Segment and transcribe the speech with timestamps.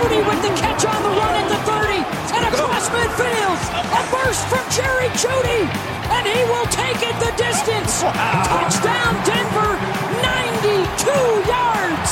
[0.00, 2.00] two, Judy with the catch on the run at the 30,
[2.36, 3.60] and across midfield.
[3.92, 5.68] A burst from Jerry Judy,
[6.10, 8.02] and he will take it the distance.
[8.02, 9.76] Touchdown Denver,
[10.22, 12.10] 92 yards.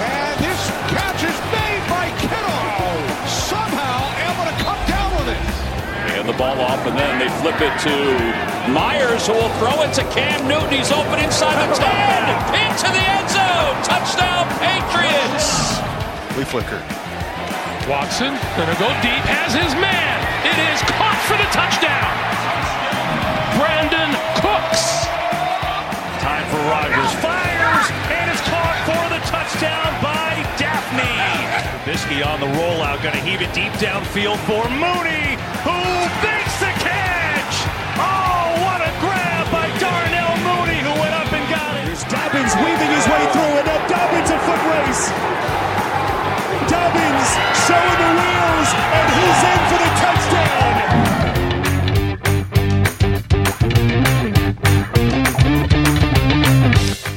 [0.00, 2.96] And this catch is made by Kittle.
[3.28, 5.42] Somehow able to come down with it.
[6.16, 9.92] And the ball off, and then they flip it to Myers, who will throw it
[9.94, 10.70] to Cam Newton.
[10.70, 11.88] He's open inside the 10,
[12.56, 13.74] into the end zone.
[13.84, 15.82] Touchdown, Patriots.
[16.36, 17.01] We flicker.
[17.88, 20.16] Watson gonna go deep, has his man.
[20.46, 22.14] It is caught for the touchdown.
[23.58, 25.10] Brandon Cooks.
[26.22, 27.10] Time for Rogers.
[27.18, 31.10] Fires, and it's caught for the touchdown by Daphne.
[31.82, 35.34] Trubisky on the rollout, gonna heave it deep downfield for Mooney,
[35.66, 35.82] who
[36.22, 37.56] makes the catch.
[37.98, 41.90] Oh, what a grab by Darnell Mooney, who went up and got it.
[41.90, 45.10] Here's Dobbins weaving his way through, and now Dobbins a foot race.
[46.72, 47.30] Dobbins
[47.66, 50.72] showing the wheels, and he's in for the touchdown.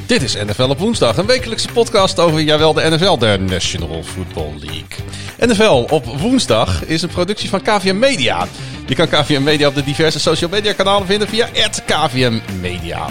[0.05, 4.53] Dit is NFL op woensdag, een wekelijkse podcast over, jawel, de NFL, de National Football
[4.59, 5.05] League.
[5.39, 8.47] NFL op woensdag is een productie van KVM Media.
[8.87, 11.47] Je kan KVM Media op de diverse social media kanalen vinden via
[11.85, 13.09] KVM Media.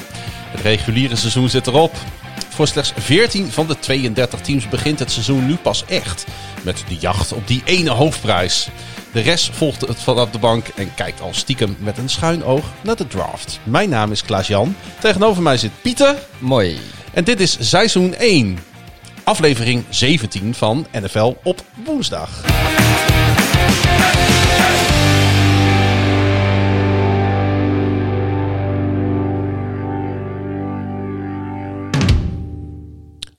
[0.50, 1.92] Het reguliere seizoen zit erop.
[2.54, 6.24] Voor slechts 14 van de 32 teams begint het seizoen nu pas echt.
[6.62, 8.68] Met de jacht op die ene hoofdprijs.
[9.12, 12.64] De rest volgt het vanaf de bank en kijkt al stiekem met een schuin oog
[12.82, 13.60] naar de draft.
[13.62, 14.76] Mijn naam is Klaas-Jan.
[15.00, 16.16] Tegenover mij zit Pieter.
[16.38, 16.78] Mooi.
[17.12, 18.58] En dit is seizoen 1.
[19.24, 22.42] Aflevering 17 van NFL op woensdag.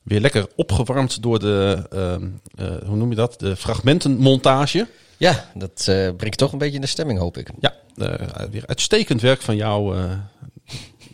[0.05, 3.39] Weer lekker opgewarmd door de, ehm, eh, hoe noem je dat?
[3.39, 4.87] De fragmentenmontage.
[5.17, 7.49] Ja, dat eh, brengt toch een beetje in de stemming, hoop ik.
[7.59, 9.97] Ja, eh, weer uitstekend werk van jou.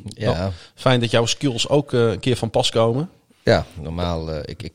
[0.04, 3.10] Ja, fijn dat jouw skills ook een keer van pas komen.
[3.44, 4.40] ja normaal.
[4.40, 4.72] ik, ik,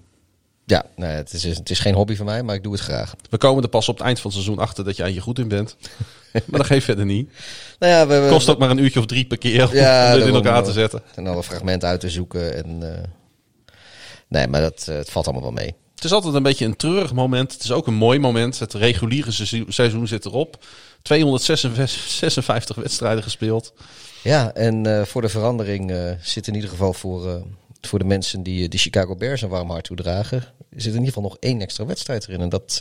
[0.66, 2.82] ja, nou ja, het, is, het is geen hobby van mij, maar ik doe het
[2.82, 3.15] graag.
[3.31, 5.38] We komen er pas op het eind van het seizoen achter dat jij hier goed
[5.38, 5.76] in bent.
[6.32, 7.31] maar dat geeft verder niet.
[7.78, 10.15] Nou ja, we, we, Kost ook maar een uurtje of drie per keer om Ja,
[10.15, 11.03] dit in elkaar te zetten.
[11.15, 12.55] en alle fragmenten uit te zoeken.
[12.65, 12.82] En,
[14.28, 15.75] nee, maar dat, eh, het valt allemaal wel mee.
[15.94, 17.53] Het is altijd een beetje een treurig moment.
[17.53, 18.59] Het is ook een mooi moment.
[18.59, 19.31] Het reguliere
[19.69, 20.64] seizoen- zit erop.
[21.03, 23.72] 256 wedstrijden gespeeld.
[24.22, 27.42] Ja, en eh, voor de verandering eh, zit in ieder geval voor,
[27.81, 31.22] voor de mensen die de Chicago Bears een warm hart toedragen, zit in ieder geval
[31.22, 32.41] nog één extra wedstrijd erin.
[32.41, 32.81] En dat,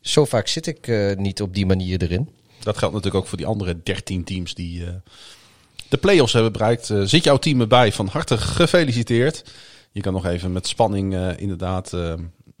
[0.00, 2.28] zo vaak zit ik niet op die manier erin.
[2.62, 4.84] Dat geldt natuurlijk ook voor die andere 13 teams die
[5.88, 6.92] de play-offs hebben bereikt.
[7.04, 7.92] Zit jouw team erbij?
[7.92, 9.42] Van harte gefeliciteerd.
[9.96, 12.14] Je kan nog even met spanning eh, inderdaad eh,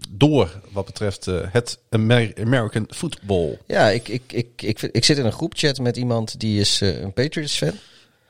[0.08, 3.58] door wat betreft eh, het Amer- American Football.
[3.66, 7.12] Ja, ik, ik, ik, ik, ik zit in een groepchat met iemand die is een
[7.12, 7.72] Patriots-fan.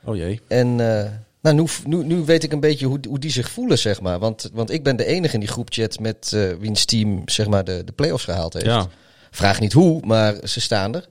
[0.03, 0.41] Oh jee.
[0.47, 0.75] En
[1.41, 4.19] nou, nu, nu, nu weet ik een beetje hoe, hoe die zich voelen, zeg maar.
[4.19, 7.83] Want, want ik ben de enige in die groepchat met wiens team zeg maar, de,
[7.83, 8.65] de play-offs gehaald heeft.
[8.65, 8.87] Ja.
[9.31, 11.07] Vraag niet hoe, maar ze staan er.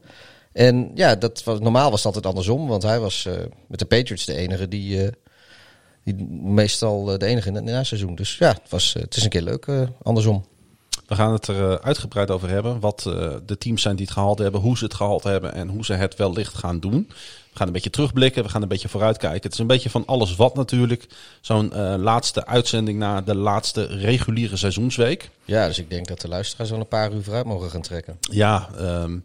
[0.52, 2.66] En ja, dat was, normaal was het altijd andersom.
[2.66, 3.28] Want hij was
[3.66, 5.10] met de Patriots de enige die, die
[6.42, 8.14] meestal eh, de enige in het naseizoen.
[8.14, 10.44] Dus ja, het, was, eh, het is een keer leuk eh, andersom.
[11.06, 12.80] We gaan het er uitgebreid over hebben.
[12.80, 13.02] Wat
[13.46, 15.92] de teams zijn die het gehaald hebben, hoe ze het gehaald hebben en hoe ze
[15.92, 17.10] het wellicht gaan doen.
[17.56, 19.42] We gaan een beetje terugblikken, we gaan een beetje vooruitkijken.
[19.42, 21.06] Het is een beetje van alles wat natuurlijk.
[21.40, 25.30] Zo'n eh, laatste uitzending na de laatste reguliere seizoensweek.
[25.44, 28.18] Ja, dus ik denk dat de luisteraars wel een paar uur vooruit mogen gaan trekken.
[28.20, 29.18] Ja, ehm,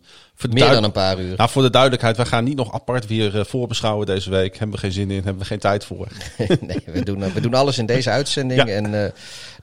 [0.50, 1.38] Meer dan een paar uur.
[1.38, 4.58] Nou, voor de duidelijkheid, we gaan niet nog apart weer eh, voorbeschouwen deze week.
[4.58, 6.08] Hebben we geen zin in, hebben we geen tijd voor.
[6.62, 8.64] nee, we doen, eh, we doen alles in deze uitzending.
[8.68, 8.68] Ja.
[8.68, 9.14] En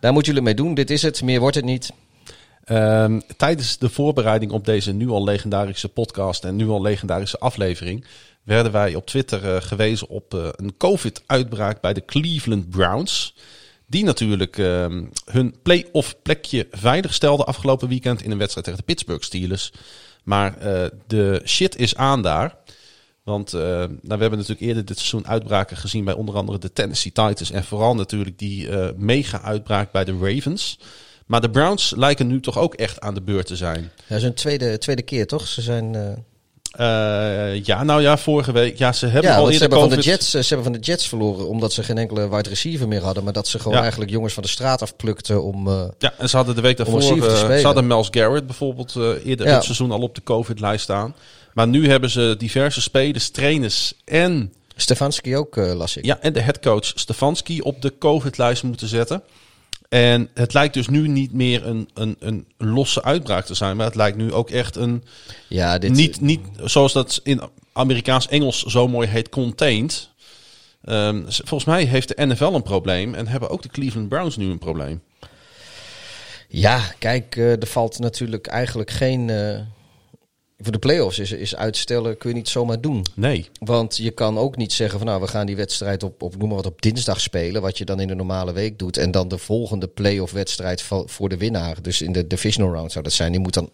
[0.01, 0.75] daar moeten jullie mee doen.
[0.75, 1.23] Dit is het.
[1.23, 1.91] Meer wordt het niet.
[2.69, 8.05] Ehm, tijdens de voorbereiding op deze nu al legendarische podcast en nu al legendarische aflevering
[8.49, 13.35] werden wij op Twitter eh, gewezen op eh, een COVID-uitbraak bij de Cleveland Browns.
[13.87, 18.87] Die natuurlijk ehm, hun play-off plekje veilig stelden afgelopen weekend in een wedstrijd tegen de
[18.93, 19.73] Pittsburgh Steelers.
[20.25, 22.57] Maar eh, de shit is aan daar.
[23.23, 27.13] Want nou, we hebben natuurlijk eerder dit seizoen uitbraken gezien bij onder andere de Tennessee
[27.13, 27.51] Titans.
[27.51, 30.79] En vooral natuurlijk die mega-uitbraak bij de Ravens.
[31.27, 33.83] Maar de Browns lijken nu toch ook echt aan de beurt te zijn.
[33.83, 35.47] Ja, dat is een tweede, tweede keer, toch?
[35.47, 35.95] Ze zijn,
[36.79, 38.79] Eh, ja, nou ja, vorige week.
[38.79, 40.11] Ja, ze hebben Ja, al want ze eerder hebben, van de.
[40.11, 43.03] Jets, eh, ze hebben van de Jets verloren omdat ze geen enkele wide receiver meer
[43.03, 43.25] hadden.
[43.25, 43.81] Maar dat ze gewoon Ja.
[43.81, 45.69] eigenlijk jongens van de straat afplukten om...
[45.69, 47.03] eh, Ja, en ze hadden de week daarvoor.
[47.03, 49.55] ze hadden Miles Garrett bijvoorbeeld eerder Ja.
[49.55, 51.15] het seizoen al op de COVID-lijst staan.
[51.55, 56.05] Maar nu hebben ze diverse spelers, trainers en, Stefanski ook, las ik.
[56.05, 59.23] ja, en de headcoach Stefanski op de COVID-lijst moeten zetten.
[59.89, 63.87] En het lijkt dus nu niet meer een, een, een losse uitbraak te zijn, maar
[63.87, 65.05] het lijkt nu ook echt een.
[65.49, 67.41] Ja, dit, Niet, niet zoals dat in
[67.73, 70.11] Amerikaans-Engels zo mooi heet, contained.
[70.85, 74.51] Ehm, volgens mij heeft de NFL een probleem en hebben ook de Cleveland Browns nu
[74.51, 75.03] een probleem.
[76.49, 79.31] Ja, kijk, eh, er valt natuurlijk eigenlijk geen...
[79.31, 79.61] eh,
[80.63, 83.05] voor de play-offs is, is uitstellen kun je niet zomaar doen.
[83.15, 83.49] Nee.
[83.61, 86.49] Want je kan ook niet zeggen van nou, we gaan die wedstrijd op, op, noem
[86.49, 87.63] maar wat, op dinsdag spelen.
[87.63, 88.97] Wat je dan in de normale week doet.
[88.97, 91.83] En dan de volgende play-off wedstrijd voor de winnaar.
[91.83, 93.33] Dus in de divisional round zou dat zijn.
[93.33, 93.71] Die moet dan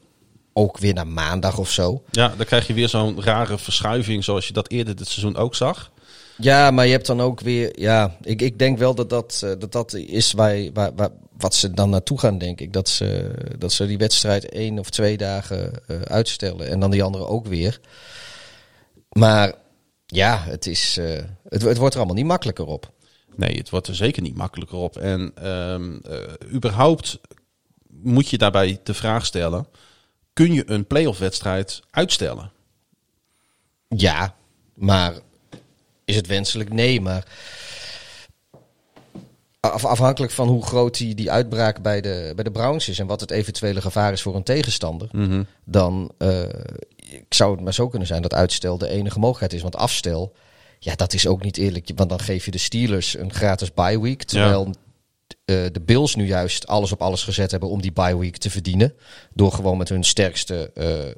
[0.53, 2.03] ook weer naar maandag of zo.
[2.11, 5.55] Ja, dan krijg je weer zo'n rare verschuiving zoals je dat eerder dit seizoen ook
[5.55, 5.93] zag.
[6.37, 7.81] Ja, maar je hebt dan ook weer.
[7.81, 11.55] Ja, ik, ik denk wel dat dat, eh, dat, dat is waar, waar, waar, wat
[11.55, 12.73] ze dan naartoe gaan, denk ik.
[12.73, 16.69] Dat ze, dat ze die wedstrijd één of twee dagen eh, uitstellen.
[16.69, 17.81] En dan die andere ook weer.
[19.09, 19.55] Maar
[20.07, 22.93] ja, het, is, eh, het, het wordt er allemaal niet makkelijker op.
[23.37, 24.97] Nee, het wordt er zeker niet makkelijker op.
[24.97, 27.19] En ehm, eh, überhaupt
[27.89, 29.67] moet je daarbij de vraag stellen:
[30.33, 32.53] kun je een playoff wedstrijd uitstellen?
[33.89, 34.35] Ja,
[34.75, 35.15] maar
[36.05, 36.73] is het wenselijk?
[36.73, 37.27] Nee, maar
[39.73, 43.07] af- afhankelijk van hoe groot die, die uitbraak bij de, bij de Browns is en
[43.07, 45.09] wat het eventuele gevaar is voor een tegenstander,
[45.65, 46.43] dan eh,
[47.29, 49.63] zou het maar zo kunnen zijn dat uitstel de enige mogelijkheid is.
[49.63, 50.33] Want afstel,
[50.79, 54.01] ja, dat is ook niet eerlijk, want dan geef je de Steelers een gratis bye
[54.01, 54.65] week, terwijl
[55.45, 58.51] eh, de Bills nu juist alles op alles gezet hebben om die bye week te
[58.51, 58.95] verdienen.
[59.33, 60.71] Door gewoon met hun sterkste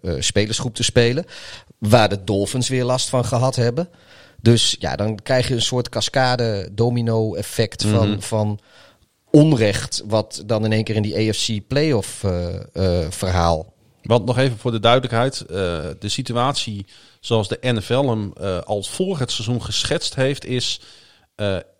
[0.02, 1.24] eh, spelersgroep te spelen.
[1.78, 3.88] Waar de Dolphins weer last van gehad hebben.
[4.46, 8.60] Dus ja, dan krijg je een soort cascade domino effect van, van
[9.30, 10.02] onrecht.
[10.06, 13.74] Wat dan in één keer in die AFC playoff eh, eh, verhaal.
[14.02, 15.46] Want nog even voor de duidelijkheid: eh,
[15.98, 16.86] de situatie
[17.20, 18.32] zoals de NFL hem
[18.64, 20.80] al voor het seizoen geschetst heeft, is: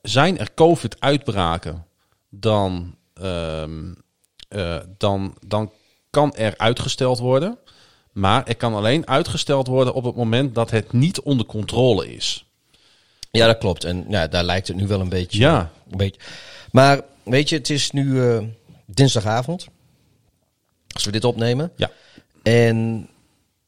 [0.02, 1.86] zijn er COVID-uitbraken,
[2.28, 3.94] dan, ehm,
[4.48, 5.72] eh, dan, dan
[6.10, 7.58] kan er uitgesteld worden.
[8.12, 12.45] Maar er kan alleen uitgesteld worden op het moment dat het niet onder controle is.
[13.30, 13.84] Ja, dat klopt.
[13.84, 15.38] En ja, daar lijkt het nu wel een beetje.
[15.38, 15.70] Ja.
[15.90, 16.20] Een beetje.
[16.72, 18.38] Maar weet je, het is nu eh,
[18.86, 19.66] dinsdagavond.
[20.94, 21.72] Als we dit opnemen.
[21.76, 21.90] Ja.
[22.42, 23.08] En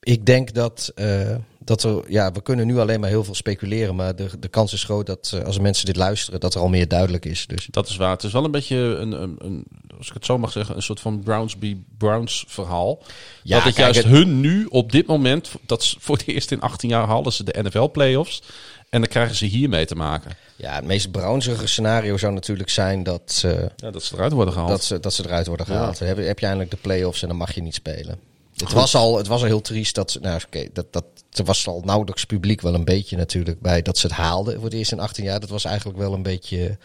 [0.00, 3.94] ik denk dat, eh, dat er, ja, we kunnen nu alleen maar heel veel speculeren.
[3.96, 6.68] Maar de, de kans is groot dat eh, als mensen dit luisteren, dat er al
[6.68, 7.46] meer duidelijk is.
[7.46, 8.10] Dus Dat is waar.
[8.10, 9.64] Het is wel een beetje een, een, een
[9.98, 13.02] als ik het zo mag zeggen, een soort van Brownsby Browns verhaal.
[13.42, 16.26] Ja, dat het kijk, juist het- hun nu op dit moment, dat is voor het
[16.26, 18.42] eerst in 18 jaar halen ze de NFL playoffs.
[18.90, 20.30] En dan krijgen ze hiermee te maken.
[20.56, 24.52] ja, het meest brownsige scenario zou natuurlijk zijn dat, eh, Ja, dat ze eruit worden
[24.54, 24.70] gehaald.
[24.70, 25.98] dat, ze, dat ze eruit worden gehaald.
[25.98, 28.18] Heb, je- heb je eindelijk de play-offs en dan mag je niet spelen.
[28.56, 30.20] Het was, al, het was al heel triest dat ze.
[30.20, 33.98] Nou, oké, dat, dat, er was al nauwelijks publiek wel een beetje natuurlijk bij dat
[33.98, 35.40] ze het haalden voor het eerst in 18 jaar.
[35.40, 36.78] Dat was eigenlijk wel een beetje.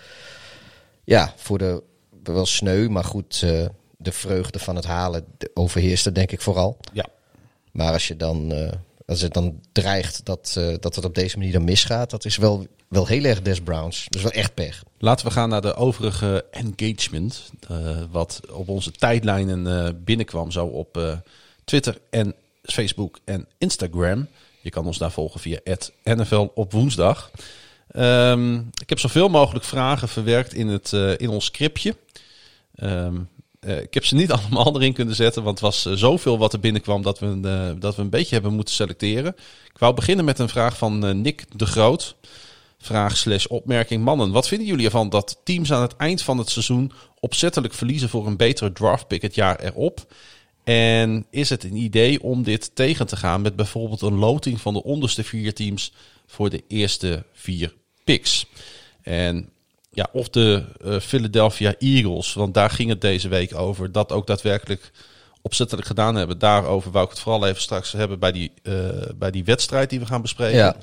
[1.03, 1.83] Ja, voor de.
[2.23, 3.41] Wel sneu, maar goed.
[3.43, 3.65] eh,
[3.97, 6.77] de vreugde van het halen overheerste, denk ik vooral.
[6.93, 7.05] Ja.
[7.71, 8.51] Maar als je dan.
[8.53, 8.71] eh,
[9.05, 12.37] als het dan dreigt dat, eh, dat het op deze manier dan misgaat, dat is
[12.37, 14.05] wel, wel heel erg Des Browns.
[14.09, 14.83] Is wel echt pech.
[14.97, 17.51] Laten we gaan naar de overige engagement.
[17.69, 20.51] eh, wat op onze tijdlijnen eh, binnenkwam.
[20.51, 21.21] Zo op
[21.63, 22.33] Twitter en
[22.63, 24.27] Facebook en Instagram.
[24.61, 25.59] Je kan ons daar volgen via
[26.03, 27.31] NFL op woensdag.
[27.91, 31.95] Ehm, ik heb zoveel mogelijk vragen verwerkt in, het, in ons scriptje.
[32.75, 33.15] Ehm,
[33.63, 36.53] eh, ik heb ze niet allemaal erin kunnen zetten, want het was eh, zoveel wat
[36.53, 39.35] er binnenkwam dat we, een, eh, dat we een beetje hebben moeten selecteren.
[39.73, 42.15] Ik wou beginnen met een vraag van Nick de Groot.
[42.77, 44.03] Vraag slash opmerking.
[44.03, 48.09] Mannen, wat vinden jullie ervan dat teams aan het eind van het seizoen opzettelijk verliezen
[48.09, 50.13] voor een betere draftpick het jaar erop?
[50.63, 54.73] En is het een idee om dit tegen te gaan met bijvoorbeeld een loting van
[54.73, 55.93] de onderste vier teams
[56.25, 58.45] voor de eerste vier picks?
[59.01, 59.49] En
[59.93, 64.27] ja, of de eh, Philadelphia Eagles, want daar ging het deze week over, dat ook
[64.27, 64.91] daadwerkelijk
[65.41, 66.39] opzettelijk gedaan hebben.
[66.39, 68.73] Daarover wou ik het vooral even straks hebben bij die, eh,
[69.15, 70.57] bij die wedstrijd die we gaan bespreken.
[70.57, 70.75] Ja.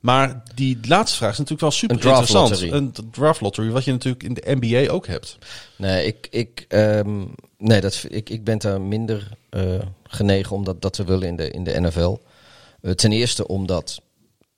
[0.00, 2.50] Maar die laatste vraag is natuurlijk wel super Een draft interessant.
[2.50, 2.72] lottery.
[2.72, 5.38] Een draft lottery, wat je natuurlijk in de NBA ook hebt.
[5.76, 7.24] Nee, ik, ik, ehm,
[7.58, 9.62] nee dat, ik, ik ben daar minder eh,
[10.02, 12.16] genegen om dat, dat te willen in de, in de NFL.
[12.94, 14.00] Ten eerste omdat,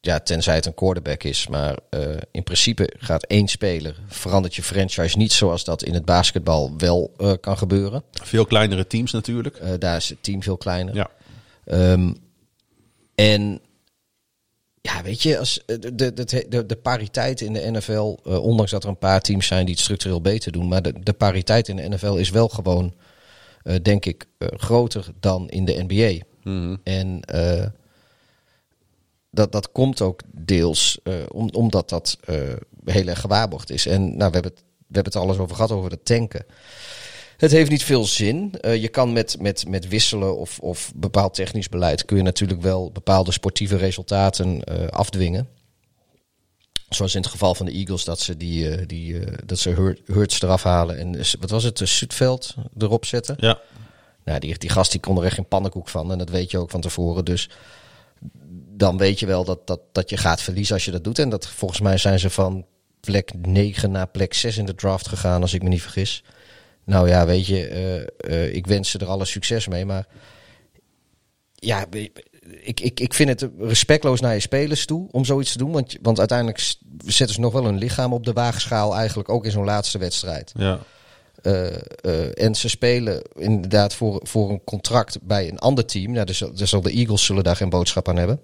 [0.00, 4.62] ja, tenzij het een quarterback is, maar eh, in principe gaat één speler, verandert je
[4.62, 8.02] franchise niet zoals dat in het basketbal wel eh, kan gebeuren.
[8.22, 9.56] Veel kleinere teams natuurlijk.
[9.56, 10.94] Eh, daar is het team veel kleiner.
[10.94, 11.10] Ja.
[11.64, 12.12] Ehm,
[13.14, 13.60] En
[14.80, 16.12] ja, weet je, als de, de,
[16.48, 19.82] de, de, pariteit in de NFL, ondanks dat er een paar teams zijn die het
[19.82, 22.94] structureel beter doen, maar de, de pariteit in de NFL is wel gewoon,
[23.82, 26.24] denk ik, groter dan in de NBA.
[26.82, 27.66] En eh,
[29.30, 32.36] dat, dat komt ook deels eh, om, omdat dat eh,
[32.84, 33.86] heel erg gewaarborgd is.
[33.86, 36.44] En nou, we, hebben het, we hebben het alles over gehad, over het tanken.
[37.36, 38.54] Het heeft niet veel zin.
[38.60, 42.04] Eh, je kan met, met, met wisselen of, of bepaald technisch beleid...
[42.04, 45.48] kun je natuurlijk wel bepaalde sportieve resultaten afdwingen.
[46.88, 50.42] Zoals in het geval van de Eagles, dat ze, die, die, dat ze Hurt- Hurts
[50.42, 50.98] eraf halen...
[50.98, 53.36] en wat was het, de Zuidveld erop zetten.
[53.38, 53.60] Ja.
[54.24, 56.12] Nou, die, die gast die kon er echt geen pannenkoek van.
[56.12, 57.24] En dat weet je ook van tevoren.
[57.24, 57.50] Dus
[58.80, 61.18] dan weet je wel dat, dat, dat je gaat verliezen als je dat doet.
[61.18, 62.64] En dat volgens mij zijn ze van
[63.00, 66.24] plek 9 naar plek 6 in de draft gegaan, als ik me niet vergis.
[66.84, 69.84] Nou ja, weet je, eh, eh, ik wens ze er alle succes mee.
[69.84, 70.06] Maar
[71.54, 71.86] ja,
[72.60, 75.72] ik, ik, ik vind het respectloos naar je spelers toe om zoiets te doen.
[75.72, 76.74] Want, want uiteindelijk
[77.06, 80.52] zetten ze nog wel hun lichaam op de waagschaal, eigenlijk ook in zo'n laatste wedstrijd.
[80.56, 80.78] Ja.
[81.42, 86.12] Eh, en ze spelen inderdaad voor, voor een contract bij een ander team.
[86.12, 88.40] Nou, dus, dus zal de Eagles zullen daar geen boodschap aan hebben.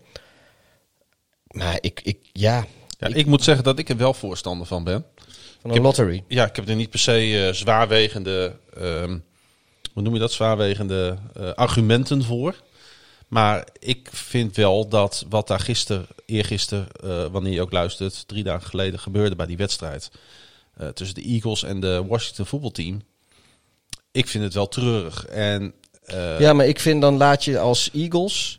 [1.57, 2.67] Maar ik, ik ja,
[2.99, 3.09] ja.
[3.09, 5.05] Ik moet zeggen dat ik er wel voorstander van ben.
[5.61, 6.25] van een lottery.
[6.29, 9.19] Ja, ik heb er niet per se eh, zwaarwegende, ehm,
[9.93, 12.63] hoe noem je dat, zwaarwegende eh, argumenten voor.
[13.29, 18.45] Maar ik vind wel dat wat daar gisteren, eergisteren, eh wanneer je ook luistert, drie
[18.45, 20.11] dagen geleden gebeurde bij die wedstrijd
[20.95, 23.03] tussen de Eagles en de Washington voetbalteam.
[24.13, 25.27] Ik vind het wel treurig.
[25.27, 25.75] En
[26.39, 28.59] Ja, maar ik vind dan laat je als Eagles,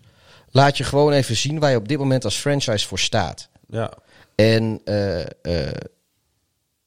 [0.49, 3.49] laat je gewoon even zien waar je op dit moment als franchise voor staat.
[3.67, 3.93] ja,
[4.35, 5.73] En eh, eh,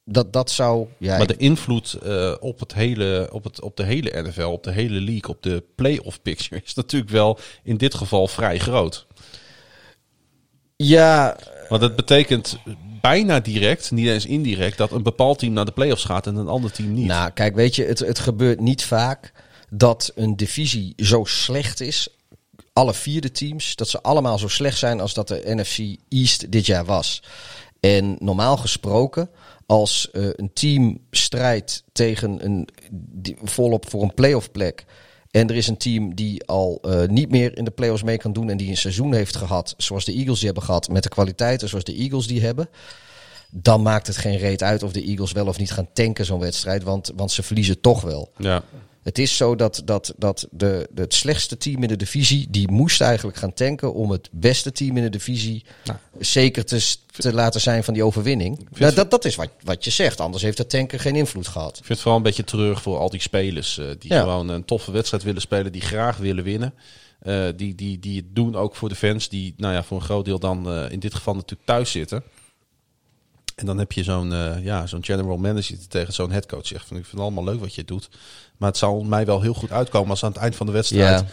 [0.05, 3.83] dat, dat zou, ja, maar de invloed eh, op, het hele, op, het, op de
[3.83, 7.93] hele NFL, op de hele league, op de playoff picture is natuurlijk wel in dit
[7.93, 9.07] geval vrij groot.
[10.75, 11.37] ja,
[11.69, 12.57] Want het betekent
[13.01, 16.47] bijna direct, niet eens indirect, dat een bepaald team naar de playoffs gaat en een
[16.47, 17.05] ander team niet.
[17.05, 19.31] Nou, kijk, weet je, het, het gebeurt niet vaak
[19.69, 22.07] dat een divisie zo slecht is.
[22.81, 26.65] Alle vierde teams, dat ze allemaal zo slecht zijn als dat de NFC East dit
[26.65, 27.23] jaar was.
[27.79, 29.29] En normaal gesproken,
[29.65, 34.85] als eh, een team strijdt tegen een die, volop voor een playoff plek.
[35.31, 38.33] En er is een team die al eh, niet meer in de playoffs mee kan
[38.33, 38.49] doen.
[38.49, 40.89] En die een seizoen heeft gehad, zoals de Eagles die hebben gehad.
[40.89, 42.69] Met de kwaliteiten zoals de Eagles die hebben
[43.51, 46.39] dan maakt het geen reet uit of de Eagles wel of niet gaan tanken zo'n
[46.39, 48.31] wedstrijd, want, want ze verliezen toch wel.
[48.37, 48.63] Ja.
[49.03, 52.71] Het is zo dat, dat, dat de, de, het slechtste team in de divisie, die
[52.71, 55.65] moest eigenlijk gaan tanken om het beste team in de divisie
[56.19, 58.67] zeker te, te laten zijn van die overwinning.
[58.77, 61.69] Nou, dat, dat is wat, wat je zegt, anders heeft het tanken geen invloed gehad.
[61.69, 64.19] Ik vind het vooral een beetje terug voor al die spelers eh, die Ja.
[64.19, 66.73] gewoon een toffe wedstrijd willen spelen, die graag willen winnen.
[67.19, 70.03] Eh, die, die, die het doen ook voor de fans, die nou ja, voor een
[70.03, 72.23] groot deel dan eh, in dit geval natuurlijk thuis zitten.
[73.55, 74.31] En dan heb je zo'n
[74.63, 77.59] ja, zo'n general manager die tegen zo'n headcoach zegt van ik vind het allemaal leuk
[77.59, 78.09] wat je doet.
[78.61, 81.23] Maar het zal mij wel heel goed uitkomen als aan het eind van de wedstrijd.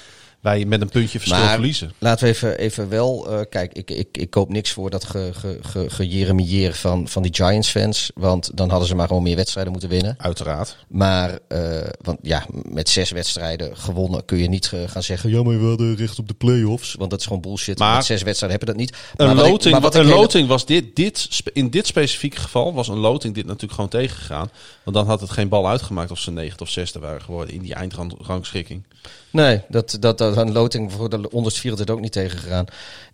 [0.41, 1.93] Wij met een puntje verschil Maar verliezen.
[1.99, 3.31] laten we even, even wel.
[3.31, 7.23] eh, kijk, ik, ik, ik koop niks voor dat ge, ge, ge, gejeremieer van, van
[7.23, 8.11] die Giants-fans.
[8.15, 10.15] Want dan hadden ze maar gewoon meer wedstrijden moeten winnen.
[10.19, 10.77] Uiteraard.
[10.89, 15.31] Maar eh, want ja, met zes wedstrijden gewonnen kun je niet eh, gaan zeggen.
[15.31, 16.95] Ja, maar we hadden recht op de play-offs.
[16.95, 17.79] Want dat is gewoon bullshit.
[17.79, 18.97] Maar- met zes wedstrijden heb je dat niet.
[19.17, 22.41] Een Maar ik- loting, maar wat een hele- loting was dit, dit, in dit specifieke
[22.41, 24.51] geval was een loting dit natuurlijk gewoon tegengegaan.
[24.85, 27.63] Want dan had het geen bal uitgemaakt of ze negende of zesde waren geworden in
[27.63, 28.83] die eindrangschikking.
[29.31, 32.65] Nee, dat, dat, dat een loting voor de onderste vier het ook niet tegengegaan.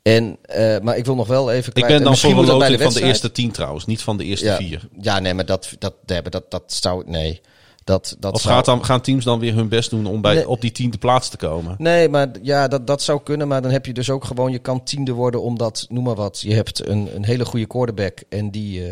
[0.03, 1.69] En, eh, maar ik wil nog wel even.
[1.69, 4.25] Ik klein- ben dan voor een loting van de eerste tien trouwens, niet van de
[4.25, 4.89] eerste ja, vier.
[5.01, 7.03] Ja, nee, maar dat, dat, dat, dat, dat zou.
[7.07, 7.41] Nee.
[7.85, 10.35] Dat, dat Of zou- gaat dan, gaan teams dan weer hun best doen om bij,
[10.35, 10.49] Nee.
[10.49, 11.75] op die tiende plaats te komen?
[11.79, 13.49] Nee, maar ja, dat, dat zou kunnen.
[13.49, 16.41] Maar dan heb je dus ook gewoon, je kan tiende worden omdat, noem maar wat,
[16.41, 18.83] je hebt een, een hele goede quarterback en die,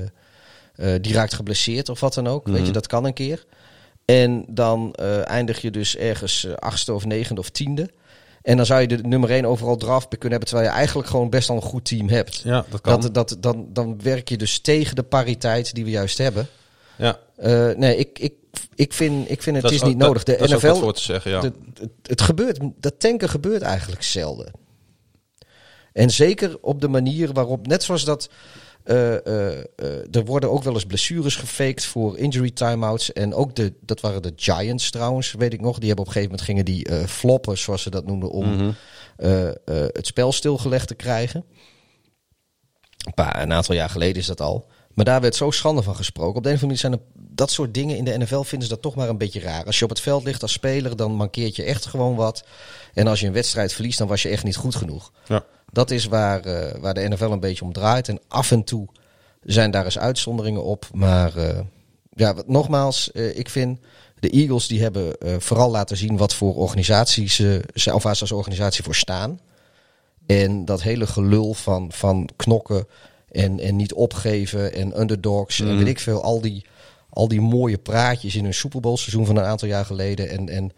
[0.74, 2.46] eh, eh, die raakt geblesseerd of wat dan ook.
[2.48, 3.44] Weet je, dat kan een keer.
[4.04, 7.90] En dan eh, eindig je dus ergens eh, achtste of negende of tiende.
[8.42, 11.30] En dan zou je de nummer één overal draft kunnen hebben, terwijl je eigenlijk gewoon
[11.30, 12.36] best al een goed team hebt.
[12.44, 13.00] Ja, dat kan.
[13.00, 16.46] Dat, dat, dan, dan werk je dus tegen de pariteit die we juist hebben.
[16.98, 18.32] ja, Eh, nee, ik, ik,
[18.74, 20.22] ik vind, ik vind het dat is ook- niet dat- nodig.
[20.22, 21.40] De dat is ook NFL, voor te zeggen, ja.
[21.40, 24.50] de- het, het gebeurt, dat tanken gebeurt eigenlijk zelden.
[25.92, 28.28] En zeker op de manier waarop, net zoals dat.
[28.84, 33.12] Eh, eh, eh, er worden ook wel eens blessures gefaked voor injury timeouts.
[33.12, 35.78] En ook de, dat waren de Giants trouwens, weet ik nog.
[35.78, 38.74] Die hebben op een gegeven moment gingen die floppen, zoals ze dat noemden, om
[39.16, 39.48] eh,
[39.92, 41.44] het spel stilgelegd te krijgen.
[43.06, 44.70] Een, paar, een aantal jaar geleden is dat al.
[44.94, 46.36] Maar daar werd zo schande van gesproken.
[46.36, 48.68] Op de een of andere manier zijn er, dat soort dingen in de NFL vinden
[48.68, 49.64] ze dat toch maar een beetje raar.
[49.64, 52.44] Als je op het veld ligt als speler, dan mankeert je echt gewoon wat.
[52.94, 55.12] En als je een wedstrijd verliest, dan was je echt niet goed genoeg.
[55.26, 55.44] ja.
[55.72, 58.08] Dat is waar, eh, waar de NFL een beetje om draait.
[58.08, 58.88] En af en toe
[59.42, 60.88] zijn daar eens uitzonderingen op.
[60.92, 61.60] Maar eh,
[62.10, 63.78] ja, nogmaals, eh, ik vind
[64.18, 67.34] de Eagles die hebben vooral laten zien wat voor organisaties
[67.74, 69.40] ze of waar ze als organisatie voor staan.
[70.26, 72.86] En dat hele gelul van, van knokken
[73.28, 76.64] en, en niet opgeven en underdogs en weet ik veel, al die,
[77.10, 80.28] al die mooie praatjes in hun Super Bowl seizoen van een aantal jaar geleden.
[80.30, 80.72] En, en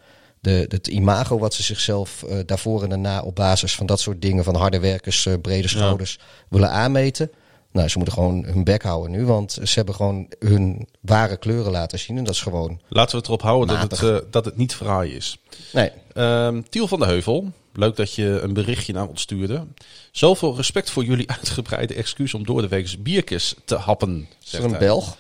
[0.45, 4.23] de, het imago wat ze zichzelf eh, daarvoor en daarna op basis van dat soort
[4.23, 7.31] dingen, van harde werkers, eh, brede schouders, willen aanmeten.
[7.73, 11.73] Nou, ze moeten gewoon hun bek houden nu, want ze hebben gewoon hun ware kleuren
[11.73, 12.17] laten zien.
[12.19, 12.81] En dat is gewoon.
[12.89, 15.39] Laten we het erop houden dat het, eh, dat het niet fraai is.
[15.73, 19.67] Nee, Ehm, Tiel van de Heuvel, leuk dat je een berichtje naar ons stuurde.
[20.11, 24.29] Zoveel respect voor jullie uitgebreide excuus om door de week biertjes te happen.
[24.45, 24.79] is er een hij.
[24.79, 25.17] Belg?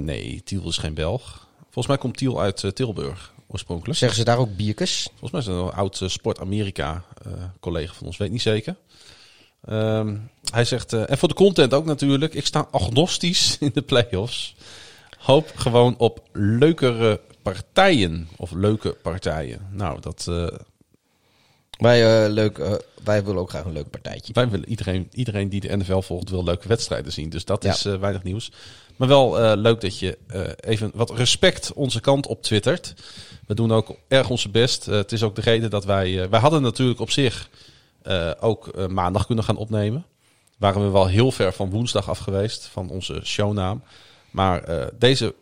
[0.00, 1.48] Nee, Tiel is geen Belg.
[1.62, 3.98] Volgens mij komt Tiel uit Tilburg oorspronkelijk.
[3.98, 5.08] Zeggen ze daar ook bierkes?
[5.08, 8.42] Volgens mij is het een oud eh, Sport Amerika eh, collega van ons, weet niet
[8.42, 8.76] zeker.
[9.64, 10.16] Ehm,
[10.50, 14.54] hij zegt, eh, en voor de content ook natuurlijk, ik sta agnostisch in de playoffs.
[15.18, 19.68] Hoop gewoon op leukere partijen of leuke partijen.
[19.70, 20.26] Nou, dat,
[21.80, 22.72] Wij, eh, leuk, eh,
[23.04, 24.32] wij willen ook graag een leuk partijtje.
[24.32, 27.30] wij willen iedereen, iedereen die de NFL volgt wil leuke wedstrijden zien.
[27.30, 27.70] Dus dat Ja.
[27.70, 28.50] is eh, weinig nieuws.
[28.96, 30.18] Maar wel leuk dat je
[30.60, 32.94] even wat respect onze kant op twittert.
[33.46, 34.84] We doen ook erg onze best.
[34.86, 36.28] Het is ook de reden dat wij...
[36.28, 37.48] wij hadden natuurlijk op zich
[38.40, 40.04] ook maandag kunnen gaan opnemen.
[40.58, 43.82] Waren we wel heel ver van woensdag af geweest, van onze shownaam.
[44.30, 45.34] Maar deze,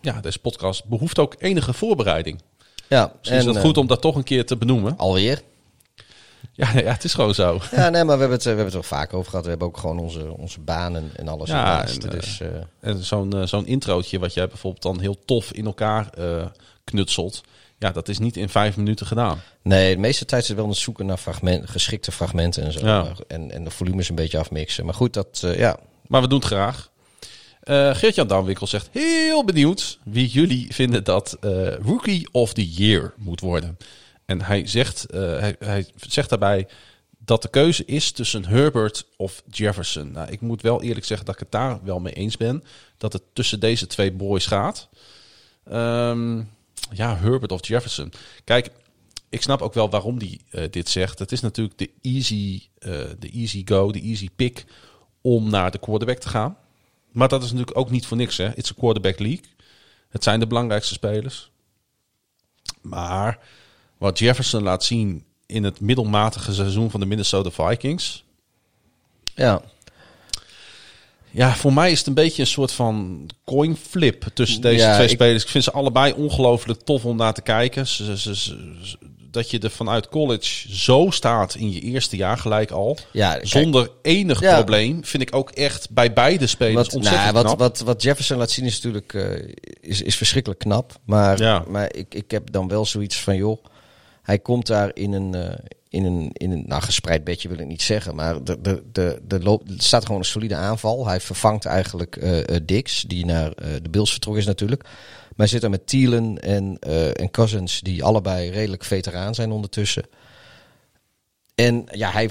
[0.00, 2.40] ja, deze podcast behoeft ook enige voorbereiding.
[2.88, 4.96] Ja, Dus is het goed om dat toch een keer te benoemen.
[4.96, 5.42] Alweer?
[6.52, 7.60] Ja, nee, ja het is gewoon zo.
[7.70, 9.44] Ja, nee, maar we hebben het, we hebben het er vaak over gehad.
[9.44, 11.48] We hebben ook gewoon onze, onze banen en alles.
[11.48, 12.48] Ja, en, eh, dus, eh,
[12.80, 16.10] En zo'n eh, zo'n introotje wat jij bijvoorbeeld dan heel tof in elkaar
[16.84, 17.40] knutselt.
[17.78, 19.40] Ja, dat is niet in vijf minuten gedaan.
[19.62, 22.86] nee, de meeste tijd is het wel een zoeken naar fragment, geschikte fragmenten en zo.
[22.86, 23.12] Ja.
[23.28, 24.84] En, en de volumes een beetje afmixen.
[24.84, 25.78] Maar goed, dat, ja.
[26.06, 26.90] Maar we doen het graag.
[27.60, 31.36] Eh Geert-Jan Damwinkel zegt heel benieuwd wie jullie vinden dat
[31.82, 33.76] Rookie of the Year moet worden.
[34.26, 36.68] En hij zegt, eh, hij, hij zegt daarbij
[37.18, 40.10] dat de keuze is tussen Herbert of Jefferson.
[40.10, 42.64] Nou, ik moet wel eerlijk zeggen dat ik het daar wel mee eens ben.
[42.96, 44.88] Dat het tussen deze twee boys gaat.
[45.64, 46.42] Ehm,
[46.90, 48.12] ja, Herbert of Jefferson.
[48.44, 48.70] Kijk,
[49.28, 51.18] ik snap ook wel waarom hij eh, dit zegt.
[51.18, 54.64] Het is natuurlijk de easy, eh, de easy go, de easy pick
[55.20, 56.56] om naar de quarterback te gaan.
[57.12, 58.36] Maar dat is natuurlijk ook niet voor niks.
[58.36, 58.56] Hè?
[58.56, 59.44] It's a quarterback league.
[60.08, 61.50] Het zijn de belangrijkste spelers.
[62.82, 63.38] Maar
[63.98, 68.24] wat Jefferson laat zien in het middelmatige seizoen van de Minnesota Vikings.
[69.34, 69.62] ja.
[71.30, 74.94] Ja, voor mij is het een beetje een soort van coin flip tussen deze Ja,
[74.94, 75.42] twee ik- spelers.
[75.42, 77.86] Ik vind ze allebei ongelooflijk tof om naar te kijken.
[77.86, 78.98] Ze, ze- ze- ze-
[79.30, 82.98] dat je er vanuit college zo staat in je eerste jaar gelijk al.
[83.12, 84.54] Ja, kijk- zonder enig Ja.
[84.54, 85.04] probleem.
[85.04, 87.58] Vind ik ook echt bij beide spelers Wat, ontzettend nou, wat, knap.
[87.58, 90.92] wat, wat Jefferson laat zien is natuurlijk eh, is, is verschrikkelijk knap.
[91.04, 93.64] Maar, maar ik, ik heb dan wel zoiets van, joh,
[94.26, 95.54] hij komt daar in een, eh,
[95.88, 98.14] in een, in een nou, gespreid bedje wil ik niet zeggen.
[98.14, 101.06] Maar de, de, de, de loop, er staat gewoon een solide aanval.
[101.06, 104.82] Hij vervangt eigenlijk eh, Dix, die naar de Bills vertrokken is natuurlijk.
[104.82, 106.78] Maar hij zit daar met Thielen en,
[107.14, 110.04] en Cousins, die allebei redelijk veteraan zijn ondertussen.
[111.54, 112.30] En ja, hij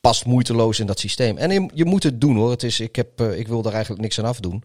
[0.00, 1.36] past moeiteloos in dat systeem.
[1.38, 2.50] En je, moet het doen hoor.
[2.50, 4.62] Het is, ik, heb, ik wil daar eigenlijk niks aan afdoen.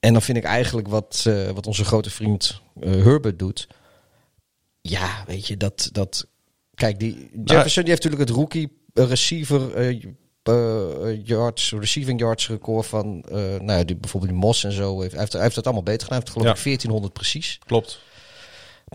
[0.00, 3.68] En dan vind ik eigenlijk wat, wat onze grote vriend Herbert doet.
[4.88, 5.88] Ja, weet je, dat.
[5.92, 6.26] dat
[6.74, 10.04] kijk, die Jefferson die heeft natuurlijk het rookie eh, receiver eh,
[10.42, 15.00] eh, yards, receiving yards record van nou, ja, die, bijvoorbeeld die Moss en zo.
[15.00, 16.18] Heeft, hij, heeft, hij heeft het allemaal beter gedaan.
[16.18, 16.70] Hij heeft geloof Ja.
[16.70, 17.58] ik 1400 precies.
[17.66, 18.00] Klopt.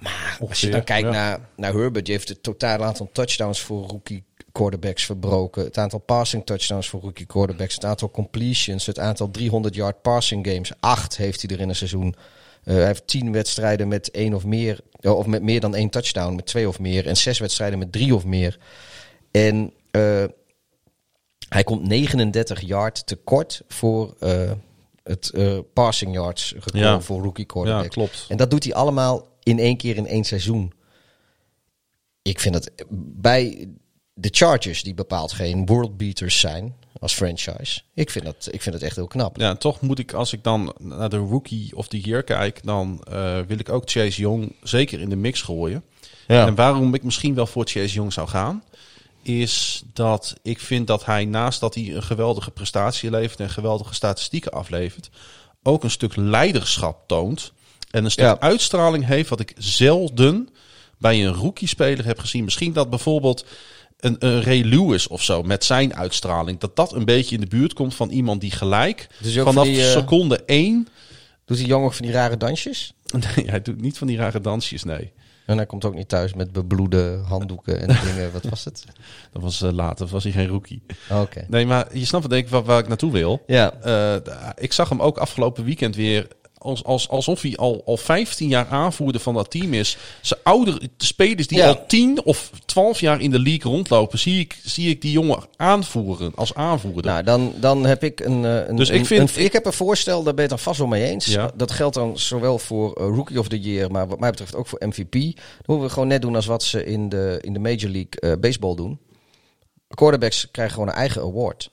[0.01, 1.13] Maar als je dan kijkt ja.
[1.13, 5.63] naar, naar Herbert, die heeft het totale aantal touchdowns voor rookie quarterbacks verbroken.
[5.63, 7.75] Het aantal passing touchdowns voor rookie quarterbacks.
[7.75, 8.85] Het aantal completions.
[8.85, 10.71] Het aantal 300 yard passing games.
[10.79, 12.15] Acht heeft hij er in een seizoen.
[12.63, 14.79] Hij heeft tien wedstrijden met één of meer.
[15.01, 16.35] Of met meer dan één touchdown.
[16.35, 17.07] Met twee of meer.
[17.07, 18.57] En zes wedstrijden met drie of meer.
[19.31, 20.23] En eh,
[21.49, 24.51] hij komt 39 yard tekort voor eh,
[25.03, 27.01] het eh, passing yards Ja.
[27.01, 27.85] voor rookie quarterbacks.
[27.85, 28.25] Ja, klopt.
[28.29, 30.73] En dat doet hij allemaal in één keer in één seizoen.
[32.21, 33.69] Ik vind het bij
[34.13, 37.81] de Chargers, die bepaald geen world beaters zijn als franchise.
[37.93, 39.37] Ik vind dat, ik vind het echt heel knap.
[39.37, 43.01] Ja, toch moet ik, als ik dan naar de Rookie of the Year kijk, dan
[43.11, 45.83] eh, wil ik ook Chase Young zeker in de mix gooien.
[46.27, 46.47] Ja.
[46.47, 48.63] En waarom ik misschien wel voor Chase Young zou gaan,
[49.21, 53.93] is dat ik vind dat hij naast dat hij een geweldige prestatie levert en geweldige
[53.93, 55.09] statistieken aflevert,
[55.63, 57.51] ook een stuk leiderschap toont.
[57.91, 58.39] En een stuk Ja.
[58.39, 60.49] uitstraling heeft wat ik zelden
[60.97, 62.43] bij een rookie-speler heb gezien.
[62.43, 63.45] Misschien dat bijvoorbeeld
[64.01, 66.59] een, een Ray Lewis of zo met zijn uitstraling.
[66.59, 69.63] Dat dat een beetje in de buurt komt van iemand die gelijk Dus vanaf van
[69.63, 70.87] die, eh, seconde één...
[71.45, 72.93] Doet die jongen van die rare dansjes?
[73.35, 75.11] Nee, hij doet niet van die rare dansjes, nee.
[75.45, 78.31] En hij komt ook niet thuis met bebloede handdoeken en dingen.
[78.31, 78.85] Wat was het?
[79.31, 80.81] Dat was eh, later, was hij geen rookie.
[81.09, 81.45] Oké.
[81.47, 83.43] Nee, maar je snapt denk ik waar, waar ik naartoe wil.
[83.47, 83.73] Ja.
[83.73, 86.27] Eh, ik zag hem ook afgelopen weekend weer
[86.61, 89.97] als, als, alsof hij al, al 15 jaar aanvoerder van dat team is.
[90.21, 91.67] Zijn oudere de spelers die Ja.
[91.67, 95.39] al 10 of 12 jaar in de league rondlopen, zie ik, zie ik die jongen
[95.55, 97.03] aanvoeren als aanvoerder.
[97.11, 99.65] Nou, dan, dan heb ik een, eh, een, Dus ik een- vind- een- ik heb
[99.65, 101.25] een voorstel, daar ben je het dan vast wel mee eens.
[101.25, 101.51] Ja.
[101.55, 104.67] Dat geldt dan zowel voor eh, Rookie of the Year, maar wat mij betreft ook
[104.67, 105.11] voor MVP.
[105.13, 105.33] Dan
[105.65, 108.31] moeten we gewoon net doen als wat ze in de, in de Major League eh,
[108.39, 108.99] Baseball doen.
[109.87, 111.69] Quarterbacks krijgen gewoon een eigen award.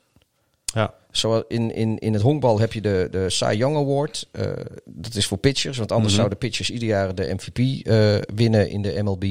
[0.64, 0.94] ja.
[1.18, 4.28] Zoals in, in, in het honkbal heb je de, de Cy Young Award.
[4.30, 4.46] eh,
[4.84, 6.16] dat is voor pitchers, want anders Mhm.
[6.20, 9.24] zouden pitchers ieder jaar de MVP eh, winnen in de MLB.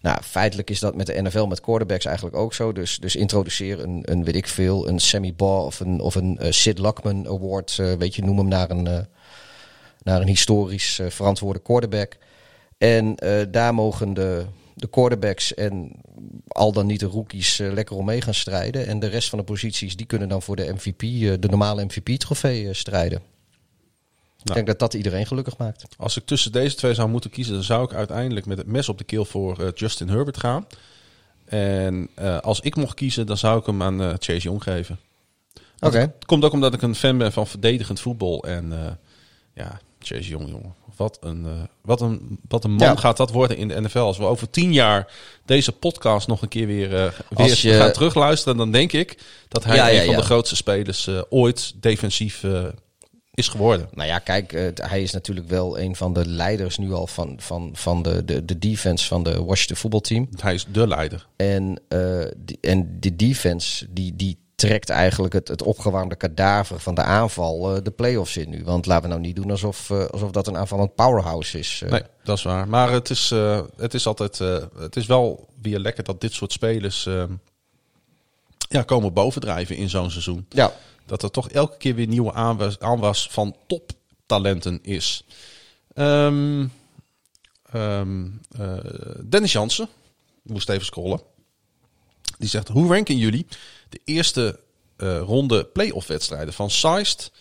[0.00, 2.72] Nou, feitelijk is dat met de NFL met quarterbacks eigenlijk ook zo.
[2.72, 6.38] Dus, dus introduceer een, een, weet ik veel, een Sammy Baugh of een, of een
[6.38, 7.76] eh, Sid Luckman Award.
[7.98, 9.06] weet je, noem hem naar een,
[10.02, 12.16] naar een historisch verantwoorde quarterback.
[12.78, 13.14] En
[13.50, 15.92] daar mogen de, de quarterbacks en
[16.48, 18.86] al dan niet de rookies eh, lekker om mee gaan strijden.
[18.86, 21.84] En de rest van de posities die kunnen dan voor de MVP, eh, de normale
[21.84, 23.22] MVP-trofee eh, strijden.
[24.44, 25.86] Ik denk dat dat iedereen gelukkig maakt.
[25.96, 28.88] Als ik tussen deze twee zou moeten kiezen, dan zou ik uiteindelijk met het mes
[28.88, 30.66] op de keel voor Justin Herbert gaan.
[31.44, 32.08] En
[32.42, 34.98] als ik mocht kiezen, dan zou ik hem aan Chase Young geven.
[35.80, 35.98] Oké.
[35.98, 38.44] Het komt ook omdat ik een fan ben van verdedigend voetbal.
[38.44, 38.98] En
[39.54, 40.74] ja, Chase Young, jongen.
[40.96, 42.96] Wat een, eh, wat een, wat een man Ja.
[42.96, 43.98] gaat dat worden in de NFL.
[43.98, 45.12] Als we over tien jaar
[45.44, 49.64] deze podcast nog een keer weer, eh, weer je- gaan terugluisteren, dan denk ik dat
[49.64, 52.44] hij Ja, ja, een van de grootste spelers eh, ooit defensief
[53.34, 53.88] is geworden.
[53.92, 57.70] Nou ja, kijk, hij is natuurlijk wel een van de leiders nu al van, van,
[57.72, 60.28] van de, de, de defense van de Washington voetbalteam.
[60.40, 61.26] Hij is de leider.
[61.36, 66.94] En, eh, die, en die defense, die, die trekt eigenlijk het, het opgewarmde kadaver van
[66.94, 68.64] de aanval eh, de playoffs in nu.
[68.64, 71.80] Want laten we nou niet doen alsof, eh, alsof dat een aanvallend powerhouse is.
[71.84, 71.90] eh.
[71.90, 72.68] Nee, dat is waar.
[72.68, 73.30] Maar het is,
[73.76, 74.38] het is altijd.
[74.78, 77.06] het is wel weer lekker dat dit soort spelers.
[77.06, 77.24] eh,
[78.68, 80.46] ja, komen bovendrijven in zo'n seizoen.
[80.48, 80.72] Ja,
[81.06, 85.24] Dat er toch elke keer weer nieuwe aanwas, aanwas van toptalenten is.
[85.94, 86.66] Ehm,
[87.72, 88.26] ehm,
[88.58, 88.76] eh,
[89.24, 89.88] Dennis Jansen,
[90.42, 91.20] moest even scrollen.
[92.38, 93.46] Die zegt: Hoe ranken jullie
[93.90, 94.60] de eerste
[94.96, 97.32] eh, ronde playoff wedstrijden van Seist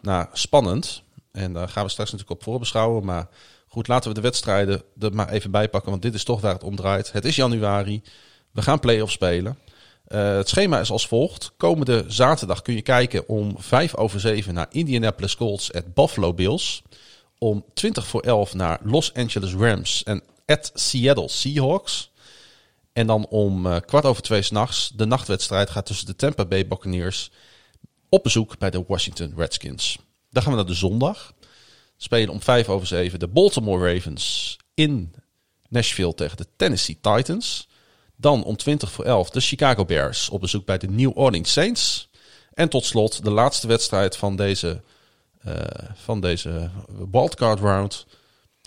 [0.00, 1.02] naar spannend?
[1.32, 3.04] En daar gaan we straks natuurlijk op voorbeschouwen.
[3.04, 3.28] Maar
[3.68, 5.90] goed, laten we de wedstrijden er maar even bij pakken.
[5.90, 7.12] Want dit is toch waar het om draait.
[7.12, 8.02] Het is januari.
[8.50, 9.58] We gaan playoff spelen.
[10.04, 11.52] Eh, het schema is als volgt.
[11.56, 16.82] Komende zaterdag kun je kijken om 5 over 7 naar Indianapolis Colts at Buffalo Bills.
[17.38, 22.10] Om 20 voor 11 naar Los Angeles Rams en at Seattle Seahawks.
[22.98, 24.92] En dan om eh, kwart over twee s'nachts.
[24.94, 27.30] De nachtwedstrijd gaat tussen de Tampa Bay Buccaneers
[28.08, 29.98] op bezoek bij de Washington Redskins.
[30.30, 31.32] Dan gaan we naar de zondag.
[31.96, 35.14] Spelen om 5 over 7 de Baltimore Ravens in
[35.68, 37.68] Nashville tegen de Tennessee Titans.
[38.16, 42.08] Dan om 20 voor 11 de Chicago Bears op bezoek bij de New Orleans Saints.
[42.54, 44.82] En tot slot de laatste wedstrijd van deze,
[45.38, 45.54] eh,
[45.94, 46.70] van deze
[47.10, 48.06] wildcard round.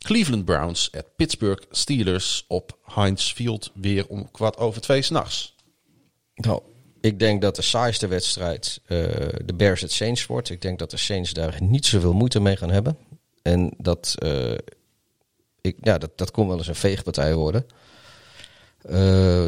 [0.03, 5.55] Cleveland Browns at Pittsburgh Steelers op Heinz Field weer om kwart over twee s'nachts.
[6.35, 6.61] nou,
[7.01, 8.97] ik denk dat de saaiste wedstrijd eh,
[9.45, 10.49] de Bears het Saints wordt.
[10.49, 12.97] Ik denk dat de Saints daar niet zoveel moeite mee gaan hebben.
[13.41, 14.57] En dat, eh,
[15.61, 17.65] ik, ja, dat, dat kon wel eens een veegpartij worden.
[18.81, 18.93] Eh,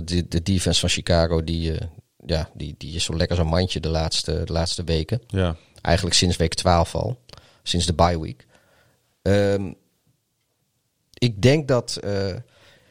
[0.04, 1.78] de, de defense van Chicago, die,
[2.26, 5.22] ja, die, die is zo lekker zo'n mandje de laatste, de laatste weken.
[5.28, 5.56] Ja.
[5.82, 7.20] Eigenlijk sinds week 12 al.
[7.63, 8.46] Sinds de bye week.
[9.22, 9.72] Ehm,
[11.24, 11.96] ik denk dat...
[12.04, 12.28] eh,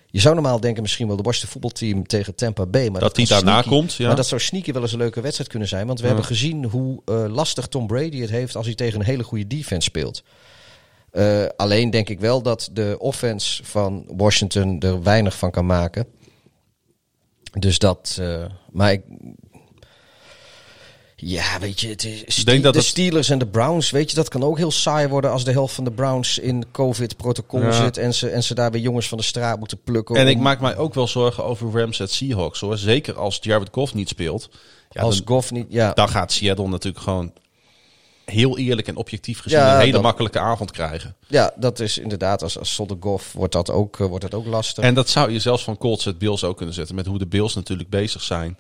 [0.07, 2.89] je zou normaal denken misschien wel de Washington voetbalteam tegen Tampa Bay.
[2.89, 4.07] Maar Dat die daarna sneaky- komt, ja.
[4.07, 5.87] Maar dat zou sneaky wel eens een leuke wedstrijd kunnen zijn.
[5.87, 9.07] Want we hebben gezien hoe eh, lastig Tom Brady het heeft als hij tegen een
[9.07, 10.23] hele goede defense speelt.
[11.11, 16.07] Eh, alleen denk ik wel dat de offense van Washington er weinig van kan maken.
[17.59, 18.21] Dus dat...
[18.71, 19.03] maar ik...
[21.25, 24.29] Ja, weet je, het is, dat de het- Steelers en de Browns, weet je, dat
[24.29, 27.73] kan ook heel saai worden als de helft van de Browns in COVID-protocol Ja.
[27.73, 30.17] zit en ze, en ze daar weer jongens van de straat moeten plukken.
[30.17, 32.79] En ik maak mij ook wel zorgen over Rams at Seahawks hoor.
[32.79, 34.49] Zeker als Jared Goff niet speelt.
[34.91, 35.93] Ja, als dan, Goff niet, ja.
[35.93, 37.33] dan gaat Seattle natuurlijk gewoon
[38.25, 41.17] heel eerlijk en objectief gezien Ja, een hele dan- makkelijke avond krijgen.
[41.27, 44.47] Ja, dat is inderdaad, als, als zonder Goff wordt dat ook, eh, wordt dat ook
[44.47, 44.85] lastig.
[44.85, 46.95] En dat zou je zelfs van Colts at Bills ook kunnen zetten.
[46.95, 48.59] Met hoe de Bills natuurlijk bezig zijn.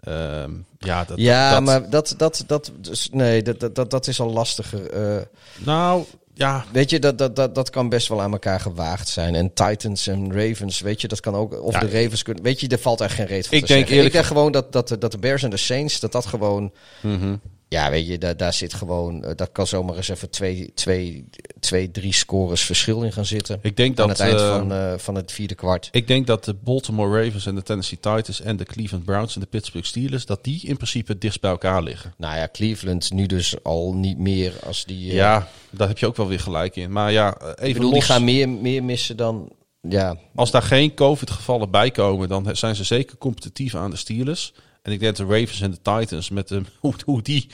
[0.00, 4.20] Ehm, ja, dat, ja, dat- maar dat, dat, dat, dus, nee, dat, dat, dat, is
[4.20, 4.90] al lastiger.
[4.90, 5.22] eh.
[5.58, 9.34] Nou, Ja, Weet je, dat, dat, dat, dat kan best wel aan elkaar gewaagd zijn.
[9.34, 11.62] En Titans en Ravens, weet je, dat kan ook.
[11.62, 12.42] Of Ja, de Ravens kunnen.
[12.42, 13.88] Weet je, er valt echt geen reet van Ik te denk zeggen.
[13.96, 16.26] eerlijk- Ik denk gewoon dat, dat, de- dat de Bears en de Saints, dat dat
[16.26, 16.72] gewoon.
[17.02, 17.36] Mhm.
[17.72, 19.24] Ja, weet je, daar, daar zit gewoon.
[19.24, 21.24] eh, Dat kan zomaar eens even twee, twee,
[21.60, 23.58] twee drie scores verschil in gaan zitten.
[23.62, 24.18] ik denk aan dat...
[24.18, 25.88] het eind eh, van, eh, van het vierde kwart.
[25.92, 29.40] Ik denk dat de Baltimore Ravens en de Tennessee Titans en de Cleveland Browns en
[29.40, 32.14] de Pittsburgh Steelers, dat die in principe dichtst bij elkaar liggen.
[32.16, 35.12] Nou ja, Cleveland nu dus al niet meer als die.
[35.12, 36.92] Ja, daar heb je ook wel weer gelijk in.
[36.92, 39.52] Maar ja, even ik bedoel, los, die gaan meer, meer missen dan.
[39.88, 44.52] Ja, als daar geen COVID-gevallen bij komen, dan zijn ze zeker competitief aan de Steelers.
[44.82, 47.48] En ik denk dat de Ravens en de Titans, met de, hoe, hoe die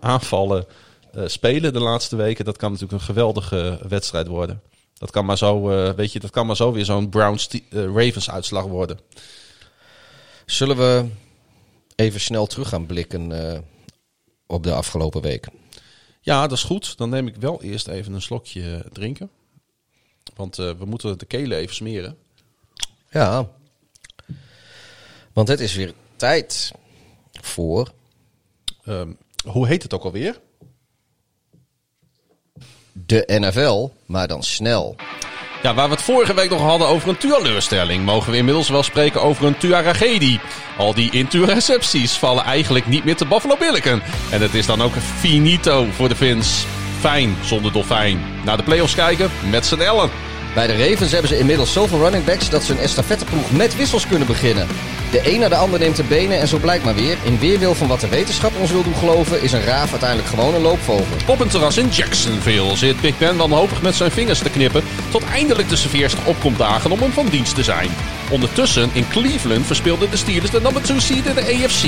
[0.00, 0.66] aanvallen
[1.12, 4.62] eh, spelen de laatste weken, dat kan natuurlijk een geweldige wedstrijd worden.
[5.00, 8.64] Dat kan maar zo, eh, weet je, dat kan maar zo weer zo'n Browns-Ravens uitslag
[8.64, 8.98] worden.
[10.46, 11.08] Zullen we
[11.96, 13.58] even snel terug gaan blikken eh,
[14.46, 15.48] op de afgelopen week?
[16.20, 16.96] Ja, dat is goed.
[16.96, 19.30] Dan neem ik wel eerst even een slokje drinken.
[20.36, 22.16] Want eh, we moeten de kelen even smeren.
[23.10, 23.48] Ja.
[25.32, 26.72] Want het is weer tijd
[27.40, 27.92] voor
[28.84, 29.08] Ehm,
[29.44, 30.40] hoe heet het ook alweer?
[32.92, 34.96] de NFL, maar dan snel.
[35.62, 38.82] Ja, waar we het vorige week nog hadden over een teleurstelling, mogen we inmiddels wel
[38.82, 40.40] spreken over een tragedie.
[40.78, 44.02] Al die intercepties vallen eigenlijk niet meer te Buffalo Billiken.
[44.30, 46.64] En het is dan ook finito voor de Fins.
[46.98, 48.20] Fijn zonder dolfijn.
[48.44, 50.10] Naar de playoffs kijken met z'n allen.
[50.54, 54.06] Bij de Ravens hebben ze inmiddels zoveel running backs dat ze een estafetteploeg met wissels
[54.06, 54.66] kunnen beginnen.
[55.10, 57.16] De een na de ander neemt de benen en zo blijkt maar weer.
[57.22, 60.54] In weerwil van wat de wetenschap ons wil doen geloven, is een raaf uiteindelijk gewoon
[60.54, 61.16] een loopvogel.
[61.26, 64.82] Op een terras in Jacksonville zit Big Ben wanhopig met zijn vingers te knippen...
[65.10, 67.90] tot eindelijk de serveerster opkomt dagen om hem van dienst te zijn.
[68.30, 71.84] Ondertussen in Cleveland verspeelden de Steelers de number 2 seed in de AFC.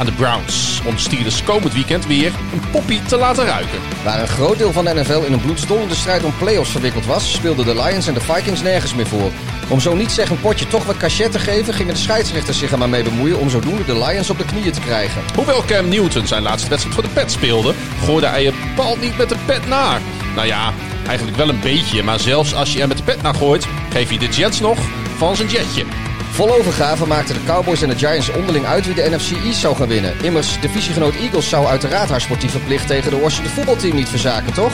[0.00, 3.78] Aan de Browns om de Steelers komend weekend weer een poppy te laten ruiken.
[4.04, 7.32] Waar een groot deel van de NFL in een bloedstollende strijd om playoffs verwikkeld was,
[7.32, 9.30] speelden de Lions en de Vikings nergens meer voor.
[9.68, 12.78] Om zo niet zeggen potje toch wat cachet te geven, gingen de scheidsrechters zich er
[12.78, 15.22] maar mee bemoeien om zodoende de Lions op de knieën te krijgen.
[15.34, 19.16] Hoewel Cam Newton zijn laatste wedstrijd voor de pet speelde, gooide hij het bal niet
[19.16, 20.00] met de pet naar.
[20.34, 20.72] Nou ja,
[21.06, 24.10] eigenlijk wel een beetje, maar zelfs als je er met de pet naar gooit, geef
[24.10, 24.78] je de Jets nog
[25.16, 25.84] van zijn jetje.
[26.30, 29.76] Vol overgave maakten de Cowboys en de Giants onderling uit wie de NFC East zou
[29.76, 30.14] gaan winnen.
[30.22, 34.72] Immers, divisiegenoot Eagles zou uiteraard haar sportieve plicht tegen de Washington voetbalteam niet verzaken, toch?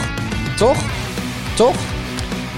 [0.57, 0.77] Toch?
[1.55, 1.77] Toch?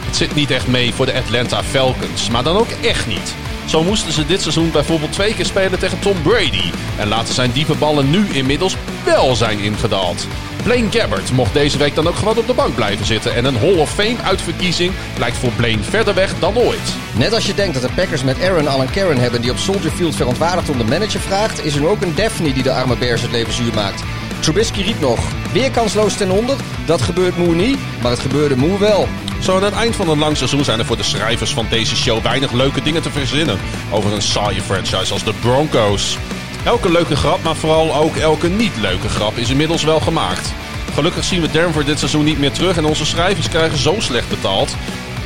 [0.06, 3.34] Het zit niet echt mee voor de Atlanta Falcons, maar dan ook echt niet.
[3.64, 6.70] Zo moesten ze dit seizoen bijvoorbeeld twee keer spelen tegen Tom Brady.
[6.98, 10.26] En laten zijn diepe ballen nu inmiddels wel zijn ingedaald.
[10.68, 13.34] Blaine Gabbert mocht deze week dan ook gewoon op de bank blijven zitten.
[13.34, 16.94] En een Hall of Fame uitverkiezing lijkt voor Blaine verder weg dan ooit.
[17.16, 19.90] Net als je denkt dat de Packers met Aaron Allen Karen hebben die op Soldier
[19.90, 22.96] Field verontwaardigd om de manager vraagt, is er nu ook een Daphne die de arme
[22.96, 24.02] Bears het leven zuur maakt.
[24.40, 25.18] Trubisky riep nog,
[25.52, 26.56] weer kansloos ten onder.
[26.84, 29.08] Dat gebeurt Moe niet, maar het gebeurde Moe wel.
[29.40, 31.96] Zo aan het eind van een lang seizoen zijn er voor de schrijvers van deze
[31.96, 33.58] show weinig leuke dingen te verzinnen
[33.90, 36.18] over een saaie franchise als de Broncos.
[36.64, 40.52] Elke leuke grap, maar vooral ook elke niet leuke grap is inmiddels wel gemaakt.
[40.94, 44.28] Gelukkig zien we Denver dit seizoen niet meer terug en onze schrijvers krijgen zo slecht
[44.28, 44.76] betaald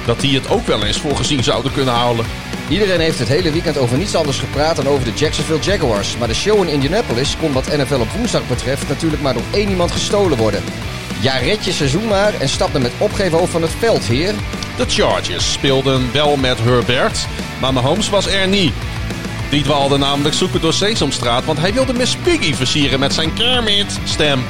[0.07, 2.27] dat die het ook wel eens voor gezien zouden kunnen houden.
[2.68, 6.16] Iedereen heeft het hele weekend over niets anders gepraat dan over de Jacksonville Jaguars.
[6.16, 9.68] Maar de show in Indianapolis kon wat NFL op woensdag betreft natuurlijk maar door één
[9.68, 10.62] iemand gestolen worden.
[11.21, 14.35] Ja, red je seizoen maar en stap dan met opgeven over van het veld, heer.
[14.77, 17.27] De Chargers speelden wel met Herbert,
[17.61, 18.73] maar Mahomes was er niet.
[19.53, 24.45] Die dwaalde namelijk zoeken door Sesamstraat, want hij wilde Miss Piggy versieren met zijn Kermit-stem.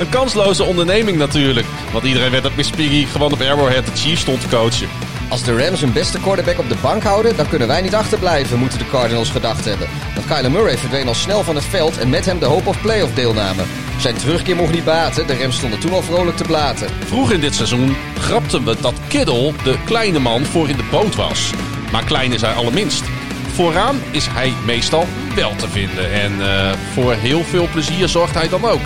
[0.00, 4.20] Een kansloze onderneming natuurlijk, want iedereen weet dat Miss Piggy gewoon op Arrowhead de Chiefs
[4.20, 4.88] stond te coachen.
[5.28, 8.58] Als de Rams hun beste quarterback op de bank houden, dan kunnen wij niet achterblijven,
[8.58, 9.88] moeten de Cardinals gedacht hebben.
[10.14, 12.76] Want Kyler Murray verdween al snel van het veld en met hem de hoop op
[12.82, 13.62] playoff deelname.
[13.98, 16.88] Zijn terugkeer mocht niet baten, de Rams stonden toen al vrolijk te blaten.
[17.04, 21.14] Vroeg in dit seizoen grapten we dat Kittle de kleine man voor in de boot
[21.14, 21.50] was.
[21.92, 23.02] Maar klein is hij allerminst.
[23.58, 28.48] Vooraan is hij meestal wel te vinden en eh, voor heel veel plezier zorgt hij
[28.48, 28.80] dan ook.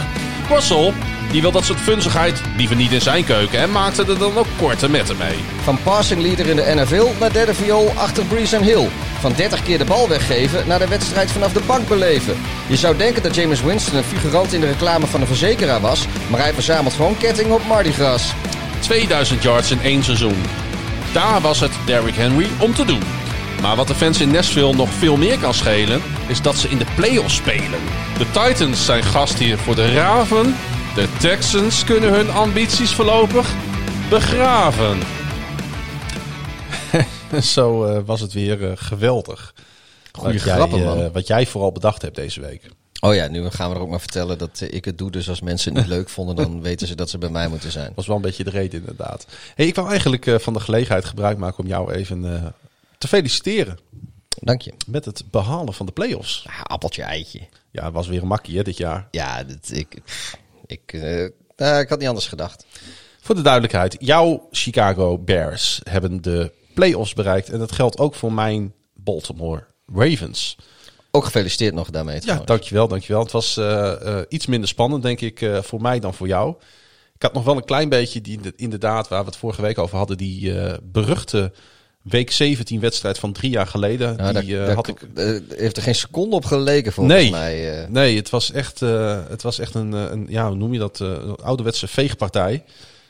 [0.48, 0.92] Russell,
[1.30, 4.46] die wil dat soort funzigheid liever niet in zijn keuken en maakte er dan ook
[4.56, 5.38] korte metten mee.
[5.62, 8.88] Van passing leader in de NFL naar derde viool achter Breeze en Hill.
[9.20, 12.36] Van 30 keer de bal weggeven naar de wedstrijd vanaf de bank beleven.
[12.66, 16.06] Je zou denken dat James Winston een figurant in de reclame van een verzekeraar was,
[16.30, 18.32] maar hij verzamelt gewoon kettingen op Mardi Gras.
[18.78, 20.42] 2000 yards in één seizoen.
[21.12, 23.21] Daar was het Derrick Henry om te doen.
[23.62, 26.78] Maar wat de fans in Nashville nog veel meer kan schelen, is dat ze in
[26.78, 27.80] de playoffs spelen.
[28.18, 30.54] De Titans zijn gastheer voor de Raven.
[30.94, 33.54] De Texans kunnen hun ambities voorlopig
[34.10, 34.98] begraven.
[37.42, 39.54] Zo eh, was het weer eh, geweldig.
[40.12, 41.12] Goeie wat jij, grappen, eh, man.
[41.12, 42.70] wat jij vooral bedacht hebt deze week.
[43.04, 45.10] Oh ja, nu gaan we er ook maar vertellen dat eh, ik het doe.
[45.10, 47.70] Dus als mensen het niet leuk vonden, dan weten ze dat ze bij mij moeten
[47.70, 47.92] zijn.
[47.94, 49.26] was wel een beetje de reden inderdaad.
[49.54, 52.46] Hey, ik wou eigenlijk eh, van de gelegenheid gebruik maken om jou even eh,
[53.02, 53.78] te feliciteren.
[54.40, 54.72] Dank je.
[54.86, 56.42] Met het behalen van de play-offs.
[56.46, 57.40] Ja, appeltje, eitje.
[57.70, 59.08] Ja, het was weer een makkie hè, dit jaar.
[59.10, 60.00] Ja, ik,
[60.66, 62.66] ik, eh, nou, ik had niet anders gedacht.
[63.20, 67.48] Voor de duidelijkheid, jouw Chicago Bears hebben de play-offs bereikt.
[67.48, 70.56] En dat geldt ook voor mijn Baltimore Ravens.
[71.10, 72.20] Ook gefeliciteerd nog daarmee.
[72.24, 73.22] Ja, dankjewel, dankjewel.
[73.22, 76.54] Het was eh, eh, iets minder spannend, denk ik, eh, voor mij dan voor jou.
[77.22, 79.96] Ik had nog wel een klein beetje, die, inderdaad, waar we het vorige week over
[79.96, 81.52] hadden, die eh, beruchte
[82.02, 84.16] week 17 wedstrijd van drie jaar geleden.
[84.16, 87.30] Die daar, eh, daar had ik eh, heeft er geen seconde op geleken volgens Nee.
[87.30, 87.82] mij.
[87.82, 87.88] eh.
[87.88, 91.36] Nee, het was echt, het was echt een, een, ja, hoe noem je dat, een
[91.36, 92.64] ouderwetse veegpartij.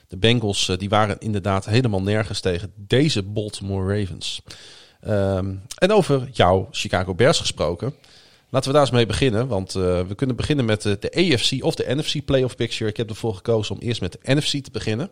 [0.09, 4.43] De Bengals die waren inderdaad helemaal nergens tegen deze Baltimore Ravens.
[5.01, 7.95] Ehm, en over jouw Chicago Bears gesproken.
[8.51, 9.47] Laten we daar eens mee beginnen.
[9.49, 12.91] Want we kunnen beginnen met de, de AFC of de NFC playoff picture.
[12.91, 15.11] Ik heb ervoor gekozen om eerst met de NFC te beginnen.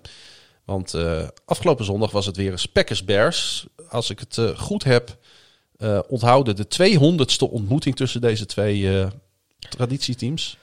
[0.64, 3.66] Want eh, afgelopen zondag was het weer eens Packers Bears.
[3.88, 5.16] Als ik het eh, goed heb
[5.76, 9.08] eh, onthouden, de 200ste ontmoeting tussen deze twee
[9.58, 10.58] traditieteams.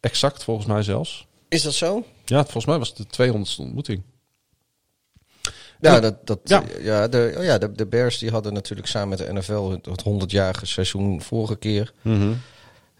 [0.00, 1.26] Exact, volgens mij zelfs.
[1.48, 2.04] Is dat zo?
[2.24, 4.02] Ja, volgens mij was het de 200ste ontmoeting.
[5.80, 6.00] Ja, Ja.
[6.00, 6.64] dat, dat, Ja.
[6.80, 7.08] ja.
[7.08, 10.04] de, oh ja de, de Bears die hadden natuurlijk samen met de NFL het, het
[10.08, 11.92] 100-jarige seizoen vorige keer.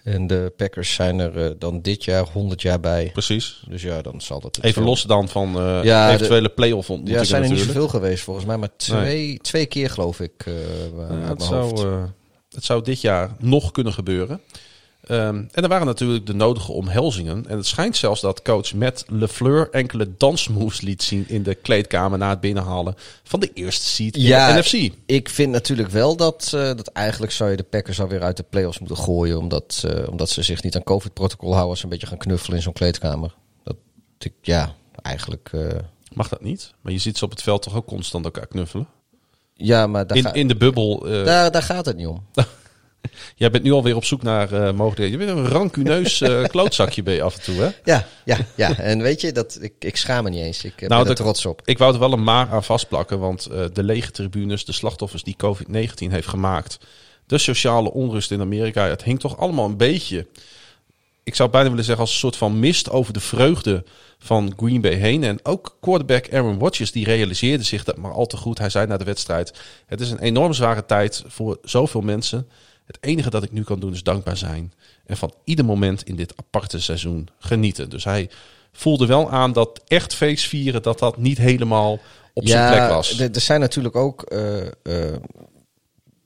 [0.06, 3.10] En de Packers zijn er eh, dan dit jaar 100 jaar bij.
[3.12, 3.62] Precies.
[3.68, 4.58] Dus ja, dan zal dat...
[4.60, 7.58] Even los dan van eh, Ja, de- eventuele play-off Ja, ontmoetingen het zijn er niet
[7.60, 10.52] zoveel geweest volgens mij, maar twee, twee keer geloof ik eh
[11.10, 11.86] Ja, het, zou,
[12.54, 14.40] het zou dit jaar nog kunnen gebeuren.
[15.06, 17.46] Ehm, en er waren natuurlijk de nodige omhelzingen.
[17.48, 22.18] En het schijnt zelfs dat coach Matt LeFleur enkele dansmoves liet zien in de kleedkamer
[22.18, 24.92] na het binnenhalen van de eerste seed in Ja, de NFC.
[25.06, 28.44] Ik vind natuurlijk wel dat, eh, dat eigenlijk zou je de Packers alweer uit de
[28.50, 29.38] playoffs moeten gooien.
[29.38, 31.70] Omdat, eh, omdat ze zich niet aan COVID-protocol houden.
[31.70, 33.34] Als ze een beetje gaan knuffelen in zo'n kleedkamer.
[33.64, 33.76] Dat,
[34.18, 35.48] ik, ja, eigenlijk...
[35.52, 35.60] eh,
[36.12, 36.72] Mag dat niet?
[36.80, 38.86] Maar je ziet ze op het veld toch ook constant elkaar knuffelen?
[39.54, 40.98] ja, maar daar, In, ga- in de bubbel.
[41.24, 42.22] daar, daar gaat het niet om.
[43.36, 45.20] Jij bent nu alweer op zoek naar eh mogelijkheden.
[45.20, 47.68] Je bent een rancuneus eh, klootzakje ben je af en toe, hè?
[47.84, 48.78] Ja, ja, ja.
[48.78, 50.64] En weet je, dat, ik, ik schaam me niet eens.
[50.64, 51.62] Ik eh, Nou, ben er dat- trots op.
[51.64, 55.36] Ik wou er wel een maar aan vastplakken, want de lege tribunes, de slachtoffers die
[55.44, 56.78] COVID-19 heeft gemaakt,
[57.26, 60.26] de sociale onrust in Amerika, het hing toch allemaal een beetje,
[61.22, 63.84] ik zou bijna willen zeggen, als een soort van mist over de vreugde
[64.18, 65.24] van Green Bay heen.
[65.24, 68.58] En ook quarterback Aaron Rodgers, die realiseerde zich dat maar al te goed.
[68.58, 69.52] Hij zei na de wedstrijd,
[69.86, 72.48] het is een enorm zware tijd voor zoveel mensen.
[72.86, 74.72] Het enige dat ik nu kan doen is dankbaar zijn.
[75.06, 77.90] En van ieder moment in dit aparte seizoen genieten.
[77.90, 78.30] Dus hij
[78.72, 81.98] voelde wel aan dat echt feestvieren, dat dat niet helemaal
[82.32, 83.18] op zijn plek was.
[83.18, 85.14] Er er zijn natuurlijk ook eh, eh,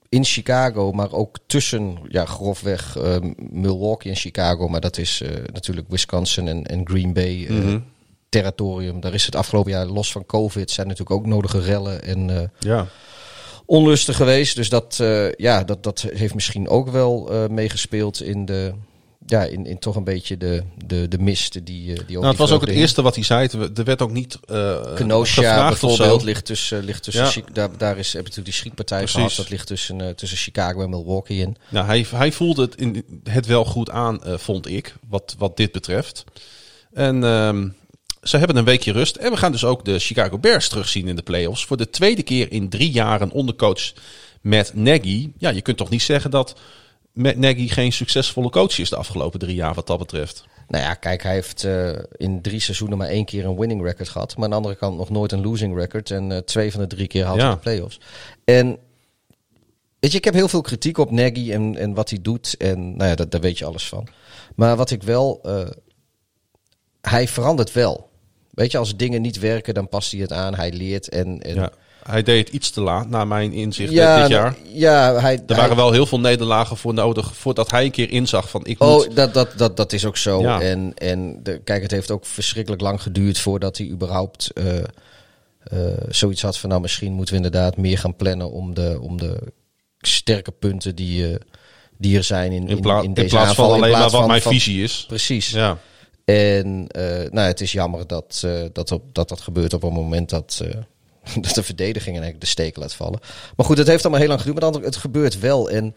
[0.09, 3.17] in Chicago, maar ook tussen, ja, grofweg eh,
[3.51, 7.79] Milwaukee en Chicago, maar dat is natuurlijk Wisconsin en, en Green Bay eh, Mhm.
[8.29, 9.01] territorium.
[9.01, 12.87] Daar is het afgelopen jaar los van COVID zijn natuurlijk ook nodige rellen en Ja.
[13.71, 14.57] Onlusten geweest.
[14.57, 18.73] Dus dat, eh, ja, dat, dat heeft misschien ook wel eh, meegespeeld in de.
[19.27, 22.27] Ja, in, in toch een beetje de, de, de mist die, eh, die ook Nou,
[22.27, 23.49] het was ook het eerste wat hij zei.
[23.75, 27.53] Er werd ook niet eh Kenosha bijvoorbeeld ligt tussen, ligt tussen Ja.
[27.53, 29.35] Daar, daar is heb je natuurlijk die schietpartij gehad.
[29.37, 31.57] Dat ligt tussen, tussen Chicago en Milwaukee in.
[31.69, 35.73] Nou, hij, hij voelde het, in, het wel goed aan, vond ik, wat, wat dit
[35.73, 36.25] betreft.
[36.93, 37.69] En ehm,
[38.23, 39.17] ze hebben een weekje rust.
[39.17, 41.65] En we gaan dus ook de Chicago Bears terugzien in de playoffs.
[41.65, 43.93] Voor de tweede keer in drie jaar een ondercoach
[44.41, 45.31] met Nagy.
[45.39, 46.61] Ja, je kunt toch niet zeggen dat
[47.13, 50.45] Matt Nagy geen succesvolle coach is de afgelopen drie jaar wat dat betreft.
[50.69, 54.09] Nou ja, kijk, hij heeft eh, in drie seizoenen maar één keer een winning record
[54.09, 54.35] gehad.
[54.37, 56.11] Maar aan de andere kant nog nooit een losing record.
[56.11, 57.53] En eh, twee van de drie keer had hij Ja.
[57.53, 58.01] de playoffs.
[58.45, 58.79] En
[60.01, 62.57] weet je, ik heb heel veel kritiek op Nagy en, en wat hij doet.
[62.57, 64.09] En nou ja, dat, daar weet je alles van.
[64.55, 65.41] Maar wat ik wel...
[65.43, 65.69] eh,
[67.01, 68.10] hij verandert wel.
[68.51, 70.55] Weet je, als dingen niet werken, dan past hij het aan.
[70.55, 71.41] Hij leert en...
[71.41, 71.71] en Ja,
[72.03, 74.57] hij deed het iets te laat, naar mijn inzicht, Ja, dit jaar.
[74.73, 78.11] Ja, hij, Er hij- waren wel heel veel nederlagen voor nodig voordat hij een keer
[78.11, 78.89] inzag van ik moet...
[78.89, 80.41] Oh, dat, dat, dat, dat is ook zo.
[80.41, 80.61] Ja.
[80.61, 84.85] En, en de, kijk, het heeft ook verschrikkelijk lang geduurd voordat hij überhaupt eh, eh,
[86.09, 89.39] zoiets had van nou misschien moeten we inderdaad meer gaan plannen om de, om de
[90.01, 91.35] sterke punten die, eh,
[91.99, 93.75] die er zijn in, in, in, in deze plaats van aanval.
[93.75, 95.05] in alleen maar wat van- mijn visie is.
[95.09, 95.51] Precies.
[95.51, 95.79] Ja.
[96.35, 99.93] En eh, nou, het is jammer dat, eh, dat, op, dat dat gebeurt op een
[99.93, 103.21] moment dat, eh, dat de verdediging eigenlijk de steek laat vallen.
[103.57, 104.61] Maar goed, het heeft allemaal heel lang geduurd.
[104.61, 105.71] Maar het gebeurt wel.
[105.71, 105.95] En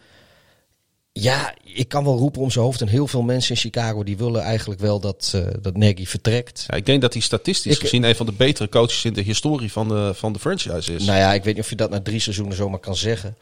[1.11, 2.81] ja, ik kan wel roepen om zijn hoofd.
[2.81, 6.65] En heel veel mensen in Chicago die willen eigenlijk wel dat, eh dat Nagy vertrekt.
[6.67, 9.21] Ja, ik denk dat hij statistisch Ik- gezien een van de betere coaches in de
[9.21, 11.05] historie van de, van de franchise is.
[11.05, 13.37] Nou ja, ik weet niet of je dat na drie seizoenen zomaar kan zeggen.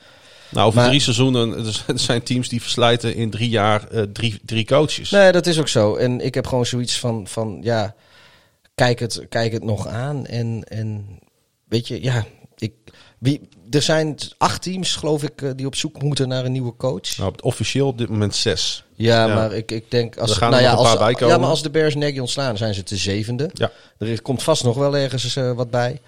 [0.51, 4.39] Nou, over Maar- drie seizoenen, er zijn teams die verslijten in drie jaar eh, drie,
[4.45, 5.09] drie coaches.
[5.09, 5.95] Nee, dat is ook zo.
[5.95, 7.95] En ik heb gewoon zoiets van, van ja,
[8.75, 10.25] kijk het, kijk het nog aan.
[10.25, 11.19] En, en
[11.67, 12.25] weet je, ja,
[12.57, 12.73] ik,
[13.17, 16.75] wie, er zijn acht teams, geloof ik, eh, die op zoek moeten naar een nieuwe
[16.75, 17.17] coach.
[17.17, 18.83] Nou, officieel op dit moment zes.
[18.95, 19.35] Ja, Ja.
[19.35, 21.95] maar ik, ik denk als, gaan nou er ja, als, ja, maar als de Bears
[21.95, 23.49] Nagy ontslaan, zijn ze de zevende.
[23.53, 23.71] Ja.
[23.97, 26.01] Er komt vast nog wel ergens eh, wat bij.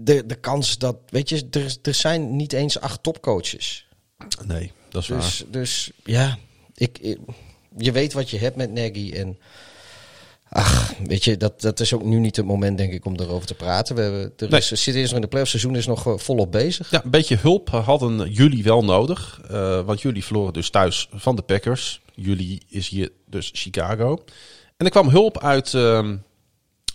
[0.00, 3.86] De, de kans dat, weet je, er, er zijn niet eens acht topcoaches.
[4.46, 5.18] Nee, dat is waar.
[5.20, 6.38] Dus, dus ja,
[6.74, 7.18] ik, ik-
[7.76, 9.12] je weet wat je hebt met Nagy.
[9.12, 9.38] En
[10.48, 13.46] ach, weet je, dat, dat is ook nu niet het moment, denk ik, om erover
[13.46, 13.94] te praten.
[13.96, 14.60] We, hebben, er Nee.
[14.60, 16.90] is, zit eerst nog in de playoffs, seizoen is nog eh, volop bezig.
[16.90, 19.40] Ja, een beetje hulp hadden jullie wel nodig.
[19.50, 22.00] eh, want jullie verloren dus thuis van de Packers.
[22.14, 24.24] Jullie is hier dus Chicago.
[24.76, 26.16] En er kwam hulp uit, ehm,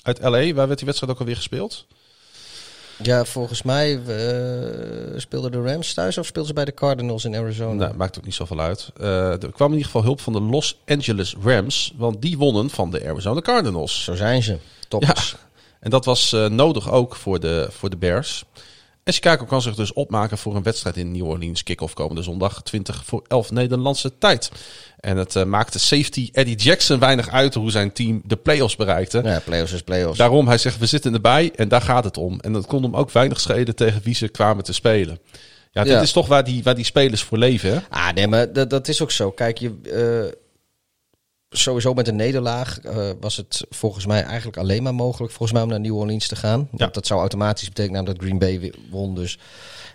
[0.02, 0.54] uit LA.
[0.54, 1.88] Waar werd die wedstrijd ook alweer gespeeld?
[3.04, 7.36] Ja, volgens mij eh, speelden de Rams thuis of speelden ze bij de Cardinals in
[7.36, 7.74] Arizona?
[7.74, 8.90] Nou, maakt ook niet zoveel uit.
[8.98, 11.94] Eh, er kwam in ieder geval hulp van de Los Angeles Rams.
[11.98, 14.04] Want die wonnen van de Arizona Cardinals.
[14.04, 14.58] Zo zijn ze.
[14.88, 15.32] Toppers.
[15.32, 15.38] Ja,
[15.80, 18.44] en dat was eh, nodig ook voor de, voor de Bears.
[19.04, 21.64] En Chicago kan zich dus opmaken voor een wedstrijd in New Orleans.
[21.64, 24.52] Kick-off komende zondag, 20 voor 11 Nederlandse tijd.
[25.00, 29.22] En het eh, maakte safety Eddie Jackson weinig uit hoe zijn team de playoffs bereikte.
[29.24, 30.18] Ja, playoffs is playoffs.
[30.18, 32.40] Daarom, hij zegt, we zitten erbij en daar gaat het om.
[32.40, 35.20] En dat kon hem ook weinig schelen tegen wie ze kwamen te spelen.
[35.72, 36.02] Ja, dit Ja.
[36.02, 37.80] is toch waar die, waar die spelers voor leven, hè?
[37.90, 39.32] Ah, nee, maar dat, dat is ook zo.
[39.32, 40.40] Kijk, je, eh,
[41.54, 45.62] sowieso met een nederlaag eh, was het volgens mij eigenlijk alleen maar mogelijk volgens mij
[45.62, 46.68] om naar New Orleans te gaan.
[46.76, 46.88] Ja.
[46.88, 49.16] Dat zou automatisch betekenen dat Green Bay won.
[49.16, 49.40] Dus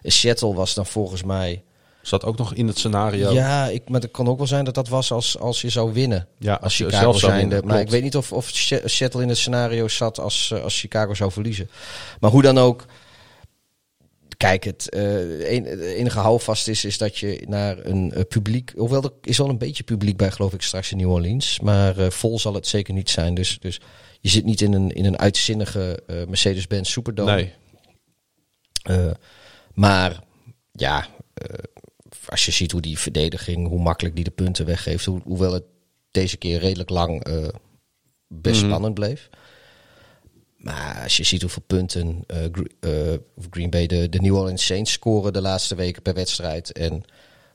[0.03, 1.63] Seattle was dan volgens mij...
[2.03, 3.33] Zat ook nog in het scenario.
[3.33, 5.93] Ja, ik, maar het kan ook wel zijn dat dat was als, als je zou
[5.93, 6.27] winnen.
[6.39, 7.81] Ja, als als je Chicago zelf zou winnen, Maar klopt.
[7.81, 8.51] ik weet niet of, of
[8.85, 11.71] Seattle in het scenario zat als, eh, als Chicago zou verliezen.
[12.21, 12.85] Maar hoe dan ook.
[14.39, 18.73] Kijk, het een- het enige houvast is, is dat je naar een eh, publiek.
[18.77, 21.61] Hoewel er is wel een beetje publiek bij, geloof ik, straks in New Orleans.
[21.61, 23.35] Maar eh, vol zal het zeker niet zijn.
[23.35, 23.81] Dus, dus
[24.21, 27.35] je zit niet in een, in een uitzinnige Mercedes-Benz Superdome.
[27.35, 27.53] Nee.
[29.75, 30.21] Maar
[30.73, 31.07] ja,
[32.29, 35.65] als je ziet hoe die verdediging, hoe makkelijk die de punten weggeeft, hoe, hoewel het
[36.11, 37.23] deze keer redelijk lang
[38.29, 38.67] best Mhm.
[38.71, 39.29] spannend bleef.
[40.59, 43.19] Maar als je ziet hoeveel punten eh, eh,
[43.51, 47.03] Green Bay de, New Orleans Saints scoren de laatste weken per wedstrijd en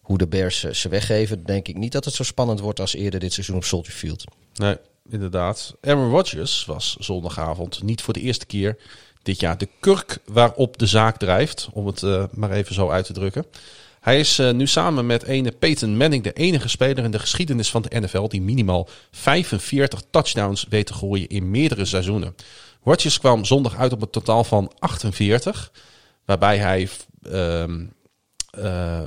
[0.02, 3.20] hoe de Bears ze, weggeven, denk ik niet dat het zo spannend wordt als eerder
[3.20, 4.24] dit seizoen op Soldier Field.
[4.54, 4.78] Nee,
[5.10, 5.76] inderdaad.
[5.82, 8.78] Aaron Rodgers was zondagavond niet voor de eerste keer
[9.22, 13.06] dit jaar de kurk waarop de zaak drijft, om het eh, maar even zo uit
[13.06, 13.46] te drukken.
[14.00, 17.82] Hij is nu samen met ene Peyton Manning de enige speler in de geschiedenis van
[17.82, 22.36] de NFL die minimaal 45 touchdowns weet te gooien in meerdere seizoenen.
[22.84, 25.72] Rodgers kwam zondag uit op een totaal van 48,
[26.26, 26.90] waarbij hij
[27.22, 29.02] eh,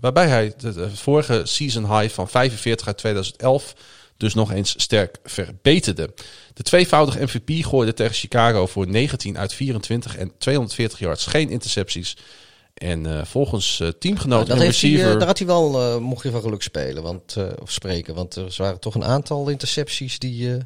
[0.00, 3.74] waarbij hij de, de vorige season high van 45 uit 2011
[4.18, 6.14] dus nog eens sterk verbeterde.
[6.54, 12.16] De tweevoudige MVP gooide tegen Chicago voor 19 uit 24 en 240 yards, geen intercepties.
[12.74, 15.18] En eh, volgens eh, teamgenoot dat en heeft hij, eh, receiver...
[15.18, 18.14] daar had hij wel, mocht je van geluk spelen, want, of spreken.
[18.14, 20.58] Want er waren toch een aantal intercepties die.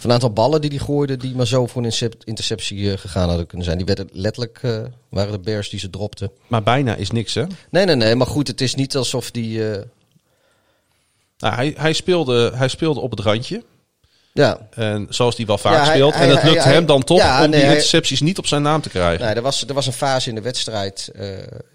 [0.00, 2.98] Of een aantal ballen die hij gooide, die maar zo voor een intercep- interceptie eh,
[2.98, 3.76] gegaan hadden kunnen zijn.
[3.78, 6.30] Die werden letterlijk, eh, waren de Bears die ze dropten.
[6.46, 7.44] Maar bijna is niks, hè?
[7.70, 9.70] Nee, nee, nee, maar goed, het is niet alsof die.
[9.72, 9.82] eh,
[11.38, 13.62] Nou, hij, hij, speelde, hij speelde op het randje.
[14.32, 16.14] ja, En zoals hij wel vaak Ja, hij- speelt.
[16.14, 18.62] hij- en het lukt hem dan toch ja, om nee, die intercepties niet op zijn
[18.62, 19.24] naam te krijgen.
[19.26, 21.12] nee, er, was, er was een fase in de wedstrijd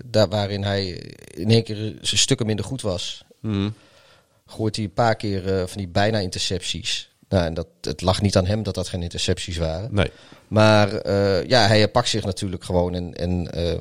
[0.06, 0.88] daar waarin hij
[1.34, 3.24] in één keer zijn stukken minder goed was.
[3.42, 3.74] Hmm.
[4.48, 7.10] gooit hij een paar keer van die bijna intercepties.
[7.36, 9.90] Nou, en dat, het lag niet aan hem dat dat geen intercepties waren.
[9.92, 10.12] Nee.
[10.48, 13.80] Maar eh, ja, hij pakt zich natuurlijk gewoon en, en eh,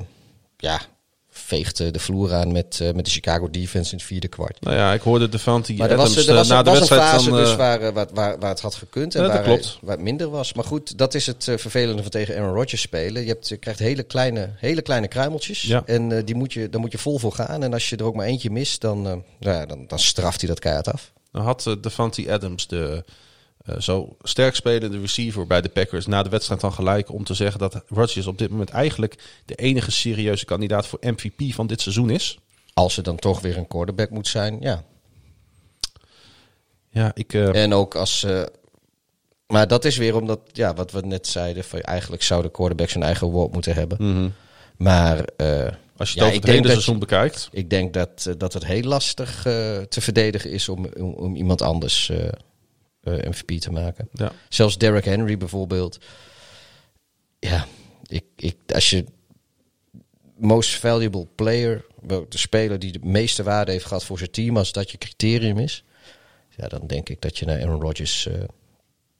[0.57, 0.81] ja,
[1.29, 4.61] veegt eh, de vloer aan met, met de Chicago defense in het vierde kwart.
[4.61, 5.29] Nou ja, ik hoorde
[5.77, 7.39] Maar er Adams was, er was, na de was een fase dan...
[7.39, 9.77] dus waar, waar, waar, waar het had gekund en Ja, waar, klopt.
[9.81, 10.53] waar het minder was.
[10.53, 13.21] Maar goed, dat is het vervelende van tegen Aaron Rodgers spelen.
[13.21, 15.83] Je, hebt, je krijgt hele kleine, hele kleine kruimeltjes Ja.
[15.85, 17.63] en die moet je, daar moet je vol voor gaan.
[17.63, 20.49] En als je er ook maar eentje mist, dan, nou ja, dan, dan straft hij
[20.49, 21.13] dat keihard af.
[21.35, 23.03] Dan had eh, Devante Adams, de
[23.65, 27.33] eh, zo sterk spelende receiver bij de Packers, na de wedstrijd dan gelijk om te
[27.33, 31.81] zeggen dat Rodgers op dit moment eigenlijk de enige serieuze kandidaat voor MVP van dit
[31.81, 32.39] seizoen is.
[32.73, 34.83] Als er dan toch weer een quarterback moet zijn, ja.
[36.89, 37.33] Ja, ik...
[37.33, 38.23] eh, En ook als.
[38.23, 38.43] eh,
[39.47, 42.89] maar dat is weer omdat, ja, wat we net zeiden, van eigenlijk zou de quarterback
[42.89, 43.97] zijn eigen woord moeten hebben.
[44.11, 44.29] mhm.
[44.77, 47.49] Maar Als je het ja, over het hele seizoen bekijkt.
[47.51, 49.41] ik denk dat, dat het heel lastig
[49.89, 52.11] te verdedigen is om, om, om iemand anders
[53.11, 54.09] MVP te maken.
[54.13, 54.31] Ja.
[54.49, 55.97] Zelfs Derrick Henry bijvoorbeeld.
[57.39, 57.67] Ja,
[58.07, 59.05] ik, ik, als je.
[60.37, 64.71] most valuable player, de speler die de meeste waarde heeft gehad voor zijn team, als
[64.71, 65.83] dat je criterium is,
[66.55, 68.33] ja, dan denk ik dat je naar Aaron Rodgers, eh,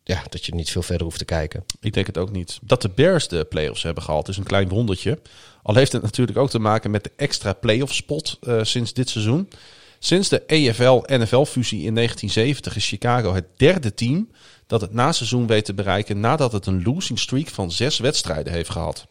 [0.04, 1.64] ja, dat je niet veel verder hoeft te kijken.
[1.80, 2.60] Ik denk het ook niet.
[2.62, 5.20] Dat de Bears de playoffs hebben gehaald is een klein wondertje.
[5.64, 9.10] Al heeft het natuurlijk ook te maken met de extra playoff spot eh, sinds dit
[9.10, 9.50] seizoen.
[10.06, 14.32] Sinds de EFL-NFL-fusie in 1970 is Chicago het derde team
[14.68, 18.54] dat het na seizoen weet te bereiken nadat het een losing streak van zes wedstrijden
[18.54, 19.06] heeft gehad.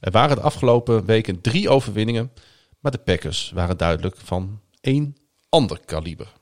[0.00, 2.32] Er waren de afgelopen weken drie overwinningen,
[2.80, 5.16] maar de Packers waren duidelijk van één
[5.48, 6.32] ander kaliber.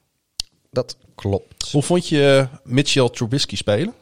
[0.71, 1.71] Dat klopt.
[1.71, 3.95] Hoe vond je Mitchell Trubisky spelen?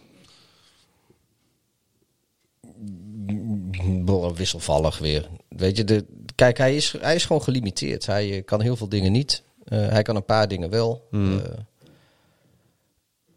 [4.35, 5.28] Wisselvallig weer.
[5.49, 8.07] Weet je, de, kijk, hij is, hij is gewoon gelimiteerd.
[8.07, 9.43] Hij eh, kan heel veel dingen niet.
[9.65, 11.07] Eh, hij kan een paar dingen wel.
[11.11, 11.39] Hmm.
[11.39, 11.59] Eh,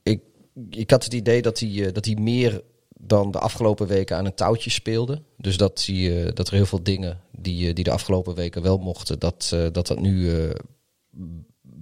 [0.04, 0.22] ik,
[0.70, 2.62] ik had het idee dat hij, eh, dat hij meer
[3.00, 5.22] dan de afgelopen weken aan een touwtje speelde.
[5.38, 9.20] Dus dat, hij, dat er heel veel dingen die, die de afgelopen weken wel mochten,
[9.20, 10.32] dat dat, dat nu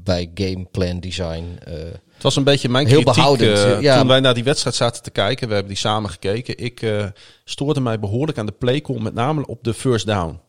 [0.04, 1.58] bij gameplan design.
[1.66, 1.74] eh,
[2.14, 3.98] Het was een beetje mijn Heel kritiek behoudend, ja.
[3.98, 5.48] toen wij naar die wedstrijd zaten te kijken.
[5.48, 6.58] We hebben die samen gekeken.
[6.58, 7.06] Ik eh,
[7.44, 10.39] stoorde mij behoorlijk aan de playcall, met name op de first down.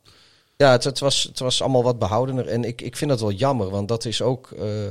[0.57, 2.47] Ja, het, het, was, het was allemaal wat behoudener.
[2.49, 4.51] En ik, ik vind dat wel jammer, want dat is ook.
[4.51, 4.89] eh,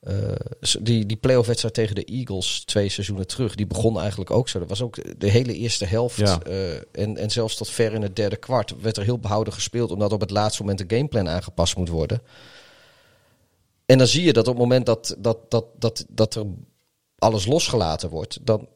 [0.00, 0.34] eh,
[0.80, 4.58] die, die playoff wedstrijd tegen de Eagles twee seizoenen terug, die begon eigenlijk ook zo.
[4.58, 6.16] Dat was ook de hele eerste helft.
[6.16, 6.40] Ja.
[6.42, 9.90] eh, en, en zelfs tot ver in het derde kwart werd er heel behouden gespeeld,
[9.90, 12.22] omdat op het laatste moment de gameplan aangepast moet worden.
[13.86, 16.46] En dan zie je dat op het moment dat, dat, dat, dat, dat er
[17.18, 18.68] alles losgelaten wordt, dan,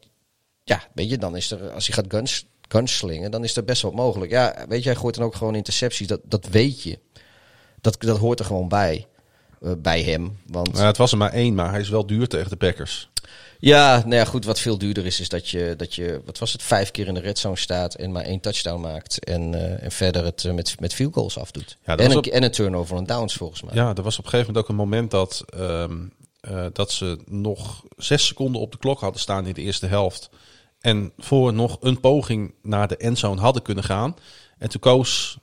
[0.64, 3.82] ja, weet je, dan is er, als hij gaat guns, gunslingen, dan is er best
[3.82, 4.30] wat mogelijk.
[4.30, 6.98] Ja, weet je, hij gooit dan ook gewoon intercepties, dat, dat weet je.
[7.80, 9.06] Dat, dat hoort er gewoon bij,
[9.62, 10.38] eh, bij hem.
[10.46, 13.08] Want Nou, het was er maar één, maar hij is wel duur tegen de Packers.
[13.58, 16.52] ja, nou ja, goed, wat veel duurder is, is dat je, dat je, wat was
[16.52, 19.24] het, vijf keer in de red zone staat en maar één touchdown maakt.
[19.24, 21.76] En, eh, en verder het eh, met, met field goals afdoet.
[21.84, 23.74] Ja, en, een, op- en een turnover on downs volgens mij.
[23.74, 25.96] Ja, er was op een gegeven moment ook een moment dat, ehm,
[26.40, 30.30] eh, dat ze nog zes seconden op de klok hadden staan in de eerste helft.
[30.84, 34.16] En voor nog een poging naar de endzone hadden kunnen gaan.
[34.58, 35.38] En toen koos,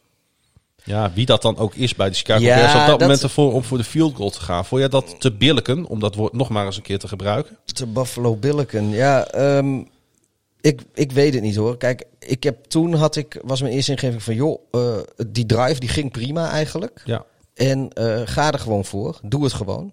[0.83, 3.23] ja, wie dat dan ook is bij de Chicago Ja, Bears, op dat, dat- moment
[3.23, 4.65] ervoor om voor de field goal te gaan.
[4.65, 7.57] Vond jij dat te billijken, om dat woord nog maar eens een keer te gebruiken?
[7.65, 9.25] De Buffalo Billiken, ja.
[9.25, 9.81] ehm,
[10.61, 11.77] ik, ik weet het niet hoor.
[11.77, 14.35] Kijk, ik heb, toen had ik, was mijn eerste ingeving van...
[14.35, 17.01] joh, eh, die drive die ging prima eigenlijk.
[17.05, 17.25] Ja.
[17.53, 19.19] En eh, ga er gewoon voor.
[19.23, 19.91] Doe het gewoon.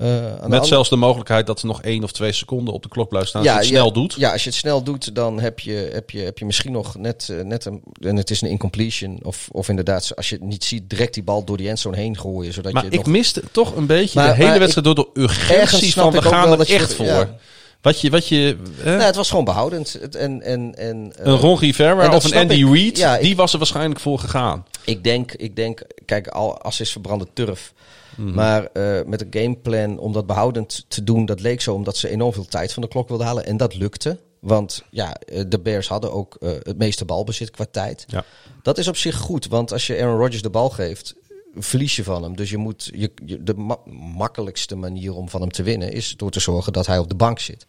[0.00, 2.88] Eh, Met andere- zelfs de mogelijkheid dat er nog één of twee seconden op de
[2.88, 3.40] klok blijft staan.
[3.42, 4.14] als je het snel doet.
[4.18, 6.96] Ja, als je het snel doet, dan heb je, heb je, heb je misschien nog
[6.96, 7.82] net, eh, net een...
[8.00, 9.18] En het is een incompletion.
[9.22, 12.18] Of, of inderdaad, als je het niet ziet, direct die bal door die endzone heen
[12.18, 12.52] gooien.
[12.52, 13.06] Zodat Maar je ik nog...
[13.06, 16.66] miste toch een beetje Maar- de hele wedstrijd door de urgentie van we gaan er
[16.68, 17.06] je- echt voor.
[17.06, 17.36] ja.
[17.80, 18.90] Wat je, wat je hè?
[18.92, 19.94] Nou, het was gewoon behoudend.
[20.16, 22.72] En, en, en, eh, een Ron Rivera of een Andy ik.
[22.74, 24.64] Reid, Ja, ik- die was er waarschijnlijk voor gegaan.
[24.84, 27.72] Ik denk, ik denk, kijk, al, as is verbrande turf.
[28.16, 28.34] Mhm.
[28.34, 32.08] Maar eh, met een gameplan om dat behoudend te doen, dat leek zo omdat ze
[32.08, 33.46] enorm veel tijd van de klok wilden halen.
[33.46, 34.18] En dat lukte.
[34.40, 38.04] Want ja, eh, de Bears hadden ook eh, het meeste balbezit qua tijd.
[38.06, 38.24] Ja.
[38.62, 41.14] Dat is op zich goed, want als je Aaron Rodgers de bal geeft,
[41.54, 42.36] verlies je van hem.
[42.36, 43.78] Dus je moet, je, je- de ma-
[44.16, 47.14] makkelijkste manier om van hem te winnen is door te zorgen dat hij op de
[47.14, 47.66] bank zit.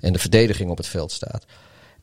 [0.00, 1.44] En de verdediging op het veld staat.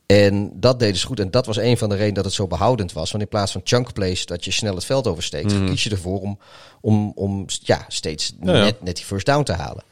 [0.06, 1.20] En dat deden ze goed.
[1.20, 3.10] En dat was een van de redenen dat het zo behoudend was.
[3.10, 6.20] Want in plaats van chunk plays, dat je snel het veld oversteekt, kies je ervoor
[6.20, 6.38] om,
[6.80, 8.64] om, om ja, steeds Ja, ja.
[8.64, 9.84] Net, net die first down te halen.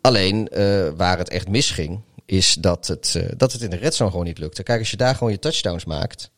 [0.00, 3.94] Alleen eh, waar het echt misging, is dat het, eh, dat het in de red
[3.94, 4.62] zone gewoon niet lukte.
[4.62, 6.30] Kijk, als je daar gewoon je touchdowns maakt.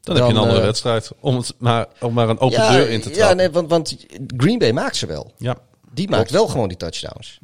[0.00, 1.10] Dan, heb je een andere eh, wedstrijd.
[1.20, 3.28] Om, het maar, om maar een open deur in te trappen.
[3.28, 3.96] ja nee, want, want
[4.36, 5.32] Green Bay maakt ze wel.
[5.38, 5.58] Ja.
[5.92, 7.38] Die maakt wel gewoon die touchdowns.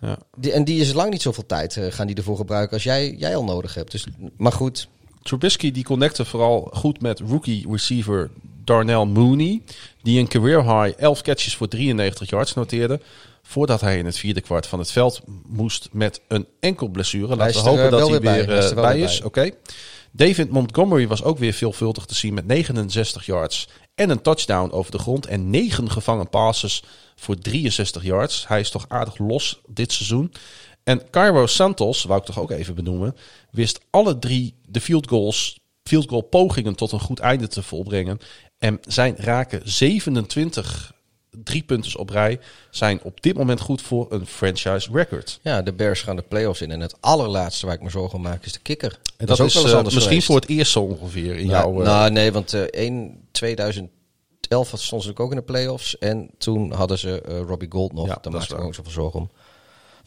[0.00, 0.18] Ja.
[0.36, 3.14] Die, en die is lang niet zoveel tijd eh, gaan die ervoor gebruiken als jij,
[3.18, 3.90] jij al nodig hebt.
[3.90, 4.88] Dus, maar goed,
[5.22, 8.30] Trubisky die connecte vooral goed met rookie receiver
[8.64, 9.62] Darnell Mooney.
[10.02, 13.00] Die een career high 11 catches voor 93 yards noteerde.
[13.42, 17.36] Voordat hij in het vierde kwart van het veld moest met een enkel blessure.
[17.36, 18.98] Laten we hopen eh, dat hij weer bij.
[18.98, 19.26] is eh.
[19.26, 19.50] Oké.
[20.12, 24.90] David Montgomery was ook weer veelvuldig te zien met 69 yards en een touchdown over
[24.90, 25.26] de grond.
[25.26, 26.82] En 9 gevangen passes
[27.14, 28.48] voor 63 yards.
[28.48, 30.32] Hij is toch aardig los dit seizoen.
[30.84, 33.16] En Cairo Santos, wou ik toch ook even benoemen,
[33.50, 38.18] wist alle drie de field goals, field goal pogingen tot een goed einde te volbrengen.
[38.58, 40.92] En zijn raken 27
[41.44, 42.38] driepunters op rij
[42.70, 45.38] zijn op dit moment goed voor een franchise record.
[45.42, 46.70] ja, de Bears gaan de playoffs in.
[46.70, 48.98] En het allerlaatste waar ik me zorgen om maak is de kikker.
[49.16, 50.26] En dat, is, wel eens eh, misschien geweest.
[50.26, 51.80] voor het eerst zo ongeveer in Nou, jouw...
[51.80, 53.90] eh, nou, nee, want eh 1, 2011
[54.70, 55.98] had- stonden ze ook in de playoffs.
[55.98, 58.06] En toen hadden ze eh, Robbie Gold nog.
[58.06, 59.30] Ja, Daar maakte ik me ook zoveel zorgen om.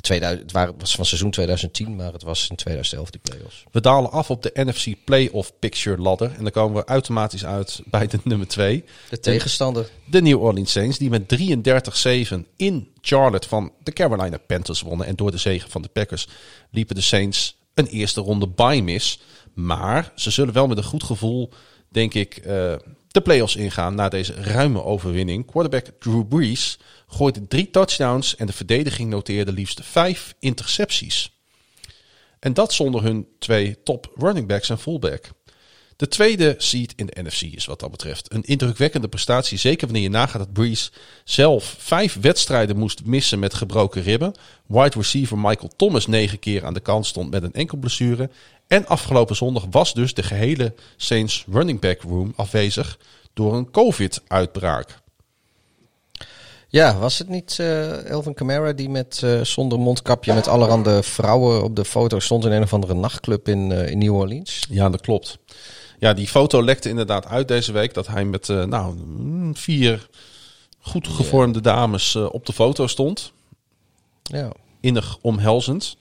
[0.04, 3.64] 2000, het waren- was van seizoen 2010, maar het was in 2011 die playoffs.
[3.72, 6.32] We dalen af op de NFC Playoff Picture ladder.
[6.38, 8.84] En dan komen we automatisch uit bij de nummer 2.
[9.10, 9.90] De tegenstander.
[10.06, 15.08] De New Orleans Saints, die met 33-7 in Charlotte van de Carolina Panthers wonnen.
[15.08, 16.28] En door de zegen van de Packers
[16.72, 19.20] liepen de Saints een eerste ronde bye mis.
[19.54, 21.50] Maar ze zullen wel met een goed gevoel,
[21.90, 22.74] denk ik, eh,
[23.14, 25.46] de playoffs ingaan na deze ruime overwinning.
[25.46, 31.32] Quarterback Drew Brees gooide drie touchdowns en de verdediging noteerde liefst vijf intercepties.
[32.40, 35.32] En dat zonder hun twee top running backs en fullback.
[35.96, 39.58] De tweede seed in de NFC is wat dat betreft een indrukwekkende prestatie.
[39.58, 40.92] Zeker wanneer je nagaat dat Breeze
[41.24, 44.34] zelf vijf wedstrijden moest missen met gebroken ribben.
[44.68, 48.30] Wide receiver Michael Thomas negen keer aan de kant stond met een enkel blessure.
[48.68, 53.00] En afgelopen zondag was dus de gehele Saints running back room afwezig
[53.34, 55.02] door een COVID-uitbraak.
[56.74, 61.64] Ja, was het niet eh, Elvin Kamara die met eh, zonder mondkapje met allerhande vrouwen
[61.64, 64.66] op de foto stond in een of andere nachtclub in, eh, in New Orleans?
[64.70, 65.38] Ja, dat klopt.
[66.00, 70.08] Ja, die foto lekte inderdaad uit deze week dat hij met nou, mm, vier
[70.80, 73.32] goed gevormde dames op de foto stond.
[74.24, 74.52] Ja.
[74.80, 75.98] innig omhelzend.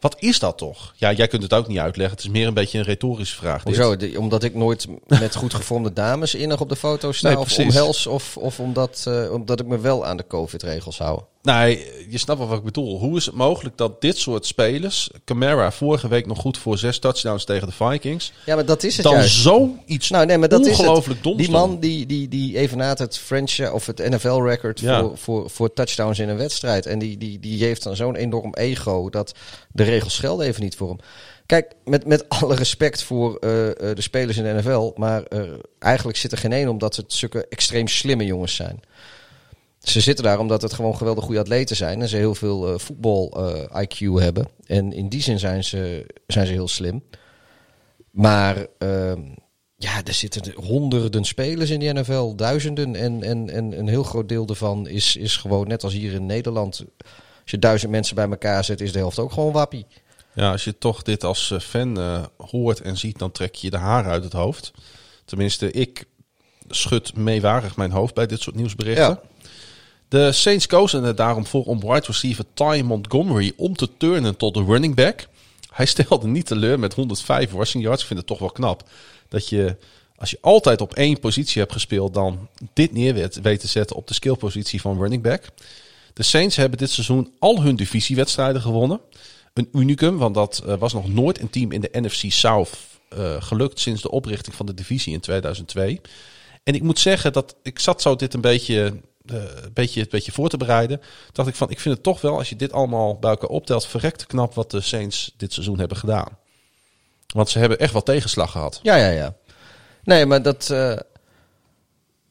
[0.00, 0.92] Wat is dat toch?
[0.96, 2.16] Ja, jij kunt het ook niet uitleggen.
[2.16, 3.62] Het is meer een beetje een retorische vraag.
[3.62, 3.96] Hoezo?
[3.96, 7.58] De- omdat ik nooit met goed gevormde dames innig op de foto sta Nee, of
[7.58, 11.20] omhels of, of omdat, eh, omdat ik me wel aan de COVID-regels hou.
[11.46, 12.98] Nee, je snapt wel wat ik bedoel.
[12.98, 15.10] Hoe is het mogelijk dat dit soort spelers...
[15.24, 18.32] Camara vorige week nog goed voor zes touchdowns tegen de Vikings...
[18.46, 19.36] Ja, maar dat is het dan juist.
[19.36, 21.22] zoiets Nou, nee, maar dat is ongelooflijk het.
[21.22, 25.00] doms Die man die, die, die evenaart het French of het NFL-record Ja.
[25.00, 26.86] voor, voor, voor touchdowns in een wedstrijd.
[26.86, 29.34] En die, die, die heeft dan zo'n enorm ego dat
[29.72, 30.98] de regels gelden even niet voor hem.
[31.46, 35.40] Kijk, met, met alle respect voor eh, eh, de spelers in de NFL, maar eh,
[35.78, 38.80] eigenlijk zit er geen één omdat het zulke extreem slimme jongens zijn.
[39.88, 42.78] Ze zitten daar omdat het gewoon geweldig goede atleten zijn en ze heel veel eh,
[42.78, 44.48] voetbal-IQ hebben.
[44.66, 47.02] En in die zin zijn ze, zijn ze heel slim.
[48.10, 49.20] Maar ehm,
[49.76, 52.94] ja, er zitten honderden spelers in die NFL, duizenden.
[52.94, 56.26] En, en, en een heel groot deel daarvan is, is gewoon net als hier in
[56.26, 56.84] Nederland.
[57.42, 59.86] Als je duizend mensen bij elkaar zet, is de helft ook gewoon wappie.
[60.32, 63.18] Ja, als je toch dit als eh, fan eh, hoort en ziet...
[63.18, 64.72] dan trek je de haren uit het hoofd.
[65.24, 66.04] Tenminste, ik
[66.68, 69.04] schud meewarig mijn hoofd bij dit soort nieuwsberichten.
[69.04, 69.20] Ja.
[70.08, 74.54] De Saints kozen er daarom voor om wide receiver Ty Montgomery om te turnen tot
[74.54, 75.28] de running back.
[75.72, 78.00] Hij stelde niet teleur met 105 rushing yards.
[78.00, 78.88] Ik vind het toch wel knap
[79.28, 79.76] dat je,
[80.16, 84.08] als je altijd op één positie hebt gespeeld, dan dit neer weet, te zetten op
[84.08, 85.44] de skillpositie van running back.
[86.12, 89.00] De Saints hebben dit seizoen al hun divisiewedstrijden gewonnen.
[89.54, 92.70] Een unicum, want dat eh, was nog nooit een team in de NFC South
[93.08, 96.00] eh, gelukt sinds de oprichting van de divisie in 2002.
[96.62, 100.32] En ik moet zeggen dat ik zat zo dit een beetje, een beetje, een beetje
[100.32, 101.00] voor te bereiden.
[101.32, 103.86] Dacht ik van, ik vind het toch wel, als je dit allemaal bij elkaar optelt,
[103.86, 106.38] verrekte knap wat de Saints dit seizoen hebben gedaan.
[107.26, 108.80] Want ze hebben echt wel tegenslag gehad.
[108.82, 109.36] Ja, ja, ja.
[110.04, 110.70] Nee, maar dat.
[110.70, 110.96] eh,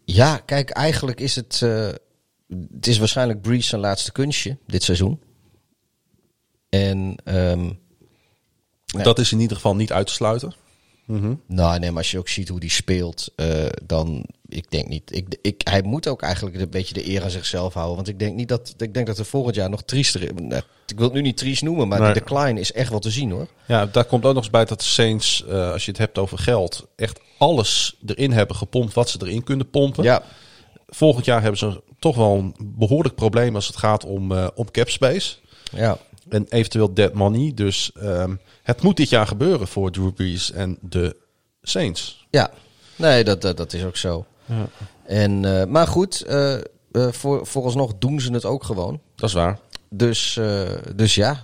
[0.05, 1.61] ja, kijk, eigenlijk is het.
[1.63, 1.89] eh,
[2.73, 5.21] het is waarschijnlijk Breeze zijn laatste kunstje dit seizoen.
[6.69, 7.15] En.
[7.23, 7.69] ehm,
[8.93, 9.03] Nee.
[9.03, 10.53] Dat is in ieder geval niet uit te sluiten.
[11.47, 14.25] Nou, nee, maar als je ook ziet hoe die speelt, eh, dan.
[14.49, 15.15] Ik denk niet.
[15.15, 17.95] Ik, ik, hij moet ook eigenlijk een beetje de eer aan zichzelf houden.
[17.95, 18.73] Want ik denk niet dat.
[18.77, 21.87] Ik denk dat er volgend jaar nog triester Ik wil het nu niet triest noemen,
[21.87, 22.13] maar Nee.
[22.13, 23.47] de decline is echt wel te zien hoor.
[23.67, 26.17] Ja, daar komt ook nog eens bij dat de Saints, eh, als je het hebt
[26.17, 30.03] over geld, echt alles erin hebben gepompt wat ze erin kunnen pompen.
[30.03, 30.23] Ja,
[30.87, 34.89] Volgend jaar hebben ze toch wel een behoorlijk probleem als het gaat om, om cap
[34.89, 35.35] space.
[35.71, 35.97] ja.
[36.29, 37.51] En eventueel dead money.
[37.55, 38.35] Dus ehm,
[38.65, 41.15] het moet dit jaar gebeuren voor Drew Brees en de
[41.61, 42.25] Saints.
[42.29, 42.51] Ja,
[42.95, 44.25] nee, dat, dat, dat is ook zo.
[45.03, 46.61] En, eh, maar goed, eh, eh,
[46.91, 49.01] voor, vooralsnog doen ze het ook gewoon.
[49.15, 49.59] Dat is waar.
[49.89, 51.43] Dus, eh, dus ja,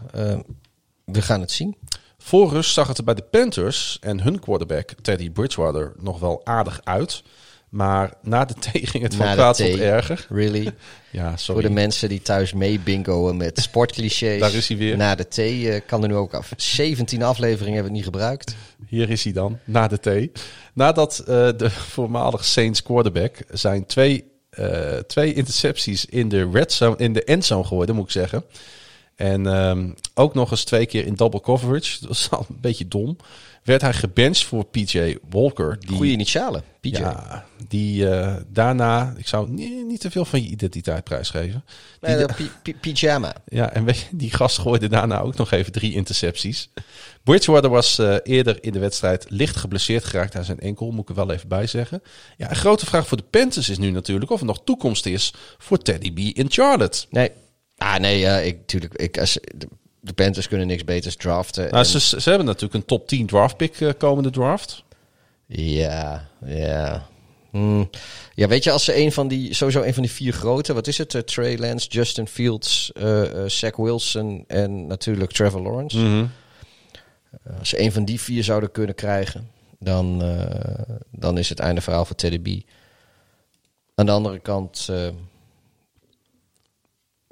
[1.05, 1.75] we gaan het zien.
[2.17, 6.41] Voor rust zag het er bij de Panthers en hun quarterback Teddy Bridgewater nog wel
[6.43, 7.23] aardig uit.
[7.71, 10.25] Maar na de thee ging het van Na kwaad tot erger.
[10.29, 10.71] Really?
[11.11, 11.61] Ja, Voor sorry.
[11.61, 14.39] de mensen die thuis mee bingoen met sportclichés.
[14.39, 14.97] Daar is hij weer.
[14.97, 16.51] Na de thee eh, kan er nu ook af.
[16.57, 18.55] 17 afleveringen hebben we het niet gebruikt.
[18.87, 20.31] Hier is hij dan, na de thee.
[20.73, 21.25] Nadat eh,
[21.57, 27.23] de voormalig Saints quarterback zijn twee, eh, twee intercepties in de red zone, in de
[27.23, 28.43] endzone gooide, moet ik zeggen.
[29.21, 31.99] En ehm, ook nog eens twee keer in double coverage.
[31.99, 33.17] Dat was al een beetje dom.
[33.63, 35.77] Werd hij gebenched voor PJ Walker.
[35.79, 36.89] Die, Goede initialen, PJ.
[36.89, 41.63] Ja, die eh, daarna, ik zou niet, niet te veel van je identiteit prijsgeven.
[42.01, 42.25] Nee,
[42.63, 43.33] Die- pyjama.
[43.45, 46.69] ja, en je, die gast gooide daarna ook nog even drie intercepties.
[47.23, 51.09] Bridgewater was eh, eerder in de wedstrijd licht geblesseerd geraakt aan zijn enkel, moet ik
[51.09, 52.01] er wel even bij zeggen.
[52.37, 55.33] Ja, een grote vraag voor de Panthers is nu natuurlijk of er nog toekomst is
[55.57, 57.05] voor Teddy B in Charlotte.
[57.09, 57.31] Nee,
[57.81, 59.67] Ah, nee, ja, ik, tuurlijk, ik, als, de,
[59.99, 61.63] de Panthers kunnen niks beters draften.
[61.63, 64.83] Nou, En- ze, ze hebben natuurlijk een top 10 draft pick eh, komende draft.
[65.45, 67.07] Ja, ja.
[67.49, 67.89] Hmm.
[68.35, 70.87] Ja, weet je, als ze een van die, sowieso een van die vier grote, wat
[70.87, 71.15] is het?
[71.15, 75.97] Eh, Trey Lance, Justin Fields, eh, Zach Wilson en natuurlijk Trevor Lawrence.
[75.97, 76.25] Mhm.
[77.59, 80.23] Als ze een van die vier zouden kunnen krijgen, dan,
[81.11, 82.69] dan is het einde verhaal voor Teddy B.
[83.95, 84.89] Aan de andere kant,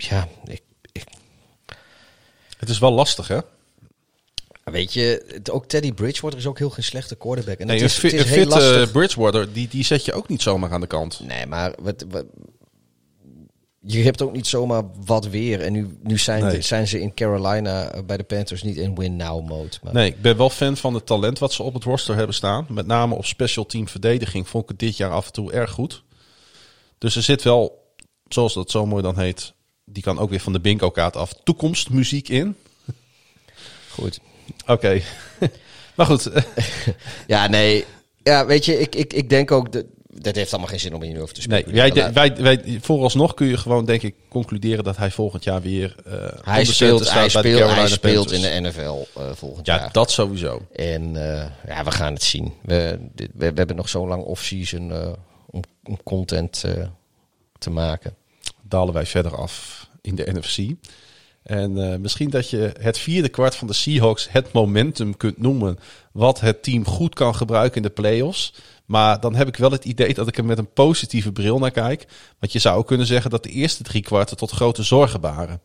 [0.02, 1.04] ja, ik, ik,
[2.58, 3.39] Het is wel lastig, hè?
[4.64, 7.58] weet je, het- ook Teddy Bridgewater is ook heel geen slechte quarterback.
[7.58, 8.91] En Nee, het is, fit, het is een heel eh.
[8.91, 11.20] Bridgewater, die, die zet je ook niet zomaar aan de kant.
[11.20, 12.26] Nee, maar wat, wat,
[13.82, 15.62] je hebt ook niet zomaar wat weer.
[15.62, 16.62] En nu, nu zijn, Nee.
[16.62, 19.78] zijn ze in Carolina eh, bij de Panthers niet in win-now mode.
[19.84, 22.36] Maar Nee, ik ben wel fan van het talent wat ze op het roster hebben
[22.36, 22.66] staan.
[22.70, 25.72] Met name op special team verdediging vond ik het dit jaar af en toe erg
[25.72, 26.04] goed.
[26.97, 27.93] Dus er zit wel,
[28.28, 29.54] zoals dat zo mooi dan heet,
[29.92, 32.56] die kan ook weer van de bingo kaart af, toekomstmuziek in.
[33.90, 34.20] goed.
[34.68, 35.02] Oké.
[35.96, 36.30] maar goed,
[37.28, 37.86] Ja, nee.
[38.24, 39.72] Ja, weet je, ik, ik, ik denk ook...
[39.72, 42.14] Dat, dat heeft allemaal geen zin om hier over te nee, spreken.
[42.14, 45.96] wij, wij, wij, vooralsnog kun je gewoon denk ik concluderen dat hij volgend jaar weer
[46.06, 46.14] eh
[46.44, 49.92] hij speelt, hij speelt, hij speelt in de NFL eh, volgend Ja, jaar.
[49.92, 50.62] dat sowieso.
[50.76, 52.54] En eh, ja, we gaan het zien.
[52.62, 54.92] We, dit, we, we hebben nog zo lang off-season
[55.46, 56.66] om, om content
[57.58, 58.16] te maken.
[58.70, 60.76] Dalen wij verder af in de NFC.
[61.43, 65.80] En eh, misschien dat je het vierde kwart van de Seahawks het momentum kunt noemen.
[66.11, 68.53] Wat het team goed kan gebruiken in de playoffs.
[68.86, 71.72] Maar dan heb ik wel het idee dat ik er met een positieve bril naar
[71.72, 72.07] kijk.
[72.39, 75.61] Want je zou kunnen zeggen dat de eerste drie kwarten tot grote zorgen baren.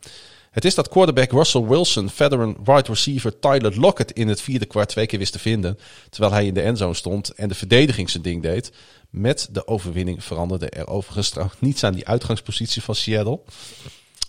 [0.55, 4.89] Het is dat quarterback Russell Wilson veteran wide receiver Tyler Lockett in het vierde kwart
[4.89, 5.79] twee keer wist te vinden.
[6.09, 8.71] Terwijl hij in de endzone stond en de verdediging zijn ding deed.
[9.09, 13.39] Met de overwinning veranderde er overigens trouwens niets aan die uitgangspositie van Seattle.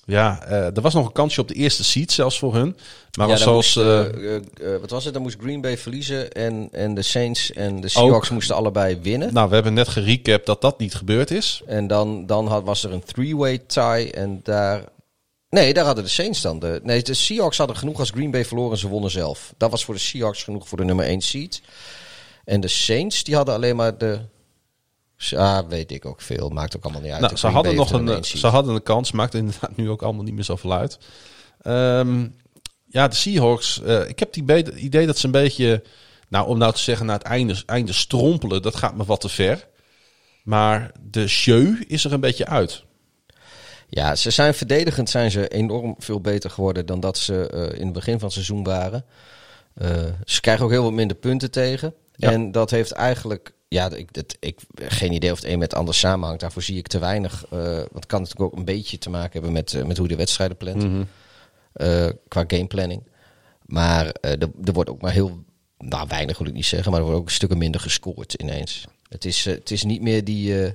[0.04, 2.76] Ja, eh, er was nog een kansje op de eerste seat zelfs voor hun.
[3.18, 3.74] Maar Ja, zoals...
[3.74, 4.42] moest, eh, eh,
[4.80, 5.12] wat was het?
[5.12, 8.32] Dan moest Green Bay verliezen en, en de Saints en de Seahawks Ook.
[8.32, 9.32] moesten allebei winnen.
[9.32, 11.62] nou, we hebben net gerecapt dat dat niet gebeurd is.
[11.66, 14.94] En dan, dan had, was er een three-way tie en daar...
[15.56, 16.58] Nee, daar hadden de Saints dan.
[16.58, 19.54] De, nee, de Seahawks hadden genoeg als Green Bay verloren en ze wonnen zelf.
[19.56, 21.62] Dat was voor de Seahawks genoeg voor de nummer 1 seed.
[22.44, 24.20] En de Saints, die hadden alleen maar de...
[25.30, 26.48] Ah, weet ik ook veel.
[26.48, 27.20] Maakt ook allemaal niet uit.
[27.20, 29.12] Nou, ze hadden, nog een, ze hadden een kans.
[29.12, 30.98] Maakt inderdaad nu ook allemaal niet meer zoveel uit.
[31.62, 32.26] Ehm,
[32.86, 33.82] ja, de Seahawks.
[33.82, 35.82] eh, ik heb het idee dat ze een beetje...
[36.28, 39.28] Nou, om nou te zeggen naar het einde, einde strompelen, dat gaat me wat te
[39.28, 39.68] ver.
[40.42, 42.84] Maar de show is er een beetje uit.
[43.88, 47.84] Ja, ze zijn verdedigend zijn ze enorm veel beter geworden dan dat ze eh, in
[47.84, 49.04] het begin van het seizoen waren.
[49.74, 51.94] Eh, ze krijgen ook heel wat minder punten tegen.
[52.14, 52.32] Ja.
[52.32, 55.78] En dat heeft eigenlijk, ja, ik, dat, ik geen idee of het een met het
[55.80, 56.40] ander samenhangt.
[56.40, 57.44] Daarvoor zie ik te weinig.
[57.50, 60.12] eh want het kan natuurlijk ook een beetje te maken hebben met, met hoe je
[60.12, 60.82] de wedstrijden plant.
[61.72, 63.02] eh, qua gameplanning.
[63.66, 65.44] Maar er, er wordt ook maar heel,
[65.78, 68.86] nou weinig wil ik niet zeggen, maar er wordt ook stukken minder gescoord ineens.
[69.08, 70.74] Het is, het is niet meer die,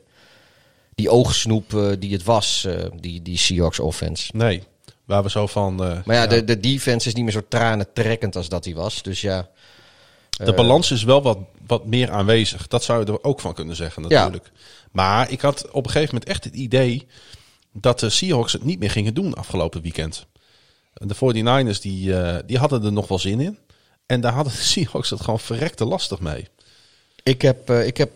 [0.96, 4.32] die oogsnoep eh, die het was, eh, die, die Seahawks offense.
[4.36, 4.64] Nee,
[5.06, 5.84] waar we zo van...
[5.84, 9.02] eh, Maar ja, De, de defense is niet meer zo tranentrekkend als dat die was.
[9.04, 9.50] Dus ja,
[10.30, 11.38] De balans is wel wat,
[11.68, 12.68] wat meer aanwezig.
[12.68, 14.52] Dat zou je er ook van kunnen zeggen natuurlijk.
[14.92, 17.08] Maar ik had op een gegeven moment echt het idee
[17.74, 20.26] dat de Seahawks het niet meer gingen doen afgelopen weekend.
[20.94, 23.58] De 49ers die, eh, die hadden er nog wel zin in.
[24.06, 26.48] En daar hadden de Seahawks het gewoon verrekte lastig mee.
[27.24, 28.12] ik heb, eh, ik heb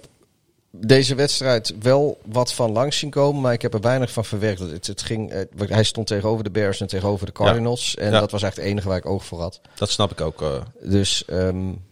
[0.79, 4.59] deze wedstrijd wel wat van langs zien komen, maar ik heb er weinig van verwerkt.
[4.59, 7.95] Het, het ging, eh, hij stond tegenover de Bears en tegenover de Cardinals.
[7.95, 8.19] En Ja.
[8.19, 9.61] dat was eigenlijk het enige waar ik oog voor had.
[9.75, 11.23] Dat snap ik ook eh, Dus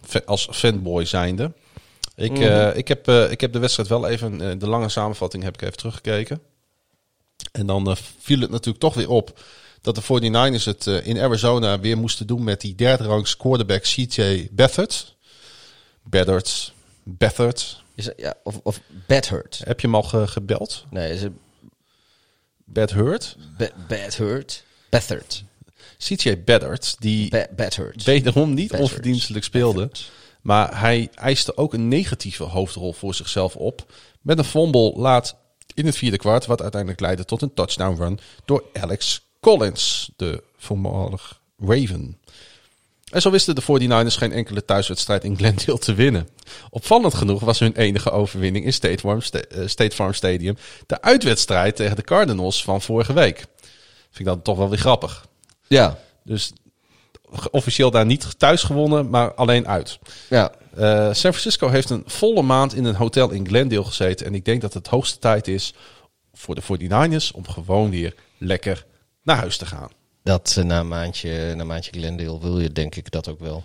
[0.02, 1.52] fa- als fanboy zijnde.
[2.16, 2.42] Ik, Mhm.
[2.42, 5.78] eh, ik, heb, ik heb de wedstrijd wel even, de lange samenvatting heb ik even
[5.78, 6.42] teruggekeken.
[7.52, 9.40] En dan viel het natuurlijk toch weer op
[9.82, 14.48] dat de 49ers het in Arizona weer moesten doen met die derde rangs quarterback CJ
[14.52, 15.16] Beathard.
[16.04, 16.74] Beathard,
[17.04, 17.83] Beathard.
[17.96, 19.62] Is ja, of, of Bad Hurt.
[19.64, 20.86] Heb je hem al ge- gebeld?
[20.90, 21.34] Nee, is het
[22.66, 23.38] Bad Hurt?
[23.58, 24.64] ba Bad Hurt?
[24.90, 25.44] Bethard.
[25.98, 28.04] CJ Beathard, die Ba Hurt.
[28.04, 29.92] wederom niet onverdienstelijk speelde.
[30.42, 33.94] Maar hij eiste ook een negatieve hoofdrol voor zichzelf op.
[34.22, 35.36] Met een fumble laat
[35.74, 36.46] in het vierde kwart.
[36.46, 42.18] Wat uiteindelijk leidde tot een touchdown run door Alex Collins, de voormalig Raven.
[43.14, 46.28] En zo wisten de 49ers geen enkele thuiswedstrijd in Glendale te winnen.
[46.70, 51.76] Opvallend genoeg was hun enige overwinning in State Farm, eh, State Farm Stadium de uitwedstrijd
[51.76, 53.38] tegen de Cardinals van vorige week.
[53.38, 55.26] Vind ik dan toch wel weer grappig.
[55.68, 56.52] Ja, Dus
[57.52, 60.00] officieel daar niet thuis gewonnen, maar alleen uit.
[60.30, 60.52] ja.
[60.76, 64.26] Eh, San Francisco heeft een volle maand in een hotel in Glendale gezeten.
[64.26, 65.74] En ik denk dat het hoogste tijd is
[66.34, 68.86] voor de 49ers om gewoon weer lekker
[69.24, 69.90] naar huis te gaan.
[70.24, 73.64] Dat na een maandje, na maandje Glendale wil je denk ik dat ook wel.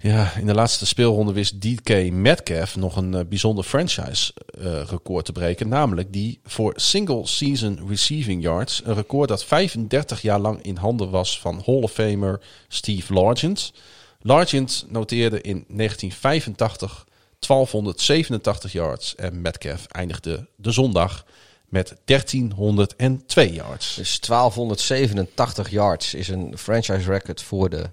[0.00, 5.32] Ja, in de laatste speelronde wist DK Metcalf nog een eh, bijzonder franchise eh, te
[5.32, 5.68] breken.
[5.68, 8.80] Namelijk die voor single season receiving yards.
[8.84, 13.72] Een record dat 35 jaar lang in handen was van Hall of Famer Steve Largent.
[14.20, 17.06] Largent noteerde in 1985
[17.38, 19.14] 1287 yards.
[19.14, 21.24] En Metcalf eindigde de zondag
[21.68, 23.94] met 1302 yards.
[23.94, 27.90] Dus 1287 yards is een franchise record voor de,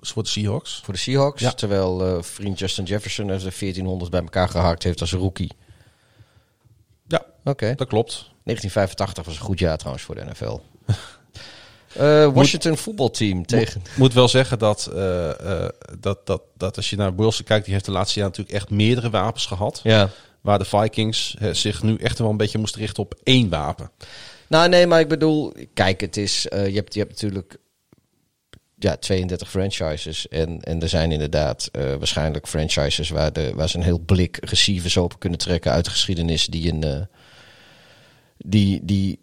[0.00, 0.80] Dus voor de Seahawks.
[0.84, 1.40] voor de Seahawks.
[1.40, 1.52] Ja.
[1.52, 5.52] Terwijl eh, vriend Justin Jefferson er de 1400 bij elkaar gehakt heeft als rookie.
[7.08, 7.74] Ja, Oké.
[7.74, 8.12] dat klopt.
[8.12, 10.58] 1985 was een goed jaar trouwens voor de NFL.
[11.92, 13.82] Eh, Washington voetbalteam tegen...
[13.96, 14.90] moet wel zeggen dat,
[16.00, 18.70] dat, dat, dat als je naar Wilson kijkt, die heeft de laatste jaar natuurlijk echt
[18.70, 19.80] meerdere wapens gehad.
[19.82, 20.10] Ja.
[20.42, 23.90] Waar de Vikings zich nu echt wel een beetje moesten richten op één wapen.
[24.52, 27.56] Nou, nee, maar ik bedoel, kijk, het is, eh, je, hebt, je hebt natuurlijk
[28.78, 30.28] ja, 32 franchises.
[30.28, 34.38] En, en er zijn inderdaad eh, waarschijnlijk franchises waar, de, waar ze een heel blik
[34.40, 36.46] receivers open kunnen trekken uit de geschiedenis.
[36.46, 37.00] Die een eh,
[38.38, 39.20] die, die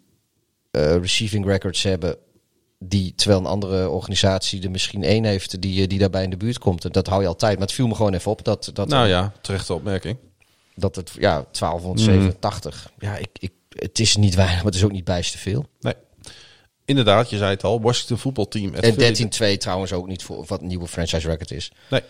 [0.72, 2.16] receiving records hebben.
[2.78, 6.58] Die, terwijl een andere organisatie er misschien één heeft die, die daarbij in de buurt
[6.58, 6.84] komt.
[6.84, 7.52] En dat hou je altijd.
[7.52, 10.16] Maar het viel me gewoon even op dat, dat, Nou ja, terechte opmerking.
[10.80, 12.92] Dat het, ja, 1287.
[12.98, 15.66] Ja, ik, ik, het is niet weinig, maar het is ook niet bijster veel.
[15.80, 15.94] Nee.
[16.84, 18.74] Inderdaad, je zei het al, Washington voetbalteam.
[18.74, 21.72] En Philly- 13-2 trouwens ook niet voor wat een nieuwe franchise record is.
[21.90, 22.02] Nee.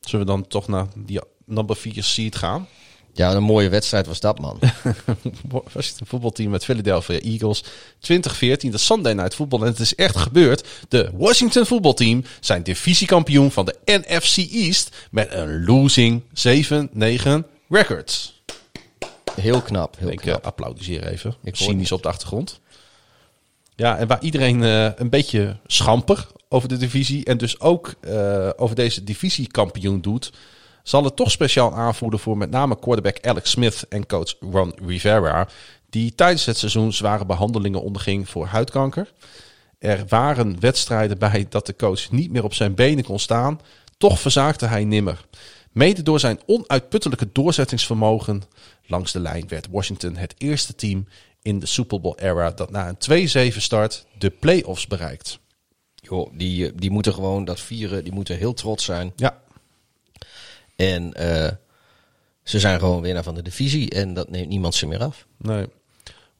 [0.00, 2.68] Zullen we dan toch naar die number 4 seed gaan?
[3.14, 4.58] Ja, een mooie wedstrijd was dat, man.
[5.72, 7.64] Washington voetbalteam met Philadelphia Eagles
[7.98, 9.60] 2014, de Sunday Night Football.
[9.60, 10.68] En het is echt gebeurd.
[10.88, 18.42] De Washington voetbalteam zijn divisiekampioen van de NFC East met een losing 7-9 records.
[19.34, 20.44] Heel knap, heel Ik eh, knap.
[20.44, 21.34] applaudisseer even.
[21.42, 22.60] Ik Cynisch op de achtergrond.
[23.76, 28.50] Ja, en waar iedereen eh, een beetje schamper over de divisie en dus ook eh,
[28.56, 30.32] over deze divisiekampioen doet,
[30.82, 35.48] zal het toch speciaal aanvoelen voor met name quarterback Alex Smith en coach Ron Rivera,
[35.90, 39.12] die tijdens het seizoen zware behandelingen onderging voor huidkanker.
[39.78, 43.60] Er waren wedstrijden bij dat de coach niet meer op zijn benen kon staan.
[43.98, 45.24] Toch verzaakte hij nimmer.
[45.72, 48.42] Mede door zijn onuitputtelijke doorzettingsvermogen
[48.86, 51.06] langs de lijn werd Washington het eerste team
[51.42, 55.38] in de Super Bowl era dat na een 2-7 start de playoffs bereikt.
[55.94, 59.12] Joh, die, eh, die moeten gewoon dat vieren, die moeten heel trots zijn.
[59.16, 59.42] Ja,
[60.76, 61.52] En eh,
[62.42, 65.26] ze zijn gewoon winnaar van de divisie en dat neemt niemand ze meer af.
[65.36, 65.66] nee.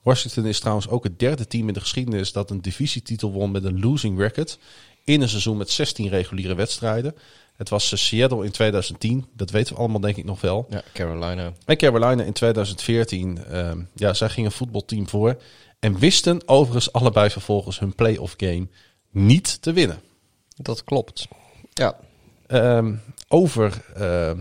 [0.03, 3.64] Washington is trouwens ook het derde team in de geschiedenis dat een divisietitel won met
[3.64, 4.59] een losing record
[5.05, 7.14] in een seizoen met 16 reguliere wedstrijden.
[7.62, 10.66] Het was eh, Seattle in 2010, dat weten we allemaal denk ik nog wel.
[10.70, 11.52] Ja, Carolina.
[11.64, 15.36] En Carolina in 2014, ehm, ja, zij gingen een voetbalteam voor.
[15.78, 18.66] En wisten overigens allebei vervolgens hun playoff game
[19.10, 20.00] niet te winnen.
[20.56, 21.28] Dat klopt.
[21.72, 21.96] Ja,
[22.52, 22.94] Ehm,
[23.28, 24.38] over ehm,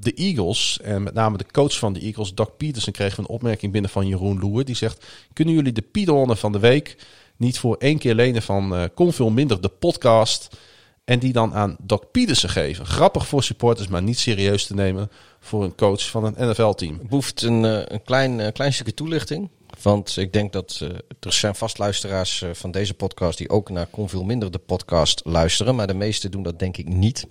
[0.00, 3.34] de Eagles en met name de coach van de Eagles, Doug Peterson, kregen we een
[3.34, 4.64] opmerking binnen van Jeroen Loer.
[4.64, 6.96] Die zegt, kunnen jullie de Piedonnen van de week
[7.36, 10.56] niet voor één keer lenen van eh Kon Veel Minder, de podcast...
[11.04, 12.86] En die dan aan Doc Peterson geven.
[12.86, 17.00] Grappig voor supporters, maar niet serieus te nemen voor een coach van een NFL-team.
[17.02, 19.50] behoeft een, eh, een klein, eh, klein stukje toelichting.
[19.82, 20.88] Want ik denk dat eh,
[21.20, 24.58] er zijn vast luisteraars eh, van deze podcast die ook naar Kon Veel Minder de
[24.58, 25.74] podcast luisteren.
[25.74, 27.26] Maar de meesten doen dat denk ik niet.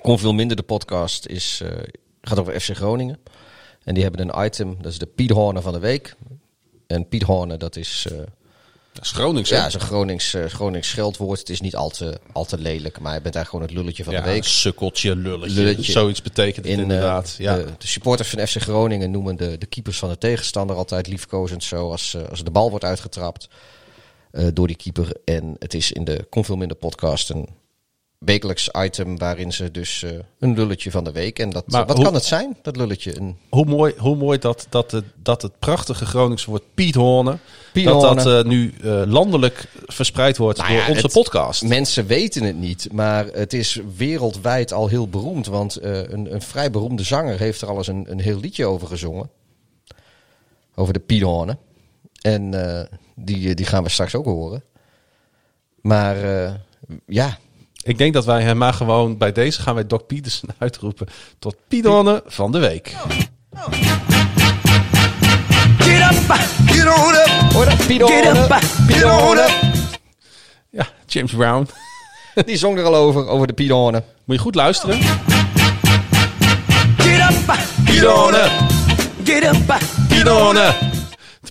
[0.00, 1.62] Kon Veel Minder de podcast is,
[2.20, 3.18] gaat over FC Groningen.
[3.84, 6.16] En die hebben een item, dat is de Piet Horner van de week.
[6.86, 8.06] En Piet Horner, dat is...
[8.92, 9.56] eh, Dat is Gronings, hè?
[9.56, 11.38] ja, is een Gronings, eh, Gronings scheldwoord.
[11.38, 14.04] Het is niet al te, al te lelijk, maar je bent eigenlijk gewoon het lulletje
[14.04, 14.44] van Ja, de week.
[14.44, 15.54] sukkeltje, lulletje.
[15.62, 15.92] Lulletje.
[15.92, 17.34] Zoiets betekent het In, inderdaad.
[17.38, 17.56] eh, ja.
[17.56, 21.64] de, de supporters van FC Groningen noemen de, de keepers van de tegenstander altijd liefkozend
[21.64, 23.48] zo als, eh, als de bal wordt uitgetrapt
[24.30, 25.12] eh, door die keeper.
[25.24, 27.48] En het is in de Kon Veel Minder podcast een
[28.24, 31.38] wekelijks item waarin ze dus eh, een lulletje van de week.
[31.38, 33.16] En dat, Maar wat hoe- kan het zijn, dat lulletje?
[33.16, 37.38] Een Hoe mooi, hoe mooi dat, dat, het, dat het prachtige Groningse woord Piet Horne,
[37.72, 38.22] Piet dat Horne.
[38.22, 41.62] dat eh, nu eh, landelijk verspreid wordt Nou door ja, onze het- podcast.
[41.62, 45.46] Mensen weten het niet, maar het is wereldwijd al heel beroemd.
[45.46, 48.86] Want een, een vrij beroemde zanger heeft er al eens een, een heel liedje over
[48.88, 49.30] gezongen.
[50.74, 51.58] Over de Piedhoornen.
[52.20, 52.50] En
[53.16, 54.62] die, die gaan we straks ook horen.
[55.80, 56.16] Maar
[57.06, 57.38] ja,
[57.84, 61.06] Ik denk dat wij hem maar gewoon bij deze gaan wij Doc Peterson uitroepen
[61.38, 62.96] tot Piet Horne van de week.
[65.78, 66.34] Get up,
[66.66, 67.74] get on up, hoor dat?
[67.74, 69.44] get Piedhoornen, up, get on Piedhoornen.
[69.44, 69.90] up.
[70.70, 71.68] Ja, James Brown.
[72.46, 74.04] Die zong er al over, over de Piedhoornen.
[74.24, 74.96] Moet je goed luisteren.
[76.96, 77.54] Get up,
[77.84, 78.50] get on up,
[79.24, 79.78] get up,
[80.08, 80.74] Piet Horne.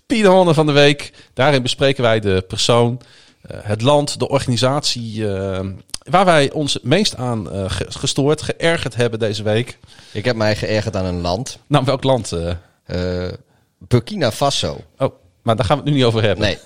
[0.05, 1.13] Piedhonnen van de week.
[1.33, 3.01] Daarin bespreken wij de persoon,
[3.41, 5.27] eh, het land, de organisatie...
[6.09, 9.77] waar wij ons het meest aan eh, ge- gestoord, geërgerd hebben deze week.
[10.11, 11.59] Ik heb mij geërgerd aan een land.
[11.67, 12.31] Nou, welk land?
[12.31, 12.53] eh?
[12.85, 13.33] Eh,
[13.77, 14.81] Burkina Faso.
[14.97, 16.45] Oh, maar daar gaan we het nu niet over hebben.
[16.45, 16.57] Nee,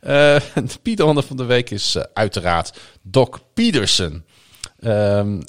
[0.54, 4.24] de Piedhonnen van de week is uiteraard Doc Peterson.
[4.78, 5.40] Ehm,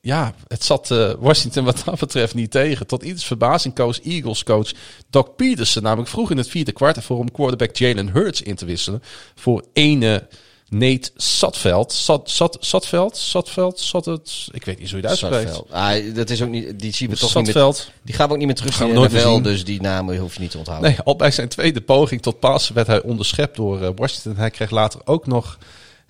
[0.00, 0.88] ja, het zat
[1.18, 2.86] Washington wat dat betreft niet tegen.
[2.86, 4.70] Tot ieders verbazing koos Eagles coach
[5.10, 8.64] Doc Peterson namelijk vroeg in het vierde kwart ervoor om quarterback Jalen Hurts in te
[8.64, 9.02] wisselen
[9.34, 10.26] voor ene
[10.70, 11.92] Nate Satveld.
[11.92, 13.16] Sat, Sat, Satveld?
[13.16, 13.78] Satveld?
[13.78, 14.48] Sat het?
[14.52, 15.62] Ik weet niet zo je het uitspreekt.
[15.70, 17.74] Ah, dat is ook niet, die zien we toch niet meer.
[18.02, 20.40] Die gaan we ook niet meer terug in de NFL, dus die namen hoef je
[20.40, 20.90] niet te onthouden.
[20.90, 24.36] Nee, al bij zijn tweede poging tot passen werd hij onderschept door eh, Washington.
[24.36, 25.58] Hij kreeg later ook nog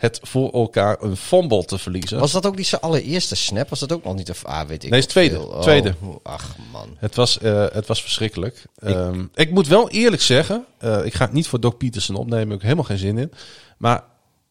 [0.00, 2.18] het voor elkaar een fumble te verliezen.
[2.18, 3.68] Was dat ook niet zijn allereerste snap?
[3.68, 4.30] Was dat ook nog niet?
[4.30, 5.40] Of, ah, weet ik Nee, is ook tweede.
[5.40, 5.94] Oh, Tweede.
[6.22, 6.96] Ach man.
[6.96, 8.64] Het was, eh, het was verschrikkelijk.
[8.78, 12.44] Ehm, ik moet wel eerlijk zeggen, eh, ik ga het niet voor Doc Peterson opnemen,
[12.44, 13.32] ik heb ik helemaal geen zin in.
[13.78, 14.04] Maar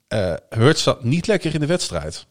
[0.09, 2.25] eh Hurts zat niet lekker in de wedstrijd.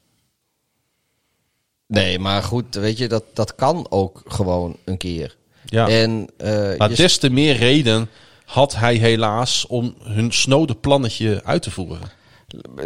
[1.87, 5.37] Nee, maar goed, weet je, dat, dat kan ook gewoon een keer.
[5.65, 5.89] Ja.
[5.89, 8.09] En eh, maar des te meer reden
[8.45, 12.11] had hij helaas om hun snode plannetje uit te voeren.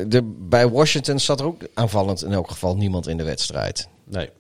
[0.07, 3.89] de, bij Washington zat er ook aanvallend in elk geval niemand in de wedstrijd.
[4.05, 4.31] Nee.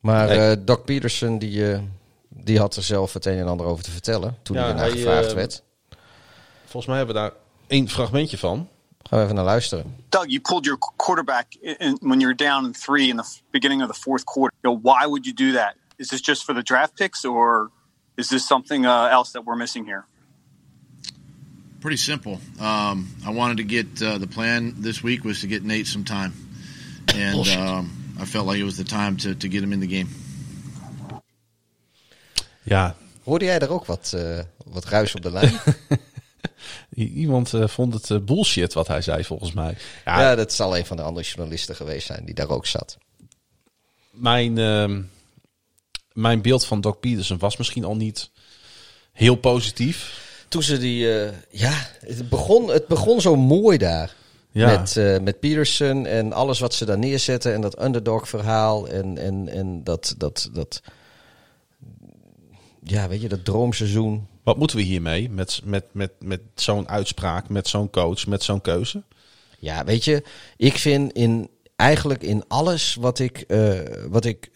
[0.00, 0.38] Maar Nee.
[0.38, 1.80] eh, Doc Peterson, die, eh,
[2.28, 4.90] die had er zelf het een en ander over te vertellen toen Ja, hij hij,
[4.90, 5.62] gevraagd werd.
[6.64, 7.32] Volgens mij hebben we daar
[7.66, 8.68] één fragmentje van.
[9.08, 9.94] Gaan we even naar luisteren.
[10.08, 13.82] Doug, you pulled your quarterback in, in- when you're down in three in the beginning
[13.82, 14.54] of the fourth quarter.
[14.62, 15.74] You know, why would you do that?
[15.96, 17.70] Is this just for the draft picks, or
[18.16, 20.04] is this something uh, else that we're missing here?
[21.80, 22.32] Pretty simple.
[22.60, 26.04] Um, I wanted to get uh, the plan this week was to get Nate some
[26.04, 26.32] time,
[27.14, 27.90] and um,
[28.20, 30.08] I felt like it was the time to, to get him in the game.
[32.62, 35.58] Ja, Hoorde jij er ook wat, eh, wat ruis op de lijn?
[37.06, 39.76] iemand eh, vond het eh, bullshit wat hij zei volgens mij.
[40.04, 42.98] Ja, ja, dat zal een van de andere journalisten geweest zijn die daar ook zat.
[44.10, 45.02] mijn, ehm,
[46.12, 48.30] mijn beeld van Doc Peterson was misschien al niet
[49.12, 50.26] heel positief.
[50.48, 54.14] Toen ze die, eh, ja, het begon, het begon zo mooi daar.
[54.50, 54.78] Ja.
[54.78, 59.18] Met, eh, met Peterson en alles wat ze daar neerzetten en dat underdog verhaal en,
[59.18, 60.82] en, en dat, dat, dat,
[62.82, 64.26] ja, weet je, dat droomseizoen.
[64.48, 68.60] Wat moeten we hiermee met, met, met, met zo'n uitspraak, met zo'n coach, met zo'n
[68.60, 69.02] keuze?
[69.58, 70.22] Ja, weet je,
[70.56, 73.78] ik vind in eigenlijk in alles wat ik, eh,
[74.08, 74.50] wat ik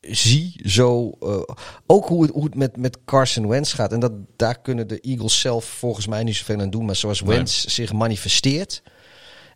[0.00, 1.40] zie, zo eh,
[1.86, 3.92] ook hoe het, hoe het met, met Carson Wentz gaat.
[3.92, 6.84] En dat, daar kunnen de Eagles zelf volgens mij niet zoveel aan doen.
[6.84, 7.36] Maar zoals Nee.
[7.36, 8.82] Wentz zich manifesteert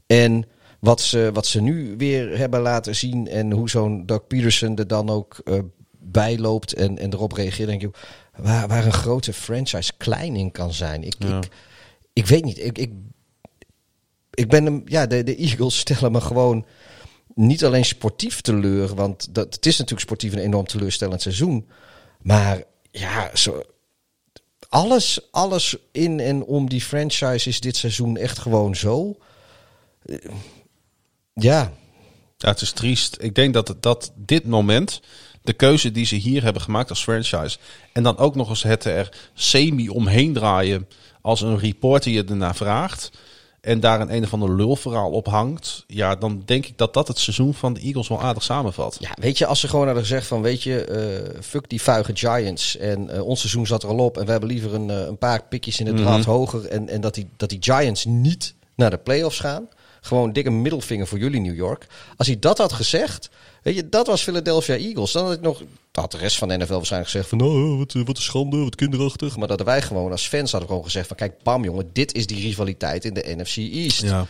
[0.07, 0.45] en
[0.81, 4.87] wat ze, wat ze nu weer hebben laten zien en hoe zo'n Doug Peterson er
[4.87, 5.59] dan ook eh
[6.05, 7.97] bij loopt en, en erop reageert, denk ik,
[8.37, 11.03] waar, waar een grote franchise klein in kan zijn.
[11.05, 11.39] Ik, Ja.
[11.39, 11.49] ik,
[12.13, 12.59] ik weet niet.
[12.59, 12.93] Ik, ik,
[14.31, 16.67] ik ben hem, ja, de, de Eagles stellen me gewoon
[17.35, 21.69] niet alleen sportief teleur, want dat, het is natuurlijk sportief een enorm teleurstellend seizoen.
[22.21, 23.63] Maar ja, zo,
[24.69, 29.17] alles, alles in en om die franchise is dit seizoen echt gewoon zo.
[30.03, 30.17] Eh,
[31.35, 31.73] Ja,
[32.37, 33.17] Ja, het is triest.
[33.21, 35.01] Ik denk dat, het- dat dit moment,
[35.43, 37.59] de keuze die ze hier hebben gemaakt als franchise,
[37.93, 40.89] en dan ook nog eens het er semi omheen draaien
[41.21, 43.11] als een reporter je ernaar vraagt,
[43.63, 47.09] en daar een een of ander lulverhaal op hangt, ja, dan denk ik dat dat
[47.09, 48.97] het seizoen van de Eagles wel aardig samenvat.
[49.01, 52.17] Ja, weet je, als ze gewoon hadden gezegd van, weet je, eh, fuck die vuige
[52.17, 52.77] Giants.
[52.77, 55.19] En eh, ons seizoen zat er al op en we hebben liever een, eh, een
[55.19, 56.67] paar pikjes in de draad hoger.
[56.67, 59.69] En, en dat, die, dat die Giants niet naar de playoffs gaan.
[60.05, 61.87] Gewoon dikke middelvinger voor jullie New York.
[62.17, 63.31] Als hij dat had gezegd,
[63.63, 65.13] weet je, dat was Philadelphia Eagles.
[65.13, 65.59] Dan had ik nog,
[65.91, 68.57] dan had de rest van de NFL waarschijnlijk gezegd van, nou, wat, wat een schande,
[68.57, 69.37] wat kinderachtig.
[69.37, 72.27] Maar dat wij gewoon als fans hadden gewoon gezegd van, kijk, bam jongen, dit is
[72.27, 74.03] die rivaliteit in de NFC East.
[74.03, 74.27] Ja.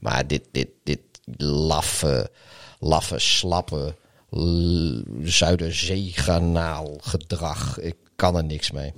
[0.00, 1.00] Maar dit, dit, dit
[1.38, 2.30] laffe,
[2.78, 3.94] laffe, slappe
[4.30, 7.78] l- Zuiderzeekanaal gedrag.
[7.80, 8.92] Ik kan er niks mee.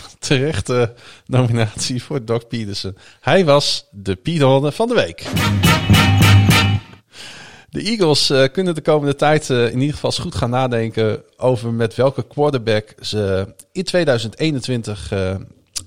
[0.18, 0.94] Terechte
[1.26, 2.96] nominatie voor Doc Peterson.
[3.20, 5.26] Hij was de Piedhonnen van de week.
[7.72, 11.22] De Eagles eh, kunnen de komende tijd eh, in ieder geval eens goed gaan nadenken
[11.36, 15.34] over met welke quarterback ze in 2021 eh,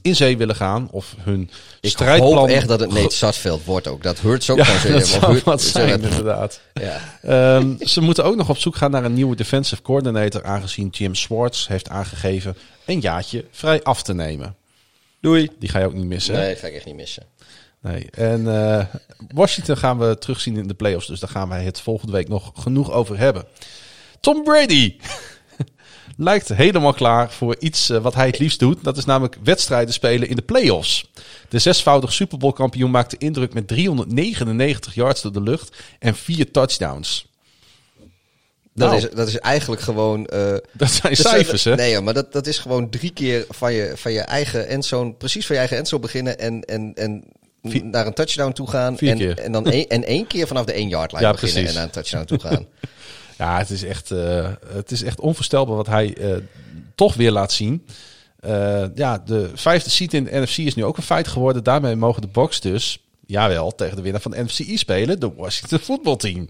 [0.02, 0.88] in zee willen gaan.
[0.92, 1.50] Of hun
[1.82, 2.38] Ik strijdplan...
[2.38, 4.04] hoop echt dat het Nate Sarsfield wordt ook.
[4.04, 4.88] Dat hurts ook Ja, zo.
[4.92, 6.60] dat Of zou Hurt- wat zijn inderdaad.
[6.74, 7.00] Ja.
[7.22, 11.16] Ehm, ze moeten ook nog op zoek gaan naar een nieuwe defensive coordinator, aangezien Jim
[11.16, 14.56] Swartz heeft aangegeven een jaartje vrij af te nemen.
[15.22, 15.50] Doei.
[15.60, 16.36] Die ga je ook niet missen.
[16.36, 16.42] hè?
[16.42, 17.24] Nee, ga ik echt niet missen.
[17.82, 18.08] Nee.
[18.12, 18.86] En eh,
[19.34, 22.52] Washington gaan we terugzien in de playoffs, dus daar gaan wij het volgende week nog
[22.56, 23.44] genoeg over hebben.
[24.20, 24.96] Tom Brady.
[26.18, 28.84] lijkt helemaal klaar voor iets eh, wat hij het liefst doet.
[28.84, 31.12] Dat is namelijk wedstrijden spelen in de playoffs.
[31.50, 36.52] De zesvoudig Super Bowl kampioen maakte indruk met 399 yards door de lucht en vier
[36.52, 37.34] touchdowns.
[38.74, 39.02] Dat, Nou.
[39.04, 40.26] is, dat is eigenlijk gewoon...
[40.26, 40.40] eh,
[40.74, 41.76] Dat zijn dat cijfers, hè?
[41.76, 45.14] Nee, maar dat, dat is gewoon drie keer van je, van je eigen endzone...
[45.14, 47.24] Precies van je eigen endzone beginnen en, en, en
[47.64, 48.98] Vier- naar een touchdown toe gaan.
[49.00, 49.38] En, keer.
[49.40, 51.70] en dan één, en één keer vanaf de één yard line Ja, beginnen precies.
[51.70, 52.66] en naar een touchdown toe gaan.
[53.38, 56.38] Ja, het is echt, eh, het is echt onvoorstelbaar wat hij eh,
[56.96, 57.86] toch weer laat zien.
[58.40, 61.64] Eh, ja, de vijfde seat in de NFC is nu ook een feit geworden.
[61.64, 65.34] Daarmee mogen de Bucks dus, jawel, tegen de winnaar van de NFC East spelen, de
[65.36, 66.48] Washington Football Team.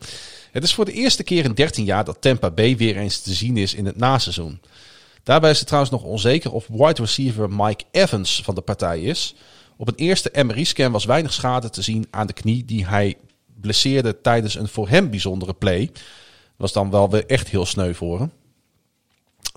[0.52, 3.34] Het is voor de eerste keer in 13 jaar dat Tampa Bay weer eens te
[3.34, 4.60] zien is in het naseizoen.
[5.24, 9.36] Daarbij is het trouwens nog onzeker of wide receiver Mike Evans van de partij is.
[9.78, 13.16] Op een eerste MRI-scan was weinig schade te zien aan de knie die hij
[13.62, 15.92] blesseerde tijdens een voor hem bijzondere play.
[16.58, 18.32] Was dan wel weer echt heel sneu voor hem.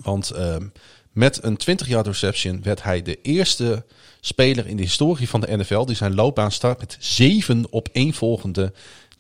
[0.03, 0.67] Want ehm,
[1.13, 3.85] met een 20-yard reception werd hij de eerste
[4.21, 8.13] speler in de historie van de NFL die zijn loopbaan start met zeven op één
[8.13, 8.73] volgende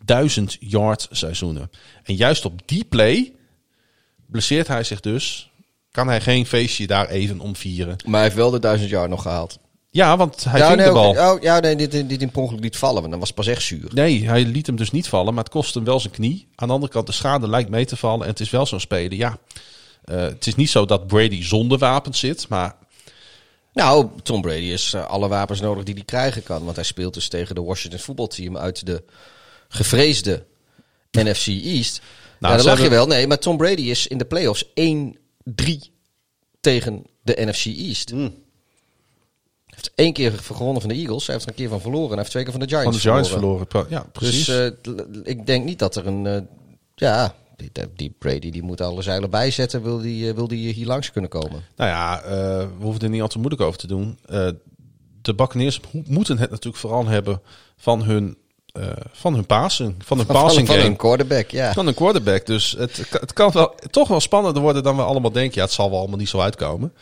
[0.05, 1.71] 1000 yard seizoenen.
[2.03, 3.33] En juist op die play
[4.27, 5.51] blesseert hij zich dus.
[5.91, 7.97] Kan hij geen feestje daar even om vieren.
[8.05, 9.59] Maar hij heeft wel de 1000 yard nog gehaald.
[9.99, 11.19] Ja, want hij ja, nee, de bal.
[11.19, 13.63] ook- oh, ja, nee, dit, dit in ongeluk liet vallen, want dan was pas echt
[13.63, 13.91] zuur.
[13.95, 16.49] Nee, hij liet hem dus niet vallen, maar het kost hem wel zijn knie.
[16.55, 18.23] Aan de andere kant, de schade lijkt mee te vallen.
[18.23, 19.39] En het is wel zo'n speler, ja.
[20.05, 22.77] eh, het is niet zo dat Brady zonder wapens zit, maar
[23.73, 26.65] Nou, Tom Brady is eh, alle wapens nodig die hij krijgen kan.
[26.65, 29.03] Want hij speelt dus tegen de Washington voetbalteam uit de
[29.69, 30.45] gevreesde
[31.11, 32.01] NFC East.
[32.41, 33.07] Nou, ja, ze lach je wel.
[33.07, 34.71] Nee, maar Tom Brady is in de playoffs 1-3
[36.61, 38.11] tegen de NFC East.
[38.11, 38.35] Hmm.
[39.79, 41.27] Heeft één keer gewonnen van de Eagles.
[41.27, 42.05] Hij heeft er een keer van verloren.
[42.05, 43.67] En hij heeft twee keer van de Giants van de Giants verloren.
[43.89, 44.45] Ja, precies.
[44.45, 46.27] Dus eh, l- ik denk niet dat er een...
[46.27, 46.41] eh,
[46.95, 49.83] ja, die, die Brady die moet alle zeilen bijzetten.
[49.83, 51.65] Wil die, eh, wil die hier langs kunnen komen.
[51.77, 52.23] Nou ja,
[52.79, 54.19] we hoeven er niet al te moeilijk over te doen.
[55.23, 57.41] De Buccaneers mo- moeten het natuurlijk vooral hebben
[57.77, 58.37] van hun,
[58.73, 60.89] eh van hun passing, van hun Van, passing van game.
[60.89, 61.73] een quarterback, ja.
[61.73, 62.47] Van een quarterback.
[62.47, 65.55] Dus het, het kan wel, toch wel spannender worden dan we allemaal denken.
[65.59, 66.93] Ja, het zal wel allemaal niet zo uitkomen.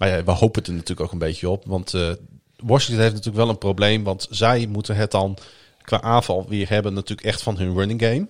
[0.00, 1.64] Maar ja, we hopen het er natuurlijk ook een beetje op.
[1.66, 2.10] Want eh,
[2.56, 4.02] Washington heeft natuurlijk wel een probleem.
[4.04, 5.38] Want zij moeten het dan
[5.82, 8.26] qua aanval weer hebben natuurlijk echt van hun running game.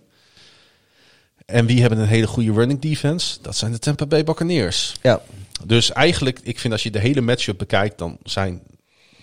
[1.46, 3.38] En wie hebben een hele goede running defense?
[3.42, 4.96] Dat zijn de Tampa Bay Buccaneers.
[5.02, 5.22] Ja.
[5.64, 8.62] Dus eigenlijk, ik vind als je de hele matchup bekijkt, dan zijn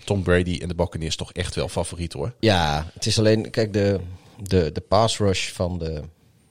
[0.04, 2.34] Tom Brady en de Buccaneers toch echt wel favoriet hoor.
[2.40, 4.00] Ja, het is alleen, kijk, de,
[4.44, 6.02] de, de pass rush van de,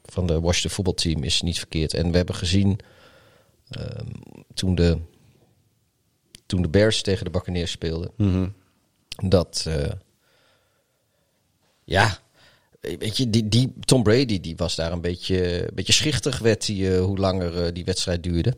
[0.04, 1.94] van de Washington voetbalteam is niet verkeerd.
[1.94, 2.78] En we hebben gezien
[3.70, 4.06] ehm,
[4.54, 4.98] toen, de,
[6.46, 8.10] toen de Bears tegen de Buccaneers speelden,
[9.24, 9.90] dat, eh,
[11.84, 12.18] ja,
[12.80, 16.66] weet je, die, die Tom Brady die was daar een beetje, een beetje schichtig, werd
[16.66, 18.56] die, eh, hoe langer eh, die wedstrijd duurde.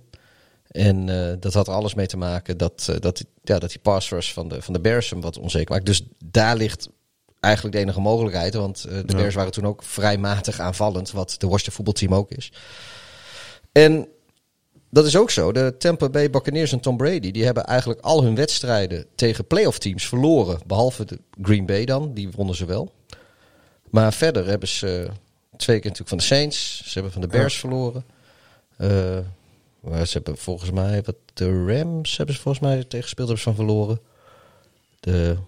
[0.68, 1.06] En
[1.40, 4.48] dat had er alles mee te maken dat, dat, ja, dat die pass rush van
[4.48, 5.86] de, van de Bears hem wat onzeker maakt.
[5.86, 6.88] Dus daar ligt
[7.40, 8.54] eigenlijk de enige mogelijkheid.
[8.54, 9.16] Want de Ja.
[9.16, 12.52] Bears waren toen ook vrij matig aanvallend, wat de Washington voetbalteam ook is.
[13.72, 14.08] En
[14.90, 15.52] dat is ook zo.
[15.52, 19.78] De Tampa Bay Buccaneers en Tom Brady, die hebben eigenlijk al hun wedstrijden tegen playoff
[19.78, 20.60] teams verloren.
[20.66, 22.92] Behalve de Green Bay dan, die wonnen ze wel.
[23.90, 25.08] Maar verder hebben ze
[25.56, 26.82] twee keer natuurlijk van de Saints.
[26.84, 28.04] Ze hebben van de Bears verloren.
[28.76, 29.18] Eh,
[29.82, 33.66] ze hebben volgens mij, wat de Rams hebben ze volgens mij tegengespeeld, hebben ze van
[33.66, 34.00] verloren.
[35.00, 35.46] De, hebben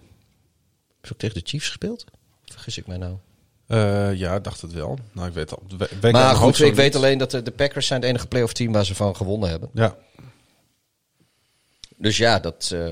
[1.01, 2.05] ze ook tegen de Chiefs gespeeld?
[2.45, 3.15] Vergis ik mij nou?
[3.71, 4.99] Eh, ja, ik dacht het wel.
[5.13, 5.63] Nou, ik weet al.
[5.77, 8.71] we- maar goed, ik weet alleen dat de, de Packers zijn het enige playoff team
[8.71, 9.69] waar ze van gewonnen hebben.
[9.73, 9.95] Ja,
[11.97, 12.87] Dus ja, dat eh,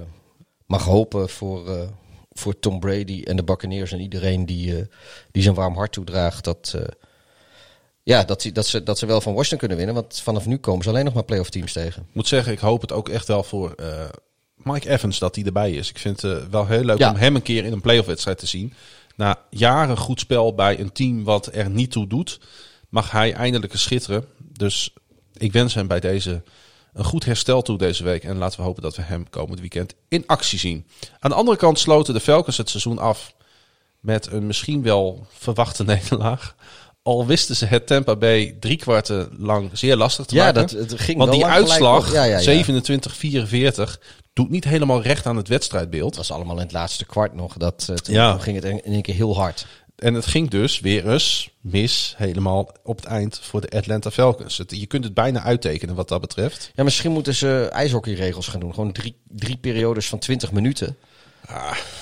[0.66, 1.88] mag hopen voor, eh,
[2.32, 4.86] voor Tom Brady en de Buccaneers en iedereen die, eh,
[5.32, 6.44] die zijn warm hart toedraagt.
[6.44, 6.82] Dat, eh,
[8.04, 9.96] ja, dat, die- dat, ze, dat ze wel van Washington kunnen winnen.
[9.96, 12.02] Want vanaf nu komen ze alleen nog maar playoff teams tegen.
[12.02, 14.06] ik moet zeggen, ik hoop het ook echt wel voor eh,
[14.56, 15.90] Mike Evans dat hij erbij is.
[15.90, 17.10] Ik vind het eh, wel heel leuk Ja.
[17.10, 18.74] om hem een keer in een playoff wedstrijd te zien.
[19.20, 22.40] Na jaren goed spel bij een team wat er niet toe doet,
[22.90, 24.26] mag hij eindelijk eens schitteren.
[24.38, 24.94] Dus
[25.38, 26.42] ik wens hem bij deze
[26.94, 28.24] een goed herstel toe deze week.
[28.24, 30.86] En laten we hopen dat we hem komend weekend in actie zien.
[31.20, 33.34] Aan de andere kant sloten de Falcons het seizoen af
[34.00, 36.56] met een misschien wel verwachte nederlaag.
[37.04, 40.62] Al wisten ze het Tampa Bay drie kwarten lang zeer lastig te Ja, maken.
[40.62, 42.14] dat- het ging Want wel die uitslag, op.
[42.14, 42.64] Ja, ja, ja.
[42.64, 44.00] 27-44,
[44.40, 46.08] doet niet helemaal recht aan het wedstrijdbeeld.
[46.16, 47.54] Het was allemaal in het laatste kwart nog.
[47.58, 48.38] Dat, eh, toen Ja.
[48.38, 49.66] ging het in in één keer heel hard.
[49.96, 54.58] En het ging dus weer eens mis helemaal op het eind voor de Atlanta Falcons.
[54.58, 56.72] Het- je kunt het bijna uittekenen wat dat betreft.
[56.76, 58.74] Ja, misschien moeten ze ijshockeyregels gaan doen.
[58.74, 60.98] Gewoon drie, drie periodes van 20 minuten.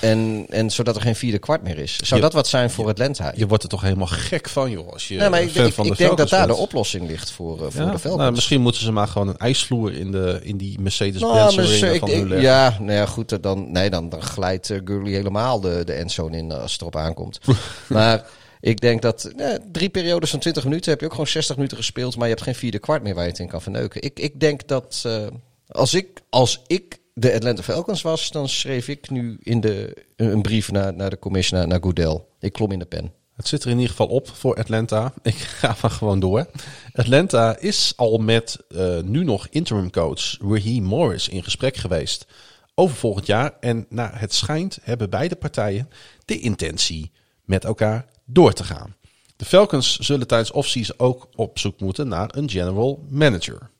[0.00, 1.96] En, en zodat er geen vierde kwart meer is.
[1.96, 3.32] Zou Je- dat wat zijn voor Atlanta?
[3.36, 4.92] Je wordt er toch helemaal gek van, joh.
[4.92, 7.96] Als je Nee, maar ik, denk dat daar de oplossing ligt voor, uh, voor Ja,
[7.96, 11.92] de nou, misschien moeten ze maar gewoon een ijsvloer in, de, in die Mercedes-Benz Nou,
[11.94, 13.42] ik- van ja, nou ja, goed.
[13.42, 16.96] Dan, nee, dan, dan glijdt uh, Gurley helemaal de, de endzone in als het erop
[16.96, 17.40] aankomt.
[17.86, 18.24] maar
[18.60, 21.76] ik denk dat eh, drie periodes van 20 minuten heb je ook gewoon 60 minuten
[21.76, 22.16] gespeeld.
[22.16, 24.02] Maar je hebt geen vierde kwart meer waar je het in kan verneuken.
[24.02, 25.26] Ik, ik denk dat uh,
[25.68, 30.42] als, ik, als ik de Atlanta Falcons was, dan schreef ik nu in de, een
[30.42, 32.20] brief naar, naar de commissioner, naar Goodell.
[32.40, 33.12] Ik klom in de pen.
[33.36, 35.12] Het zit er in ieder geval op voor Atlanta.
[35.22, 36.46] Ik ga maar gewoon door.
[36.92, 42.26] Atlanta is al met uh, nu nog interim coach Raheem Morris in gesprek geweest
[42.74, 43.56] over volgend jaar.
[43.60, 45.90] En naar het schijnt hebben beide partijen
[46.24, 47.12] de intentie
[47.44, 48.96] met elkaar door te gaan.
[49.36, 53.70] De Falcons zullen tijdens offseason ook op zoek moeten naar een general manager.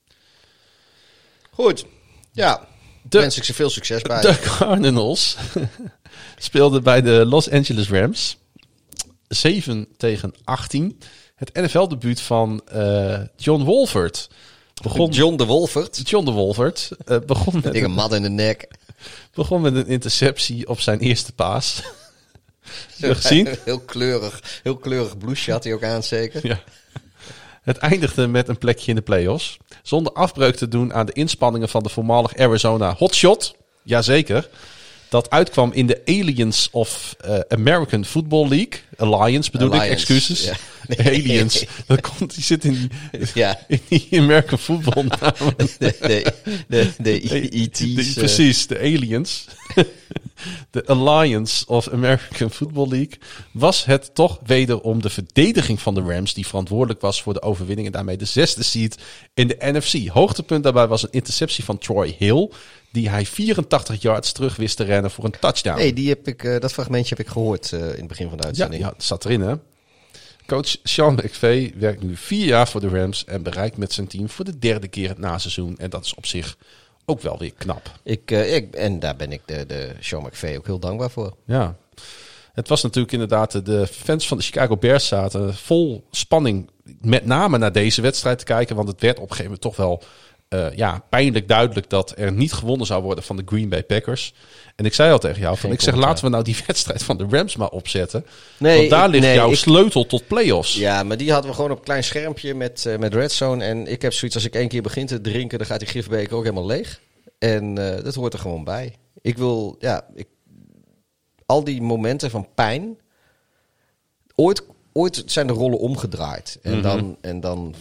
[1.51, 1.87] Goed,
[2.33, 2.69] ja.
[3.09, 4.21] De, wens ik ze veel succes bij.
[4.21, 5.37] De Cardinals
[6.39, 8.39] speelden bij de Los Angeles Rams
[9.29, 10.99] 7 tegen 18.
[11.35, 14.29] Het NFL-debuut van uh, John Wolford.
[14.83, 16.09] Begon, John de Wolford.
[16.09, 18.69] John de Wolford uh, begon met een, mat in de nek.
[19.33, 21.83] Begon met een interceptie op zijn eerste paas.
[22.97, 23.49] Je gezien?
[23.65, 26.47] heel kleurig, heel kleurig blouseje had hij ook aan zeker.
[26.47, 26.63] Ja.
[27.69, 29.57] Het eindigde met een plekje in de playoffs.
[29.83, 33.55] Zonder afbreuk te doen aan de inspanningen van de voormalig Arizona Hotshot.
[33.83, 34.49] Jazeker.
[35.09, 38.81] Dat uitkwam in de Aliens of uh, American Football League.
[38.97, 40.51] Alliance bedoel Alliance, ik, excuses.
[40.89, 41.07] Nee.
[41.23, 41.65] Aliens.
[41.87, 42.89] Dat komt, die zit in die,
[43.35, 43.59] ja.
[43.69, 45.55] in die American Football namen.
[45.57, 46.33] De, de,
[46.69, 47.21] de, de
[47.51, 47.79] ET's.
[47.79, 49.47] De, precies, de Aliens.
[50.71, 53.19] de Alliance of American Football League.
[53.53, 57.87] Was het toch wederom de verdediging van de Rams die verantwoordelijk was voor de overwinning
[57.87, 58.99] en daarmee de zesde seed
[59.35, 60.09] in de NFC.
[60.09, 62.51] Hoogtepunt daarbij was een interceptie van Troy Hill
[62.91, 65.79] die hij 84 yards terug wist te rennen voor een touchdown.
[65.79, 68.39] hey, die heb ik, uh, dat fragmentje heb ik gehoord uh, in het begin van
[68.39, 68.81] de uitzending.
[68.83, 69.55] Ja, ja, het zat erin hè.
[70.49, 74.29] Coach Sean McVay werkt nu vier jaar voor de Rams en bereikt met zijn team
[74.29, 75.79] voor de derde keer het naseizoen.
[75.79, 76.57] En dat is op zich
[77.05, 77.93] ook wel weer knap.
[78.03, 81.37] Ik, uh, ik, en daar ben ik de, de Sean McVay ook heel dankbaar voor.
[81.45, 81.77] Ja.
[82.53, 86.71] Het was natuurlijk inderdaad, de fans van de Chicago Bears zaten vol spanning
[87.01, 88.77] met name naar deze wedstrijd te kijken.
[88.77, 90.03] Want het werd op een gegeven moment toch wel
[90.49, 94.35] uh, ja, pijnlijk duidelijk dat er niet gewonnen zou worden van de Green Bay Packers.
[94.77, 97.17] En ik zei al tegen jou, van, ik zeg laten we nou die wedstrijd van
[97.17, 98.27] de Rams maar opzetten.
[98.59, 100.75] Nee, want daar ik, ligt nee, jouw ik, sleutel tot playoffs.
[100.75, 103.65] Ja, maar die hadden we gewoon op een klein schermpje met, uh, met Redzone.
[103.65, 106.37] En ik heb zoiets, als ik één keer begin te drinken, dan gaat die gifbeker
[106.37, 107.01] ook helemaal leeg.
[107.39, 108.95] En uh, dat hoort er gewoon bij.
[109.21, 110.29] Ik wil, ja, ik,
[111.47, 112.99] al die momenten van pijn.
[114.35, 114.63] Ooit,
[114.93, 116.59] ooit zijn de rollen omgedraaid.
[116.63, 116.83] En, mm -hmm.
[116.83, 117.75] dan, en dan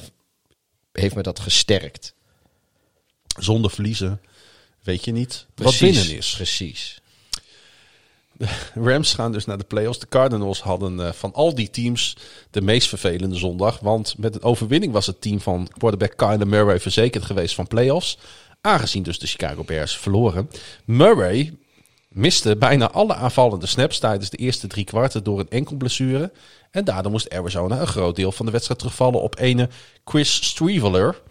[0.92, 2.16] heeft me dat gesterkt.
[3.38, 4.22] Zonder verliezen
[4.84, 6.36] weet je niet precies, wat winnen is.
[6.36, 7.02] Precies.
[8.38, 8.48] De
[8.90, 10.00] Rams gaan dus naar de playoffs.
[10.00, 12.18] De Cardinals hadden uh, van al die teams
[12.52, 13.80] de meest vervelende zondag.
[13.80, 18.18] Want met een overwinning was het team van quarterback Kyler Murray verzekerd geweest van playoffs.
[18.62, 20.50] Aangezien dus de Chicago Bears verloren.
[20.86, 21.54] Murray
[22.08, 26.32] miste bijna alle aanvallende snaps tijdens de eerste drie kwarten door een enkel blessure.
[26.72, 29.70] En daardoor moest Arizona een groot deel van de wedstrijd terugvallen op ene
[30.06, 31.22] Chris Streveler.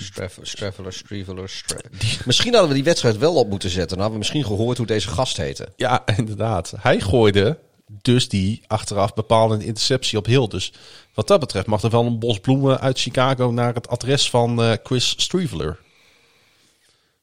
[0.00, 2.22] Straveler, Streveler, Straveler.
[2.24, 3.88] Misschien hadden we die wedstrijd wel op moeten zetten.
[3.88, 5.68] Dan hadden we misschien gehoord hoe deze gast heette.
[5.76, 6.74] Ja, inderdaad.
[6.76, 7.58] Hij gooide
[8.02, 10.48] dus die achteraf bepalende interceptie op Hill.
[10.48, 10.72] Dus
[11.14, 14.64] wat dat betreft mag er wel een bos bloemen uit Chicago naar het adres van
[14.64, 15.78] uh, Chris Streveler.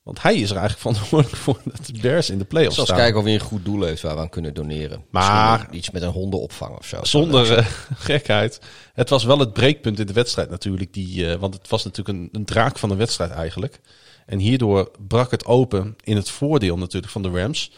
[0.08, 2.98] Want hij is er eigenlijk verantwoordelijk voor dat de Bears in de playoffs Zal staan.
[2.98, 5.06] kijken of hij een goed doel heeft waar we aan kunnen doneren.
[5.10, 7.00] Maar iets met een hondenopvang of zo.
[7.04, 7.66] Zonder uh,
[7.96, 8.60] gekheid.
[8.94, 10.94] Het was wel het breekpunt in de wedstrijd natuurlijk.
[10.94, 13.80] Die, uh, want het was natuurlijk een, een, draak van een wedstrijd eigenlijk.
[14.26, 17.72] En hierdoor brak het open in het voordeel natuurlijk van de Rams.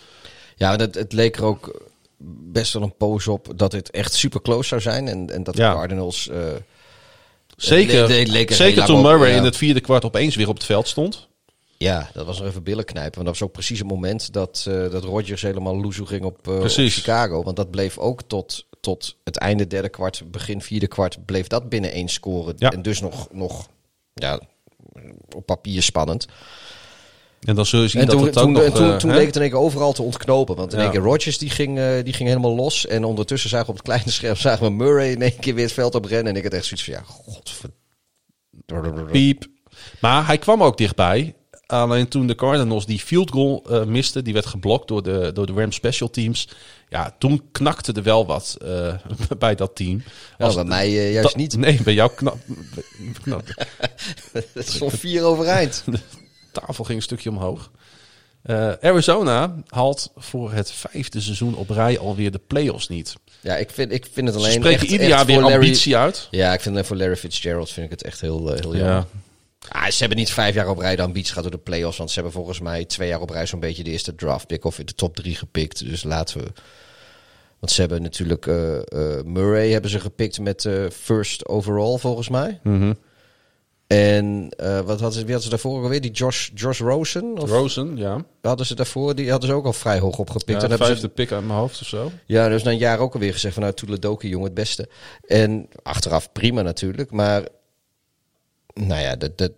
[0.55, 1.89] Ja, het, het leek er ook
[2.51, 5.07] best wel een poos op dat het echt super close zou zijn.
[5.07, 5.73] En, en dat de Ja.
[5.73, 6.27] Cardinals...
[6.31, 6.37] Uh,
[7.55, 9.37] Zeker, le- le- er zeker toen op, Murray ja.
[9.37, 11.27] in het vierde kwart opeens weer op het veld stond.
[11.83, 13.13] Ja, dat was nog even billen knijpen.
[13.13, 16.47] Want dat was ook precies het moment dat, uh, dat Rodgers helemaal loezoe ging op,
[16.47, 16.95] uh, op Precies.
[16.95, 17.43] Chicago.
[17.43, 21.69] Want dat bleef ook tot, tot het einde derde kwart, begin vierde kwart, bleef dat
[21.69, 22.53] binnen één scoren.
[22.57, 22.71] Ja.
[22.71, 23.67] En dus nog, nog
[24.13, 24.39] ja,
[25.35, 26.27] op papier spannend.
[27.39, 28.63] En dan zul je zien En dat toen, het ook toen, nog...
[28.63, 30.55] en toen, eh, toen leek het in één keer overal te ontknopen.
[30.55, 30.83] Want in Ja.
[30.83, 32.87] één keer Rodgers die ging, eh, die ging helemaal los.
[32.87, 35.63] En ondertussen zagen we op het kleine scherm zagen we Murray in één keer weer
[35.63, 36.31] het veld op rennen.
[36.33, 39.11] En ik had echt zoiets van, ja, godverdomme.
[39.11, 39.47] Piep.
[40.01, 41.33] Maar hij kwam ook dichtbij.
[41.69, 45.45] Alleen toen de Cardinals die field goal eh, misten, die werd geblokt door de, door
[45.45, 46.47] de Rams special teams.
[46.89, 48.93] Ja, toen knakte er wel wat eh,
[49.39, 50.03] bij dat team.
[50.37, 51.57] Ja, bij mij eh, juist niet.
[51.57, 52.37] Nee, bij jou knap.
[54.53, 55.83] Het stond vier overeind.
[55.85, 55.99] De
[56.51, 57.71] tafel ging een stukje omhoog.
[58.81, 63.15] Arizona haalt voor het vijfde seizoen op rij alweer de playoffs niet.
[63.41, 65.97] Ja, ik vind, ik vind het Ze alleen spreken echt, ieder jaar weer Larry- ambitie
[65.97, 66.27] uit.
[66.31, 69.05] Ja, ik vind alleen voor Larry Fitzgerald vind ik het echt heel, heel Ja.
[69.67, 71.97] Ah, ze hebben niet vijf jaar op rij de ambitie gehad door de playoffs.
[71.97, 74.65] Want ze hebben volgens mij twee jaar op rij zo'n beetje de eerste draft pick
[74.65, 75.85] of in de top drie gepikt.
[75.89, 76.45] Dus laten we...
[77.59, 82.29] Want ze hebben natuurlijk eh, eh, Murray hebben ze gepikt met eh, first overall volgens
[82.29, 82.59] mij.
[82.63, 82.93] Mhm.
[83.87, 86.01] En wat hadden ze, wie hadden ze daarvoor alweer?
[86.01, 87.37] Die Josh, Josh Rosen?
[87.37, 88.25] Of Rosen, ja.
[88.41, 89.15] hadden ze daarvoor?
[89.15, 90.61] Die hadden ze ook al vrij hoog opgepikt.
[90.61, 92.11] ja de hebben ze- vijfde pick uit mijn hoofd of zo.
[92.25, 94.89] ja, dus na een jaar ook alweer gezegd van nou, Toeledoki, jongen, het beste.
[95.27, 97.43] En achteraf prima natuurlijk, maar
[98.87, 99.51] nou ja, dat, dat,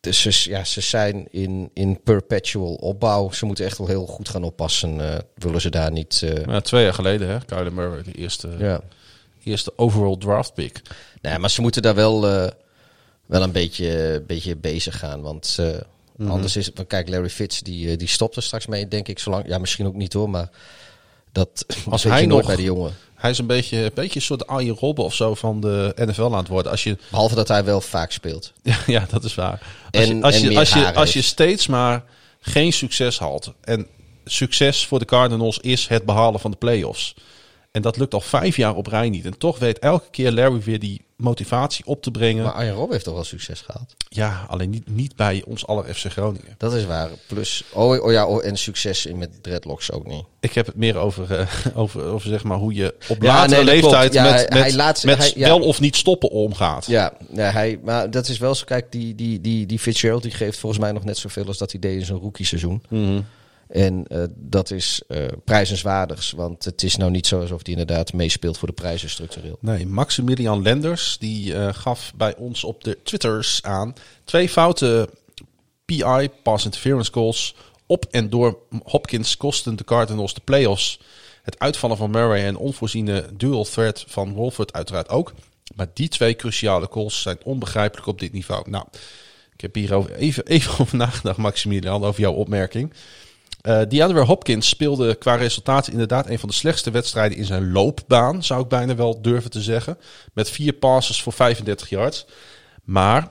[0.00, 3.30] dus ze, ja, ze zijn in, in perpetual opbouw.
[3.30, 5.12] Ze moeten echt wel heel goed gaan oppassen.
[5.12, 6.22] eh, willen ze daar niet...
[6.24, 7.38] eh, Ja, twee jaar geleden, hè.
[7.44, 8.80] Kyler Murray, de eerste, ja.
[9.44, 10.80] eerste overall draft pick.
[11.20, 12.50] Nee, maar ze moeten daar wel, eh,
[13.26, 15.20] wel een beetje, beetje bezig gaan.
[15.22, 15.66] Want eh,
[16.16, 16.30] Mhm.
[16.30, 16.86] anders is het...
[16.86, 19.18] Kijk, Larry Fitz, die, die stopt er straks mee, denk ik.
[19.18, 20.50] Zolang, ja, misschien ook niet hoor, maar...
[21.32, 22.92] Dat, Als hij nog- bij de jongen.
[23.22, 26.22] Hij is een beetje, een beetje een soort Arjen Robben of zo van de NFL
[26.22, 26.70] aan het worden.
[26.72, 28.52] Als je, Behalve dat hij wel vaak speelt.
[28.86, 29.60] ja, dat is waar.
[29.90, 32.04] Als En- je, als en je, als je, als je steeds maar
[32.40, 33.52] geen succes haalt.
[33.60, 33.86] En
[34.24, 37.14] succes voor de Cardinals is het behalen van de playoffs.
[37.72, 39.24] En dat lukt al vijf jaar op rij niet.
[39.24, 42.44] En toch weet elke keer Larry weer die motivatie op te brengen.
[42.44, 43.94] Maar Arjen Rob heeft toch wel succes gehad?
[44.08, 46.54] ja, alleen niet, niet bij ons aller FC Groningen.
[46.58, 47.08] Dat is waar.
[47.26, 50.24] Plus, oh, oh ja, oh, en succes in met dreadlocks ook niet.
[50.40, 53.64] Ik heb het meer over, eh, over, over zeg maar hoe je op Ja, latere
[53.64, 55.48] nee, leeftijd Ja, met, hij- met, hij laat- met hij- ja.
[55.48, 56.86] wel of niet stoppen omgaat.
[56.86, 58.64] Ja, ja hij, maar dat is wel zo.
[58.64, 61.70] Kijk, die, die, die, die Fitzgerald die geeft volgens mij nog net zoveel als dat
[61.70, 62.82] hij deed in zijn rookie seizoen.
[62.88, 63.20] Mhm.
[63.72, 66.30] En eh, dat is eh prijzenswaardigs.
[66.30, 69.56] Want het is nou niet zo alsof hij inderdaad meespeelt voor de prijzen structureel.
[69.60, 73.94] Nee, Maximilian Lenders die eh, gaf bij ons op de Twitters aan
[74.24, 75.08] twee foute
[75.84, 77.54] PI, pass interference calls,
[77.86, 81.00] op en door Hopkins kosten de Cardinals de playoffs.
[81.42, 85.32] Het uitvallen van Murray en onvoorziene dual threat van Wolford uiteraard ook.
[85.74, 88.70] Maar die twee cruciale calls zijn onbegrijpelijk op dit niveau.
[88.70, 88.84] Nou,
[89.54, 92.92] ik heb hierover even, even over nagedacht, Maximilian, over jouw opmerking.
[93.62, 98.44] Eh DeAndre Hopkins speelde qua resultaten inderdaad een van de slechtste wedstrijden in zijn loopbaan,
[98.44, 99.98] zou ik bijna wel durven te zeggen.
[100.32, 102.26] Met vier passes voor 35 yards.
[102.84, 103.28] Maar,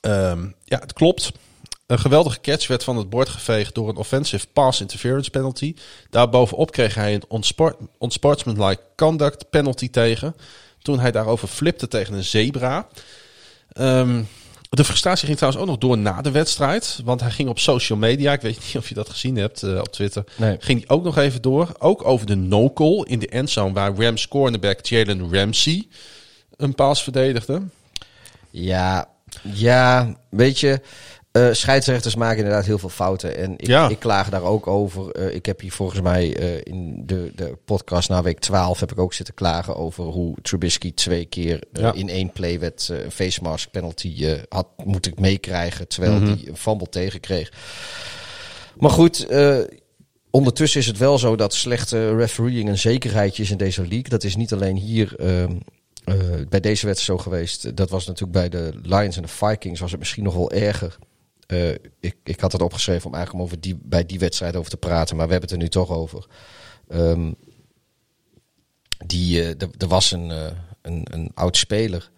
[0.00, 1.32] ehm, ja, het klopt.
[1.86, 5.74] Een geweldige catch werd van het bord geveegd door een offensive pass interference penalty.
[6.10, 7.42] Daarbovenop kreeg hij een
[7.98, 10.36] unsportsmanlike conduct penalty tegen.
[10.82, 12.88] Toen hij daarover flipte tegen een zebra.
[13.72, 14.22] Ehm,
[14.76, 17.00] de frustratie ging trouwens ook nog door na de wedstrijd.
[17.04, 19.78] Want hij ging op social media, ik weet niet of je dat gezien hebt eh,
[19.78, 20.24] op Twitter.
[20.36, 20.56] Nee.
[20.60, 21.72] Ging hij ook nog even door.
[21.78, 25.86] Ook over de no-call in de endzone waar Rams cornerback Jalen Ramsey
[26.56, 27.62] een paas verdedigde.
[28.50, 29.08] Ja,
[29.42, 30.80] ja, weet je,
[31.34, 33.36] eh, scheidsrechters maken inderdaad heel veel fouten.
[33.36, 33.88] En ik, Ja.
[33.88, 35.10] ik klaag daar ook over.
[35.10, 38.92] Eh, ik heb hier volgens mij eh, in de, de podcast na week 12 heb
[38.92, 41.92] ik ook zitten klagen over hoe Trubisky twee keer Ja.
[41.92, 46.24] in één play werd een face mask penalty had moet ik meekrijgen terwijl Mhm.
[46.26, 47.52] hij een fumble tegenkreeg.
[48.78, 49.26] Maar goed,
[50.30, 54.08] ondertussen is het wel zo dat slechte refereeing een zekerheidje is in deze league.
[54.08, 55.52] Dat is niet alleen hier ehm,
[56.04, 56.14] eh,
[56.48, 57.76] bij deze wedstrijd zo geweest.
[57.76, 60.96] Dat was natuurlijk bij de Lions en de Vikings was het misschien nog wel erger.
[61.46, 64.70] Eh, ik, ik had het opgeschreven om eigenlijk om over die, bij die wedstrijd over
[64.70, 66.26] te praten, maar we hebben het er nu toch over.
[66.88, 67.32] Ehm,
[69.06, 69.48] die, eh,
[69.78, 70.46] er- was een, eh,
[70.82, 72.10] een, een oud speler,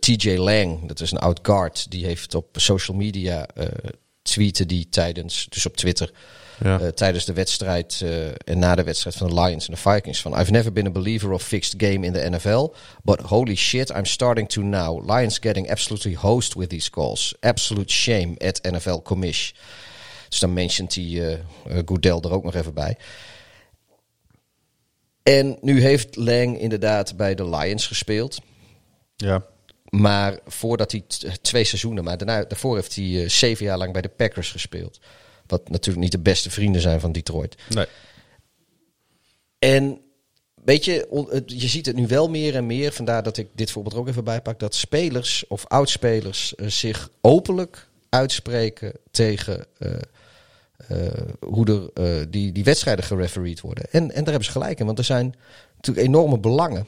[0.00, 3.46] TJ Lang, dat is een oud guard, die heeft op social media
[4.22, 6.12] tweeten die tijdens, dus op Twitter,
[6.62, 6.80] Ja.
[6.80, 10.20] eh, tijdens de wedstrijd eh, en na de wedstrijd van de Lions en de Vikings
[10.20, 13.90] van I've never been a believer of fixed game in the NFL, but holy shit,
[13.90, 15.10] I'm starting to now.
[15.10, 17.34] Lions getting absolutely hosed with these calls.
[17.40, 19.52] Absolute shame at NFL commish.
[20.28, 22.96] Dus dan mentioned hij eh, Goodell er ook nog even bij.
[25.22, 28.38] En nu heeft Lang inderdaad bij de Lions gespeeld.
[29.16, 29.44] Ja.
[29.88, 31.04] Maar voordat hij
[31.42, 34.98] twee seizoenen, maar daarna, daarvoor heeft hij zeven jaar lang bij de Packers gespeeld.
[35.48, 37.56] Wat natuurlijk niet de beste vrienden zijn van Detroit.
[37.68, 37.86] Nee.
[39.58, 40.00] En
[40.64, 41.06] weet je,
[41.46, 42.92] je ziet het nu wel meer en meer.
[42.92, 44.60] Vandaar dat ik dit voorbeeld er ook even bijpak.
[44.60, 49.92] Dat spelers of oudspelers eh, zich openlijk uitspreken tegen eh,
[50.88, 53.84] eh, hoe er die, die wedstrijden gerefereed worden.
[53.90, 55.34] En, en daar hebben ze gelijk in, want er zijn
[55.76, 56.86] natuurlijk enorme belangen.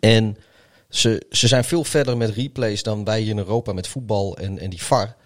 [0.00, 0.36] En
[0.88, 4.58] ze, ze zijn veel verder met replays dan wij hier in Europa met voetbal en,
[4.58, 5.16] en die VAR.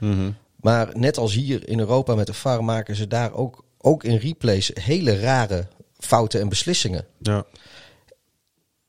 [0.67, 4.17] Maar net als hier in Europa met de VAR maken ze daar ook, ook in
[4.17, 5.67] replays hele rare
[5.99, 7.07] fouten en beslissingen.
[7.19, 7.45] Ja.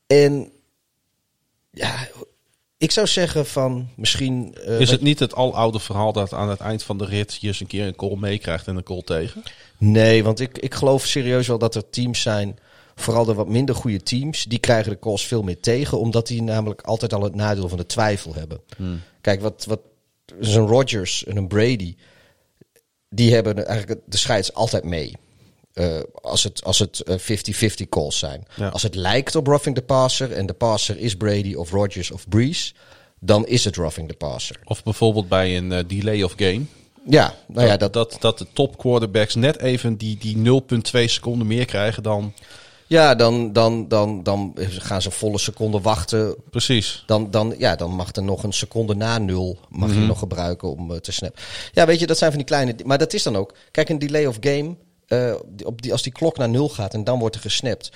[0.06, 0.52] En
[1.70, 2.08] ja,
[2.78, 4.54] ik zou zeggen van misschien...
[4.54, 7.46] eh, Is het niet het aloude verhaal dat aan het eind van de rit je
[7.46, 9.42] eens een keer een goal meekrijgt en een goal tegen?
[9.78, 12.58] Nee, want ik, ik geloof serieus wel dat er teams zijn,
[12.94, 16.42] vooral de wat minder goede teams, die krijgen de calls veel meer tegen, omdat die
[16.42, 18.60] namelijk altijd al het nadeel van de twijfel hebben.
[19.20, 19.80] Kijk, wat, wat
[20.40, 21.94] zo'n Rodgers en een Brady,
[23.08, 25.16] die hebben eigenlijk de scheids altijd mee.
[25.72, 28.46] Eh, als het, als het 50-50 calls zijn.
[28.56, 28.68] Ja.
[28.68, 32.28] Als het lijkt op roughing the passer en de passer is Brady of Rodgers of
[32.28, 32.72] Breeze,
[33.20, 34.56] dan is het roughing the passer.
[34.64, 36.62] Of bijvoorbeeld bij een eh, delay of game.
[37.06, 41.04] Ja, nou ja, dat, dat, dat, dat de top quarterbacks net even die, die 0,2
[41.04, 42.32] seconden meer krijgen dan...
[42.88, 47.02] ja dan, dan, dan, dan gaan ze een volle seconde wachten Precies.
[47.06, 50.00] Dan, dan, ja, dan mag er nog een seconde na nul mag Mhm.
[50.00, 51.42] je nog gebruiken om eh, te snappen.
[51.72, 52.74] Ja, weet je, dat zijn van die kleine...
[52.84, 53.54] Maar dat is dan ook...
[53.70, 54.76] Kijk, een delay of game...
[55.06, 55.34] eh,
[55.64, 57.90] op die, als die klok naar nul gaat en dan wordt er gesnapt...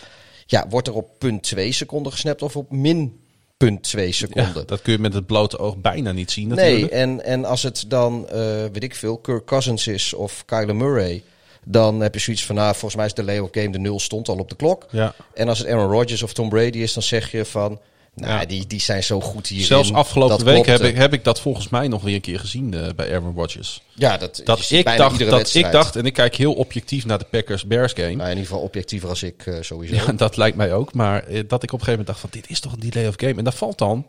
[0.47, 3.21] Ja, wordt er op punt 2 seconden gesnapt of op min
[3.57, 4.67] punt 2 Ja, seconden?
[4.67, 7.85] dat kun je met het blote oog bijna niet zien nee, en, en als het
[7.89, 8.37] dan, eh,
[8.73, 11.23] weet ik veel, Kirk Cousins is of Kyler Murray...
[11.65, 14.29] Dan heb je zoiets van, nou, volgens mij is de of game, de nul stond
[14.29, 14.87] al op de klok.
[14.91, 15.15] Ja.
[15.35, 17.81] En als het Aaron Rodgers of Tom Brady is, dan zeg je van...
[18.15, 18.45] Nou, Ja.
[18.45, 19.67] die, die zijn zo goed hierin.
[19.67, 20.89] Zelfs afgelopen dat week heb klopte.
[20.89, 23.83] ik, heb ik dat volgens mij nog weer een keer gezien eh, bij Aaron Rodgers.
[23.95, 25.67] Ja, dat, Dat ik dacht, dat wedstrijd.
[25.67, 28.09] ik dacht, en ik kijk heel objectief naar de Packers-Bears game.
[28.09, 29.95] Nou, in ieder geval objectiever als ik eh, sowieso.
[29.95, 30.95] Ja, dat lijkt mij ook.
[30.95, 33.09] Maar eh, dat ik op een gegeven moment dacht van dit is toch een delay
[33.09, 33.35] of game.
[33.35, 34.07] En daar valt dan,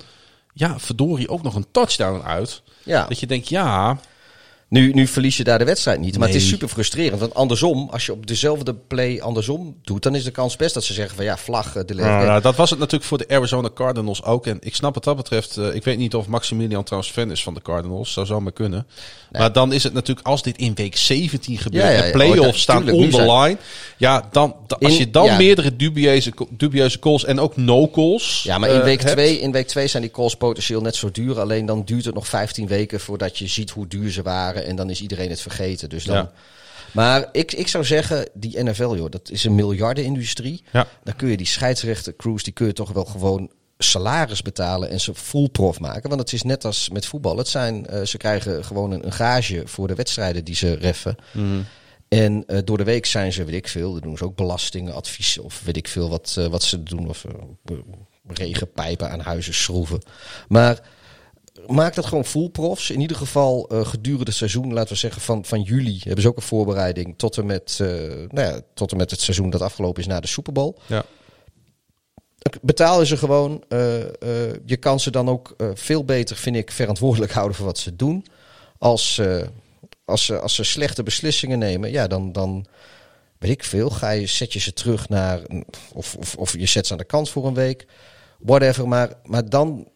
[0.54, 2.62] ja, verdorie ook nog een touchdown uit.
[2.84, 3.06] Ja.
[3.08, 4.00] Dat je denkt, ja,
[4.74, 6.18] Nu, nu verlies je daar de wedstrijd niet.
[6.18, 7.20] Maar het is super frustrerend.
[7.20, 10.04] Want andersom, als je op dezelfde play andersom doet...
[10.04, 12.06] dan is de kans best dat ze zeggen van ja, vlag, uh, delay.
[12.06, 14.48] Nou, nou, dat was het natuurlijk voor de Arizona Cardinals ook.
[14.48, 17.44] En ik snap wat dat betreft, eh, ik weet niet of Maximilian trouwens fan is
[17.44, 18.14] van de Cardinals.
[18.14, 18.88] Zou zomaar kunnen.
[19.32, 22.12] Maar dan is het natuurlijk, als dit in week 17 gebeurt Ja, ja, en ja.
[22.12, 23.58] playoffs Oh, dat- staan tuurlijk, on nu the zijn- line.
[23.98, 28.58] Ja, dan, da- als je dan meerdere dubieuze, dubieuze calls en ook no calls Ja,
[28.58, 29.12] maar in eh, week, hebt.
[29.14, 31.40] twee, in week twee zijn die calls potentieel net zo duur.
[31.40, 34.63] Alleen dan duurt het nog 15 weken voordat je ziet hoe duur ze waren.
[34.66, 35.90] En dan is iedereen het vergeten.
[35.90, 36.16] Dus dan...
[36.16, 36.32] Ja.
[36.92, 40.64] Maar ik, ik zou zeggen, die NFL, joh, dat is een miljardenindustrie.
[40.72, 40.88] Ja.
[41.04, 45.00] Dan kun je die scheidsrechter crews, die kun je toch wel gewoon salaris betalen en
[45.00, 46.10] ze full prof maken.
[46.10, 47.38] Want het is net als met voetbal.
[47.38, 51.16] Het zijn, eh, ze krijgen gewoon een, een gage voor de wedstrijden die ze reffen.
[52.08, 54.94] En eh, door de week zijn ze, weet ik veel, dan doen ze ook belastingen,
[54.94, 57.10] advies of weet ik veel wat, eh, wat ze doen.
[57.10, 57.26] Of
[58.28, 60.02] regenpijpen aan huizen schroeven.
[60.48, 60.80] Maar
[61.68, 62.90] maak dat gewoon full profs.
[62.90, 66.28] In ieder geval eh, gedurende het seizoen, laten we zeggen van, van juli, hebben ze
[66.28, 67.88] ook een voorbereiding tot en, met, eh,
[68.28, 70.78] nou ja, tot en met het seizoen dat afgelopen is na de Super Bowl.
[70.86, 71.04] Ja.
[72.62, 73.64] Betaal je ze gewoon.
[73.68, 77.96] eh, je kan ze dan ook veel beter, vind ik, verantwoordelijk houden voor wat ze
[77.96, 78.26] doen.
[78.78, 79.22] Als,
[80.06, 82.66] als, ze, als ze slechte beslissingen nemen, ja, dan, dan
[83.40, 83.90] weet ik veel.
[83.90, 85.42] Ga je, zet je ze terug naar.
[85.94, 87.86] Of, of, of je zet ze aan de kant voor een week.
[88.40, 88.88] Whatever.
[88.88, 89.88] Maar, maar dan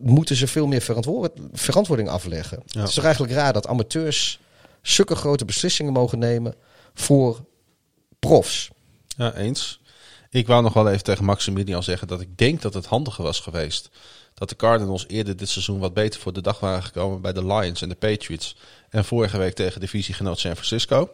[0.00, 2.62] moeten ze veel meer verantwoord, verantwoording afleggen.
[2.66, 4.40] Het is toch eigenlijk raar dat amateurs
[4.82, 6.54] zulke grote beslissingen mogen nemen
[6.94, 7.44] voor
[8.18, 8.70] profs.
[9.16, 9.80] Ja, eens.
[10.30, 13.40] Ik wou nog wel even tegen Maximilian zeggen dat ik denk dat het handiger was
[13.40, 13.90] geweest.
[14.34, 17.46] Dat de Cardinals eerder dit seizoen wat beter voor de dag waren gekomen bij de
[17.46, 18.56] Lions en de Patriots.
[18.88, 21.10] En vorige week tegen divisiegenoot San Francisco.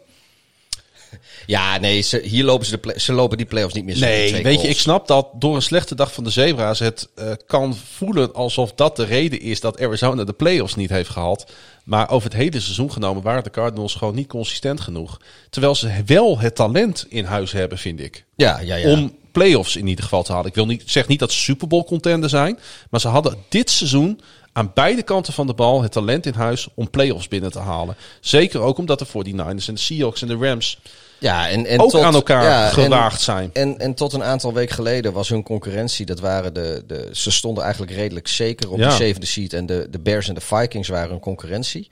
[1.47, 3.97] Ja, nee, ze, hier lopen ze, de ze lopen die playoffs niet meer.
[3.97, 7.09] zonder Nee, weet je, ik snap dat door een slechte dag van de Zebra's het
[7.14, 11.47] eh, kan voelen alsof dat de reden is dat Arizona de playoffs niet heeft gehaald.
[11.84, 15.20] Maar over het hele seizoen genomen waren de Cardinals gewoon niet consistent genoeg.
[15.51, 18.24] Terwijl ze wel het talent in huis hebben, vind ik.
[18.36, 18.90] Ja, ja, ja.
[18.90, 20.48] Om playoffs in ieder geval te halen.
[20.48, 22.59] Ik wil niet, zeg niet dat ze Super Bowl contender zijn.
[22.90, 24.20] Maar ze hadden dit seizoen
[24.52, 27.97] aan beide kanten van de bal het talent in huis om playoffs binnen te halen.
[28.20, 30.78] Zeker ook omdat er voor die Niners en de Seahawks en de Rams
[31.18, 33.51] ja, en, en ook tot, aan elkaar ja, gewaagd zijn.
[33.52, 37.30] En, en tot een aantal weken geleden was hun concurrentie, dat waren de, de, ze
[37.30, 38.88] stonden eigenlijk redelijk zeker op Ja.
[38.88, 39.52] de zevende seed.
[39.52, 41.90] En de, de Bears en de Vikings waren hun concurrentie.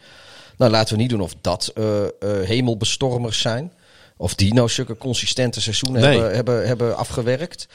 [0.56, 3.72] Nou, laten we niet doen of dat eh, eh, hemelbestormers zijn.
[4.16, 6.10] Of die nou zulke consistente seizoenen Nee.
[6.12, 7.66] hebben, hebben, hebben afgewerkt.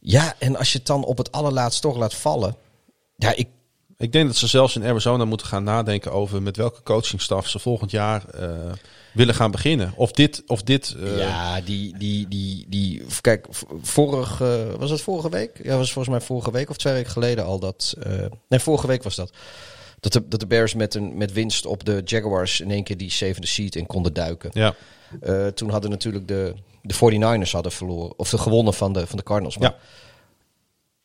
[0.00, 2.56] Ja, en als je het dan op het allerlaatst toch laat vallen.
[3.16, 3.48] Ja, ik,
[4.00, 7.58] Ik denk dat ze zelfs in Arizona moeten gaan nadenken over met welke coachingstaf ze
[7.58, 8.48] volgend jaar eh,
[9.12, 9.92] willen gaan beginnen.
[9.96, 10.96] Of dit, of dit.
[11.00, 14.48] eh, Ja, die, die, die, die, kijk, v- vorig, eh,
[14.78, 15.60] was het vorige week?
[15.62, 18.12] Ja, was volgens mij vorige week of twee weken geleden al dat, eh,
[18.48, 19.32] nee, vorige week was dat.
[20.00, 22.96] Dat de, dat de Bears met, een, met winst op de Jaguars in één keer
[22.96, 24.50] die zevende seat in konden duiken.
[24.52, 24.74] ja.
[25.54, 29.22] Toen hadden natuurlijk de, de 49ers hadden verloren, of de gewonnen van de, van de
[29.24, 29.58] Cardinals.
[29.58, 29.76] Maar, Ja.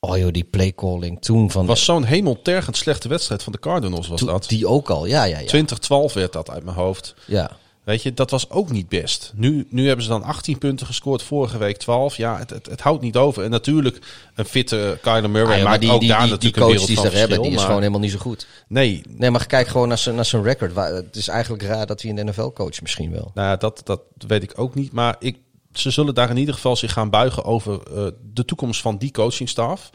[0.10, 1.65] Oh joh, die playcalling toen van...
[1.65, 4.45] was zo'n hemeltergend slechte wedstrijd van de Cardinals was dat.
[4.48, 5.45] Die ook al, ja, ja, ja.
[5.48, 7.15] 2012 werd dat uit mijn hoofd.
[7.26, 7.52] ja.
[7.86, 9.32] Weet je, dat was ook niet best.
[9.36, 12.18] Nu, nu hebben ze dan 18 punten gescoord, vorige week 12.
[12.18, 13.44] Ja, het, het, het houdt niet over.
[13.44, 13.99] En natuurlijk,
[14.36, 16.86] een fitte Kyler Murray Ah, ja, maar die, ook die, daar die, die natuurlijk coach
[16.86, 18.48] die ze hebben, die is maar- gewoon helemaal niet zo goed.
[18.68, 20.76] Nee, Nee, maar kijk gewoon naar zijn, naar zijn record.
[20.76, 23.32] Het is eigenlijk raar dat hij een NFL-coach misschien wel.
[23.34, 24.91] Nou, dat, dat weet ik ook niet.
[24.91, 25.38] Maar ik,
[25.80, 29.11] ze zullen daar in ieder geval zich gaan buigen over eh, de toekomst van die
[29.11, 29.89] coachingstaf.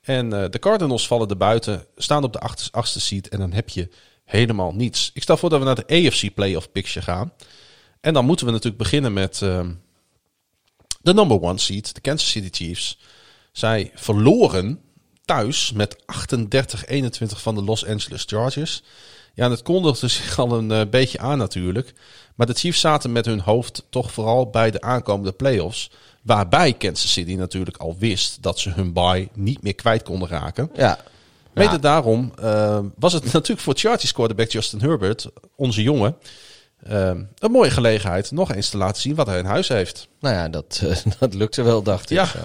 [0.00, 3.52] En eh, de Cardinals vallen er buiten, staan op de achtste, achtste seat en dan
[3.52, 3.88] heb je
[4.24, 5.10] helemaal niets.
[5.14, 7.32] Ik stel voor dat we naar de AFC Playoff Picture gaan.
[8.00, 9.72] En dan moeten we natuurlijk beginnen met ehm,
[11.02, 12.98] de number one seed, de Kansas City Chiefs.
[13.52, 14.80] Zij verloren
[15.24, 15.98] thuis met 38-21
[17.26, 18.82] van de Los Angeles Chargers.
[19.36, 21.94] Ja, en het kondigde zich al een eh, beetje aan natuurlijk.
[22.34, 25.90] Maar de Chiefs zaten met hun hoofd toch vooral bij de aankomende playoffs.
[26.22, 30.70] Waarbij Kansas City natuurlijk al wist dat ze hun bye niet meer kwijt konden raken.
[30.74, 30.98] Ja.
[31.52, 31.78] Mede Ja.
[31.78, 36.16] daarom eh, was het natuurlijk voor Chargers quarterback Justin Herbert, onze jongen,
[36.82, 40.08] eh, een mooie gelegenheid nog eens te laten zien wat hij in huis heeft.
[40.20, 40.82] Nou ja, dat,
[41.18, 42.16] dat lukte wel, dacht ik.
[42.16, 42.26] Ja.
[42.26, 42.38] Zo.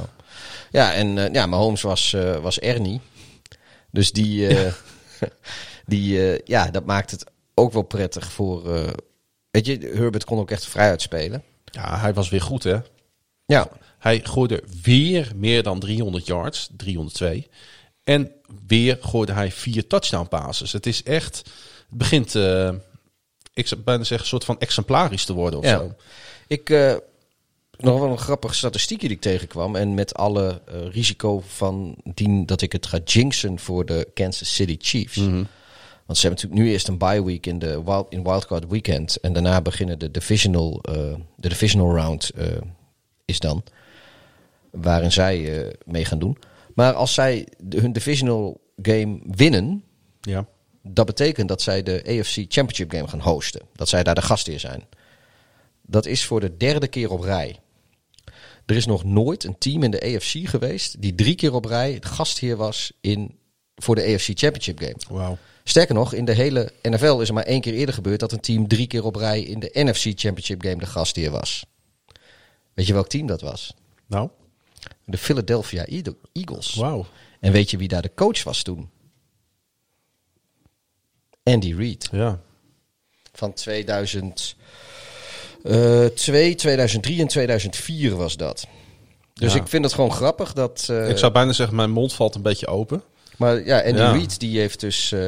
[0.72, 3.02] Ja, en ja, Mahomes was, was Ernie.
[3.92, 4.48] Dus die,
[5.92, 7.24] die eh, ja, dat maakt het
[7.54, 8.76] ook wel prettig voor...
[8.76, 8.88] eh,
[9.52, 11.44] weet je, Herbert kon ook echt vrij uitspelen.
[11.66, 12.78] Ja, hij was weer goed hè.
[13.46, 13.68] Ja,
[14.00, 17.48] Hij gooide weer meer dan 300 yards, 302.
[18.04, 18.32] En
[18.68, 20.72] weer gooide hij vier touchdown passes.
[20.72, 21.38] Het is echt,
[21.90, 22.72] het begint, eh,
[23.54, 25.78] ik zou bijna zeggen, een soort van exemplarisch te worden of Ja.
[25.78, 25.96] zo.
[26.48, 26.70] ik...
[27.78, 29.76] nog wel een grappige statistiekje die ik tegenkwam.
[29.76, 30.62] En met alle
[30.92, 35.16] risico van dien dat ik het ga jinxen voor de Kansas City Chiefs.
[35.18, 35.44] Mhm.
[36.12, 39.20] Want ze hebben natuurlijk nu eerst een bye week in de wild, in wildcard weekend.
[39.20, 42.48] En daarna beginnen de divisional, eh, de divisional round eh,
[43.26, 43.64] is dan.
[44.72, 46.38] Waarin zij eh, mee gaan doen.
[46.76, 49.84] Maar als zij de- hun divisional game winnen.
[50.22, 50.46] Ja.
[50.84, 53.62] Dat betekent dat zij de AFC Championship game gaan hosten.
[53.74, 54.84] Dat zij daar de gastheer zijn.
[55.82, 57.60] Dat is voor de derde keer op rij.
[58.66, 61.98] Er is nog nooit een team in de AFC geweest die drie keer op rij
[62.00, 63.38] gastheer was in,
[63.76, 64.96] voor de AFC Championship game.
[65.10, 65.38] Wauw.
[65.64, 68.40] Sterker nog, in de hele NFL is er maar één keer eerder gebeurd dat een
[68.40, 71.66] team drie keer op rij in de NFC Championship game de gastheer was.
[72.74, 73.74] Weet je welk team dat was?
[74.08, 74.30] Nou,
[75.06, 76.74] De Philadelphia Eagle- Eagles.
[76.76, 77.06] wauw.
[77.40, 78.90] En weet je wie daar de coach was toen?
[81.44, 82.10] Andy Reid.
[82.12, 82.40] Ja.
[83.34, 84.56] Van 2002,
[86.56, 88.68] 2003 en 2004 was dat.
[89.34, 89.60] Dus Ja.
[89.62, 90.88] ik vind het gewoon grappig dat...
[90.90, 93.04] eh, ik zou bijna zeggen, mijn mond valt een beetje open.
[93.42, 94.12] Maar ja, Andy Ja.
[94.12, 95.12] Reid die heeft dus...
[95.12, 95.20] eh,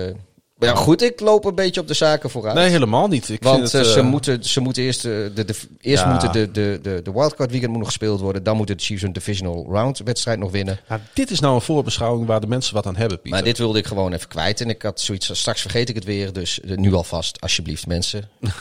[0.57, 2.55] maar ja, goed, ik loop een beetje op de zaken vooruit.
[2.55, 3.29] Nee, helemaal niet.
[3.29, 6.09] Ik Want vind het, eh, ze, eh, moeten, ze moeten eerst, de, de, eerst Ja.
[6.11, 8.43] moeten de, de, de, de wildcard weekend moet nog gespeeld worden.
[8.43, 10.79] Dan moeten de Chiefs een divisional round wedstrijd nog winnen.
[10.87, 13.31] nou, dit is nou een voorbeschouwing waar de mensen wat aan hebben, Pieter.
[13.39, 14.61] Maar dit wilde ik gewoon even kwijt.
[14.61, 16.33] En ik had zoiets, straks vergeet ik het weer.
[16.33, 18.29] Dus nu alvast, alsjeblieft mensen.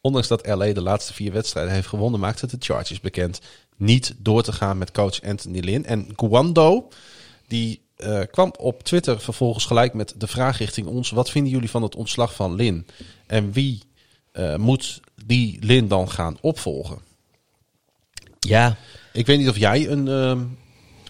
[0.00, 3.40] Ondanks dat LA de laatste vier wedstrijden heeft gewonnen, maakt het de Chargers bekend
[3.76, 5.84] niet door te gaan met coach Anthony Lynn.
[5.86, 6.88] En Guando,
[7.48, 11.70] die eh, kwam op Twitter vervolgens gelijk met de vraag richting ons: wat vinden jullie
[11.70, 12.86] van het ontslag van Lynn?
[13.26, 13.82] En wie
[14.32, 16.98] eh, moet die Lynn dan gaan opvolgen?
[18.40, 18.76] Ja.
[19.12, 20.44] Ik weet niet of jij een, ehm,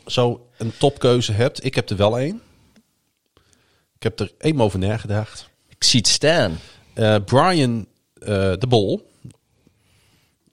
[0.06, 1.64] zo een topkeuze hebt.
[1.64, 2.42] Ik heb er wel één.
[3.96, 5.48] Ik heb er eenmaal over nagedacht.
[5.68, 6.58] Ik zie het staan.
[6.94, 7.86] Eh, Brian
[8.58, 9.12] de Bol.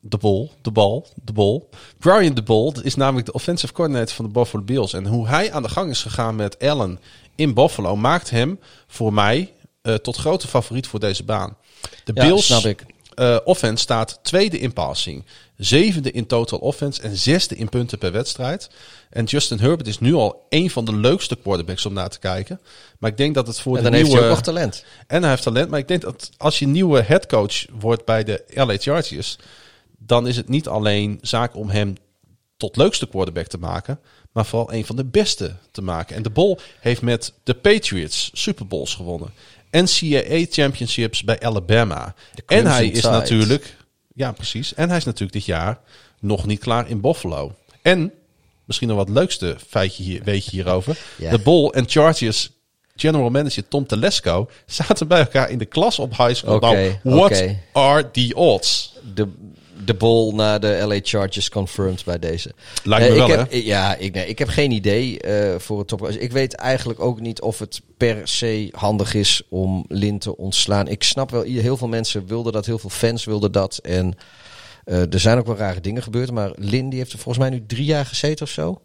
[0.03, 1.69] De Bol, de bal, de bol.
[1.99, 4.93] Brian de Bol is namelijk de offensive coordinator van de Buffalo Bills.
[4.93, 6.99] En hoe hij aan de gang is gegaan met Allen
[7.35, 11.57] in Buffalo maakt hem voor mij eh, tot grote favoriet voor deze baan.
[12.03, 12.85] De Ja, Bills snap ik.
[13.15, 15.25] eh, offense staat tweede in passing,
[15.57, 18.69] zevende in total offense en zesde in punten per wedstrijd.
[19.09, 22.59] En Justin Herbert is nu al een van de leukste quarterbacks om naar te kijken.
[22.99, 24.21] Maar ik denk dat het voor En de dan heeft nieuwe...
[24.23, 24.85] hij ook nog talent.
[25.07, 25.69] En hij heeft talent.
[25.69, 29.37] Maar ik denk dat als je nieuwe headcoach wordt bij de LA Chargers,
[30.05, 31.95] dan is het niet alleen zaak om hem
[32.57, 33.99] tot leukste quarterback te maken,
[34.31, 36.15] maar vooral een van de beste te maken.
[36.15, 39.33] En de Bol heeft met de Patriots Super Bowls gewonnen.
[39.71, 42.15] NCAA Championships bij Alabama.
[42.45, 43.77] En hij is natuurlijk,
[44.13, 45.79] ja precies, en hij is natuurlijk dit jaar
[46.19, 47.55] nog niet klaar in Buffalo.
[47.81, 48.11] En
[48.65, 50.97] misschien nog wat leukste feitje hier, weet je hierover.
[51.17, 51.31] Ja.
[51.31, 52.49] De Bol en Chargers
[52.95, 56.55] general manager Tom Telesco zaten bij elkaar in de klas op high school.
[56.55, 57.59] Oké, nou, what oké.
[57.71, 58.93] are the odds?
[59.13, 59.27] De,
[59.85, 62.51] de bol naar de LA Chargers confirmed bij deze.
[62.83, 63.57] Lijkt me Eh, wel, ik heb, hè?
[63.57, 66.09] Ja, ik, nee, ik heb geen idee eh, voor het top.
[66.09, 70.87] Ik weet eigenlijk ook niet of het per se handig is om Lin te ontslaan.
[70.87, 73.77] Ik snap wel, heel veel mensen wilden dat, heel veel fans wilden dat.
[73.77, 74.13] En
[74.83, 76.31] eh, er zijn ook wel rare dingen gebeurd.
[76.31, 78.81] Maar Lin die heeft er volgens mij nu drie jaar gezeten of zo.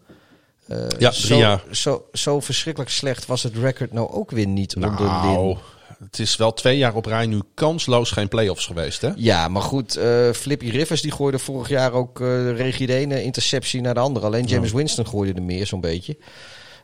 [0.99, 1.63] Ja, drie zo, jaar.
[1.71, 4.91] Zo, zo verschrikkelijk slecht was het record nou ook weer niet onder
[5.21, 5.57] Lin.
[6.03, 9.11] Het is wel twee jaar op rij nu kansloos geen play-offs geweest, hè?
[9.15, 12.93] Ja, maar goed, eh, Flippy Rivers die gooide vorig jaar ook eh de regie de
[12.95, 14.25] ene interceptie naar de andere.
[14.25, 16.17] Alleen James Winston gooide er meer zo'n beetje.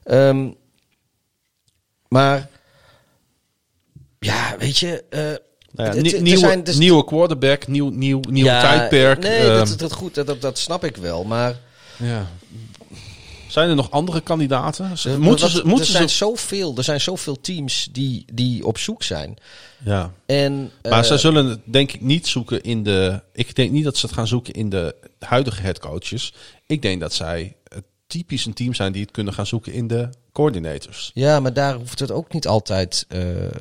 [0.04, 0.50] Ehm,
[2.08, 2.50] maar
[4.20, 5.04] ja, weet je...
[5.10, 5.20] eh,
[5.76, 9.20] Nou ja, het- nie- het- nieuwe, zijn dus- nieuwe quarterback, nieuw, nieuw, nieuw ja, tijdperk.
[9.20, 11.24] Nee, ehm, dat, dat, goed, dat, dat, dat snap ik wel.
[11.24, 11.56] Maar
[11.98, 12.28] ja.
[13.54, 14.98] Zijn er nog andere kandidaten?
[14.98, 18.66] Ze- er- moeten ze, moeten er, zijn ze, zoveel, er zijn zoveel teams die, die
[18.66, 19.38] op zoek zijn.
[19.84, 20.12] ja.
[20.26, 23.22] En, Maar eh, ze zullen het denk ik niet zoeken in de.
[23.34, 26.34] Ik denk niet dat ze het gaan zoeken in de huidige headcoaches.
[26.68, 29.88] Ik denk dat zij het typisch een team zijn die het kunnen gaan zoeken in
[29.88, 31.12] de coordinators.
[31.14, 33.52] Ja, maar daar hoeft het ook niet altijd, eh, eh,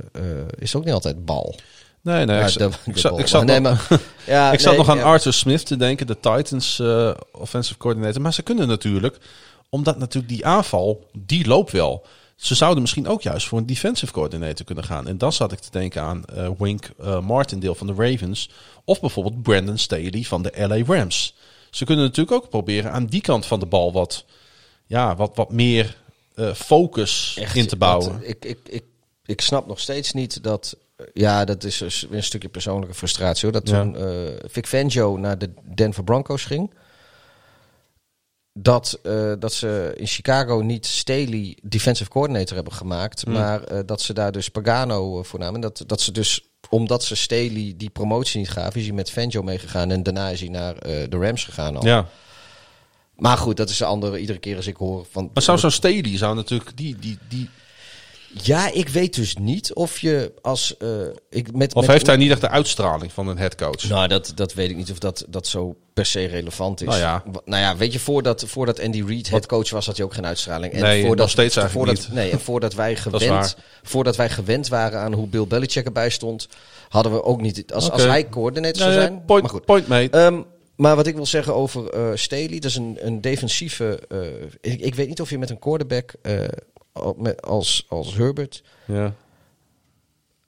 [0.58, 1.54] is ook niet altijd bal.
[2.00, 2.36] Nee, nee.
[2.36, 3.86] Ja, ik, de- de Nee, maar-
[4.26, 5.02] ja, ik zat nog aan ja.
[5.02, 8.22] Arthur Smith te denken, de Titans eh, offensive coordinator.
[8.22, 9.18] Maar ze kunnen natuurlijk,
[9.74, 12.06] omdat natuurlijk die aanval, die loopt wel.
[12.36, 15.08] Ze zouden misschien ook juist voor een defensive coordinator kunnen gaan.
[15.08, 18.50] En dan zat ik te denken aan eh, Wink eh, Martindale van de Ravens.
[18.84, 21.34] Of bijvoorbeeld Brandon Staley van de LA Rams.
[21.70, 24.24] Ze kunnen natuurlijk ook proberen aan die kant van de bal wat,
[24.86, 25.96] ja, wat, wat meer
[26.34, 28.12] eh, focus Echt, in te bouwen.
[28.12, 28.84] dat- ik, ik, ik,
[29.24, 30.76] ik snap nog steeds niet dat.
[31.14, 33.60] Ja, dat is dus weer een stukje persoonlijke frustratie hoor.
[33.60, 33.82] Dat Ja.
[33.82, 33.96] toen
[34.50, 36.74] Vic Fangio naar de Denver Broncos ging.
[38.54, 43.22] Dat, eh, dat ze in Chicago niet Staley defensive coordinator hebben gemaakt.
[43.22, 43.32] Hmm.
[43.32, 45.60] Maar eh, dat ze daar dus Pagano eh, voor namen.
[45.60, 49.42] Dat, dat ze dus, omdat ze Staley die promotie niet gaven, is hij met Fangio
[49.42, 49.90] meegegaan.
[49.90, 51.86] En daarna is hij naar de Rams gegaan al.
[51.86, 52.08] ja.
[53.16, 54.18] Maar goed, dat is de andere.
[54.18, 55.30] Iedere keer als ik hoor van.
[55.34, 57.48] Maar zou zo'n Staley zou natuurlijk die, die, die
[58.42, 60.76] Ja, ik weet dus niet of je als.
[60.76, 60.88] eh,
[61.30, 63.88] ik met, Of met- heeft hij niet echt de uitstraling van een headcoach?
[63.88, 66.86] Nou, dat, dat weet ik niet of dat, dat zo per se relevant is.
[66.86, 67.22] Nou ja.
[67.44, 70.72] Nou ja, weet je, voordat, voordat Andy Reid headcoach was, had hij ook geen uitstraling.
[70.72, 72.16] En Nee, voordat, nog steeds eigenlijk voordat, niet.
[72.16, 76.48] Nee, en voordat wij, gewend, voordat wij gewend waren aan hoe Bill Belichick erbij stond,
[76.88, 77.72] hadden we ook niet.
[77.72, 79.24] Als, als hij coördinator zou nee, zijn.
[79.24, 79.64] point, maar goed.
[79.64, 80.10] point made.
[80.18, 80.42] Ehm,
[80.76, 84.00] maar wat ik wil zeggen over eh Staley, dat is een, een defensieve.
[84.08, 84.18] eh,
[84.72, 86.12] ik, ik weet niet of je met een quarterback
[87.40, 88.62] als, als Herbert.
[88.86, 89.14] ja.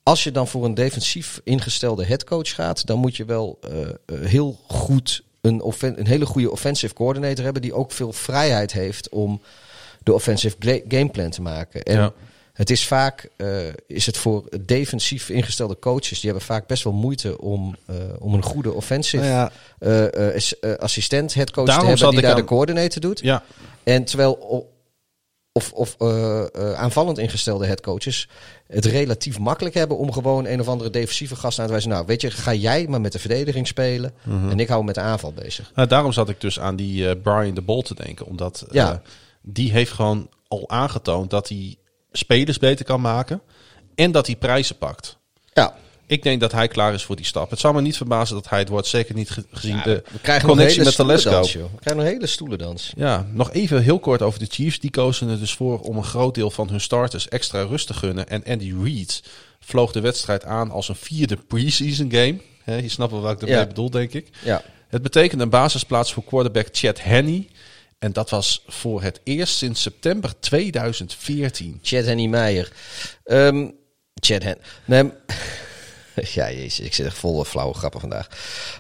[0.03, 3.95] Als je dan voor een defensief ingestelde headcoach gaat, dan moet je wel eh, eh,
[4.07, 9.41] heel goed een, een hele goede offensive coordinator hebben die ook veel vrijheid heeft om
[10.03, 11.83] de offensive gameplan te maken.
[11.83, 12.13] En Ja.
[12.53, 13.49] het is vaak, eh,
[13.87, 17.77] is het voor defensief ingestelde coaches, die hebben vaak best wel moeite om,
[18.19, 19.51] om een goede offensive Nou
[19.81, 20.75] ja.
[20.79, 23.21] assistent headcoach Daarom te hebben die daar aan- de coördinator doet.
[23.21, 23.43] ja.
[23.83, 24.73] En terwijl
[25.57, 28.29] of, of eh, eh, aanvallend ingestelde headcoaches
[28.67, 31.91] het relatief makkelijk hebben om gewoon een of andere defensieve gast aan te wijzen.
[31.91, 34.51] Nou, weet je, ga jij maar met de verdediging spelen Mhm.
[34.51, 35.73] en ik hou me met de aanval bezig.
[35.75, 38.27] Nou, daarom zat ik dus aan die eh, Brian de Bol te denken.
[38.27, 39.03] Omdat Ja.
[39.43, 41.77] die heeft gewoon al aangetoond dat hij
[42.13, 43.41] spelers beter kan maken.
[43.95, 45.17] En dat hij prijzen pakt.
[45.53, 45.75] Ja,
[46.07, 47.51] Ik denk dat hij klaar is voor die stap.
[47.51, 48.87] Het zou me niet verbazen dat hij het wordt.
[48.87, 51.41] Zeker niet ge- gezien de we krijgen connectie met Telesco.
[51.43, 52.93] We krijgen een hele stoelendans.
[52.97, 54.79] Ja, nog even heel kort over de Chiefs.
[54.81, 57.95] Die kozen er dus voor om een groot deel van hun starters extra rust te
[57.95, 58.29] gunnen.
[58.29, 59.23] En Andy Reid
[59.61, 62.37] vloog de wedstrijd aan als een vierde preseason game.
[62.83, 63.67] Je snapt wel wat ik Ja.
[63.67, 64.29] bedoel, denk ik.
[64.45, 64.63] Ja.
[64.89, 67.49] Het betekent een basisplaats voor quarterback Chad Henney.
[67.99, 71.79] En dat was voor het eerst sinds september 2014.
[71.83, 72.73] Chad Henny Meijer.
[73.25, 73.69] Ehm
[74.15, 74.59] Chad Hen.
[74.85, 75.11] Nee,
[76.35, 78.29] ja, jezus, ik zit echt vol flauwe grappen vandaag.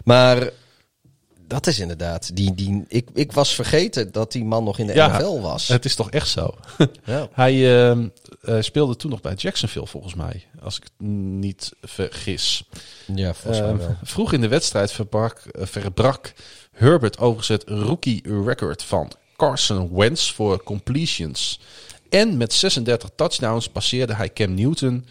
[0.04, 0.50] Maar
[1.46, 2.36] dat is inderdaad.
[2.36, 5.68] Die, die, ik, ik was vergeten dat die man nog in de NFL was.
[5.68, 6.54] Het is toch echt zo.
[7.04, 7.28] Ja.
[7.32, 8.08] Hij ehm,
[8.42, 10.46] eh, speelde toen nog bij Jacksonville, volgens mij.
[10.62, 12.68] Als ik het niet vergis.
[13.14, 16.32] Ja, volgens mij Ehm, vroeg in de wedstrijd verbrak, verbrak
[16.72, 21.60] Herbert overigens het rookie record van Carson Wentz voor completions.
[22.10, 25.06] En met 36 touchdowns passeerde hij Cam Newton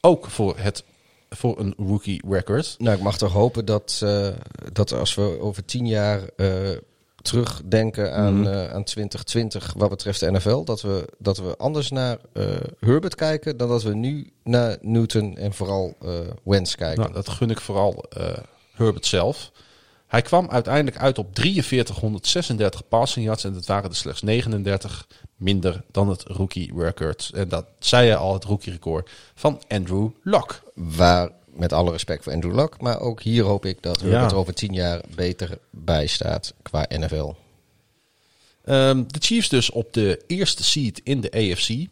[0.00, 0.84] ook voor, het,
[1.30, 2.74] voor een rookie record.
[2.78, 4.28] Nou, ik mag toch hopen dat, eh,
[4.72, 6.76] dat als we over tien jaar eh,
[7.22, 8.46] terugdenken aan, Mhm.
[8.46, 12.18] eh, aan 2020 wat betreft de NFL, dat we, dat we anders naar
[12.78, 15.96] Herbert kijken dan dat we nu naar Newton en vooral
[16.44, 17.00] Wentz kijken.
[17.00, 18.04] Nou, dat gun ik vooral
[18.72, 19.50] Herbert zelf.
[20.06, 25.06] Hij kwam uiteindelijk uit op 4336 passing yards en dat waren er slechts 39
[25.38, 27.30] minder dan het rookie record.
[27.34, 30.62] En dat zei je al, het rookie record van Andrew Luck.
[30.74, 34.28] Waar, met alle respect voor Andrew Luck, maar ook hier hoop ik dat Herbert Ja.
[34.28, 37.32] er over tien jaar beter bij staat qua NFL.
[38.64, 41.86] Ehm, de Chiefs dus op de eerste seed in de AFC.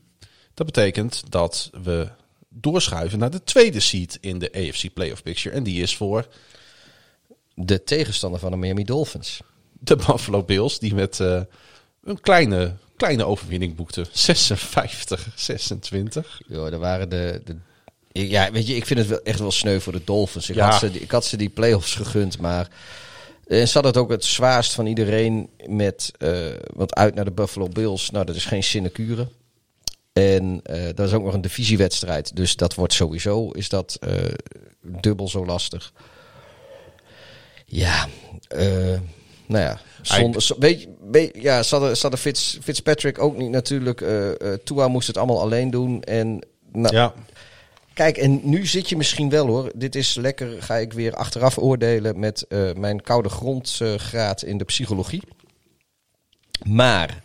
[0.54, 2.08] Dat betekent dat we
[2.48, 5.54] doorschuiven naar de tweede seed in de AFC Playoff Picture.
[5.54, 6.26] En die is voor
[7.54, 9.40] De tegenstander van de Miami Dolphins.
[9.80, 11.40] de Buffalo Bills, die met eh,
[12.04, 14.06] een kleine, kleine overwinning boekten.
[14.06, 14.10] 56-26.
[16.46, 17.56] Ja, er waren de, de
[18.12, 20.48] Ja, weet je, ik vind het wel echt wel sneu voor de Dolphins.
[20.50, 20.70] Ik, Ja.
[20.70, 22.68] had, ze, ik had ze die playoffs gegund, maar...
[23.46, 26.12] En ze hadden het ook het zwaarst van iedereen met...
[26.18, 26.38] eh
[26.74, 29.28] want uit naar de Buffalo Bills, nou, dat is geen sinecure.
[30.12, 32.36] En eh dat is ook nog een divisiewedstrijd.
[32.36, 34.12] Dus dat wordt sowieso, is dat eh,
[34.80, 35.92] dubbel zo lastig.
[37.66, 38.08] Ja,
[38.48, 38.98] eh,
[39.46, 39.80] nou ja.
[40.14, 44.04] Zonder, weet, je- weet, ja, ze hadden, Fitz, Fitzpatrick ook niet natuurlijk.
[44.64, 46.02] Tua moest het allemaal alleen doen.
[46.02, 47.14] En nou, Ja,
[47.94, 49.70] Kijk, en nu zit je misschien wel hoor.
[49.74, 54.64] Dit is lekker, ga ik weer achteraf oordelen met eh, mijn koude grondgraad in de
[54.64, 55.22] psychologie.
[56.64, 57.22] Maar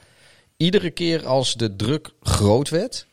[0.57, 3.05] iedere keer als de druk groot werd,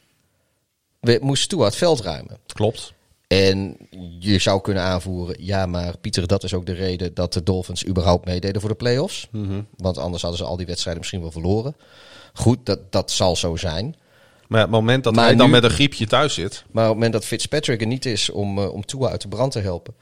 [1.00, 2.38] we- moest Tua het veld ruimen.
[2.46, 2.92] klopt.
[3.28, 3.76] En
[4.18, 7.86] je zou kunnen aanvoeren, ja, maar Pieter, dat is ook de reden dat de Dolphins
[7.86, 9.28] überhaupt meededen voor de playoffs.
[9.76, 11.76] Want anders hadden ze al die wedstrijden misschien wel verloren.
[12.34, 13.96] Goed, dat, dat zal zo zijn.
[14.48, 16.64] Maar het moment dat Maar hij dan nu- met een griepje thuis zit.
[16.70, 19.28] Maar op het moment dat Fitzpatrick er niet is om, eh, om Tua uit de
[19.28, 19.94] brand te helpen,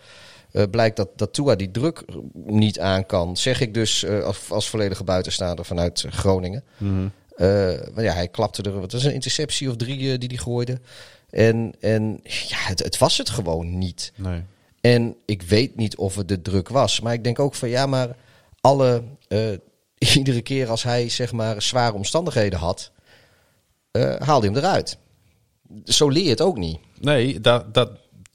[0.52, 3.36] eh, blijkt dat, dat Tua die druk niet aan kan.
[3.36, 6.64] Zeg ik dus eh, als, als volledige buitenstaander vanuit Groningen.
[7.94, 10.80] Maar ja, hij klapte er, wat was een interceptie of drie die hij gooide.
[11.30, 14.12] En, en ja, het, het was het gewoon niet.
[14.16, 14.42] Nee.
[14.80, 17.00] En ik weet niet of het de druk was.
[17.00, 18.16] Maar ik denk ook van ja, maar
[18.60, 19.02] alle.
[19.28, 19.52] eh,
[20.14, 22.90] iedere keer als hij zeg maar zware omstandigheden had,
[23.90, 24.98] eh, haalde hij hem eruit.
[25.84, 26.78] Zo leer je het ook niet.
[27.00, 27.90] Nee, dat, dat,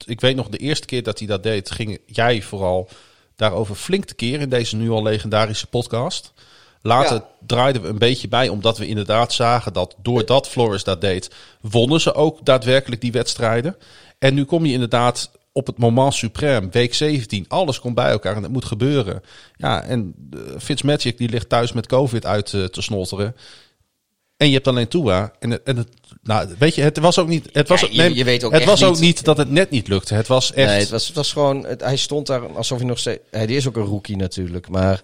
[0.05, 2.89] ik weet nog de eerste keer dat hij dat deed, ging jij vooral
[3.35, 6.33] daarover flink te keer in deze nu al legendarische podcast.
[6.81, 7.27] Later Ja.
[7.47, 11.29] draaiden we een beetje bij, omdat we inderdaad zagen dat doordat Flores dat deed,
[11.61, 13.75] wonnen ze ook daadwerkelijk die wedstrijden.
[14.19, 18.35] En nu kom je inderdaad op het moment suprême, week 17, alles komt bij elkaar
[18.35, 19.21] en het moet gebeuren.
[19.55, 23.35] Ja, en uh, Fitzmagic die ligt thuis met COVID uit eh, te snotteren.
[24.37, 25.33] En je hebt alleen Tua.
[25.39, 25.87] En het, en het,
[26.23, 27.49] nou, weet je, het was ook niet.
[27.51, 29.49] Het was, Ja, je- nee, je weet ook het was ook niet- niet dat het
[29.49, 30.13] net niet lukte.
[30.13, 30.69] Het was echt.
[30.69, 31.65] Nee, het was, het was gewoon.
[31.65, 33.19] Het, hij stond daar alsof hij nog steeds.
[33.31, 34.69] Hij is ook een rookie natuurlijk.
[34.69, 35.01] Maar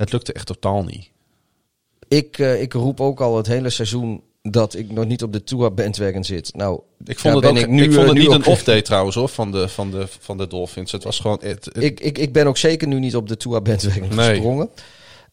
[0.00, 1.10] Het lukte echt totaal niet.
[2.08, 5.44] ik, eh, ik roep ook al het hele seizoen dat ik nog niet op de
[5.44, 6.54] Tour bandwagon zit.
[6.54, 8.82] Nou, Ik vond het, ook, ik ik nu, vond eh, het nu niet een off-day
[8.82, 10.92] trouwens hoor, van de, van, de, van de Dolphins.
[10.92, 11.38] Het was gewoon.
[11.42, 14.28] Het, het- Ik, ik, ik ben ook zeker nu niet op de Tour bandwagon Nee.
[14.28, 14.70] gesprongen.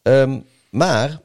[0.01, 0.39] Ehm,
[0.69, 1.21] maar,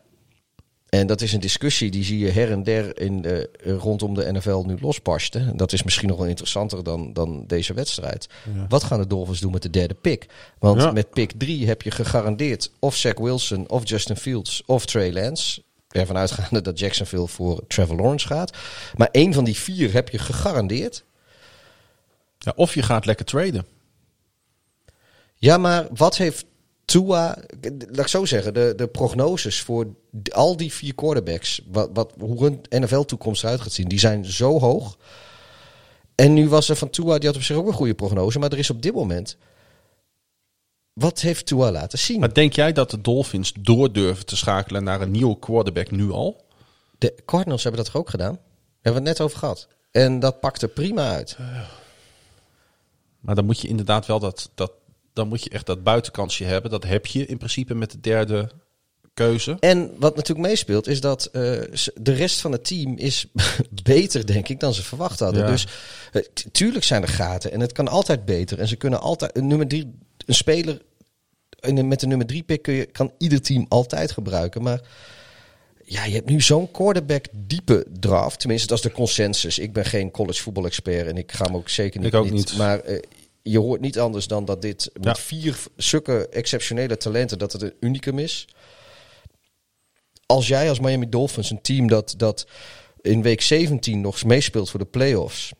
[0.93, 4.33] en dat is een discussie die zie je her en der in de, rondom de
[4.33, 5.57] NFL nu losbarsten.
[5.57, 8.29] Dat is misschien nog wel interessanter dan, dan deze wedstrijd.
[8.69, 10.27] Wat gaan de Dolphins doen met de derde pick?
[10.59, 10.91] Want Ja.
[10.93, 15.63] met pick 3 heb je gegarandeerd of Zach Wilson, of Justin Fields, of Trey Lance.
[15.89, 18.57] Ervan uitgaande dat Jacksonville voor Trevor Lawrence gaat.
[18.97, 21.05] Maar één van die vier heb je gegarandeerd.
[22.39, 23.67] ja, of je gaat lekker traden.
[25.35, 26.45] Ja, maar wat heeft
[26.93, 27.39] Tua,
[27.89, 29.87] laat ik zo zeggen, de, de prognoses voor
[30.31, 34.59] al die vier quarterbacks, wat, wat, hoe hun NFL-toekomst eruit gaat zien, die zijn zo
[34.59, 34.99] hoog.
[36.15, 38.53] En nu was er van Tua, die had op zich ook een goede prognose, maar
[38.53, 39.37] er is op dit moment,
[40.93, 42.21] wat heeft Tua laten zien?
[42.21, 46.11] Maar denk jij dat de Dolphins door durven te schakelen naar een nieuwe quarterback nu
[46.11, 46.45] al?
[46.99, 48.35] De Cardinals hebben dat toch ook gedaan?
[48.35, 48.43] Daar
[48.83, 49.69] hebben we het net over gehad.
[49.91, 51.37] En dat pakte prima uit.
[53.21, 54.73] Maar dan moet je inderdaad wel dat, dat.
[55.13, 56.71] Dan moet je echt dat buitenkansje hebben.
[56.71, 58.51] Dat heb je in principe met de derde
[59.15, 59.57] keuze.
[59.61, 61.41] En wat natuurlijk meespeelt, is dat eh,
[61.95, 63.27] de rest van het team is
[63.83, 65.43] beter, denk ik, dan ze verwacht hadden.
[65.43, 65.51] Ja.
[65.51, 65.67] Dus
[66.13, 66.23] eh,
[66.53, 68.59] tuurlijk zijn er gaten en het kan altijd beter.
[68.59, 69.95] En ze kunnen altijd een nummer drie,
[70.27, 70.81] een speler
[71.61, 74.63] in de- met de nummer drie pick kun je, kan ieder team altijd gebruiken.
[74.63, 74.81] Maar
[75.85, 78.39] ja, je hebt nu zo'n quarterback diepe draft.
[78.41, 79.59] Tenminste, dat is de consensus.
[79.59, 82.09] Ik ben geen college voetbal expert en ik ga hem ook zeker niet.
[82.09, 82.57] Ik ook niet.
[82.57, 82.99] Maar eh,
[83.43, 85.15] je hoort niet anders dan dat dit met Ja.
[85.15, 88.47] vier zulke exceptionele talenten, dat het een unicum is
[90.33, 92.47] als jij als Miami Dolphins een team dat, dat
[93.01, 95.53] in week 17 nog meespeelt voor de playoffs,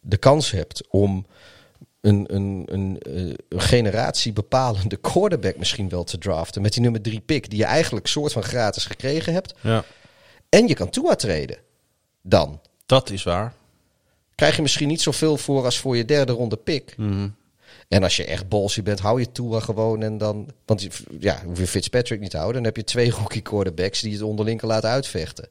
[0.00, 1.26] de kans hebt om
[2.00, 7.02] een, een, een, eh, een generatie bepalende quarterback misschien wel te draften met die nummer
[7.02, 9.84] 3 pick die je eigenlijk soort van gratis gekregen hebt Ja,
[10.48, 11.58] en je kan Tua treden,
[12.22, 13.54] dan dat is waar.
[14.40, 16.94] Krijg je misschien niet zoveel voor als voor je derde ronde pick.
[16.96, 17.28] Mhm.
[17.88, 20.50] En als je echt ballsy bent, hou je Tua gewoon en dan...
[20.64, 20.88] Want
[21.18, 22.62] ja, hoef je Fitzpatrick niet te houden.
[22.62, 25.48] Dan heb je twee rookie quarterbacks die het onderling kan laten uitvechten.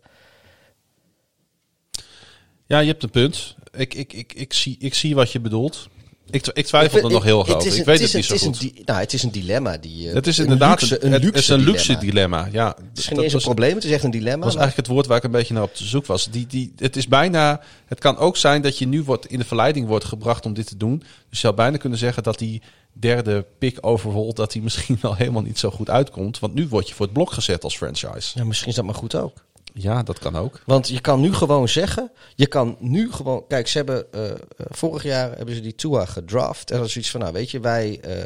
[2.65, 3.55] Ja, je hebt een punt.
[3.71, 5.89] Ik, ik, ik, ik, zie, ik zie wat je bedoelt.
[6.31, 7.77] Ik, tw- ik twijfel er nog heel over.
[7.77, 8.45] Ik weet het niet zo goed.
[8.45, 9.77] Het is een, nou, het is een dilemma.
[9.77, 11.99] Die, eh, Het is een inderdaad luxe- een, het is een luxe dilemma.
[12.43, 12.49] dilemma.
[12.51, 14.35] Ja, Het is geen dat eens een probleem, het is echt een dilemma.
[14.35, 16.27] Dat was maar- eigenlijk het woord waar ik een beetje naar op zoek was.
[16.31, 17.61] Die, die, het is bijna.
[17.85, 20.67] Het kan ook zijn dat je nu wordt in de verleiding wordt gebracht om dit
[20.67, 20.97] te doen.
[20.99, 22.61] Dus je zou bijna kunnen zeggen dat die
[22.93, 26.39] derde pick overall dat die misschien wel helemaal niet zo goed uitkomt.
[26.39, 28.31] Want nu word je voor het blok gezet als franchise.
[28.39, 29.33] Ja, misschien is dat maar goed ook.
[29.81, 30.61] Ja, dat kan ook.
[30.65, 34.35] Want je kan nu gewoon zeggen, je kan nu gewoon, kijk, ze hebben eh, eh,
[34.57, 37.59] vorig jaar hebben ze die Tua gedraft en dat is iets van, nou weet je,
[37.59, 38.23] wij, eh,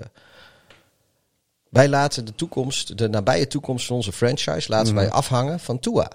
[1.70, 6.12] wij laten de toekomst, de nabije toekomst van onze franchise, laten wij afhangen van Tua.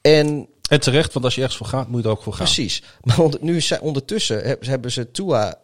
[0.00, 2.44] En En terecht, want als je ergens voor gaat, moet je er ook voor gaan.
[2.44, 2.82] Precies.
[3.02, 5.58] Maar nu zijn ondertussen heb- hebben ze Tua,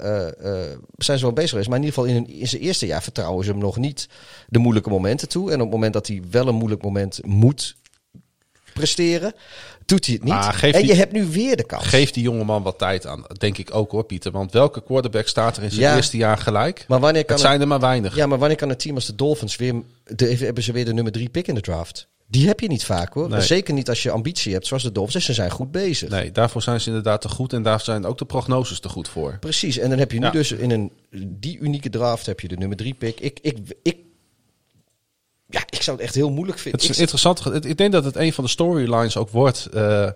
[0.97, 1.69] zijn ze wel bezig geweest.
[1.69, 4.09] Maar in ieder geval in, hun- in zijn eerste jaar vertrouwen ze hem nog niet
[4.48, 5.48] de moeilijke momenten toe.
[5.48, 7.77] En op het moment dat hij wel een moeilijk moment moet
[8.74, 9.32] presteren,
[9.86, 10.32] doet hij het niet.
[10.32, 11.86] Maar en je hebt nu weer de kans.
[11.86, 13.24] Geef die jongeman wat tijd aan.
[13.38, 14.32] Denk ik ook hoor, Pieter.
[14.32, 15.97] Want welke quarterback staat er in zijn Ja.
[15.97, 16.84] eerste jaar gelijk?
[16.88, 18.16] maar wanneer kan Het zijn er maar weinig.
[18.16, 19.74] Ja, maar wanneer kan een team als de Dolphins weer...
[20.05, 22.09] De, hebben ze weer de nummer drie pick in de draft?
[22.26, 23.28] Die heb je niet vaak hoor.
[23.28, 23.40] Nee.
[23.40, 25.24] Zeker niet als je ambitie hebt zoals de Dolphins.
[25.24, 26.09] Ze zijn goed bezig.
[26.09, 27.52] Nee, daarvoor zijn ze inderdaad te goed.
[27.52, 29.36] En daar zijn ook de prognoses te goed voor.
[29.40, 30.30] Precies, en dan heb je nu Ja.
[30.30, 30.92] dus in een,
[31.26, 33.20] die unieke draft heb je de nummer drie pick.
[33.20, 33.97] Ik, ik, ik,
[35.51, 36.81] ja, ik zou het echt heel moeilijk Het vinden.
[36.81, 37.44] is een Ik- interessant.
[37.44, 40.09] het- Ik denk dat het een van de storylines ook wordt eh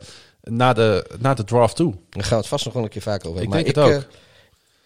[0.43, 1.95] na, de, na de draft toe.
[2.11, 3.91] Daar gaan we het vast nog wel een keer vaker over Ik denk het ook.
[3.91, 3.99] eh,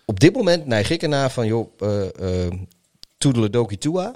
[0.04, 1.68] op dit moment neig ik ernaar van, joh,
[2.18, 2.46] eh
[3.18, 4.14] toedeledokie Tua.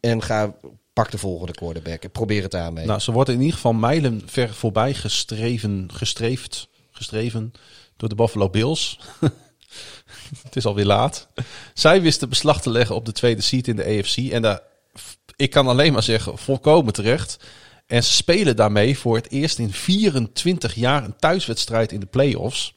[0.00, 0.54] En ga,
[0.92, 2.02] pak de volgende quarterback.
[2.02, 2.86] en Probeer het daarmee.
[2.86, 7.52] Nou, ze worden in ieder geval mijlen ver voorbij gestreven, gestreefd, gestreven
[7.96, 8.98] door de Buffalo Bills.
[10.44, 11.28] het is alweer laat.
[11.74, 14.16] Zij wisten beslag te leggen op de tweede seat in de AFC.
[14.16, 14.60] En daar,
[15.36, 17.36] ik kan alleen maar zeggen, volkomen terecht.
[17.86, 22.74] En ze spelen daarmee voor het eerst in 24 jaar een thuiswedstrijd in de playoffs.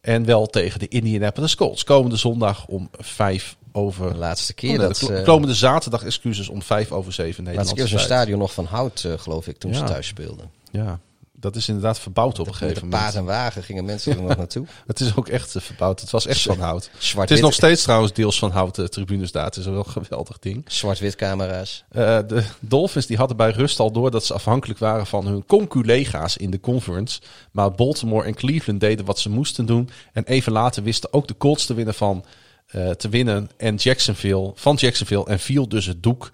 [0.00, 1.84] En wel tegen de Indianapolis Colts.
[1.84, 4.12] Komende zondag om vijf over...
[4.12, 4.98] de laatste keer Oh, nee, dat...
[4.98, 8.38] de eh, komende zaterdag, excuses, om vijf over zeven laatste Nederlandse keer was een stadion
[8.38, 10.50] nog van hout, eh, geloof ik, toen ze thuis speelden.
[10.70, 11.00] Ja,
[11.40, 13.02] dat is inderdaad verbouwd op een gegeven een moment.
[13.02, 14.66] paard en wagen gingen mensen er nog naartoe.
[14.86, 16.00] Het is ook echt eh, verbouwd.
[16.00, 16.90] Het was echt van hout.
[16.98, 17.28] Zwart-wit.
[17.28, 19.44] Het is nog steeds trouwens deels van hout, de tribunes daar.
[19.44, 20.64] Het is wel een geweldig ding.
[20.66, 21.84] Zwart-wit camera's.
[21.88, 25.46] Eh, de Dolphins die hadden bij rust al door dat ze afhankelijk waren van hun
[25.46, 27.20] conculega's in de conference.
[27.50, 29.90] Maar Baltimore en Cleveland deden wat ze moesten doen.
[30.12, 32.24] En even later wisten ook de Colts te winnen van
[32.66, 36.30] eh, te winnen en Jacksonville van Jacksonville en viel dus het doek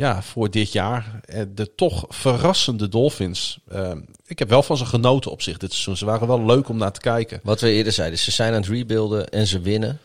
[0.00, 1.20] ja, voor dit jaar.
[1.24, 3.58] Eh, De toch verrassende Dolphins.
[3.68, 3.92] Eh,
[4.26, 5.96] ik heb wel van ze genoten op zich dit seizoen.
[5.96, 7.40] Ze waren wel leuk om naar te kijken.
[7.42, 9.98] Wat we eerder zeiden, ze zijn aan het rebuilden en ze winnen.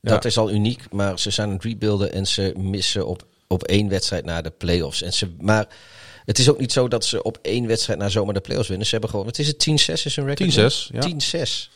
[0.00, 0.10] Ja.
[0.10, 3.62] Dat is al uniek, maar ze zijn aan het rebuilden en ze missen op, op
[3.62, 5.02] één wedstrijd naar de playoffs.
[5.02, 5.68] En ze, maar
[6.24, 8.86] het is ook niet zo dat ze op één wedstrijd naar zomaar de playoffs winnen.
[8.86, 10.90] Ze hebben gewoon, wat is het, 10-6 is hun record?
[10.90, 11.42] 10-6, ja.
[11.42, 11.70] 10-6.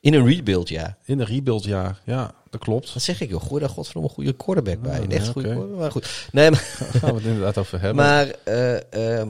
[0.00, 0.96] In een rebuild, ja.
[1.04, 2.92] In een rebuildjaar, ja, dat klopt.
[2.92, 3.42] Wat zeg ik, joh.
[3.42, 4.98] Gooi daar godverdomme een goede quarterback bij.
[4.98, 6.28] Ah, Een echt ja, goede maar goed.
[6.32, 8.04] Nee, maar, Daar gaan we het inderdaad over hebben.
[8.04, 9.28] maar eh, ehm,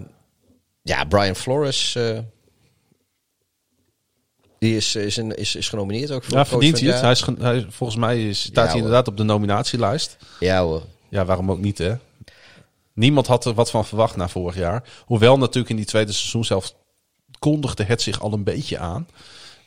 [0.82, 1.94] ja, Brian Flores...
[1.94, 2.19] eh,
[4.59, 7.01] die is, is, een, is, is genomineerd ook voor ja, verdient hij het.
[7.01, 10.16] Hij is, hij, volgens mij is, staat Ja, hij inderdaad op de nominatielijst.
[10.40, 10.82] Ja hoor.
[11.09, 11.94] Ja, waarom ook niet, hè?
[12.93, 14.85] Niemand had er wat van verwacht na vorig jaar.
[15.05, 16.74] Hoewel natuurlijk in die tweede seizoen zelf
[17.39, 19.07] kondigde het zich al een beetje aan.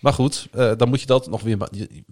[0.06, 1.68] Maar goed, eh, dan moet je dat nog weer ma-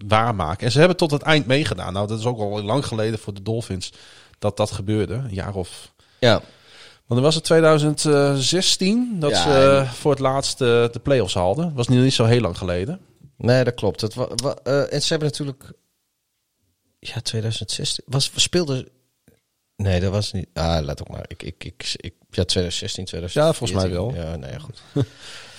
[0.06, 0.66] waarmaken.
[0.66, 1.92] En ze hebben tot het eind meegedaan.
[1.92, 3.92] Nou, dat is ook al lang geleden voor de Dolphins
[4.38, 5.14] dat dat gebeurde.
[5.14, 5.92] Een jaar of...
[6.20, 6.42] Ja, Want
[7.06, 11.34] dan was het 2016 dat Ja, ze en- eh, voor het laatst eh, de play-offs
[11.34, 11.74] haalden.
[11.74, 13.00] was niet, niet zo heel lang geleden.
[13.36, 14.02] nee, dat klopt.
[14.02, 15.72] Eh, en ze hebben natuurlijk...
[16.98, 18.04] Ja, 2016...
[18.06, 18.88] Was, speelde...
[19.76, 20.46] Nee, dat was niet...
[20.54, 21.24] Ah, laat ook maar.
[21.26, 23.42] Ik, ik, ik, ik, ja, 2016, 2014.
[23.42, 24.14] Ja, volgens mij wel.
[24.14, 24.82] Ja, nee, goed.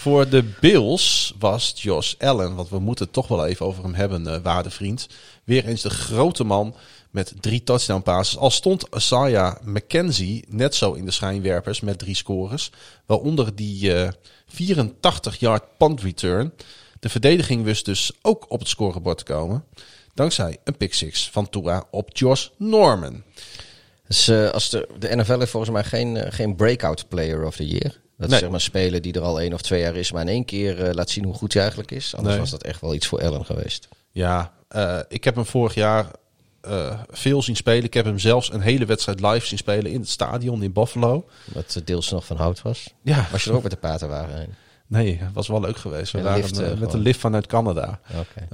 [0.05, 3.93] Voor de Bills was Josh Allen, want we moeten het toch wel even over hem
[3.93, 5.07] hebben, eh waardevriend.
[5.43, 6.75] Weer eens de grote man
[7.11, 8.37] met drie touchdown passes.
[8.37, 12.71] Al stond Isaiah McKenzie net zo in de schijnwerpers met drie scores.
[13.05, 14.11] Waaronder die eh
[14.47, 16.53] 84-yard punt return.
[16.99, 19.63] De verdediging wist dus ook op het scorebord te komen.
[20.13, 23.23] Dankzij een pick six van Tua op Josh Norman.
[24.07, 27.55] Dus eh, als de, de NFL heeft volgens mij geen, eh, geen breakout player of
[27.55, 28.03] the year.
[28.17, 28.35] Dat Nee.
[28.35, 30.27] is zeg maar een speler die er al één of twee jaar is, maar in
[30.27, 32.15] één keer eh, laat zien hoe goed hij eigenlijk is.
[32.15, 32.41] Anders Nee.
[32.43, 33.87] was dat echt wel iets voor Allen geweest.
[34.11, 36.05] Ja, eh, ik heb hem vorig jaar
[36.61, 37.83] eh, veel zien spelen.
[37.83, 41.25] Ik heb hem zelfs een hele wedstrijd live zien spelen in het stadion in Buffalo.
[41.53, 42.93] Wat deels nog van hout was.
[43.01, 44.53] Ja, Was je er ook met de paterwagen heen?
[44.87, 46.11] nee, het was wel leuk geweest.
[46.11, 47.99] We waren lift, met een lift vanuit Canada.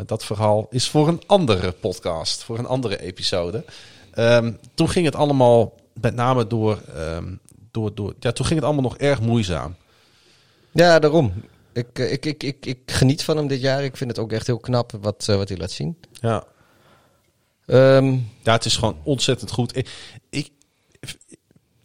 [0.06, 3.64] Dat verhaal is voor een andere podcast, voor een andere episode.
[4.12, 7.34] Ehm, toen ging het allemaal, met name door, ehm,
[7.72, 9.76] door, door, ja, toen ging het allemaal nog erg moeizaam.
[10.72, 11.34] Ja, daarom.
[11.74, 13.84] Ik, eh, ik, ik, ik, ik geniet van hem dit jaar.
[13.84, 15.98] Ik vind het ook echt heel knap wat, eh, wat hij laat zien.
[16.12, 16.44] Ja.
[17.66, 19.78] Ehm, Ja, het is gewoon ontzettend goed.
[19.78, 19.90] Ik,
[20.30, 20.50] ik,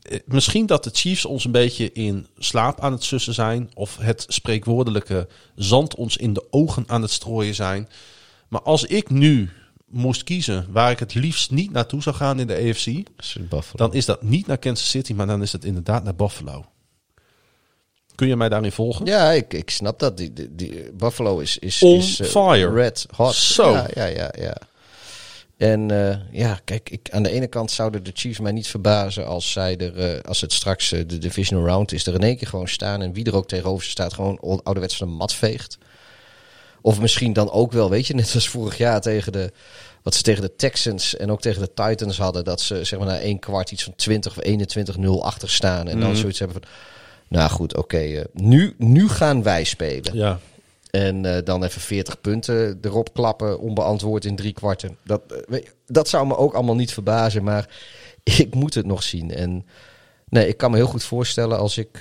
[0.03, 3.71] eh, misschien dat de Chiefs ons een beetje in slaap aan het sussen zijn.
[3.75, 7.89] Of het spreekwoordelijke zand ons in de ogen aan het strooien zijn.
[8.49, 9.51] Maar als ik nu
[9.87, 13.05] moest kiezen waar ik het liefst niet naartoe zou gaan in de
[13.49, 13.63] Buffalo.
[13.77, 16.65] Dan is dat niet naar Kansas City, maar dan is het inderdaad naar Buffalo.
[18.15, 19.07] Kun je mij daarin volgen?
[19.07, 20.17] Ja, ik, ik snap dat.
[20.17, 22.73] Die, die, die- Buffalo is, is, On is eh, fire.
[22.73, 23.35] red hot.
[23.35, 23.71] Zo.
[23.71, 24.33] Ja, ja, ja.
[24.39, 24.57] ja.
[25.57, 29.27] En eh, ja, kijk, ik, aan de ene kant zouden de Chiefs mij niet verbazen
[29.27, 32.49] als zij er, eh, als het straks de divisional round is, er in één keer
[32.49, 35.79] gewoon staan en wie er ook tegenover ze staat, gewoon ouderwets van de mat veegt.
[36.87, 39.53] Of misschien dan ook wel, weet je, net als vorig jaar tegen de,
[40.03, 43.09] wat ze tegen de Texans en ook tegen de Titans hadden, dat ze zeg maar
[43.09, 44.45] na één kwart iets van 20 of
[44.97, 46.71] 21-0 achter staan en dan zoiets hebben van,
[47.29, 50.17] nou goed, oké, eh, nu, nu gaan wij spelen.
[50.17, 50.39] Ja.
[50.91, 54.97] En eh, dan even 40 punten erop klappen, onbeantwoord in drie kwarten.
[55.05, 57.69] Dat, eh, dat zou me ook allemaal niet verbazen, maar
[58.45, 59.31] ik moet het nog zien.
[59.31, 59.67] En
[60.29, 62.01] nee, ik kan me heel goed voorstellen als ik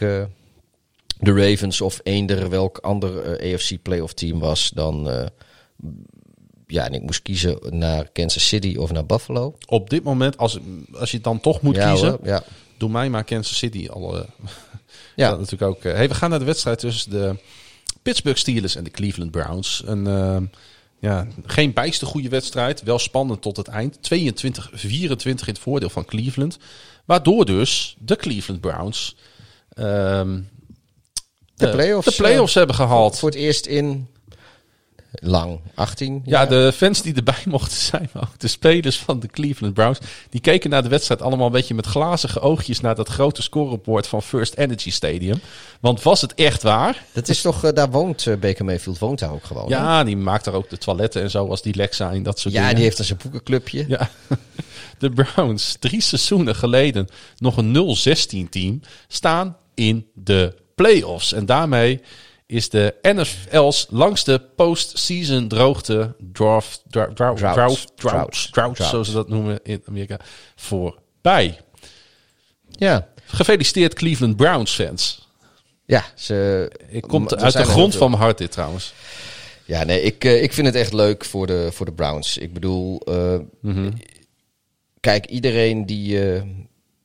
[1.20, 5.26] de Ravens of eender welk ander eh, AFC playoff team was, dan eh,
[6.68, 9.58] ja, en ik moest kiezen naar Kansas City of naar Buffalo.
[9.66, 10.60] Op dit moment, als,
[10.94, 12.44] als je het dan toch moet ja, kiezen, hoor, ja.
[12.78, 14.16] doe mij maar Kansas City al.
[15.16, 15.30] Ja.
[15.30, 15.84] Dat natuurlijk ook.
[15.84, 17.36] eh, hey, we gaan naar de wedstrijd tussen de
[18.02, 19.84] Pittsburgh Steelers en de Cleveland Browns.
[19.86, 20.50] Een,
[21.00, 22.84] ja, geen bijster goede wedstrijd.
[22.84, 23.98] Wel spannend tot het eind.
[23.98, 24.00] 22-24
[25.24, 26.58] in het voordeel van Cleveland.
[27.06, 29.16] Waardoor dus de Cleveland Browns
[29.70, 30.40] ehm,
[31.56, 33.20] De eh, playoffs, de playoffs hebben gehaald.
[33.20, 34.08] Voor het eerst in
[35.22, 39.28] lang, 18 Ja, de fans die erbij mochten zijn, maar ook de spelers van de
[39.28, 40.00] Cleveland Browns,
[40.30, 44.08] die keken naar de wedstrijd allemaal een beetje met glazige oogjes naar dat grote scorebord
[44.08, 45.40] van First Energy Stadium.
[45.80, 47.04] Want was het echt waar?
[47.12, 49.72] Dat is toch, eh, daar woont eh, Baker Mayfield, woont daar ook gewoon.
[49.72, 49.78] hè?
[49.78, 52.54] Ja, die maakt daar ook de toiletten en zo als die lek zijn, dat soort
[52.54, 52.76] Ja, dingen.
[52.76, 53.86] die heeft dan zijn boekenclubje.
[53.88, 54.10] Ja,
[55.00, 57.08] de Browns, drie seizoenen geleden
[57.38, 57.98] nog een
[58.46, 61.34] 0-16 team, staan in de playoffs.
[61.34, 62.02] En daarmee
[62.46, 67.38] is de NFL's langste postseason droogte, draft, dra- dra- Drought.
[67.38, 68.52] drought, drought, Drought.
[68.54, 68.92] drought, Drought.
[68.92, 70.20] zoals ze dat noemen in Amerika,
[70.56, 71.60] voorbij.
[72.70, 75.28] Ja, Gefeliciteerd Cleveland Browns fans.
[75.86, 78.94] ja ze, Ik kom er uit de grond van mijn hart dit trouwens.
[79.66, 82.38] Ja, nee, ik, eh, ik vind het echt leuk voor de, voor de Browns.
[82.38, 83.40] Ik bedoel, eh,
[85.00, 86.42] kijk, iedereen die, eh,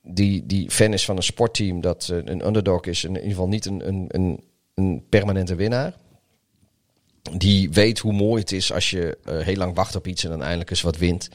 [0.02, 3.48] die, die fan is van een sportteam dat eh, een underdog is, in ieder geval
[3.48, 4.44] niet een, een, een,
[4.74, 5.94] een permanente winnaar.
[7.32, 10.30] Die weet hoe mooi het is als je eh, heel lang wacht op iets en
[10.30, 11.28] dan eindelijk eens wat wint.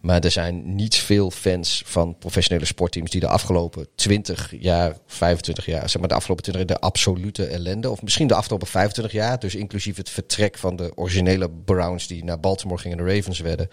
[0.00, 5.66] Maar er zijn niet veel fans van professionele sportteams die de afgelopen 20 jaar, 25
[5.66, 7.90] jaar, zeg maar de afgelopen 20 jaar, de absolute ellende.
[7.90, 12.24] Of misschien de afgelopen 25 jaar, dus inclusief het vertrek van de originele Browns die
[12.24, 13.68] naar Baltimore gingen en de Ravens werden.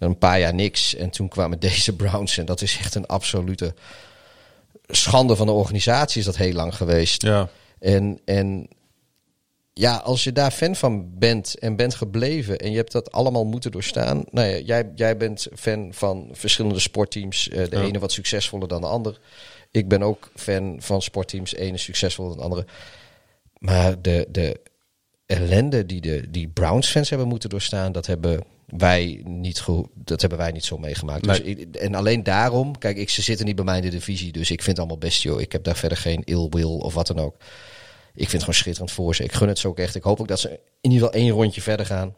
[0.00, 0.94] Een paar jaar niks.
[0.94, 2.38] En toen kwamen deze Browns.
[2.38, 3.74] En dat is echt een absolute
[4.86, 7.22] schande van de organisatie, is dat heel lang geweest.
[7.22, 7.48] Ja.
[7.78, 8.68] En, en
[9.72, 13.44] ja, als je daar fan van bent en bent gebleven en je hebt dat allemaal
[13.44, 14.24] moeten doorstaan.
[14.30, 17.48] Nou ja, jij, jij bent fan van verschillende sportteams.
[17.48, 17.82] eh, de Ja.
[17.82, 19.18] ene wat succesvoller dan de ander.
[19.70, 21.50] Ik ben ook fan van sportteams.
[21.50, 22.66] De ene succesvoller dan de andere.
[23.58, 24.60] Maar de, de
[25.26, 28.44] ellende die de die Browns-fans hebben moeten doorstaan, dat hebben
[28.76, 29.64] wij niet,
[29.94, 31.24] dat hebben wij niet zo meegemaakt.
[31.24, 34.32] Dus ik- en alleen daarom, kijk, ik, ze zitten niet bij mij in de divisie,
[34.32, 35.40] dus ik vind het allemaal best, joh.
[35.40, 37.34] Ik heb daar verder geen ill will of wat dan ook.
[38.14, 39.24] Ik vind het gewoon schitterend voor ze.
[39.24, 39.94] Ik gun het ze ook echt.
[39.94, 40.48] Ik hoop ook dat ze
[40.80, 42.14] in ieder geval één rondje verder gaan.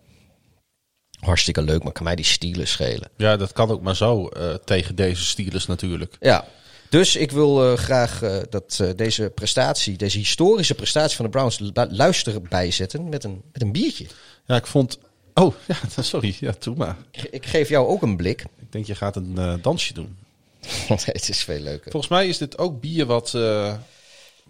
[1.20, 3.10] Hartstikke leuk, maar kan mij die stielen schelen.
[3.16, 6.16] ja, dat kan ook maar zo eh, tegen deze Steelers natuurlijk.
[6.20, 6.44] Ja.
[6.88, 11.58] Dus ik wil eh, graag eh, dat deze prestatie, deze historische prestatie van de Browns,
[11.58, 14.06] lu- luisteren bijzetten met een, met een biertje.
[14.46, 14.98] Ja, ik vond...
[15.34, 16.36] Oh, ja, sorry.
[16.40, 16.96] Ja, doe maar.
[17.10, 18.40] Ik- Ik geef jou ook een blik.
[18.40, 20.16] Ik denk je gaat een eh, dansje doen.
[20.88, 21.90] Het is veel leuker.
[21.90, 23.74] Volgens mij is dit ook bier wat, eh,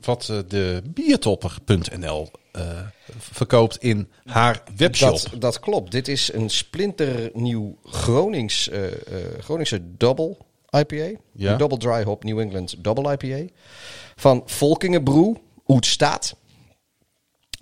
[0.00, 2.30] wat eh, de biertopper.nl
[3.18, 5.10] verkoopt in haar webshop.
[5.30, 5.90] Dat, dat klopt.
[5.92, 8.70] Dit is een splinternieuw Gronings,
[9.38, 10.36] Groningse double
[10.70, 11.18] IPA.
[11.32, 11.52] Ja.
[11.52, 13.52] Een double dry hop New England double IPA.
[14.16, 15.36] Van Volkingenbroe,
[15.66, 16.36] Oet staat.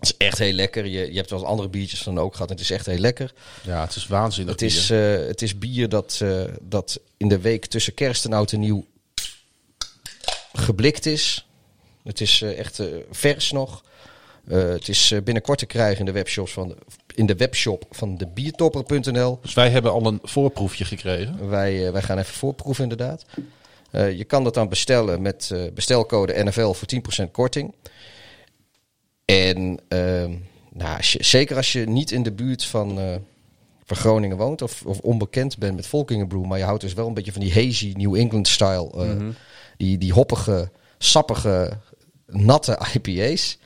[0.00, 0.86] Het is echt heel lekker.
[0.86, 2.48] Je, je hebt wel andere biertjes van ook gehad.
[2.48, 3.32] En het is echt heel lekker.
[3.62, 5.20] Ja, het is waanzinnig Het is, bier.
[5.20, 8.60] eh, het is bier dat, eh, dat in de week tussen kerst en oud en
[8.60, 8.86] nieuw
[10.52, 11.46] geblikt is.
[12.04, 13.84] Het is eh, echt vers nog.
[14.48, 16.76] Het is binnenkort te krijgen in de webshops van de,
[17.14, 19.38] in de webshop van de biertopper.nl.
[19.42, 21.48] Dus wij hebben al een voorproefje gekregen.
[21.48, 23.24] Wij, wij gaan even voorproeven inderdaad.
[23.92, 26.88] Je kan dat dan bestellen met bestelcode NFL voor
[27.26, 27.74] 10% korting.
[29.30, 30.32] En ehm,
[30.72, 33.14] nou, als je, zeker als je niet in de buurt van, eh,
[33.84, 37.14] van Groningen woont of, of onbekend bent met Volkingenbrew, maar je houdt dus wel een
[37.14, 39.10] beetje van die hazy New England style, eh,
[39.76, 41.72] die, die hoppige, sappige,
[42.26, 43.58] natte IPA's.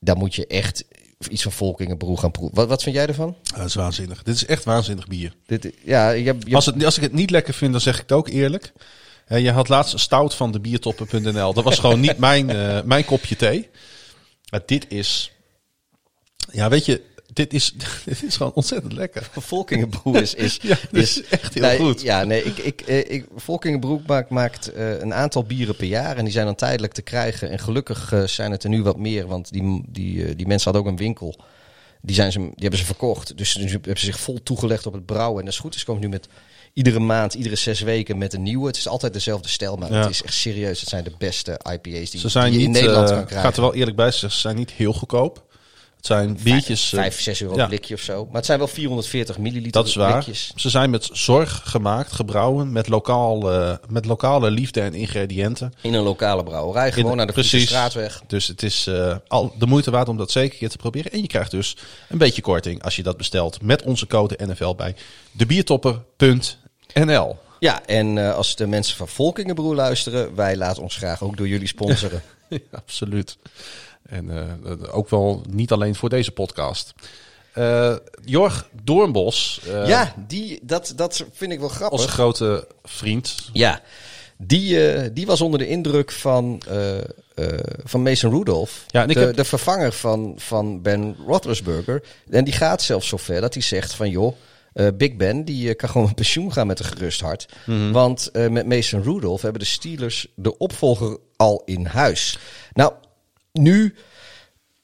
[0.00, 0.84] Dan moet je echt
[1.30, 2.56] iets van Volkingenbrew gaan proeven.
[2.56, 3.36] Wat, wat vind jij ervan?
[3.42, 4.22] Ja, dat is waanzinnig.
[4.22, 5.34] Dit is echt waanzinnig bier.
[5.46, 7.94] Dit, ja, je, hebt- je, Als, het, als ik het niet lekker vind, dan zeg
[7.94, 8.72] ik het ook eerlijk.
[9.28, 11.52] Je had laatst een stout van de biertoppen.nl.
[11.54, 13.68] Dat was gewoon niet mijn, eh, mijn kopje thee.
[14.50, 15.32] Maar dit is...
[16.52, 17.02] Ja, weet je,
[17.36, 17.72] dit is,
[18.04, 19.28] dit is gewoon ontzettend lekker.
[19.32, 22.00] Volkingenbroek is, is, Ja, is echt heel nee, goed.
[22.00, 26.16] Ja, nee, ik, ik, eh, ik, Volkingenbroek maakt, maakt eh, een aantal bieren per jaar.
[26.16, 27.50] En die zijn dan tijdelijk te krijgen.
[27.50, 29.26] En gelukkig eh, zijn het er nu wat meer.
[29.26, 31.36] Want die, die, die mensen hadden ook een winkel.
[32.06, 33.36] Die, zijn ze, die hebben ze verkocht.
[33.38, 35.40] Dus nu hebben ze zich vol toegelegd op het brouwen.
[35.40, 36.28] En als het goed is, komen nu met
[36.72, 38.66] iedere maand, iedere zes weken met een nieuwe.
[38.66, 40.00] Het is altijd dezelfde stijl, maar Ja.
[40.00, 40.80] het is echt serieus.
[40.80, 43.46] Het zijn de beste IPA's die, Ze zijn die je in Nederland eh, kan krijgen.
[43.48, 45.44] gaat er wel eerlijk bij ze zijn niet heel goedkoop.
[46.08, 46.92] Het zijn biertjes...
[46.92, 47.62] eh, Vijf, zes euro ja.
[47.62, 48.24] een blikje of zo.
[48.26, 50.12] Maar het zijn wel 440 milliliter Dat is waar.
[50.12, 50.52] blikjes.
[50.56, 55.72] Ze zijn met zorg gemaakt, gebrouwen, met, lokaal, eh, met lokale liefde en ingrediënten.
[55.80, 56.92] In een lokale brouwerij.
[56.92, 57.66] Gewoon naar de precies.
[57.66, 58.22] Straatweg.
[58.26, 61.12] Dus het is eh, al de moeite waard om dat zeker keer te proberen.
[61.12, 61.76] En je krijgt dus
[62.08, 64.94] een beetje korting als je dat bestelt met onze code NFL bij
[65.32, 67.36] debiertopper.nl.
[67.58, 71.48] Ja, en eh, als de mensen van Volkingenbroer luisteren, wij laten ons graag ook door
[71.48, 72.22] jullie sponsoren.
[72.48, 73.36] Ja, absoluut.
[74.08, 74.30] En
[74.64, 76.92] eh, ook wel niet alleen voor deze podcast.
[77.52, 81.98] Eh, Jorg Doornbos, eh, ja, die, dat, dat vind ik wel grappig.
[81.98, 83.34] onze grote vriend.
[83.52, 83.80] Ja,
[84.38, 87.04] die, eh, die was onder de indruk van, eh, eh,
[87.84, 88.84] van Mason Rudolph.
[88.86, 92.02] Ja, en ik de, heb- de vervanger van, van Ben Roethlisberger.
[92.30, 94.36] En die gaat zelfs zo ver dat hij zegt van joh,
[94.72, 97.48] eh, Big Ben die eh, kan gewoon met pensioen gaan met een gerust hart.
[97.66, 97.92] Mhm.
[97.92, 102.38] Want eh, met Mason Rudolph hebben de Steelers de opvolger al in huis.
[102.72, 102.92] Nou,
[103.58, 103.94] nu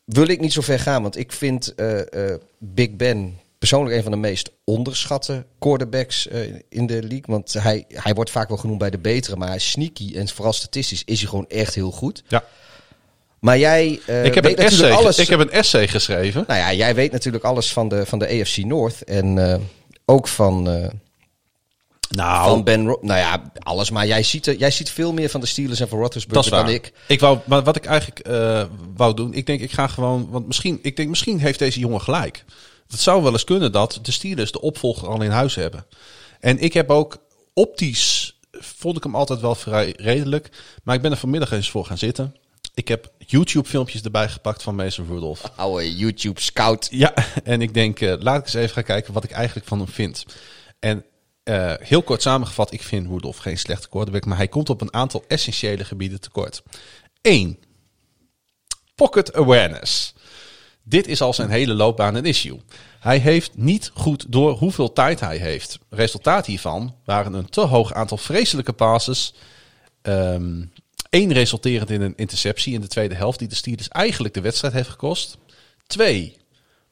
[0.05, 4.03] wil ik niet zo ver gaan, want ik vind eh, eh, Big Ben persoonlijk een
[4.03, 7.25] van de meest onderschatte quarterbacks eh, in de league.
[7.27, 10.29] Want hij, hij wordt vaak wel genoemd bij de betere, maar hij is sneaky en
[10.29, 12.23] vooral statistisch is hij gewoon echt heel goed.
[12.29, 12.45] Ja.
[13.39, 13.89] Maar jij
[14.23, 15.19] ik, heb weet een essay, alles.
[15.19, 16.45] ik heb een essay geschreven.
[16.47, 19.61] Nou ja, jij weet natuurlijk alles van de, van de AFC North en
[20.05, 20.91] ook van,
[22.17, 22.87] Nou, van Ben.
[22.87, 23.91] Ro- nou ja, alles.
[23.91, 26.65] Maar jij ziet, er, jij ziet veel meer van de Steelers en van Roethlisberger waar.
[26.65, 26.93] dan ik.
[27.09, 28.65] Ik wou, maar wat ik eigenlijk eh,
[28.97, 32.01] wou doen, ik denk ik ga gewoon, want misschien, ik denk misschien heeft deze jongen
[32.01, 32.45] gelijk.
[32.89, 35.87] Het zou wel eens kunnen dat de Steelers de opvolger al in huis hebben.
[36.41, 37.17] En ik heb ook
[37.55, 40.49] optisch vond ik hem altijd wel vrij redelijk,
[40.83, 42.37] maar ik ben er vanmiddag eens voor gaan zitten.
[42.75, 45.43] Ik heb YouTube filmpjes erbij gepakt van Mason Rudolph.
[45.57, 46.89] Oude YouTube scout.
[46.91, 47.15] Ja,
[47.45, 49.89] en ik denk, eh, laat ik eens even gaan kijken wat ik eigenlijk van hem
[49.89, 50.27] vind.
[50.79, 51.05] En
[51.43, 54.95] eh, heel kort samengevat, ik vind Rudolph geen slechte quarterback, maar hij komt op een
[54.95, 56.63] aantal essentiële gebieden tekort.
[57.23, 57.59] Eén,
[58.95, 60.15] pocket awareness.
[60.83, 62.61] Dit is al zijn hele loopbaan een issue.
[63.01, 65.79] Hij heeft niet goed door hoeveel tijd hij heeft.
[65.91, 69.35] Resultaat hiervan waren een te hoog aantal vreselijke passes.
[71.11, 74.75] Eén resulterend in een interceptie in de tweede helft, die de Steelers eigenlijk de wedstrijd
[74.75, 75.39] heeft gekost.
[75.87, 76.37] Twee,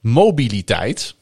[0.01, 1.14] mobiliteit.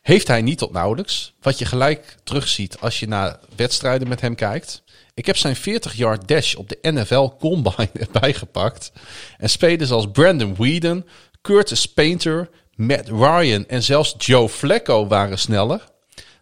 [0.00, 1.34] Heeft hij niet tot nauwelijks.
[1.40, 4.82] Wat je gelijk terugziet als je naar wedstrijden met hem kijkt.
[5.14, 8.92] Ik heb zijn 40-yard dash op de NFL Combine erbij gepakt.
[9.38, 11.06] En spelers als Brandon Whedon,
[11.42, 15.88] Curtis Painter, Matt Ryan en zelfs Joe Flacco waren sneller.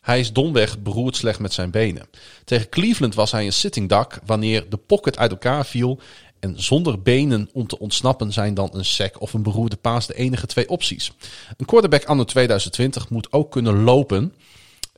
[0.01, 2.09] Hij is domweg beroerd slecht met zijn benen.
[2.45, 6.01] Tegen Cleveland was hij een sitting duck wanneer de pocket uit elkaar viel.
[6.41, 10.15] En zonder benen om te ontsnappen zijn dan een sack of een beroerde paas de
[10.15, 11.13] enige twee opties.
[11.57, 14.35] Een quarterback anno 2020 moet ook kunnen lopen.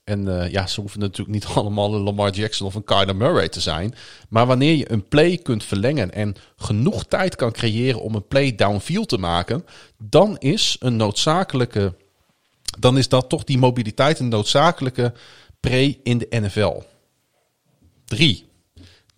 [0.05, 3.49] En eh, ja, ze hoeven natuurlijk niet allemaal een Lamar Jackson of een Kyler Murray
[3.49, 3.95] te zijn.
[4.29, 8.55] Maar wanneer je een play kunt verlengen en genoeg tijd kan creëren om een play
[8.55, 9.65] downfield te maken,
[9.99, 11.95] dan is een noodzakelijke
[12.79, 15.13] dan is dat toch die mobiliteit een noodzakelijke
[15.61, 16.83] pre in de NFL.
[18.05, 18.49] Drie.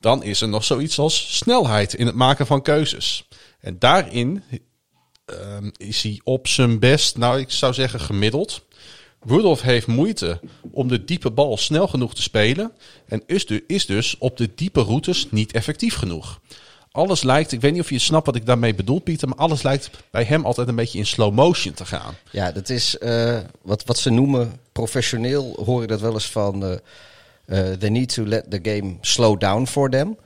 [0.03, 3.29] Dan is er nog zoiets als snelheid in het maken van keuzes.
[3.61, 4.43] En daarin
[5.25, 8.63] ehm, is hij op zijn best, nou ik zou zeggen gemiddeld.
[9.27, 12.73] Rudolph heeft moeite om de diepe bal snel genoeg te spelen.
[13.07, 16.41] En is, du- is dus op de diepe routes niet effectief genoeg.
[16.91, 19.63] Alles lijkt, ik weet niet of je snapt wat ik daarmee bedoel, Pieter, maar alles
[19.63, 22.15] lijkt bij hem altijd een beetje in slow motion te gaan.
[22.31, 26.65] Ja, dat is eh, wat, wat ze noemen professioneel, hoor ik dat wel eens van.
[26.65, 26.77] eh,
[27.79, 30.17] they need to let the game slow down for them.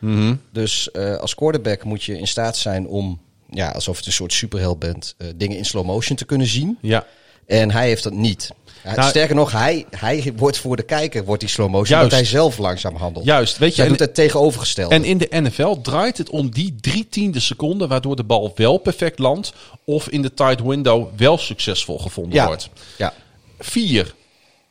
[0.53, 3.21] Dus eh, als quarterback moet je in staat zijn om,
[3.51, 6.79] ja, alsof het een soort superheld bent, eh, dingen in slow motion te kunnen zien.
[6.81, 7.07] Ja,
[7.47, 8.51] En hij heeft dat niet.
[8.85, 12.11] Nou- sterker nog, hij, hij wordt voor de kijker wordt die slow motion, Juist.
[12.11, 13.25] dat hij zelf langzaam handelt.
[13.25, 14.95] Juist, weet je, Hij doet het tegenovergestelde.
[14.95, 18.79] En in de NFL draait het om die drie tiende seconden waardoor de bal wel
[18.79, 19.53] perfect landt
[19.85, 22.47] of in de tight window wel succesvol gevonden ja.
[22.47, 22.69] wordt.
[22.99, 23.13] ja.
[23.59, 24.15] Vier,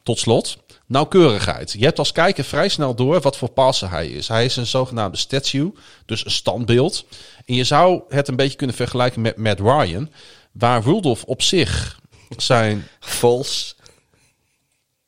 [0.04, 1.76] tot slot, nauwkeurigheid.
[1.78, 4.28] Je hebt als kijker vrij snel door wat voor passer hij is.
[4.28, 5.74] Hij is een zogenaamde statue,
[6.06, 7.06] dus een standbeeld.
[7.46, 10.10] En je zou het een beetje kunnen vergelijken met Matt Ryan,
[10.52, 12.00] waar Rudolph op zich
[12.38, 12.88] zijn...
[13.00, 13.74] False.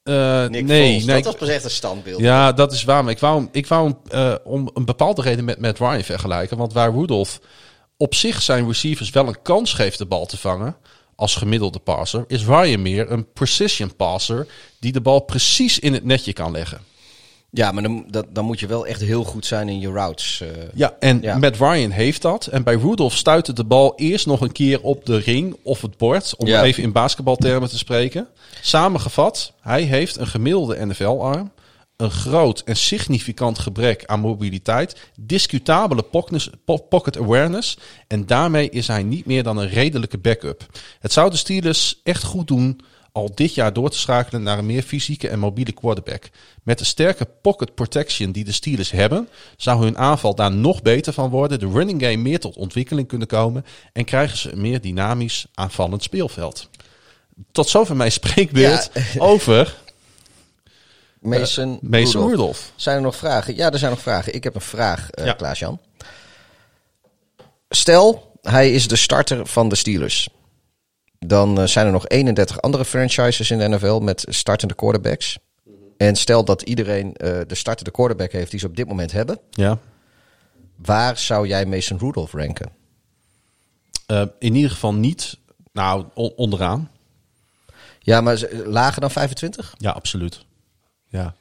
[0.03, 1.05] Eh, Nick nee, nee.
[1.05, 2.19] dat was pas echt een standbeeld.
[2.19, 3.03] Ja, dat is waar.
[3.03, 6.57] Maar ik wou, ik wou eh, om een bepaalde reden met Matt Ryan vergelijken.
[6.57, 7.39] Want waar Rudolph
[7.97, 10.77] op zich zijn receivers wel een kans geeft de bal te vangen
[11.17, 14.47] als gemiddelde passer, is Ryan meer een precision passer
[14.79, 16.79] die de bal precies in het netje kan leggen.
[17.49, 20.41] Ja, maar dan, dat, dan moet je wel echt heel goed zijn in je routes.
[20.41, 20.47] eh.
[20.73, 21.37] Ja, en Ja.
[21.37, 22.45] Matt Ryan heeft dat.
[22.47, 25.97] En bij Rudolph stuitte de bal eerst nog een keer op de ring of het
[25.97, 26.33] bord.
[26.37, 26.63] Om Ja.
[26.63, 28.27] even in basketbaltermen te spreken.
[28.61, 31.51] Samengevat, hij heeft een gemiddelde NFL-arm.
[31.97, 35.09] Een groot en significant gebrek aan mobiliteit.
[35.19, 36.03] Discutabele
[36.89, 37.77] pocket awareness.
[38.07, 40.65] En daarmee is hij niet meer dan een redelijke backup.
[40.99, 44.65] Het zou de Steelers echt goed doen al dit jaar door te schakelen naar een
[44.65, 46.29] meer fysieke en mobiele quarterback.
[46.63, 51.13] Met de sterke pocket protection die de Steelers hebben, zou hun aanval daar nog beter
[51.13, 54.81] van worden, de running game meer tot ontwikkeling kunnen komen en krijgen ze een meer
[54.81, 56.69] dynamisch aanvallend speelveld.
[57.51, 59.01] Tot zover mijn spreekbeeld Ja.
[59.17, 59.85] over
[61.27, 62.29] Mason, Mason Rudolph.
[62.29, 62.71] Rudolph.
[62.75, 63.55] Zijn er nog vragen?
[63.55, 64.33] Ja, er zijn nog vragen.
[64.33, 65.33] Ik heb een vraag, eh Ja.
[65.33, 65.79] Klaas-Jan.
[67.69, 70.29] Stel, hij is de starter van de Steelers.
[71.19, 75.37] Dan eh, zijn er nog 31 andere franchises in de NFL met startende quarterbacks.
[75.97, 79.39] En stel dat iedereen eh, de startende quarterback heeft die ze op dit moment hebben.
[79.49, 79.77] Ja.
[80.75, 82.71] Waar zou jij Mason Rudolph ranken?
[84.05, 85.37] Eh, in ieder geval niet,
[85.73, 86.91] nou, on- onderaan.
[87.99, 89.73] Ja, maar lager dan 25?
[89.77, 90.45] Ja, absoluut.
[91.17, 91.33] Ja.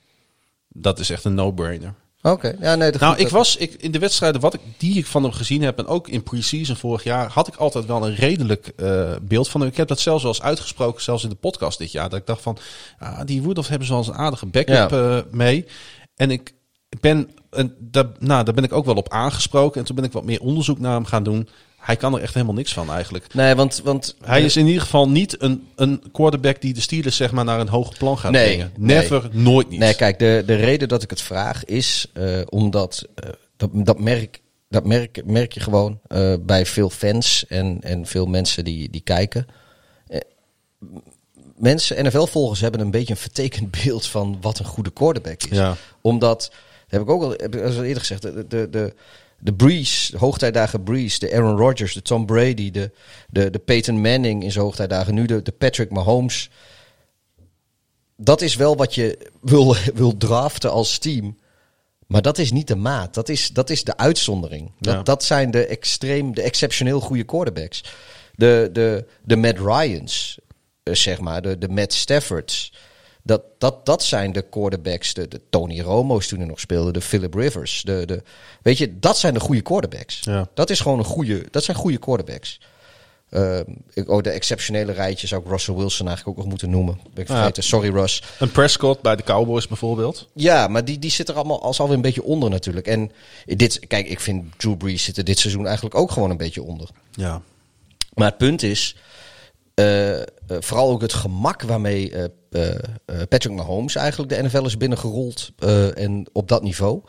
[0.69, 1.95] Dat is echt een no-brainer.
[2.23, 2.91] Oké, ja, nee.
[2.99, 5.79] Nou, ik was ik, in de wedstrijden wat ik, die ik van hem gezien heb,
[5.79, 9.61] en ook in pre-season vorig jaar, had ik altijd wel een redelijk eh, beeld van
[9.61, 9.71] hem.
[9.71, 12.09] Ik heb dat zelfs wel eens uitgesproken, zelfs in de podcast dit jaar.
[12.09, 12.59] Dat ik dacht van,
[12.99, 15.17] ah, die Rudolph hebben ze wel eens een aardige backup Ja.
[15.17, 15.67] eh, mee.
[16.17, 16.53] En ik
[17.01, 19.81] ben, en daar, nou, daar ben ik ook wel op aangesproken.
[19.81, 21.49] En toen ben ik wat meer onderzoek naar hem gaan doen.
[21.87, 23.35] Hij kan er echt helemaal niks van eigenlijk.
[23.35, 23.81] Nee, want...
[23.85, 27.45] want Hij is in ieder geval niet een, een quarterback die de Steelers zeg maar
[27.45, 28.73] naar een hoger plan gaat Nee, brengen.
[28.77, 28.97] nee.
[28.97, 29.79] Never, nooit niet.
[29.79, 33.99] Nee, kijk, de, de reden dat ik het vraag is eh, omdat eh, dat, dat,
[33.99, 38.91] merk, dat merk, merk je gewoon eh, bij veel fans en, en veel mensen die,
[38.91, 39.47] die kijken.
[41.57, 45.59] Mensen, NFL-volgers hebben een beetje een vertekend beeld van wat een goede quarterback is.
[45.59, 45.77] Ja.
[46.01, 46.53] Omdat, dat
[46.89, 48.95] heb ik ook al, heb ik al eerder gezegd, de, de, de,
[49.39, 52.91] de Breeze, de hoogtijdagen Breeze, de Aaron Rodgers, de Tom Brady, de,
[53.31, 56.51] de, de Peyton Manning in zijn hoogtijdagen, nu de, de Patrick Mahomes
[58.17, 61.39] dat is wel wat je wil, wil draften als team.
[62.07, 63.15] Maar dat is niet de maat.
[63.15, 64.73] Dat is, dat is de uitzondering.
[64.79, 65.03] Dat, Ja.
[65.03, 67.85] dat zijn de extreem, de exceptioneel goede quarterbacks.
[68.35, 70.39] De, de, de Matt Ryans,
[70.83, 71.43] eh, zeg maar.
[71.43, 72.73] De, de Matt Staffords.
[73.27, 75.15] Dat, dat, dat zijn de quarterbacks.
[75.15, 76.93] De, de Tony Romo's toen hij nog speelde.
[76.93, 77.83] De Philip Rivers.
[77.85, 78.23] De, de,
[78.63, 80.21] weet je, dat zijn de goede quarterbacks.
[80.21, 80.49] Ja.
[80.55, 82.61] Dat, is gewoon een goede, dat zijn goede quarterbacks.
[83.93, 87.01] Ik, oh, de exceptionele rijtje zou ik Russell Wilson eigenlijk ook nog moeten noemen.
[87.15, 87.51] Ben ik Ja.
[87.55, 88.23] Sorry, Russ.
[88.39, 90.29] Een Prescott bij de Cowboys bijvoorbeeld.
[90.33, 92.87] Ja, maar die, die zit er allemaal als alweer een beetje onder natuurlijk.
[92.87, 93.13] En
[93.45, 96.63] dit, kijk, ik vind Drew Brees zit er dit seizoen eigenlijk ook gewoon een beetje
[96.63, 96.89] onder.
[97.11, 97.43] Ja.
[98.15, 98.97] Maar het punt is,
[99.75, 102.31] eh, eh, vooral ook het gemak waarmee
[103.29, 105.53] Patrick Mahomes eigenlijk de NFL is binnengerold.
[105.59, 107.03] eh, en op dat niveau.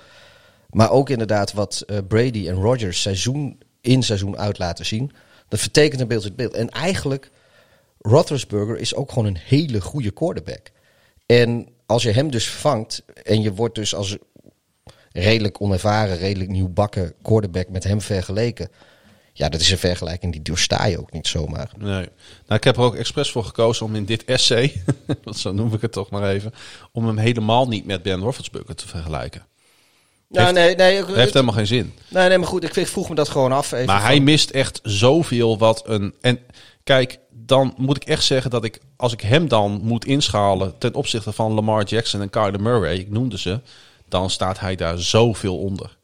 [0.70, 5.12] Maar ook inderdaad wat eh, Brady en Rodgers seizoen in seizoen uit laten zien.
[5.48, 6.54] Dat vertekent een beeld het beeld.
[6.54, 7.32] En eigenlijk,
[8.00, 10.72] Roethlisberger is ook gewoon een hele goede quarterback.
[11.26, 14.18] En als je hem dus vervangt en je wordt dus als
[15.12, 18.70] redelijk onervaren, redelijk nieuwbakken quarterback met hem vergeleken.
[19.38, 21.70] Ja, dat is een vergelijking die doorsta je ook niet zomaar.
[21.78, 21.90] Nee.
[21.92, 22.06] Nou,
[22.48, 24.82] ik heb er ook expres voor gekozen om in dit essay,
[25.24, 26.54] want zo noem ik het toch maar even,
[26.92, 29.46] om hem helemaal niet met Ben Roethlisberger te vergelijken.
[30.30, 31.94] Nou, Heeft- nee, nee, heeft helemaal geen zin.
[32.10, 33.72] nee, nee, maar goed, ik, ik vroeg me dat gewoon af.
[33.72, 36.14] Even Maar van- hij mist echt zoveel wat een...
[36.22, 36.40] En
[36.84, 40.94] kijk, dan moet ik echt zeggen dat ik, als ik hem dan moet inschalen ten
[40.94, 43.60] opzichte van Lamar Jackson en Kyler Murray, ik noemde ze,
[44.10, 45.97] dan staat hij daar zoveel onder.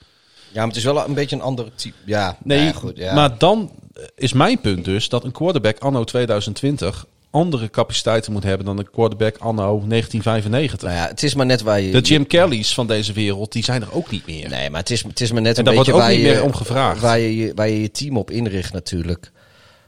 [0.53, 1.95] Ja, maar het is wel een beetje een ander type.
[2.05, 3.13] Ja, Nee, ja, goed, ja.
[3.13, 3.71] maar dan
[4.15, 8.89] is mijn punt dus dat een quarterback anno 2020 andere capaciteiten moet hebben dan een
[8.91, 10.89] quarterback anno 1995.
[10.89, 11.91] Nou ja, het is maar net waar je...
[11.91, 14.49] De Jim Kelly's van deze wereld, die zijn er ook niet meer.
[14.49, 16.27] Nee, maar het is, het is maar net En een beetje wordt ook waar niet
[16.27, 17.01] je, meer om gevraagd.
[17.01, 19.31] Waar je, je- waar je je team op inricht natuurlijk.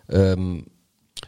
[0.07, 0.55] Ehm,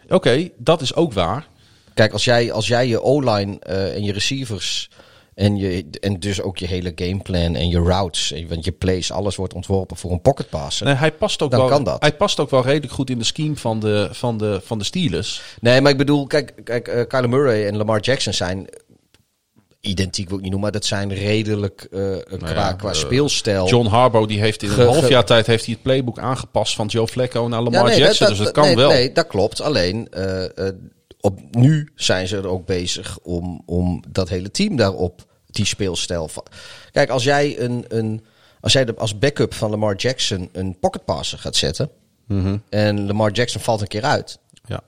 [0.09, 1.47] Oké, dat is ook waar.
[1.93, 4.89] kijk, als jij, als jij je O-line eh, en je receivers...
[5.37, 9.35] En, je, en dus ook je hele gameplan en je routes, want je plays, alles
[9.35, 10.85] wordt ontworpen voor een pocket passer.
[10.85, 11.69] Nee, hij past ook Dan wel.
[11.69, 12.01] kan dat.
[12.01, 14.83] Hij past ook wel redelijk goed in de scheme van de, van de, van de
[14.83, 15.41] Steelers.
[15.61, 18.67] Nee, maar ik bedoel, kijk, kijk eh, Kyler Murray en Lamar Jackson zijn
[19.81, 21.99] identiek, wil ik niet noemen, maar dat zijn redelijk eh,
[22.37, 23.67] qua, ja, qua eh, speelstijl.
[23.67, 26.87] John Harbaugh die heeft in een half jaar tijd heeft hij het playbook aangepast van
[26.87, 28.27] Joe Flacco naar Lamar Ja, nee, Jackson.
[28.27, 28.89] dat- dus het dat- kan nee, wel.
[28.89, 29.61] Nee, dat klopt.
[29.61, 30.73] Alleen, eh, eh,
[31.21, 35.25] op, nu zijn ze er ook bezig om, om dat hele team daarop,
[35.57, 36.27] die speelstijl.
[36.27, 36.45] van-
[36.91, 38.25] Kijk, als jij, een, een,
[38.61, 41.89] als jij de, als backup van Lamar Jackson een pocket passer gaat zetten.
[42.69, 44.39] En Lamar Jackson valt een keer uit.
[44.65, 44.81] Ja.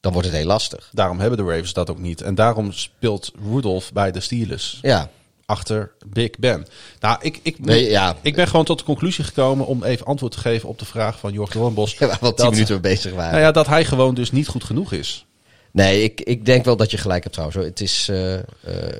[0.00, 0.88] Dan wordt het heel lastig.
[0.92, 2.20] Daarom hebben de Ravens dat ook niet.
[2.22, 4.78] En daarom speelt Rudolph bij de Steelers.
[4.82, 5.10] Ja,
[5.46, 6.66] Achter Big Ben.
[7.00, 8.16] Nou, ik, ik, Nee, ja.
[8.20, 11.18] ik ben gewoon tot de conclusie gekomen om even antwoord te geven op de vraag
[11.18, 11.98] van Jorg Doornbos.
[11.98, 13.30] we al tien minuten mee bezig waren.
[13.32, 15.26] Nou ja, dat hij gewoon dus niet goed genoeg is.
[15.72, 17.60] Nee, ik, ik denk wel dat je gelijk hebt trouwens.
[17.60, 17.68] hoor.
[17.70, 18.08] Het is...
[18.08, 18.42] eh, eh,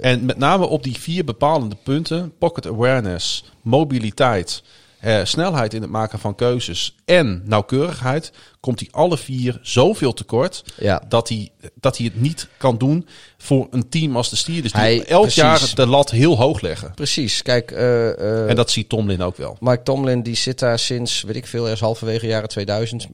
[0.01, 4.63] En met name op die vier bepalende punten: pocket awareness, mobiliteit,
[5.01, 8.33] eh, snelheid in het maken van keuzes en nauwkeurigheid.
[8.61, 11.03] Komt hij alle vier zoveel tekort Ja.
[11.09, 13.07] dat, hij, dat hij het niet kan doen
[13.39, 14.73] voor een team als de Steelers.
[14.73, 15.43] Die Hij- elk precies.
[15.43, 16.93] jaar de lat heel hoog leggen.
[16.95, 17.71] precies, kijk...
[17.71, 19.57] En dat ziet Tomlin ook wel.
[19.61, 23.07] Mike Tomlin die zit daar sinds, weet ik veel, ergens halverwege jaren 2000.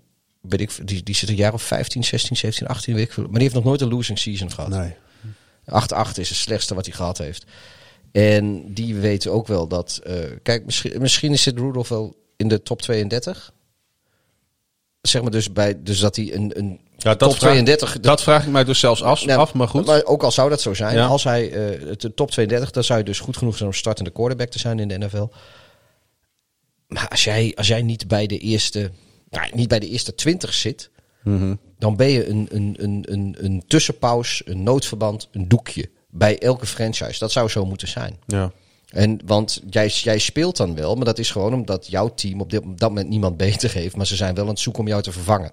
[0.48, 3.22] Weet ik, die, die zit een jaar of 15, 16, 17, 18, weet ik veel.
[3.22, 4.70] Maar die heeft nog nooit een losing season gehad.
[4.70, 4.94] Nee.
[5.70, 5.74] 8-8
[6.14, 7.44] is het slechtste wat hij gehad heeft.
[8.12, 10.00] En die weten ook wel dat...
[10.04, 13.52] eh, kijk, misschien, misschien is het Rudolph wel in de top 32.
[15.00, 18.00] Zeg maar dus, bij, dus dat hij een, een Ja, dat top vraag, 32...
[18.00, 19.86] Dat vraag ik mij dus zelfs af, Nou, af maar goed.
[19.86, 21.06] Maar ook al zou dat zo zijn, Ja.
[21.06, 24.10] als hij eh, de top 32, dan zou je dus goed genoeg zijn om startende
[24.10, 25.26] quarterback te zijn in de NFL.
[26.86, 28.90] Maar als jij, als jij niet bij de eerste,
[29.30, 30.90] nou, niet bij de eerste 20 zit,
[31.22, 31.54] Mhm.
[31.78, 36.66] dan ben je een, een, een, een, een tussenpaus, een noodverband, een doekje bij elke
[36.66, 37.18] franchise.
[37.18, 38.18] Dat zou zo moeten zijn.
[38.26, 38.52] Ja.
[38.88, 42.50] En, want jij, jij speelt dan wel, maar dat is gewoon omdat jouw team op,
[42.50, 43.96] dit, op dat moment niemand beter heeft.
[43.96, 45.52] Maar ze zijn wel aan het zoeken om jou te vervangen.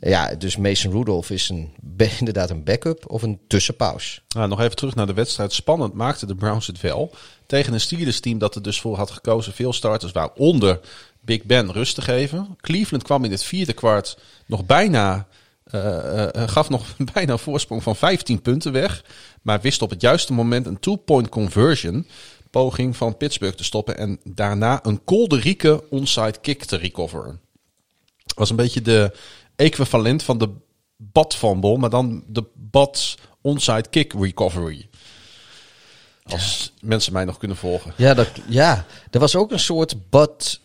[0.00, 1.74] Ja, dus Mason Rudolph is een,
[2.18, 4.22] inderdaad een backup of een tussenpaus.
[4.28, 5.52] Nou, nog even terug naar de wedstrijd.
[5.52, 7.10] Spannend maakte de Browns het wel.
[7.46, 10.80] Tegen een Steelers team dat er dus voor had gekozen veel starters waaronder
[11.20, 12.56] Big Ben rust te geven.
[12.60, 15.26] Cleveland kwam in het vierde kwart nog bijna,
[15.64, 19.04] eh, eh, gaf nog bijna een voorsprong van 15 punten weg.
[19.42, 22.06] Maar wist op het juiste moment een two-point conversion
[22.50, 23.98] poging van Pittsburgh te stoppen.
[23.98, 27.40] En daarna een kolderieke onside kick te recoveren.
[28.34, 29.16] was een beetje de
[29.56, 30.50] equivalent van de
[30.96, 34.88] bad fumble, maar dan de bad onside kick recovery.
[36.22, 37.92] Als mensen mij nog kunnen volgen.
[37.96, 40.60] Ja, dat, ja, er was ook een soort bud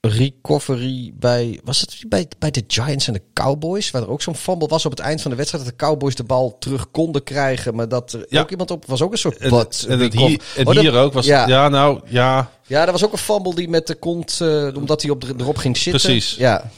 [0.00, 3.90] recovery bij, was het bij, bij de Giants en de Cowboys?
[3.90, 5.64] Waar er ook zo'n fumble was op het eind van de wedstrijd.
[5.64, 7.74] Dat de Cowboys de bal terug konden krijgen.
[7.74, 8.40] Maar dat er Ja.
[8.40, 11.12] ook iemand op, was ook een soort En, bud en hier, Oh, dat- hier ook
[11.12, 11.26] was.
[11.26, 11.46] Ja.
[11.48, 12.50] Ja, nou ja.
[12.66, 15.34] ja, er was ook een fumble die met de kont, eh, omdat hij op de,
[15.38, 16.02] erop ging zitten.
[16.02, 16.34] Precies.
[16.34, 16.70] Ja,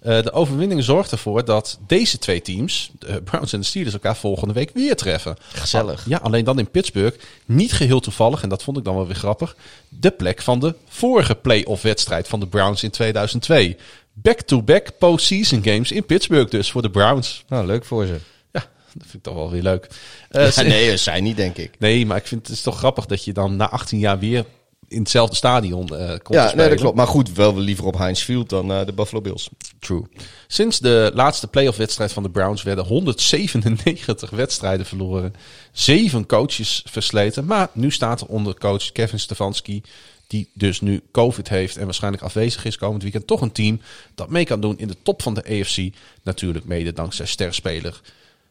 [0.00, 4.16] eh, de overwinning zorgt ervoor dat deze twee teams, de Browns en de Steelers, elkaar
[4.16, 5.36] volgende week weer treffen.
[5.52, 6.04] Gezellig.
[6.08, 7.18] Ja, alleen dan in Pittsburgh.
[7.44, 9.56] Niet geheel toevallig, en dat vond ik dan wel weer grappig.
[9.88, 13.76] De plek van de vorige playoff wedstrijd van de Browns in 2002.
[14.12, 17.44] Back-to-back postseason games in Pittsburgh dus voor de Browns.
[17.48, 18.18] nou leuk voor ze.
[18.52, 18.60] Ja,
[18.92, 19.88] dat vind ik toch wel weer leuk.
[20.30, 21.74] Ja, nee, zij niet, denk ik.
[21.78, 24.44] Nee, maar ik vind het is toch grappig dat je dan na 18 jaar weer
[24.88, 26.96] in hetzelfde stadion eh komt Ja, nee, dat klopt.
[26.96, 29.48] Maar goed, wel liever op Heinz Field dan de Buffalo Bills.
[29.80, 30.02] True.
[30.46, 35.34] Sinds de laatste playoff-wedstrijd van de Browns werden 197 wedstrijden verloren.
[35.72, 37.44] Zeven coaches versleten.
[37.44, 39.82] Maar nu staat er onder coach Kevin Stefanski,
[40.26, 43.80] die dus nu COVID heeft en waarschijnlijk afwezig is komend weekend, toch een team
[44.14, 45.94] dat mee kan doen in de top van de AFC.
[46.22, 48.00] Natuurlijk mede dankzij sterspeler.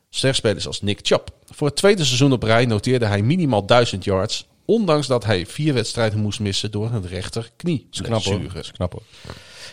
[0.10, 1.30] Sterspelers als Nick Chubb.
[1.46, 4.48] Voor het tweede seizoen op rij noteerde hij minimaal 1000 yards.
[4.66, 7.88] Ondanks dat hij vier wedstrijden moest missen door een rechterknie.
[7.92, 8.42] Knap hoor.
[8.54, 9.04] Dat is knap hoor.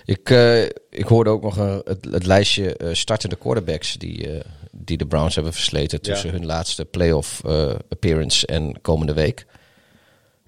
[0.06, 4.44] Ik, eh, ik hoorde ook nog een, het, het lijstje eh, startende quarterbacks die, eh,
[4.70, 9.46] die de Browns hebben versleten tussen hun laatste playoff eh appearance en komende week.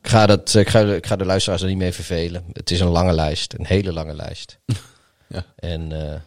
[0.03, 2.45] Ik ga, dat, ik, ga, ik ga de luisteraars er niet mee vervelen.
[2.53, 4.59] Het is een lange lijst, een hele lange lijst.
[5.31, 5.45] Ja.
[5.57, 6.21] En eh,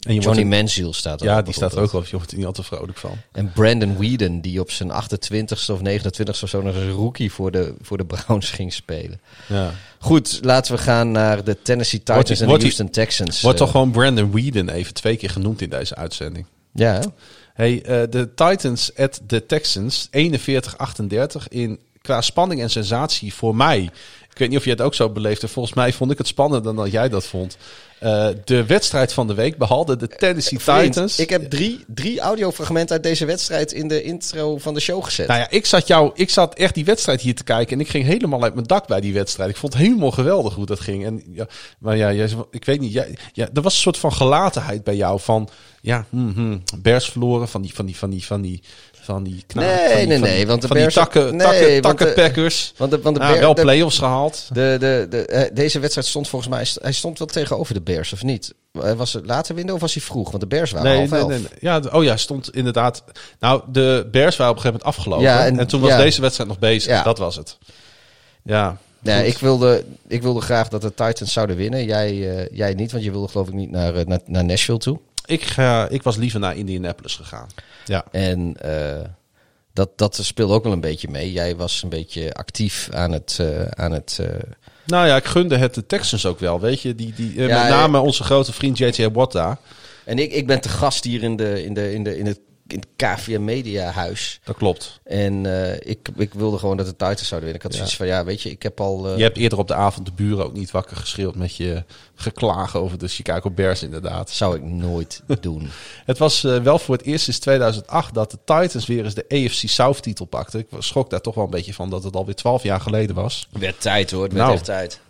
[0.00, 2.06] En je Johnny Manziel staat er Ja, die staat er ook op.
[2.06, 3.16] Je wordt er niet altijd vrolijk van.
[3.32, 7.50] En Brandon Whedon, die op zijn 28ste of 29ste of zo nog een rookie voor
[7.50, 9.20] de, voor de Browns ging spelen.
[9.48, 9.70] Ja.
[9.98, 13.40] Goed, laten we gaan naar de Tennessee Titans Wordt en de die- Houston Texans.
[13.40, 16.46] Wordt Eh, toch gewoon Brandon Whedon even twee keer genoemd in deze uitzending.
[16.72, 17.00] Ja, hè?
[17.54, 23.90] Hey, eh, de Titans at de Texans 41-38 in qua spanning en sensatie voor mij.
[24.40, 25.48] Ik weet niet of jij het ook zo beleefde.
[25.48, 27.56] Volgens mij vond ik het spannender dan jij dat vond.
[27.98, 31.18] Eh, de wedstrijd van de week behalve de Tennessee Vriend, Titans.
[31.18, 35.26] ik heb drie, drie audiofragmenten uit deze wedstrijd in de intro van de show gezet.
[35.26, 37.88] Nou ja, ik zat, jou, ik zat echt die wedstrijd hier te kijken en ik
[37.88, 39.50] ging helemaal uit mijn dak bij die wedstrijd.
[39.50, 41.04] Ik vond het helemaal geweldig hoe dat ging.
[41.04, 41.46] En, ja,
[41.78, 44.96] maar ja, jij, ik weet niet, jij, ja, er was een soort van gelatenheid bij
[44.96, 45.48] jou van,
[45.80, 46.06] ja,
[46.78, 48.62] Bears verloren van die, van die, van die, van die,
[49.10, 51.02] van die knaap, Nee, van die, nee, van nee, die- want de van Bears- die
[51.02, 52.72] takken, nee, takken, want takken de- Packers.
[52.76, 54.48] want de, want de Ja, Bear- wel de- play-offs gehaald.
[54.52, 58.12] De, de, de, eh, deze wedstrijd stond volgens mij hij stond wel tegenover de Bears,
[58.12, 58.54] of niet?
[58.72, 60.28] Eh, Was het later winnen of was hij vroeg?
[60.30, 61.28] Want de Bears waren Nee, half nee, elf.
[61.30, 61.48] nee, nee.
[61.60, 63.04] Ja, de- oh ja, stond inderdaad.
[63.40, 65.24] Nou, de Bears waren op een gegeven moment afgelopen.
[65.24, 65.96] Ja, en, en- toen was ja.
[65.96, 66.90] deze wedstrijd nog bezig.
[66.92, 67.02] Ja.
[67.02, 67.58] Dat was het.
[68.44, 68.76] Ja.
[69.02, 71.84] Nee, ik wilde, ik wilde graag dat de Titans zouden winnen.
[71.84, 74.98] Jij, eh, jij niet, want je wilde geloof ik niet naar, naar, naar Nashville toe.
[75.30, 77.46] Ik, ga, ik was liever naar Indianapolis gegaan.
[77.84, 78.04] Ja.
[78.10, 79.06] En eh,
[79.72, 81.32] dat, dat speelde ook wel een beetje mee.
[81.32, 83.36] Jij was een beetje actief aan het...
[83.40, 84.26] eh, aan het eh,
[84.86, 86.60] Nou ja, ik gunde het de Texans ook wel.
[86.60, 87.68] Weet je, die, die, Ja, met ja.
[87.68, 89.58] name onze grote vriend JJ Watt daar.
[90.04, 92.40] en ik, ik ben te gast hier in, de, in, de, in, de, in het,
[92.72, 92.88] in het
[93.18, 94.40] KVM Media huis.
[94.44, 95.00] Dat klopt.
[95.04, 97.54] En eh, ik, ik wilde gewoon dat de Titans zouden winnen.
[97.54, 99.08] Ik had zoiets van, ja, weet je, ik heb al...
[99.08, 101.84] eh, Je hebt eerder op de avond de buren ook niet wakker geschreeuwd met je
[102.14, 104.30] geklagen over de Chicago Bears inderdaad.
[104.30, 105.70] zou ik nooit doen.
[106.04, 109.24] Het was eh, wel voor het eerst sinds 2008 dat de Titans weer eens de
[109.28, 110.60] AFC South titel pakten.
[110.60, 113.48] Ik schrok daar toch wel een beetje van dat het alweer 12 jaar geleden was.
[113.58, 114.56] Werd tijd hoor, het werd Nou.
[114.56, 115.00] echt tijd.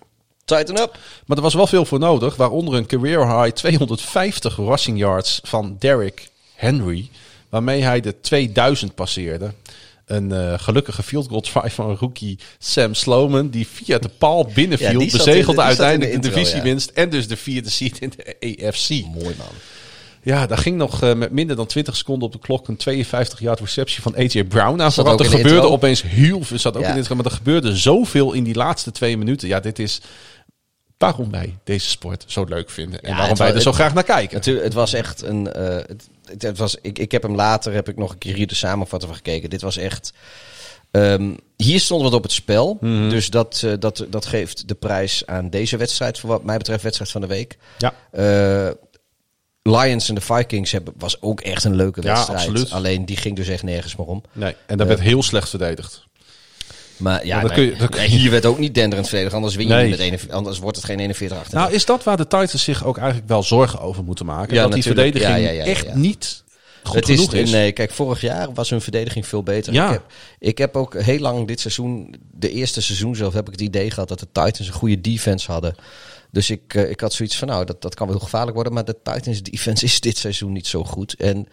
[0.44, 0.98] Tighten up!
[1.26, 5.76] Maar er was wel veel voor nodig, waaronder een career high 250 rushing yards van
[5.78, 7.10] Derrick Henry,
[7.50, 9.52] waarmee hij de 2000 passeerde.
[10.06, 14.98] Een eh, gelukkige field goal try van rookie Sam Sloman, die via de paal binnenviel,
[14.98, 18.88] de- bezegelde de uiteindelijk de, intro, divisiewinst en dus de vierde seed in de AFC.
[18.90, 19.46] Mooi man.
[20.22, 23.40] Ja, daar ging nog eh, met minder dan 20 seconden op de klok een 52
[23.40, 24.92] yard receptie van AJ Brown aan.
[24.96, 25.70] Ook Er de gebeurde intro.
[25.70, 26.86] opeens heel veel, zat ook Ja.
[26.88, 29.48] in de intro, maar er gebeurde zoveel in die laatste twee minuten.
[29.48, 30.00] Ja, dit is
[30.98, 33.78] waarom wij deze sport zo leuk vinden en Ja, waarom het wij er zo het-
[33.78, 34.36] graag naar kijken.
[34.36, 35.52] Natuurlijk, het was echt een.
[35.52, 38.46] eh, het, het, was, ik, ik heb hem later, heb ik nog een keer hier
[38.46, 39.50] de samenvatting van gekeken.
[39.50, 40.12] Dit was echt.
[40.90, 42.76] ehm, hier stond wat op het spel.
[42.80, 43.08] Mhm.
[43.08, 46.82] Dus dat, eh, dat, dat geeft de prijs aan deze wedstrijd, voor wat mij betreft,
[46.82, 47.58] wedstrijd van de week.
[47.78, 47.94] Ja.
[48.10, 48.70] Eh,
[49.62, 52.38] Lions en de Vikings hebben, was ook echt een leuke Ja, wedstrijd.
[52.40, 52.72] absoluut.
[52.72, 54.22] Alleen die ging dus echt nergens meer om.
[54.32, 56.08] Nee, en dat werd heel slecht verdedigd.
[57.00, 59.34] Maar ja, Maar dan nee, kun je- dan nee, hier werd ook niet denderend verdedigd.
[59.34, 59.82] Anders win je Nee.
[59.82, 61.58] niet met 41, anders wordt het geen 41 achter.
[61.58, 64.54] Nou, is dat waar de Titans zich ook eigenlijk wel zorgen over moeten maken?
[64.54, 66.44] Ja, dat die verdediging Ja, ja, echt niet
[66.82, 67.50] goed het is, genoeg is.
[67.50, 69.72] Nee, kijk, vorig jaar was hun verdediging veel beter.
[69.72, 69.86] Ja.
[69.86, 70.02] Ik, heb,
[70.38, 73.90] ik heb ook heel lang dit seizoen, de eerste seizoen zelf, heb ik het idee
[73.90, 75.74] gehad dat de Titans een goede defense hadden.
[76.32, 78.72] Dus ik, eh, ik had zoiets van, nou, dat, dat kan wel heel gevaarlijk worden.
[78.72, 81.14] Maar de Titans defense is dit seizoen niet zo goed.
[81.14, 81.48] En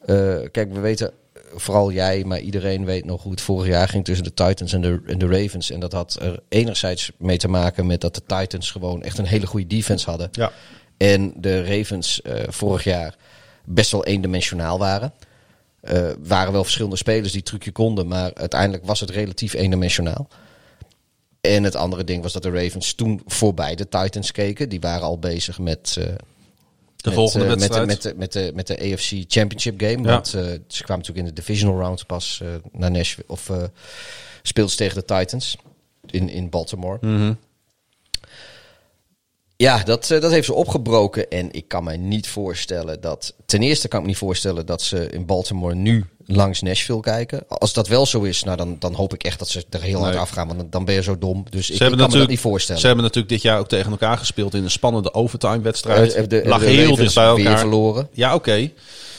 [0.00, 1.12] eh, kijk, we weten,
[1.54, 4.80] vooral jij, maar iedereen weet nog hoe het vorig jaar ging tussen de Titans en
[4.80, 5.70] de, en de Ravens.
[5.70, 9.26] En dat had er enerzijds mee te maken met dat de Titans gewoon echt een
[9.26, 10.28] hele goede defense hadden.
[10.32, 10.52] Ja.
[10.96, 13.16] En de Ravens eh, vorig jaar
[13.64, 15.12] best wel eendimensionaal waren.
[15.80, 20.28] Eh waren wel verschillende spelers die het trucje konden, maar uiteindelijk was het relatief eendimensionaal.
[21.42, 24.68] En het andere ding was dat de Ravens toen voorbij de Titans keken.
[24.68, 26.04] Die waren al bezig met, eh,
[27.02, 27.86] De met, volgende eh, met, de, wedstrijd.
[27.86, 30.02] met, de, met, de, met de AFC Championship game.
[30.02, 30.02] Ja.
[30.02, 33.28] Want eh, ze kwamen natuurlijk in de divisional round pas eh, naar Nashville.
[33.28, 33.50] Of
[34.42, 35.56] speelden ze tegen de Titans
[36.06, 36.98] in, in Baltimore.
[37.00, 37.32] Mhm.
[39.62, 41.30] Ja, dat, eh, dat heeft ze opgebroken.
[41.30, 43.34] En ik kan me niet voorstellen dat.
[43.46, 47.44] Ten eerste kan ik me niet voorstellen dat ze in Baltimore nu langs Nashville kijken.
[47.48, 49.98] Als dat wel zo is, nou dan, dan hoop ik echt dat ze er heel
[50.00, 50.20] hard Nee.
[50.20, 50.46] afgaan.
[50.46, 51.44] Want dan, dan ben je zo dom.
[51.50, 52.80] Dus ik, Ze ik hebben, kan me dat niet voorstellen.
[52.80, 56.14] ze hebben natuurlijk dit jaar ook tegen elkaar gespeeld in een spannende overtime-wedstrijd.
[56.14, 57.58] Eh, de, Lag de heel dicht bij weer elkaar.
[57.58, 58.08] verloren.
[58.12, 58.70] Ja, oké.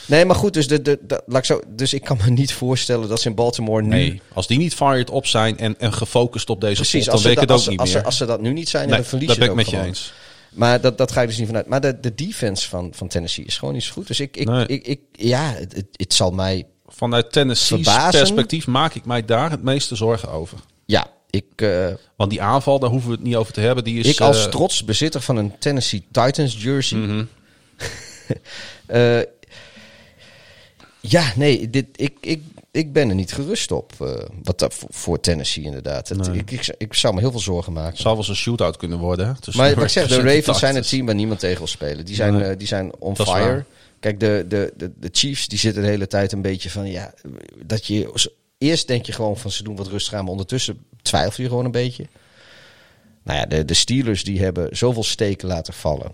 [0.06, 2.52] Nee, maar goed, dus, de, de, de- laat ik zo, dus ik kan me niet
[2.52, 3.88] voorstellen dat ze in Baltimore nu...
[3.88, 7.22] Nee, als die niet fired op zijn en, en gefocust op deze Precies, pot, als
[7.22, 8.06] dan ze, weet ik dat- het ook als, niet ze, meer.
[8.06, 9.56] als, ze, als ze dat nu niet zijn, nee, dan verlies dat je ben ik
[9.56, 9.86] met je gewoon.
[9.86, 10.12] eens.
[10.54, 11.66] Maar dat, dat ga je dus niet vanuit.
[11.66, 14.06] Maar de, de defense van, van Tennessee is gewoon niet zo goed.
[14.06, 14.66] Dus ik, ik, Nee.
[14.66, 16.66] ik, ik ja, het, het, zal mij...
[16.86, 18.10] Vanuit Tennessee's Verbazen.
[18.20, 20.58] perspectief maak ik mij daar het meeste zorgen over.
[20.84, 21.86] Ja, ik, eh,
[22.16, 23.84] Want die aanval, daar hoeven we het niet over te hebben.
[23.84, 26.98] Die is, ik als eh, trots bezitter van een Tennessee Titans jersey...
[28.86, 29.20] Eh,
[31.00, 32.42] ja, nee, dit, ik, ik,
[32.74, 33.92] ik ben er niet gerust op.
[34.00, 34.08] eh,
[34.42, 36.08] wat dat voor, Tennessee inderdaad.
[36.08, 36.38] Het- Nee.
[36.38, 37.96] ik, ik, ik zou me heel veel zorgen maken.
[37.98, 39.26] zal wel eens een shootout kunnen worden.
[39.56, 41.66] Maar wat ik zeg, de Ravens en Ravens zijn het team waar niemand tegen wil
[41.66, 42.04] spelen.
[42.04, 42.42] Die zijn, Nee.
[42.44, 43.64] eh, die zijn on Dat fire.
[44.00, 46.90] Kijk, de, de, de, de Chiefs die zitten de hele tijd een beetje van...
[46.90, 47.14] Ja,
[47.64, 50.22] dat je, eerst denk je gewoon van ze doen wat rustig aan...
[50.22, 52.06] maar ondertussen twijfel je gewoon een beetje.
[53.24, 56.12] Nou ja, de, de Steelers die hebben zoveel steken laten vallen.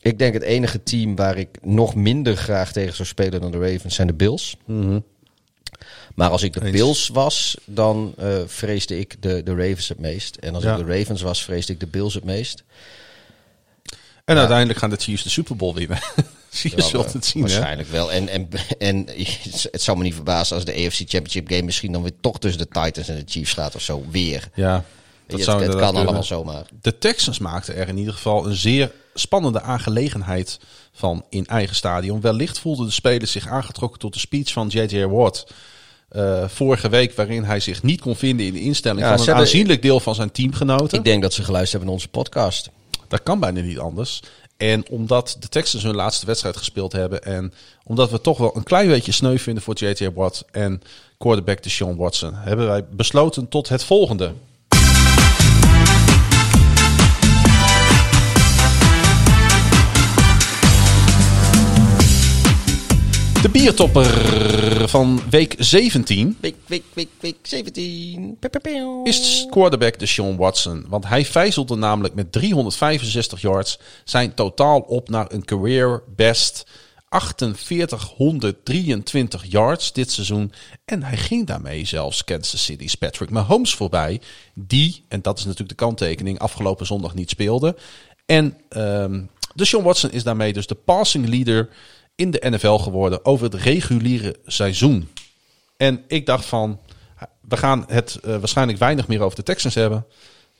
[0.00, 3.58] Ik denk het enige team waar ik nog minder graag tegen zou spelen dan de
[3.72, 4.56] Ravens zijn de Bills.
[6.16, 6.70] Maar als ik de.
[6.70, 10.36] Bills was, dan eh, vreesde ik de, de Ravens het meest.
[10.36, 10.76] En als Ja.
[10.76, 12.64] ik de Ravens was, vreesde ik de Bills het meest.
[14.24, 15.98] En uiteindelijk gaan de Chiefs de Super Bowl winnen.
[16.48, 17.42] Zie je, zult het zien.
[17.42, 17.48] Hè?
[17.48, 18.12] Waarschijnlijk wel.
[18.12, 18.48] En, en,
[18.78, 19.06] en
[19.70, 22.60] het zou me niet verbazen als de AFC Championship game misschien dan weer toch tussen
[22.60, 24.04] de Titans en de Chiefs gaat of zo.
[24.10, 24.48] Weer.
[24.54, 24.84] Ja,
[25.26, 26.66] Dat het, zou het kan allemaal zomaar.
[26.80, 30.58] De Texans maakten er in ieder geval een zeer spannende aangelegenheid
[30.92, 32.20] van in eigen stadion.
[32.20, 35.04] Wellicht voelden de spelers zich aangetrokken tot de speech van J.J.
[35.04, 35.46] Watt.
[36.08, 39.24] Eh, vorige week, waarin hij zich niet kon vinden in de instelling Ja, van een
[39.24, 40.98] hebben- aanzienlijk deel van zijn teamgenoten.
[40.98, 42.70] Ik denk dat ze geluisterd hebben naar onze podcast.
[43.08, 44.22] Dat kan bijna niet anders.
[44.56, 47.22] En omdat de Texans hun laatste wedstrijd gespeeld hebben.
[47.22, 47.52] En
[47.84, 50.10] omdat we toch wel een klein beetje sneu vinden voor J.J.
[50.14, 50.82] Watt en
[51.18, 52.34] quarterback Deshaun Watson.
[52.34, 54.32] Hebben wij besloten tot het volgende.
[63.46, 64.08] De biertopper
[64.88, 68.36] van week 17 Week, week, week, week 17.
[68.40, 69.06] Pew, pew, pew.
[69.06, 70.84] is quarterback Deshaun Watson.
[70.88, 76.66] Want hij vijzelde namelijk met 365 yards zijn totaal op naar een career best
[77.08, 80.52] 4823 yards dit seizoen.
[80.84, 84.20] En hij ging daarmee zelfs Kansas City's Patrick Mahomes voorbij.
[84.54, 87.76] Die, en dat is natuurlijk de kanttekening, afgelopen zondag niet speelde.
[88.24, 89.20] En ehm
[89.56, 91.68] Deshaun Watson is daarmee dus de passing leader
[92.16, 95.08] in de NFL geworden over het reguliere seizoen.
[95.76, 96.80] En ik dacht van,
[97.40, 100.06] we gaan het eh, waarschijnlijk weinig meer over de Texans hebben.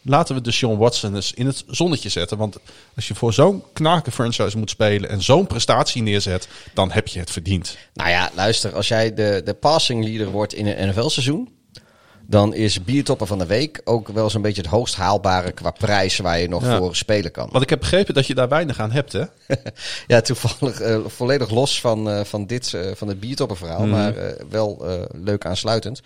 [0.03, 2.39] Laten we de Sean Watson eens in het zonnetje zetten.
[2.39, 2.57] Want
[2.97, 7.19] als je voor zo'n knaken franchise moet spelen en zo'n prestatie neerzet, dan heb je
[7.19, 7.77] het verdiend.
[7.95, 8.75] Nou ja, luister.
[8.75, 11.56] Als jij de, de passing leader wordt in een NFL-seizoen...
[12.29, 16.17] dan is biertopper van de week ook wel zo'n beetje het hoogst haalbare qua prijs
[16.19, 16.79] waar je nog Ja.
[16.79, 17.49] voor spelen kan.
[17.51, 19.23] Want ik heb begrepen dat je daar weinig aan hebt, hè?
[20.07, 23.91] Ja, toevallig eh, volledig los van, eh, van dit, eh, van het biertopperverhaal, Mhm.
[23.91, 24.15] maar
[24.51, 26.01] wel leuk aansluitend.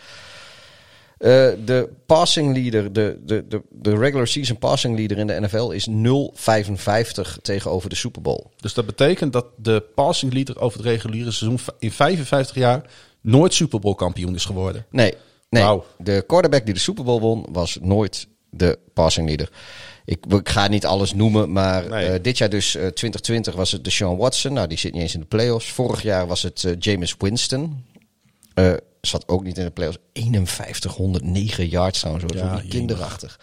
[1.18, 5.86] De passing leader, de, de, de, de regular season passing leader in de NFL is
[5.86, 8.44] 0,55 tegenover de Super Bowl.
[8.60, 12.82] Dus dat betekent dat de passing leader over het reguliere seizoen in 55 jaar
[13.20, 14.86] nooit Super Bowl kampioen is geworden.
[14.90, 15.14] Nee,
[15.51, 15.81] nee.
[15.98, 19.51] De quarterback die de Super Bowl won was nooit de passing leader.
[20.05, 22.06] Ik, ik ga niet alles noemen, maar Nee.
[22.06, 24.52] eh, dit jaar dus eh, 2020 was het Deshaun Watson.
[24.52, 25.70] Nou, die zit niet eens in de playoffs.
[25.72, 27.85] Vorig jaar was het eh, Jameis Winston.
[28.55, 29.98] Eh, zat ook niet in de playoffs.
[30.44, 32.36] 5109 yards trouwens, hoor.
[32.36, 33.39] Ja, jemig.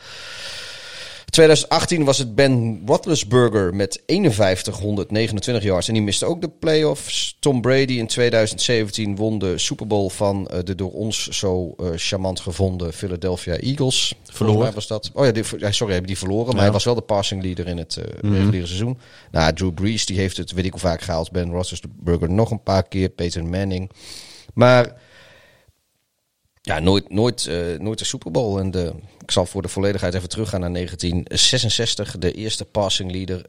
[1.37, 1.67] Kinderachtig.
[1.67, 5.87] 2018 was het Ben Roethlisberger met 5129 yards.
[5.87, 7.37] En die miste ook de playoffs.
[7.39, 11.87] Tom Brady in 2017 won de Super Bowl van eh, de door ons zo eh,
[11.95, 14.13] charmant gevonden Philadelphia Eagles.
[14.39, 15.11] Mij was dat.
[15.13, 16.53] Oh ja, die, sorry, hebben die verloren.
[16.53, 18.97] Maar hij was wel de passing leader in het eh, reguliere seizoen.
[19.31, 21.31] Nou, Drew Brees die heeft het, weet ik hoe vaak gehaald.
[21.31, 23.09] Ben Roethlisberger nog een paar keer.
[23.09, 23.91] Peyton Manning.
[24.53, 24.95] Maar
[26.67, 28.59] ja, nooit, nooit, eh, nooit de Super Bowl.
[28.59, 32.17] En de, ik zal voor de volledigheid even teruggaan naar 1966.
[32.17, 33.45] De eerste passing leader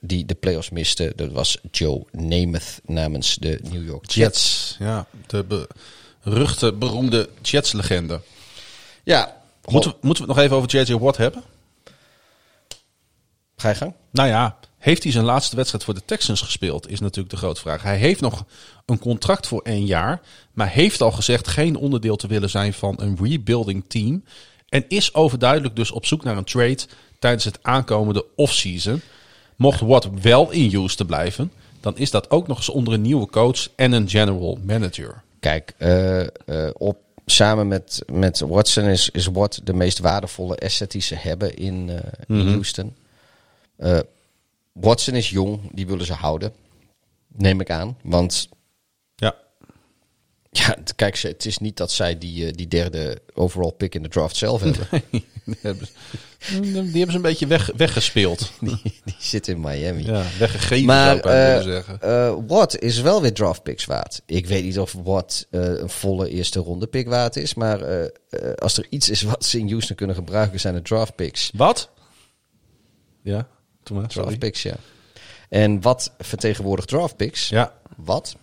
[0.00, 4.14] die de playoffs miste, dat was Joe Namath namens de New York Jets.
[4.14, 5.66] Jets, ja, de
[6.22, 8.20] beruchte, beroemde Jets-legende.
[9.04, 10.98] Ja, Moeten, we- moeten we het nog even over J.J.
[10.98, 11.42] Watt hebben?
[13.56, 13.94] ga je gang?
[14.10, 16.90] Nou ja, heeft hij zijn laatste wedstrijd voor de Texans gespeeld?
[16.90, 17.82] Is natuurlijk de grote vraag.
[17.82, 18.44] Hij heeft nog
[18.86, 20.20] een contract voor één jaar,
[20.52, 24.24] maar heeft al gezegd geen onderdeel te willen zijn van een rebuilding team.
[24.68, 26.78] En is overduidelijk dus op zoek naar een trade
[27.18, 29.02] tijdens het aankomende offseason.
[29.56, 33.26] Mocht Watt wel in Houston blijven, dan is dat ook nog eens onder een nieuwe
[33.26, 35.22] coach en een general manager.
[35.40, 36.28] Kijk, eh, eh,
[36.72, 41.56] op, samen met, met Watson is, is Watt de meest waardevolle asset die ze hebben
[41.56, 42.94] in, eh, in Houston.
[44.80, 46.52] Watson is jong, die willen ze houden.
[47.36, 47.96] Neem ik aan.
[48.02, 48.48] Want
[49.16, 49.34] Ja,
[50.50, 54.08] Ja, kijk, het is niet dat zij die, eh, die derde overall pick in de
[54.08, 54.86] draft zelf hebben.
[55.44, 55.88] die hebben,
[56.50, 58.50] die hebben ze een beetje weg, weggespeeld.
[58.60, 60.04] die, die zit in Miami.
[60.04, 62.46] Ja, weggegeven maar zou ik willen zeggen.
[62.46, 64.22] Watt is wel weer draft picks waard.
[64.26, 67.54] Ik weet niet of Watt eh, een volle eerste ronde pick waard is.
[67.54, 68.10] Maar
[68.54, 71.50] als er iets is wat ze in Houston kunnen gebruiken, zijn de draft picks.
[71.54, 71.90] Wat?
[73.22, 73.48] Ja,
[73.88, 74.10] toen maar.
[74.10, 74.26] Sorry.
[74.26, 74.76] Draft picks, ja.
[75.48, 77.48] En wat vertegenwoordigt draft picks?
[77.48, 77.72] Ja.
[77.96, 78.36] Wat?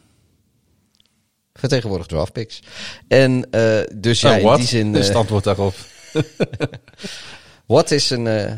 [1.53, 2.59] Vertegenwoordigt draft picks.
[3.07, 4.95] En eh, dus ja, Nou, in wat die zin...
[4.95, 5.75] is eh, het antwoord daarop?
[7.65, 8.53] Watt is een, eh,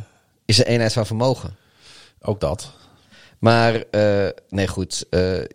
[0.45, 1.55] is een eenheid van vermogen.
[2.22, 2.72] Ook dat.
[3.39, 3.84] Maar,
[4.49, 5.05] nee goed.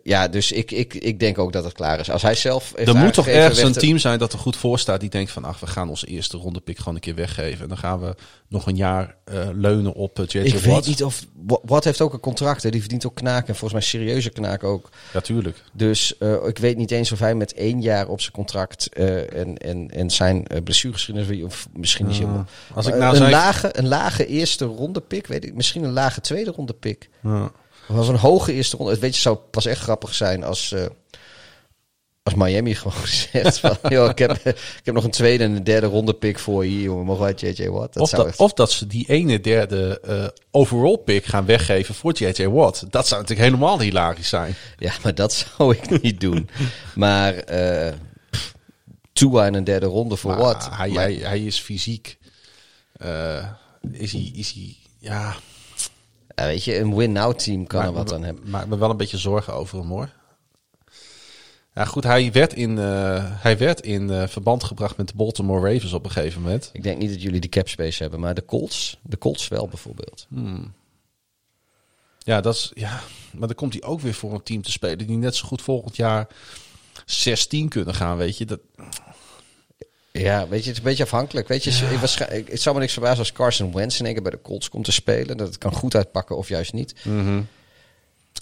[0.03, 2.09] ja, dus ik, ik, ik denk ook dat het klaar is.
[2.09, 4.79] Als hij zelf Er moet toch ergens een te- team zijn dat er goed voor
[4.79, 4.99] staat.
[4.99, 7.61] Die denkt van, ach, we gaan onze eerste ronde pick gewoon een keer weggeven.
[7.61, 8.15] En dan gaan we
[8.53, 10.65] nog een jaar eh, leunen op uh, JJ Ik Watt.
[10.65, 11.25] weet niet of...
[11.45, 12.63] Wa- Watt heeft ook een contract.
[12.63, 12.69] Hè.
[12.69, 13.47] Die verdient ook knaken.
[13.47, 14.89] En volgens mij serieuze knaken ook.
[15.13, 15.63] Ja, tuurlijk.
[15.73, 18.87] Dus eh, ik weet niet eens of hij met één jaar op zijn contract...
[18.93, 21.43] eh, en, en, en zijn uh, blessuregeschiedenis...
[21.43, 22.45] Of misschien niet helemaal...
[22.73, 25.53] Als ik nou een, zei- lage, een lage eerste ronde pick, weet ik.
[25.53, 27.09] Misschien een lage tweede ronde pick.
[27.23, 27.51] Ja.
[27.87, 28.91] Of een hoge eerste ronde.
[28.91, 30.85] Het weet je, zou pas echt grappig zijn als, eh,
[32.23, 35.63] als Miami gewoon zegt van, joh, ik heb, ik heb nog een tweede en een
[35.63, 37.05] derde ronde pick voor je, jongen.
[37.05, 37.93] Mogen wij JJ Watt?
[37.93, 41.45] Dat Of, zou dat, echt- of dat ze die ene derde eh, overall pick gaan
[41.45, 42.91] weggeven voor JJ Watt.
[42.91, 44.55] Dat zou natuurlijk helemaal hilarisch zijn.
[44.77, 46.49] Ja, maar dat zou ik niet doen.
[46.95, 47.93] Maar eh
[49.13, 50.69] Tua in een derde ronde voor wat?
[50.71, 52.17] Hij, Maar- hij, hij is fysiek.
[52.93, 53.47] eh,
[53.91, 55.35] is hij, is hij, ja...
[56.35, 58.49] Ja, weet je, een win-now team kan er wat me- aan hebben.
[58.49, 60.09] Maakt me wel een beetje zorgen over hem hoor.
[61.75, 65.73] Ja, goed, hij werd in, eh, hij werd in eh, verband gebracht met de Baltimore
[65.73, 66.69] Ravens op een gegeven moment.
[66.73, 69.67] Ik denk niet dat jullie de cap space hebben, maar de Colts, de Colts wel
[69.67, 70.27] bijvoorbeeld.
[72.19, 73.01] Ja, dat is, ja,
[73.31, 75.61] maar dan komt hij ook weer voor een team te spelen die net zo goed
[75.61, 76.27] volgend jaar
[77.05, 78.45] 16 kunnen gaan, weet je.
[78.45, 78.59] Dat,
[80.11, 81.47] Ja, weet je, het is een beetje afhankelijk.
[81.47, 81.71] Weet je,
[82.31, 84.69] ik, het zou me niks verbazen als Carson Wentz in één keer bij de Colts
[84.69, 85.37] komt te spelen.
[85.37, 86.95] Dat het kan goed uitpakken of juist niet.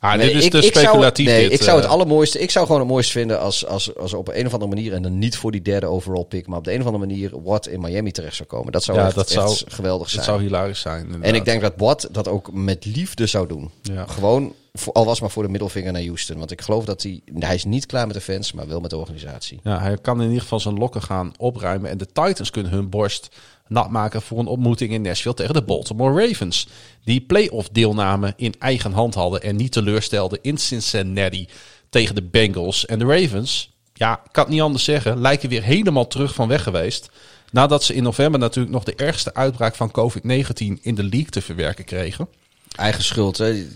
[0.09, 1.25] Ah, Nee, dit is ik- te ik zou- speculatief.
[1.25, 1.91] nee, dit, ik zou het eh.
[1.91, 2.39] allermooiste.
[2.39, 4.93] Ik zou gewoon het mooiste vinden als, als, als op een of andere manier.
[4.93, 6.47] En dan niet voor die derde overall pick.
[6.47, 7.41] Maar op de een of andere manier.
[7.43, 8.71] Wat in Miami terecht zou komen.
[8.71, 10.23] Dat zou Ja, echt, dat zou- geweldig zijn.
[10.23, 11.23] zou hilarisch zijn.
[11.23, 13.71] en ik denk dat Watt dat ook met liefde zou doen.
[13.81, 14.05] Ja.
[14.05, 14.53] Gewoon.
[14.73, 16.37] voor- al was maar voor de middelvinger naar Houston.
[16.37, 17.21] Want ik geloof dat hij.
[17.39, 18.51] Hij is niet klaar met de fans.
[18.53, 19.59] Maar wel met de organisatie.
[19.63, 21.89] Ja, hij kan in ieder geval zijn lokken gaan opruimen.
[21.89, 23.29] En de Titans kunnen hun borst
[23.67, 26.67] nat maken voor een ontmoeting in Nashville tegen de Baltimore Ravens.
[27.03, 31.47] Die playoff deelname in eigen hand hadden en niet teleurstelden in Cincinnati
[31.89, 32.85] tegen de Bengals.
[32.85, 36.47] En de Ravens, ja, ik kan het niet anders zeggen, lijken weer helemaal terug van
[36.47, 37.09] weg geweest.
[37.51, 41.41] Nadat ze in november natuurlijk nog de ergste uitbraak van COVID-19 in de league te
[41.41, 42.27] verwerken kregen.
[42.75, 43.67] Eigen schuld, hè?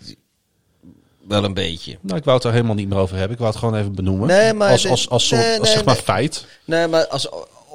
[1.28, 1.98] Wel een beetje.
[2.02, 3.34] Nou, ik wou het er helemaal niet meer over hebben.
[3.34, 4.28] Ik wou het gewoon even benoemen.
[4.28, 6.48] Nee, maar als, als, als, soort, nee, als zeg maar feit.
[6.66, 7.30] Nee, maar, als,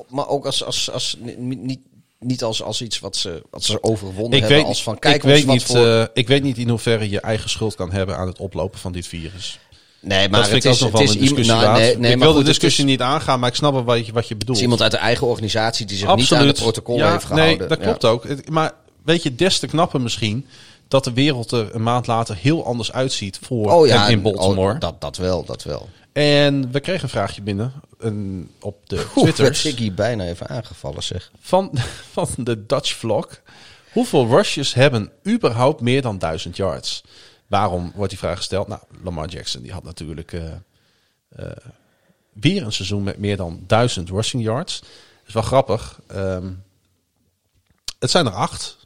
[0.09, 1.81] maar ook als, als, als, niet,
[2.21, 4.57] niet, als, als iets wat ze, wat ze overwonnen Ik hebben.
[4.59, 5.87] weet, als van, kijk ik, weet wat niet, voor...
[5.87, 8.93] eh, ik weet niet in hoeverre je eigen schuld kan hebben aan het oplopen van
[8.93, 9.59] dit virus.
[10.01, 12.19] nee, maar dat het ik is, nog wel is een discussie nou, nee, nee, ik
[12.19, 14.29] wil goed, de discussie is- niet aangaan, maar ik snap wel wat je, wat je
[14.29, 14.57] Het bedoelt.
[14.57, 17.59] is iemand uit de eigen organisatie die zich niet aan het protocol ja, heeft gehouden.
[17.59, 17.85] Nee, dat Ja.
[17.85, 18.49] klopt ook.
[18.51, 18.73] Maar
[19.05, 20.47] weet je, des te knapper misschien
[20.89, 24.23] dat de wereld er een maand later heel anders uitziet voor Oh ja, en in
[24.23, 24.75] Baltimore.
[24.75, 25.89] oh, dat, dat wel, dat wel.
[26.13, 31.03] En we kregen een vraagje binnen een, op de werd Twitters Ziggy bijna even aangevallen,
[31.03, 31.31] zeg.
[31.41, 31.71] van,
[32.13, 33.41] van de Dutch vlog.
[33.93, 37.05] Hoeveel rushes hebben überhaupt meer dan 1000 yards?
[37.47, 38.69] Waarom wordt die vraag gesteld?
[38.69, 40.53] Nou, Lamar Jackson die had natuurlijk eh,
[41.29, 41.51] eh,
[42.33, 44.81] weer een seizoen met meer dan 1000 rushing yards.
[44.81, 44.89] Dat
[45.27, 46.01] is wel grappig.
[46.07, 46.51] Ehm,
[47.99, 48.79] het zijn er acht.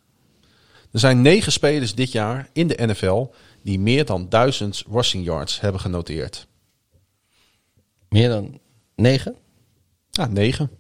[0.93, 3.27] Er zijn negen spelers dit jaar in de NFL
[3.63, 6.47] die meer dan 1000 rushing yards hebben genoteerd.
[8.15, 8.61] Meer dan
[8.95, 9.37] negen?
[10.11, 10.71] Ja, 9.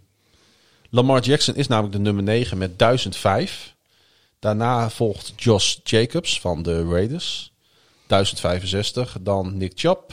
[0.90, 3.74] Lamar Jackson is namelijk de nummer 9 met 1005.
[4.38, 7.52] Daarna volgt Josh Jacobs van de Raiders.
[8.06, 9.16] 1065.
[9.20, 10.12] Dan Nick Chubb.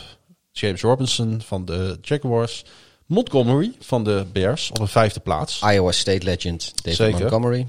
[0.52, 2.66] James Robinson van de Jaguars.
[3.06, 5.62] Montgomery van de Bears op een vijfde plaats.
[5.62, 7.20] Iowa State legend David Zeker.
[7.20, 7.68] Montgomery.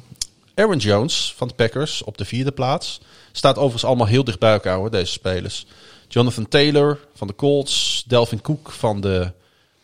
[0.54, 3.00] Aaron Jones van de Packers op de vierde plaats.
[3.32, 5.66] Staat overigens allemaal heel dicht bij elkaar hoor, deze spelers.
[6.08, 8.04] Jonathan Taylor van de Colts.
[8.06, 9.32] Delvin Cook van de,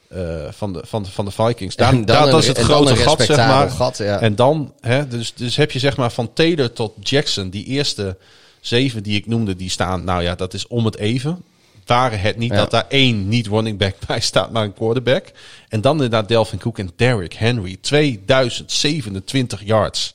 [0.08, 0.20] eh,
[0.50, 1.76] van de, van de, van de Vikings.
[1.76, 3.70] Daar, dan daar, dat is het grote gat, zeg maar.
[3.70, 4.20] gat, ja.
[4.20, 8.16] En dan, hè, dus, dus heb je zeg maar van Taylor tot Jackson, die eerste
[8.60, 11.42] zeven die ik noemde, die staan, nou ja, dat is om het even.
[11.86, 12.56] Waren het niet Ja.
[12.56, 15.32] dat daar één niet running back bij staat, maar een quarterback.
[15.68, 17.76] En dan inderdaad Delvin Cook en Derrick Henry.
[17.80, 20.14] 2027 yards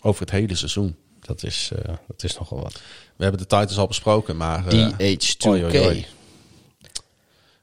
[0.00, 0.96] over het hele seizoen.
[1.20, 2.72] Dat is, eh, dat is nogal wat.
[3.16, 4.66] We hebben de Titans al besproken, maar...
[4.66, 5.46] eh, DH2K.
[5.46, 6.06] oei, oei, oei.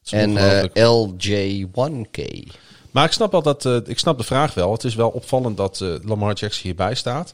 [0.10, 0.64] En eh,
[1.08, 2.48] LJ1K.
[2.92, 4.72] maar ik snap, dat, eh, ik snap de vraag wel.
[4.72, 7.34] Het is wel opvallend dat eh, Lamar Jackson hierbij staat.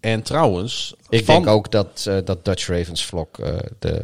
[0.00, 0.94] En trouwens...
[1.08, 3.28] Ik van- denk ook dat, dat Dutch Ravens vlog
[3.78, 4.02] de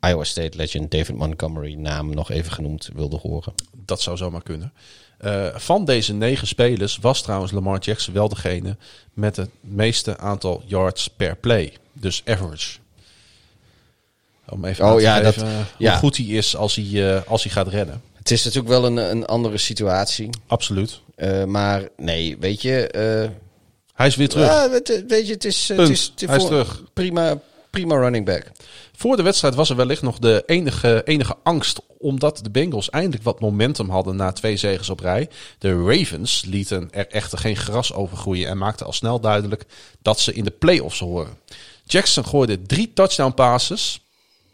[0.00, 3.52] Iowa State legend David Montgomery naam nog even genoemd wilde horen.
[3.84, 4.72] Dat zou zomaar kunnen.
[5.54, 8.76] Van deze negen spelers was trouwens Lamar Jackson wel degene
[9.12, 11.76] met het meeste aantal yards per play.
[11.92, 12.78] Dus average.
[14.52, 15.46] Om even Oh, ja, dat- hoe
[15.78, 15.96] ja.
[15.96, 18.02] goed hij is als hij, eh, als hij gaat redden.
[18.14, 20.28] Het is natuurlijk wel een, een andere situatie.
[20.46, 21.00] Absoluut.
[21.14, 22.86] Eh, maar nee, weet je...
[22.88, 23.30] eh,
[23.94, 24.46] Hij is weer terug.
[24.46, 24.86] ja, weet,
[25.26, 26.82] je, het is, het is, het is Hij is terug.
[26.92, 27.38] Prima,
[27.70, 28.50] prima running back.
[28.96, 31.80] Voor de wedstrijd was er wellicht nog de enige, enige angst.
[31.98, 35.28] Omdat de Bengals eindelijk wat momentum hadden na twee zegens op rij.
[35.58, 38.48] De Ravens lieten er echter geen gras over groeien.
[38.48, 39.64] En maakten al snel duidelijk
[40.02, 41.36] dat ze in de playoffs horen.
[41.86, 44.00] Jackson gooide drie touchdown passes.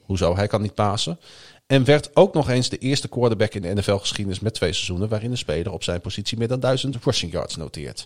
[0.09, 0.37] Hoezo?
[0.37, 1.21] Hij kan niet pasen.
[1.67, 5.09] En werd ook nog eens de eerste quarterback in de NFL-geschiedenis met twee seizoenen.
[5.09, 8.05] waarin een speler op zijn positie meer dan 1000 rushing yards noteert.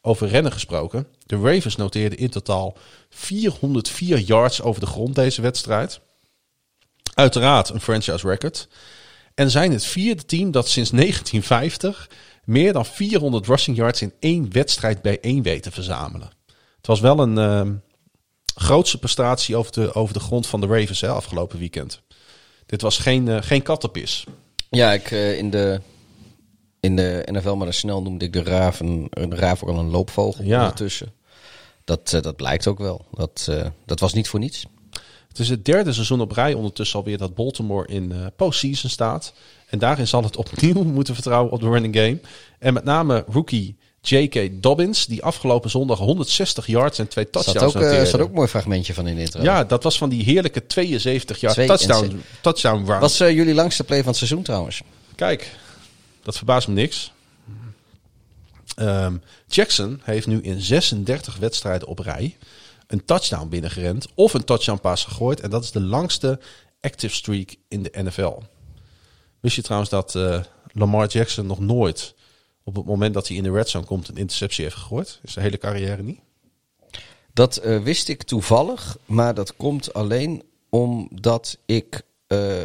[0.00, 1.06] Over rennen gesproken.
[1.26, 2.76] De Ravens noteerden in totaal
[3.10, 6.00] 404 yards over de grond deze wedstrijd.
[7.14, 8.68] Uiteraard een franchise record.
[9.34, 12.10] En zijn het vierde team dat sinds 1950
[12.44, 16.30] meer dan 400 rushing yards in één wedstrijd bij één weet te verzamelen.
[16.76, 17.72] Het was wel een ehm,
[18.54, 22.02] grootste prestatie over de, over de grond van de Ravens hè, afgelopen weekend.
[22.66, 24.24] Dit was geen, eh, geen kattenpis.
[24.70, 25.80] Ja, ik, eh, in, de,
[26.80, 29.90] in de NFL maar dan snel noemde ik de raaf een, raaf ook al een
[29.90, 30.60] loopvogel Ja.
[30.60, 31.12] ondertussen.
[31.84, 33.04] Dat, eh, dat blijkt ook wel.
[33.12, 33.48] Dat,
[33.86, 34.66] dat was niet voor niets.
[35.28, 39.32] Het is het derde seizoen op rij ondertussen alweer dat Baltimore in postseason staat.
[39.68, 42.20] En daarin zal het opnieuw moeten vertrouwen op de running game.
[42.58, 43.76] En met name rookie
[44.08, 44.62] J.K.
[44.62, 48.06] Dobbins, die afgelopen zondag 160 yards en twee Er touchdowns eh, noteerde.
[48.06, 49.42] staat ook een mooi fragmentje van in de intro.
[49.42, 53.00] Ja, dat was van die heerlijke 72 jaar Twee touchdown, touchdown run.
[53.00, 54.82] Was eh, jullie langste play van het seizoen trouwens?
[55.14, 55.56] Kijk,
[56.22, 57.12] dat verbaast me niks.
[58.76, 59.16] Ehm,
[59.48, 62.36] Jackson heeft nu in 36 wedstrijden op rij
[62.86, 65.40] een touchdown binnengerend of een touchdown pass gegooid.
[65.40, 66.40] En dat is de langste
[66.80, 68.32] active streak in de NFL.
[69.40, 70.40] Wist je trouwens dat eh,
[70.72, 72.14] Lamar Jackson nog nooit
[72.64, 75.20] op het moment dat hij in de red zone komt een interceptie heeft gegooid?
[75.22, 76.18] Is zijn hele carrière niet.
[77.32, 82.02] Dat eh, wist ik toevallig, maar dat komt alleen omdat ik.
[82.26, 82.62] eh,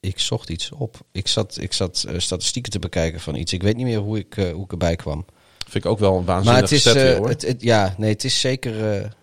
[0.00, 1.00] ik zocht iets op.
[1.12, 3.52] Ik zat, ik zat eh, statistieken te bekijken van iets.
[3.52, 5.24] Ik weet niet meer hoe ik, hoe ik erbij kwam.
[5.68, 6.82] Vind ik ook wel een Maar waanzinnig het is.
[6.82, 7.28] set weer, hoor.
[7.28, 9.14] het, het- ja, nee, het is zeker.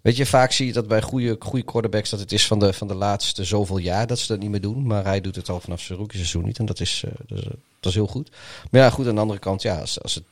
[0.00, 2.72] weet je, vaak zie je dat bij goede, goede quarterbacks dat het is van de,
[2.72, 4.86] van de laatste zoveel jaar dat ze dat niet meer doen.
[4.86, 6.58] Maar hij doet het al vanaf zijn rookie seizoen niet.
[6.58, 7.44] En dat is, dat is,
[7.84, 8.30] dat is heel goed.
[8.70, 10.24] Maar ja, goed, aan de andere kant, ja, als, als het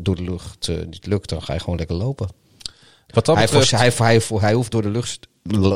[0.00, 2.28] door de lucht eh, niet lukt, dan ga je gewoon lekker lopen.
[3.06, 5.18] Wat dat Hij, betreft, force- hij, hij, hij, hij hoeft door de, lucht,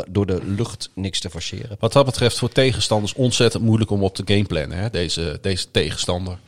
[0.08, 1.76] door de lucht niks te forceren.
[1.80, 6.38] Wat dat betreft voor tegenstanders ontzettend moeilijk om op te gameplannen, hè, deze, deze tegenstander.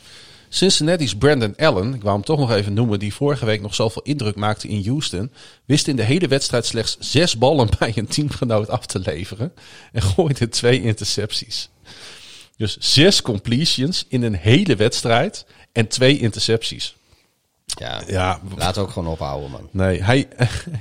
[0.49, 4.03] Cincinnati's Brandon Allen, ik wou hem toch nog even noemen, die vorige week nog zoveel
[4.03, 5.31] indruk maakte in Houston,
[5.65, 9.53] wist in de hele wedstrijd slechts zes ballen bij een teamgenoot af te leveren
[9.93, 11.69] en gooide twee intercepties.
[12.59, 16.97] Dus zes completions in een hele wedstrijd en twee intercepties.
[17.65, 19.69] Ja, Ja, laat ook gewoon ophouden, man.
[19.71, 20.19] Nee, hij,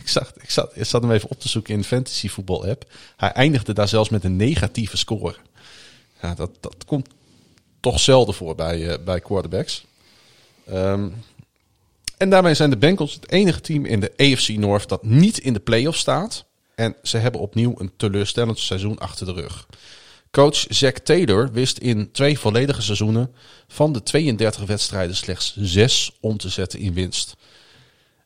[0.02, 2.66] ik, zag, ik, zat, ik zat hem even op te zoeken in de fantasy voetbal
[2.66, 2.92] app.
[3.18, 5.36] Hij eindigde daar zelfs met een negatieve score.
[6.22, 7.08] Ja, dat, dat komt
[7.80, 9.86] toch zelden voor bij, eh, bij quarterbacks.
[10.66, 11.10] Ehm,
[12.18, 15.54] en daarmee zijn de Bengals het enige team in de AFC North dat niet in
[15.54, 16.46] de playoffs staat.
[16.76, 19.68] En ze hebben opnieuw een teleurstellend seizoen achter de rug.
[20.32, 23.34] Coach Zack Taylor wist in twee volledige seizoenen
[23.68, 27.36] van de 32 wedstrijden slechts zes om te zetten in winst.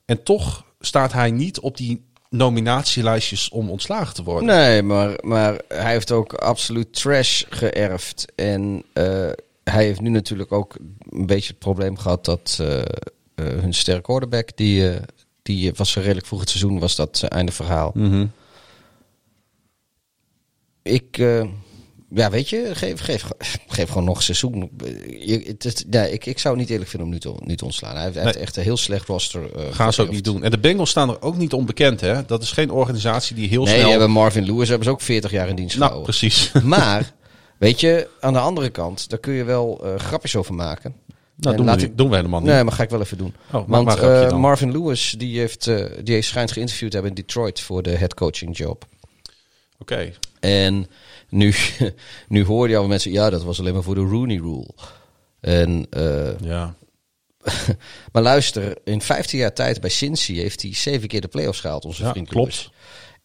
[0.06, 4.46] En toch staat hij niet op die nominatielijstjes om ontslagen te worden.
[4.46, 8.26] Nee, maar, maar hij heeft ook absoluut trash geërfd.
[8.36, 9.30] En eh,
[9.64, 10.76] hij heeft nu natuurlijk ook
[11.10, 12.86] een beetje het probleem gehad dat eh, eh,
[13.36, 14.92] hun sterke quarterback, die,
[15.42, 17.92] die was redelijk vroeg het seizoen, was dat einde verhaal.
[17.94, 18.26] Mhm.
[20.84, 21.18] Ik,
[22.14, 23.26] ja, weet je, geef, geef,
[23.68, 24.70] geef gewoon nog een seizoen.
[25.20, 27.66] Je, het, ja, ik, ik zou het niet eerlijk vinden om nu te, nu te
[27.66, 27.96] ontslaan.
[27.96, 28.34] Hij heeft, Nee.
[28.34, 29.56] echt een heel slecht roster.
[29.56, 30.44] eh, Gaan ze ook niet doen.
[30.44, 32.26] En de Bengals staan er ook niet onbekend, hè?
[32.26, 33.82] Dat is geen organisatie die heel Nee, snel...
[33.82, 36.18] die hebben Marvin Lewis hebben ze ook 40 jaar in dienst nou, gehouden.
[36.18, 36.52] precies.
[36.64, 37.12] Maar,
[37.58, 40.96] weet je, aan de andere kant, daar kun je wel eh, grapjes over maken.
[41.36, 42.50] Nou, En doen we, ik- doen we helemaal niet.
[42.50, 43.34] Nee, maar ga ik wel even doen.
[43.52, 44.38] Oh, Want maar eh.
[44.38, 45.66] Marvin Lewis, die heeft,
[46.04, 48.86] die heeft schijnt geïnterviewd te hebben in Detroit voor de headcoaching job.
[49.80, 50.12] Oké.
[50.40, 50.88] En
[51.32, 51.54] nu,
[52.28, 54.70] nu hoor je al mensen, ja, dat was alleen maar voor de Rooney Rule.
[55.40, 56.76] En, eh, Ja.
[58.12, 61.86] maar luister, in 15 jaar tijd bij Cincy heeft hij zeven keer de playoffs gehaald,
[61.86, 62.48] onze Ja, vriend klopt.
[62.48, 62.72] Lewis.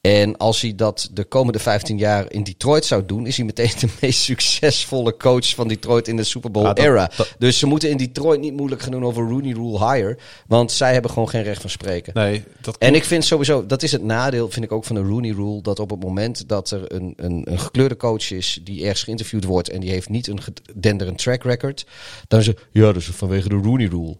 [0.06, 3.70] En als hij dat de komende 15 jaar in Detroit zou doen, is hij meteen
[3.80, 7.10] de meest succesvolle coach van Detroit in de Super Bowl era.
[7.16, 10.72] dat- Dus ze moeten in Detroit niet moeilijk gaan doen over Rooney Rule higher, want
[10.72, 12.12] zij hebben gewoon geen recht van spreken.
[12.14, 15.02] Nee, dat En ik vind sowieso, dat is het nadeel, vind ik ook van de
[15.02, 18.82] Rooney Rule, dat op het moment dat er een, een, een gekleurde coach is die
[18.82, 20.38] ergens geïnterviewd wordt en die heeft niet een
[20.80, 21.86] denderend track record,
[22.28, 24.16] dan is het, ja, dat is vanwege de Rooney Rule.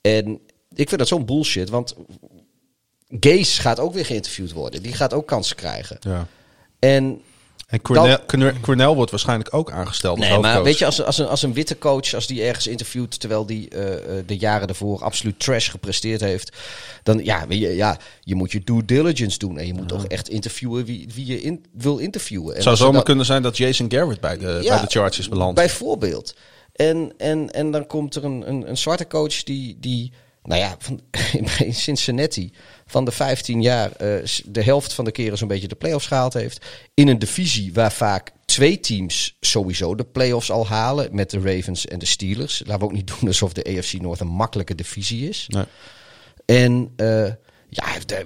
[0.00, 0.40] En
[0.74, 1.94] ik vind dat zo'n bullshit, want
[3.20, 4.82] Gaze gaat ook weer geïnterviewd worden.
[4.82, 5.96] Die gaat ook kansen krijgen.
[6.00, 6.26] Ja.
[6.78, 7.20] En
[7.66, 7.82] En
[8.60, 11.52] Cornell, wordt waarschijnlijk ook aangesteld als Nee, maar weet je, als, als, een, als een
[11.52, 15.70] witte coach, als die ergens interviewt terwijl die eh, eh, de jaren daarvoor absoluut trash
[15.70, 16.56] gepresteerd heeft,
[17.02, 20.28] dan ja, je, ja, je moet je due diligence doen en je moet toch echt
[20.28, 22.48] interviewen wie, wie je in, wil interviewen.
[22.48, 24.90] En Het zou zomaar dan- kunnen zijn dat Jason Garrett bij de, Ja, bij de
[24.90, 25.54] Chargers belandt.
[25.54, 26.34] Bijvoorbeeld.
[26.72, 30.12] En, en, en dan komt er een, een, een zwarte coach die, die
[30.46, 31.00] nou ja, van,
[31.58, 32.52] bij Cincinnati
[32.86, 34.08] van de 15 jaar eh,
[34.44, 36.64] de helft van de keren zo'n beetje de playoffs gehaald heeft.
[36.94, 41.86] In een divisie waar vaak twee teams sowieso de playoffs al halen met de Ravens
[41.86, 42.62] en de Steelers.
[42.64, 45.44] Laten we ook niet doen alsof de AFC North een makkelijke divisie is.
[45.48, 45.64] Nee.
[46.44, 47.24] En eh,
[47.68, 47.84] ja,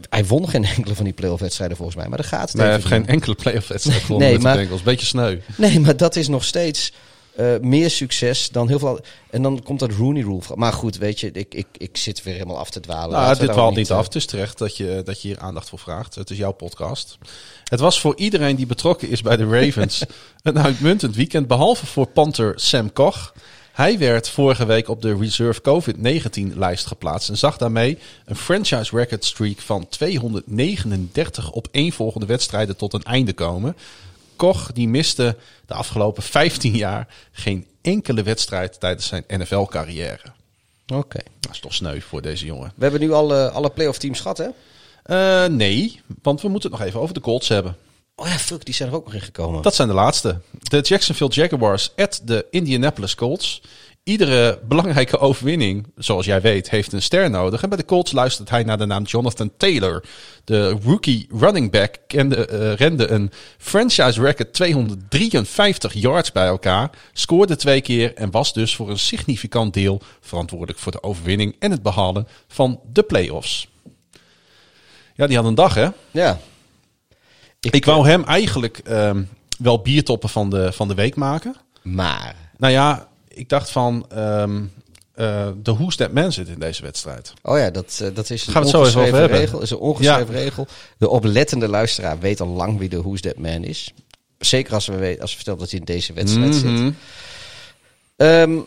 [0.08, 2.08] hij, won geen enkele van die playoff wedstrijden volgens mij.
[2.08, 4.48] Maar daar gaat het Nee, hij heeft geen enkele playoff wedstrijd gewonnen Nee, met de
[4.48, 4.82] maar- Bengals.
[4.82, 5.38] Beetje sneu.
[5.56, 6.92] Nee, maar dat is nog steeds
[7.36, 9.00] eh, meer succes dan heel veel.
[9.30, 10.40] En dan komt dat Rooney Rule.
[10.54, 13.10] Maar goed, weet je, ik, ik, ik zit weer helemaal af te dwalen.
[13.10, 14.04] Nou, dit valt niet eh, af.
[14.04, 16.14] Het is terecht dat je, dat je hier aandacht voor vraagt.
[16.14, 17.18] Het is jouw podcast.
[17.64, 20.04] Het was voor iedereen die betrokken is bij de Ravens
[20.42, 21.46] een uitmuntend weekend.
[21.46, 23.32] Behalve voor Panther Sam Koch.
[23.72, 29.24] Hij werd vorige week op de Reserve COVID-19-lijst geplaatst en zag daarmee een franchise record
[29.24, 33.76] streak van 239 op één volgende wedstrijden tot een einde komen.
[34.40, 35.36] Koch die miste
[35.66, 40.22] de afgelopen 15 jaar geen enkele wedstrijd tijdens zijn NFL-carrière.
[40.94, 41.18] Oké.
[41.40, 42.72] Dat is toch sneu voor deze jongen.
[42.76, 44.48] We hebben nu alle, alle playoff teams gehad, hè?
[45.02, 47.76] Eh, nee, want we moeten het nog even over de Colts hebben.
[48.14, 49.62] Oh ja, fuck, die zijn er ook nog in gekomen.
[49.62, 50.40] Dat zijn de laatste.
[50.50, 53.62] De Jacksonville Jaguars at de Indianapolis Colts.
[54.10, 57.62] Iedere belangrijke overwinning, zoals jij weet, heeft een ster nodig.
[57.62, 60.04] En bij de Colts luistert hij naar de naam Jonathan Taylor.
[60.44, 66.90] De rookie running back kende, eh, rende een franchise record 253 yards bij elkaar.
[67.12, 71.70] Scoorde twee keer en was dus voor een significant deel verantwoordelijk voor de overwinning en
[71.70, 73.68] het behalen van de playoffs.
[75.14, 75.88] Ja, die had een dag hè.
[76.10, 76.40] Ja.
[77.60, 79.22] Ik wou hem eigenlijk ehm,
[79.58, 81.56] wel biertoppen van de, van de week maken.
[81.82, 82.34] Maar.
[82.56, 84.62] Nou ja, ik dacht van ehm,
[85.12, 87.32] eh, de Who's That Man zit in deze wedstrijd.
[87.42, 89.60] Oh ja, dat, eh, dat is een Gaan ongeschreven regel.
[89.62, 90.40] is een ongeschreven Ja.
[90.40, 90.66] regel.
[90.98, 93.92] De oplettende luisteraar weet al lang wie de Who's That Man is.
[94.38, 96.64] Zeker als we, weten, als we vertellen dat hij in deze wedstrijd zit.
[96.64, 96.90] Mhm.
[98.16, 98.58] Ehm,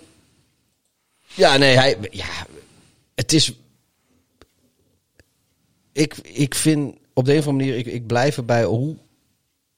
[1.33, 2.45] ja, nee, hij, ja,
[3.15, 3.53] het is.
[5.91, 8.95] Ik, ik vind op de een of andere manier, ik, ik blijf erbij hoe,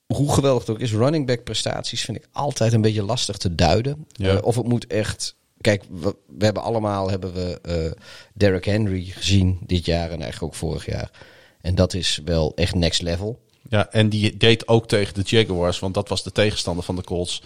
[0.07, 0.91] hoe geweldig het ook is.
[0.93, 4.05] Running back prestaties vind ik altijd een beetje lastig te duiden.
[4.11, 4.35] Ja.
[4.35, 5.35] Eh, of het moet echt.
[5.61, 7.91] Kijk, we, we hebben allemaal hebben we eh
[8.33, 11.09] Derrick Henry gezien dit jaar en eigenlijk ook vorig jaar.
[11.61, 13.39] En dat is wel echt next level.
[13.69, 17.03] Ja, en die deed ook tegen de Jaguars, want dat was de tegenstander van de
[17.03, 17.41] Colts.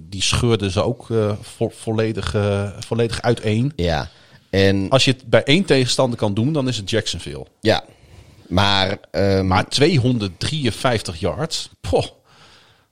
[0.00, 2.34] Die scheurde ze ook eh, vo- volledig,
[2.78, 3.72] volledig uiteen.
[3.76, 4.10] Ja.
[4.50, 7.46] En Als je het bij één tegenstander kan doen, dan is het Jacksonville.
[7.60, 7.84] ja.
[8.48, 12.04] Maar, ehm, Maar 253 yards, poh,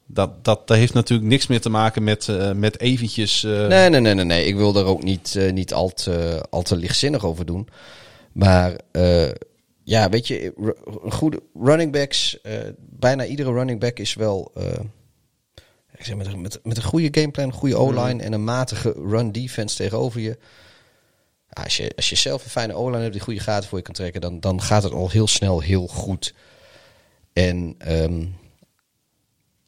[0.07, 3.45] dat, dat, dat heeft natuurlijk niks meer te maken met, eh, met eventjes...
[3.45, 4.45] eh, Nee, nee, nee, nee, nee.
[4.47, 7.69] Ik wil daar ook niet, eh, niet al, te, al te lichtzinnig over doen.
[8.33, 9.29] Maar eh,
[9.85, 10.53] ja, weet je,
[11.09, 14.51] goede running backs, eh, bijna iedere running back is wel.
[14.55, 14.65] eh,
[15.97, 19.33] ik zeg, met, met, met een goede gameplan, een goede O-line en een matige run
[19.33, 20.39] defense tegenover je.
[21.53, 23.85] Ja, als, je als je zelf een fijne O-line hebt die goede gaten voor je
[23.85, 26.35] kan trekken, dan, dan gaat het al heel snel heel goed.
[27.33, 28.25] En ehm,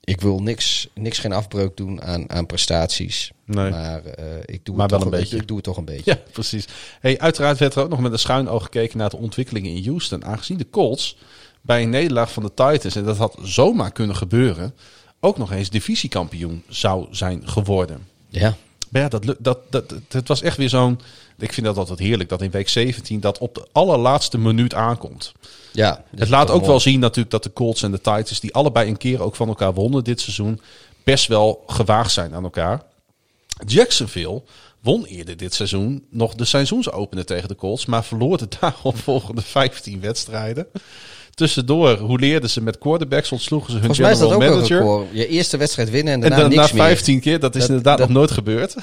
[0.01, 3.33] ik wil niks, niks geen afbreuk doen aan, aan prestaties.
[3.45, 3.71] Nee.
[3.71, 5.37] Maar, eh, ik, doe Maar het wel toch een beetje.
[5.37, 6.11] Ik doe het toch een beetje.
[6.11, 6.67] Ja, precies.
[7.01, 9.85] Hey, uiteraard werd er ook nog met een schuin oog gekeken naar de ontwikkelingen in
[9.85, 10.25] Houston.
[10.25, 11.17] Aangezien de Colts
[11.61, 14.75] bij een nederlaag van de Titans, en dat had zomaar kunnen gebeuren,
[15.21, 18.09] ook nog eens divisiekampioen zou zijn geworden.
[18.29, 18.57] Ja.
[18.95, 21.01] Maar ja, dat, dat, dat, het was echt weer zo'n...
[21.39, 25.33] Ik vind dat altijd heerlijk, dat in week 17 dat op de allerlaatste minuut aankomt.
[25.73, 28.89] ja Het laat ook wel zien natuurlijk dat de Colts en de Titans, die allebei
[28.89, 30.61] een keer ook van elkaar wonnen dit seizoen,
[31.05, 32.83] best wel gewaagd zijn aan elkaar.
[33.67, 34.43] Jacksonville
[34.81, 39.43] won eerder dit seizoen nog de seizoensopener tegen de Colts, maar verloor de daarop volgende
[39.43, 40.67] 15 wedstrijden.
[41.35, 44.77] Tussendoor, hoe leerden ze met quarterbacks, ontsloegen ze hun Volgens mij is dat ook manager.
[44.81, 45.07] een record.
[45.13, 46.83] Je eerste wedstrijd winnen en En daarna dan na niks meer.
[46.83, 48.75] 15 keer, dat is Dat- inderdaad dat- nog nooit gebeurd.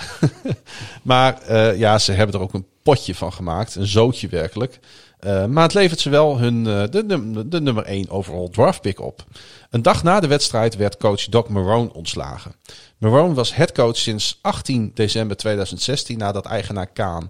[1.02, 3.76] maar eh, ja, ze hebben er ook een potje van gemaakt.
[3.76, 4.80] Een zootje werkelijk.
[5.20, 8.82] Eh, maar het levert ze wel hun, eh, de, num- de nummer 1 overall draft
[8.82, 9.24] pick op.
[9.70, 12.56] Een dag na de wedstrijd werd coach Doc Marone ontslagen.
[12.98, 17.28] Marone was headcoach sinds 18 december 2016 nadat eigenaar Kaan,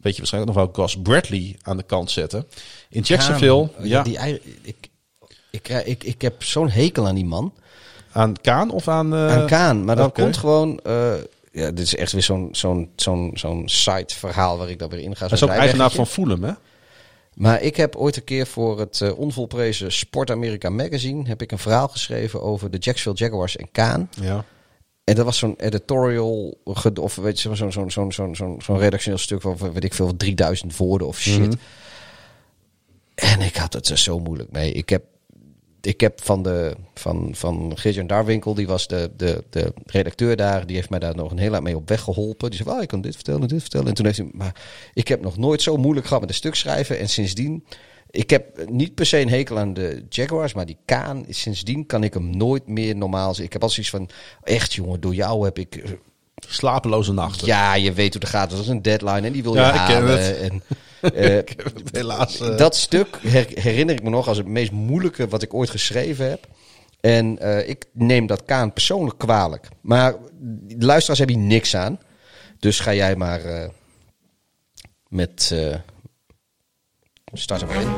[0.00, 2.46] weet je waarschijnlijk nog wel, Gus Bradley aan de kant zette.
[2.94, 4.76] In Jacksonville, Ja, ja, Die, ik,
[5.50, 7.52] ik, krijg- ik, ik heb zo'n hekel aan die man.
[8.12, 9.14] aan Kaan of aan...
[9.14, 9.84] eh, aan Kaan.
[9.84, 10.78] Maar dat komt gewoon...
[10.82, 11.12] eh,
[11.52, 15.00] ja, dit is echt weer zo'n zo'n zo'n zo'n site verhaal waar ik dan weer
[15.00, 15.26] in ga.
[15.28, 16.52] Zo'n is ook eigenaar van Fulham, hè?
[17.34, 21.28] Maar ik heb ooit een keer voor het eh, onvolprezen Sport America Magazine...
[21.28, 24.10] heb ik een verhaal geschreven over de Jacksonville Jaguars en Kaan.
[24.20, 24.44] Ja.
[25.04, 26.58] En dat was zo'n editorial,
[27.00, 30.16] of weet je, zo'n zo'n zo'n zo'n zo'n zo'n redactioneel stuk van, weet ik veel,
[30.16, 31.38] 3000 woorden of shit.
[31.38, 31.52] Mhm.
[33.14, 34.72] En ik had het er zo moeilijk mee.
[34.72, 35.04] Ik heb,
[35.80, 37.76] ik heb van, de, van, van
[38.06, 41.52] Darwinkel, die was de, de, de redacteur daar, die heeft mij daar nog een heel
[41.52, 42.50] eind mee op weg geholpen.
[42.50, 43.86] Die zei, oh, ik kan dit vertellen, dit vertellen.
[43.88, 44.56] En toen heeft hij, maar
[44.94, 46.98] ik heb nog nooit zo moeilijk gehad met een stuk schrijven.
[46.98, 47.64] En sindsdien,
[48.10, 52.04] ik heb niet per se een hekel aan de Jaguars, maar die Kaan, sindsdien kan
[52.04, 53.44] ik hem nooit meer normaal zien.
[53.44, 54.08] Ik heb al zoiets van,
[54.42, 55.76] echt jongen, door jou heb ik...
[55.76, 55.90] eh,
[56.48, 57.46] Slapeloze nachten.
[57.46, 58.50] Ja, je weet hoe het gaat.
[58.50, 60.22] Dat is een deadline en die wil je Ja, halen.
[60.22, 60.38] het.
[60.38, 60.62] En,
[61.14, 62.40] eh, Ik heb het helaas.
[62.40, 65.70] eh, dat stuk her- herinner ik me nog als het meest moeilijke wat ik ooit
[65.70, 66.46] geschreven heb.
[67.00, 69.68] En eh, ik neem dat Kaan persoonlijk kwalijk.
[69.80, 71.98] Maar de luisteraars hebben hier niks aan.
[72.58, 73.68] Dus ga jij maar eh,
[75.08, 75.50] met...
[75.52, 75.74] eh
[77.32, 77.88] start er maar in.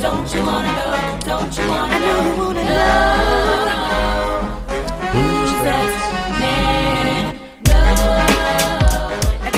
[0.00, 1.20] Don't you wanna know?
[1.26, 3.23] Don't you wanna know?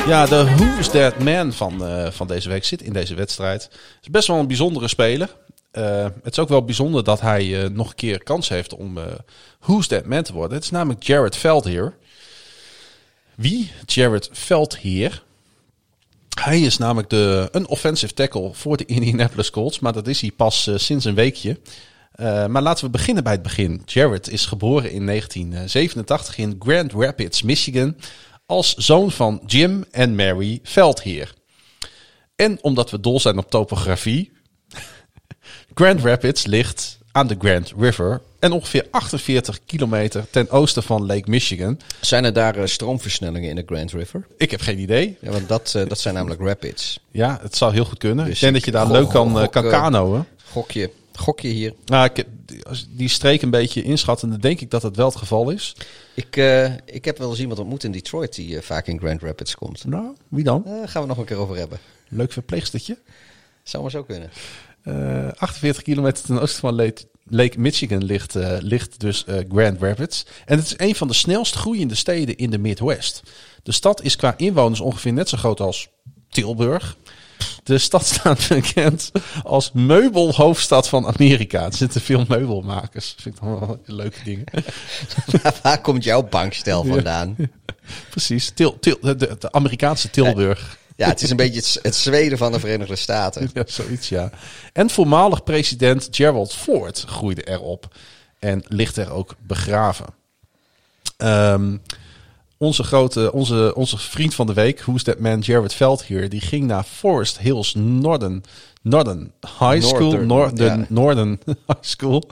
[0.07, 3.63] Ja, de Who's That Man van, eh, van deze week zit in deze wedstrijd.
[3.63, 5.37] Het is best wel een bijzondere speler.
[5.71, 8.99] Eh, het is ook wel bijzonder dat hij eh, nog een keer kans heeft om
[9.61, 10.55] Who's That Man te worden.
[10.55, 11.97] Het is namelijk Jared Veldheer.
[13.35, 13.71] Wie?
[13.87, 15.23] Jared Veldheer.
[16.41, 19.79] Hij is namelijk de, een offensive tackle voor de Indianapolis Colts.
[19.79, 21.59] Maar dat is hij pas sinds een weekje.
[22.49, 23.83] Maar laten we beginnen bij het begin.
[23.87, 27.97] Jared is geboren in 1987 in Grand Rapids, Michigan.
[28.47, 31.35] Als zoon van Jim en Mary Veldheer.
[32.37, 34.33] En omdat we dol zijn op topografie.
[35.75, 38.21] Grand Rapids ligt aan de Grand River.
[38.39, 41.81] En ongeveer 48 kilometer ten oosten van Lake Michigan.
[42.01, 44.27] Zijn er daar eh, stroomversnellingen in de Grand River?
[44.37, 45.17] Ik heb geen idee.
[45.21, 47.01] Ja, want dat, eh, dat zijn namelijk rapids.
[47.11, 48.25] Ja, het zou heel goed kunnen.
[48.25, 50.25] Dus ik denk dat je daar leuk kan, gok, kan kanoën.
[50.51, 51.75] Gokje, gokje hier.
[51.85, 52.25] Nou, ik,
[52.89, 55.77] die streek een beetje inschatten, dan denk ik dat het wel het geval is.
[56.15, 59.23] Ik, eh, ik heb wel eens iemand ontmoet in Detroit die eh, vaak in Grand
[59.23, 59.85] Rapids komt.
[59.85, 60.63] Nou, wie dan?
[60.65, 61.79] Daar gaan we nog een keer over hebben.
[62.09, 62.99] Leuk verpleegstertje.
[63.63, 64.31] Zou maar zo kunnen.
[64.83, 69.83] Eh 48 kilometer ten oosten van Lake, Lake Michigan ligt, eh, ligt dus eh, Grand
[69.83, 70.27] Rapids.
[70.45, 73.23] En het is een van de snelst groeiende steden in de Midwest.
[73.63, 75.89] De stad is qua inwoners ongeveer net zo groot als
[76.31, 76.97] Tilburg.
[77.63, 79.11] De stad staat bekend
[79.43, 81.65] als meubelhoofdstad van Amerika.
[81.65, 83.15] Er zitten veel meubelmakers.
[83.19, 84.45] Vind ik dan wel leuke dingen.
[85.63, 87.37] Waar komt jouw bankstel vandaan?
[88.11, 88.51] Precies.
[88.55, 90.79] Til, Til, de, de Amerikaanse Tilburg.
[90.97, 93.51] Ja, het is een beetje het, het Zweden van de Verenigde Staten.
[93.55, 94.31] Ja, zoiets, ja.
[94.73, 97.97] En voormalig president Gerald Ford groeide erop.
[98.39, 100.07] En ligt er ook begraven.
[101.17, 101.77] Ehm,
[102.59, 106.65] onze grote, onze, onze vriend van de week, Who's That Man, Jared Veldheer, die ging
[106.65, 108.43] naar Forest Hills Northern,
[108.83, 110.01] Northern High School.
[110.01, 110.87] Northern, Northern, ja.
[110.89, 112.23] Northern High School.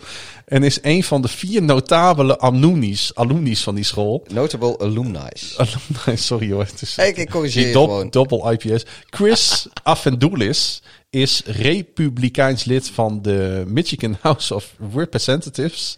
[0.45, 4.25] En is een van de vier notabele alumni's, alumni's van die school.
[4.33, 5.29] Notable alumni.
[5.57, 6.65] Alumni, sorry hoor.
[6.65, 7.73] Het is, Ik, corrigeer.
[8.11, 8.85] Doppel IPS.
[9.11, 15.97] Chris Affendoulis is republikeins lid van de Michigan House of Representatives.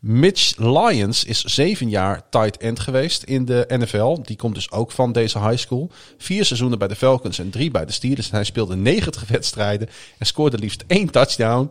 [0.00, 4.18] Mitch Lyons is zeven jaar tight end geweest in de NFL.
[4.22, 5.90] Die komt dus ook van deze high school.
[6.18, 8.28] Vier seizoenen bij de Falcons en drie bij de Steelers.
[8.28, 9.88] En hij speelde 90 wedstrijden
[10.18, 11.70] en scoorde liefst één touchdown.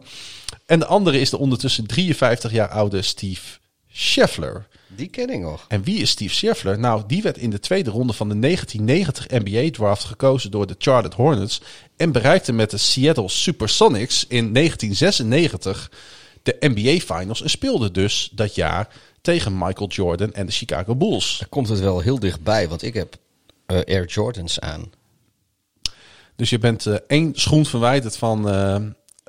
[0.65, 3.57] En de andere is de ondertussen 53 jaar oude Steve
[3.91, 4.67] Scheffler.
[4.87, 5.65] Die ken ik nog.
[5.67, 6.79] En wie is Steve Scheffler?
[6.79, 11.15] Nou, die werd in de tweede ronde van de 1990 NBA-draft gekozen door de Charlotte
[11.15, 11.61] Hornets.
[11.97, 15.89] En bereikte met de Seattle Supersonics in 1996
[16.43, 17.41] de NBA-finals.
[17.41, 18.87] En speelde dus dat jaar
[19.21, 21.37] tegen Michael Jordan en de Chicago Bulls.
[21.39, 23.15] Daar komt het wel heel dichtbij, want ik heb
[23.65, 24.91] eh, Air Jordans aan.
[26.35, 28.75] Dus je bent eh, één schoen verwijderd van, eh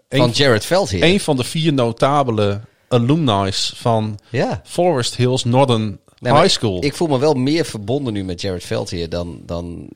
[0.09, 1.03] Van Jared Veldheer.
[1.03, 4.61] een van de vier notabele alumni's van Ja.
[4.65, 6.85] Forest Hills Northern High School.
[6.85, 9.89] Ik voel me wel meer verbonden nu met Jared Veldheer dan, dan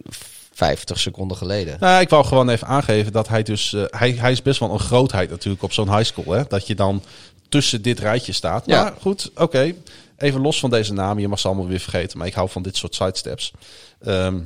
[0.55, 1.77] 50 seconden geleden.
[1.81, 3.73] Nou, ik wou gewoon even aangeven dat hij dus...
[3.73, 6.33] eh, hij, hij is best wel een grootheid natuurlijk op zo'n high school.
[6.35, 6.43] Hè?
[6.49, 7.03] Dat je dan
[7.49, 8.67] tussen dit rijtje staat.
[8.67, 8.83] Ja.
[8.83, 9.75] Maar goed, oké.
[10.17, 11.23] Even los van deze namen.
[11.23, 12.19] Je mag ze allemaal weer vergeten.
[12.19, 13.53] Maar ik hou van dit soort sidesteps.
[14.01, 14.41] Ehm,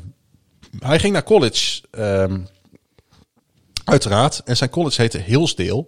[0.78, 1.82] hij ging naar college.
[1.90, 2.38] ehm,
[3.84, 4.42] uiteraard.
[4.44, 5.86] En zijn college heette Hillsdale.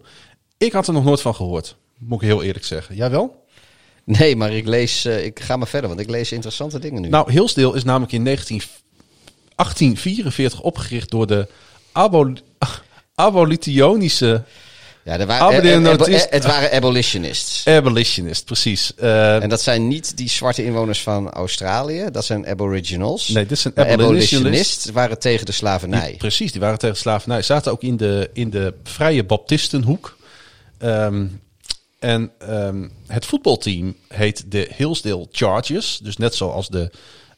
[0.59, 1.77] Ik had er nog nooit van gehoord.
[1.99, 2.97] Moet ik heel eerlijk zeggen.
[2.97, 3.45] Jij wel?
[4.05, 7.09] Nee, maar ik lees, eh, ik ga maar verder, want ik lees interessante dingen nu.
[7.09, 8.63] Nou, Hillsdale is namelijk in 19,
[9.65, 11.47] 1844 opgericht door de
[11.93, 12.33] abol
[13.15, 14.43] abolitionische
[15.05, 15.65] ja, er waren,
[16.31, 17.67] het waren abolitionists.
[17.67, 18.95] abolitionist, precies.
[18.95, 23.29] Eh, En dat zijn niet die zwarte inwoners van Australië, dat zijn aboriginals.
[23.29, 24.33] nee, dit zijn Maar abolitionist.
[24.35, 26.09] abolitionisten waren tegen de slavernij.
[26.09, 27.43] Die- precies, die waren tegen slavernij.
[27.43, 30.17] Zaten ook in de, in de vrije baptistenhoek.
[30.79, 31.27] Ehm,
[31.99, 35.99] en ehm, het voetbalteam heet de Hillsdale Chargers.
[36.03, 36.91] Dus net zoals de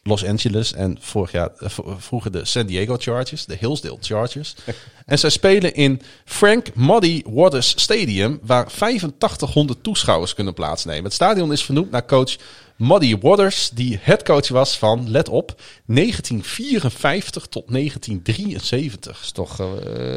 [0.05, 3.45] Los Angeles en vorig jaar, eh, vroeger de San Diego Chargers.
[3.47, 4.55] De Hillsdale Chargers.
[5.07, 8.39] en zij spelen in Frank Muddy Waters Stadium.
[8.43, 11.05] Waar 8500 toeschouwers kunnen plaatsnemen.
[11.05, 12.37] Het stadion is vernoemd naar coach
[12.77, 13.71] Muddy Waters.
[13.75, 19.13] Die headcoach was van, let op, 1954 tot 1973.
[19.17, 19.67] Dat is toch eh,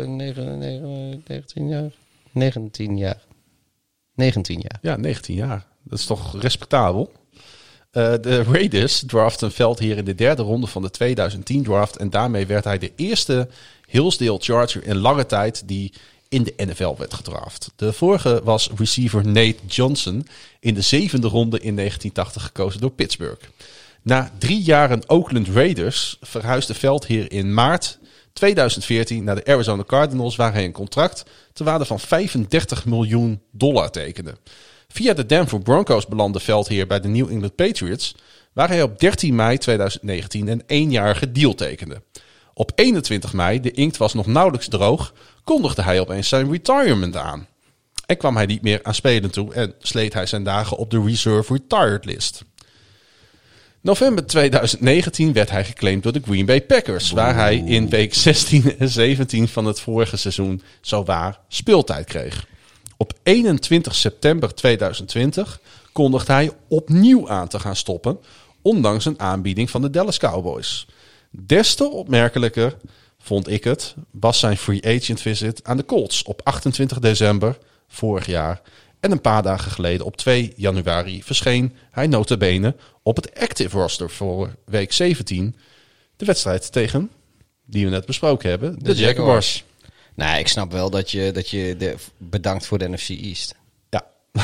[0.08, 1.90] negen- negen- 19 jaar?
[2.32, 3.22] 19 jaar.
[4.16, 4.80] 19 jaar.
[4.82, 5.66] Ja, 19 jaar.
[5.84, 7.12] Dat is toch respectabel.
[7.96, 11.98] Eh, de Raiders draften Veld hier in de derde ronde van de 2010 draft.
[11.98, 13.48] En daarmee werd hij de eerste
[13.88, 15.94] Hillsdale Charger in lange tijd die
[16.30, 17.72] in de NFL werd gedraft.
[17.76, 20.28] De vorige was receiver Nate Johnson
[20.60, 23.46] in de zevende ronde in 1980 gekozen door Pittsburgh.
[24.02, 27.98] Na drie jaren Oakland Raiders verhuisde Veldheer in maart
[28.34, 33.92] 2014 naar de Arizona Cardinals, waar hij een contract te waarde van 35 miljoen dollar
[33.92, 34.36] tekende.
[34.96, 38.16] Via de Denver Broncos belandde Veldheer bij de New England Patriots,
[38.54, 42.02] waar hij op 13 mei 2019 een eenjarige deal tekende.
[42.54, 47.48] Op 21 mei, de inkt was nog nauwelijks droog, kondigde hij opeens zijn retirement aan.
[48.06, 51.04] En kwam hij niet meer aan spelen toe en sleet hij zijn dagen op de
[51.06, 52.44] reserve retired list.
[53.82, 58.78] November 2019 werd hij geclaimd door de Green Bay Packers, waar hij in week 16
[58.80, 62.48] en 17 van het vorige seizoen zowaar speeltijd kreeg.
[62.98, 65.60] Op 21 september 2020
[65.92, 68.20] kondigde hij opnieuw aan te gaan stoppen,
[68.62, 70.88] ondanks een aanbieding van de Dallas Cowboys.
[71.32, 72.78] Des te opmerkelijker,
[73.20, 77.58] vond ik het, was zijn free agent visit aan de Colts op 28 december
[77.88, 78.62] vorig jaar.
[79.00, 84.10] En een paar dagen geleden, op 2 januari, verscheen hij notabene op het active roster
[84.10, 85.56] voor week 17.
[86.16, 87.12] De wedstrijd tegen,
[87.66, 89.64] die we net besproken hebben, de, Jaguars.
[90.16, 93.56] Nou, ik snap wel dat je, dat je de, bedankt voor de NFC East.
[93.90, 94.06] Ja,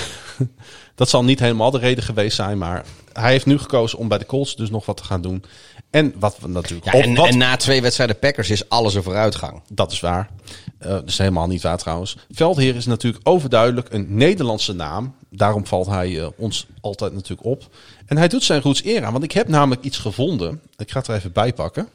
[0.96, 4.18] dat zal niet helemaal de reden geweest zijn, maar hij heeft nu gekozen om bij
[4.18, 5.44] de Colts dus nog wat te gaan doen.
[5.90, 6.86] En wat we natuurlijk.
[6.94, 9.62] Ja, en, wat- en na twee wedstrijden Packers is alles een vooruitgang.
[9.70, 10.30] Dat is waar.
[10.78, 12.18] Eh, dat is helemaal niet waar trouwens.
[12.32, 15.16] Veldheer is natuurlijk overduidelijk een Nederlandse naam.
[15.30, 17.70] Daarom valt hij eh, ons altijd natuurlijk op.
[18.06, 19.12] En hij doet zijn roots eer aan.
[19.12, 20.62] Want ik heb namelijk iets gevonden.
[20.78, 21.88] Ik ga het er even bij pakken.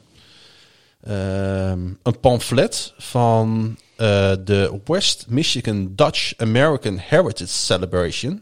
[1.03, 8.41] Ehm, een pamflet van eh, de West Michigan Dutch American Heritage Celebration.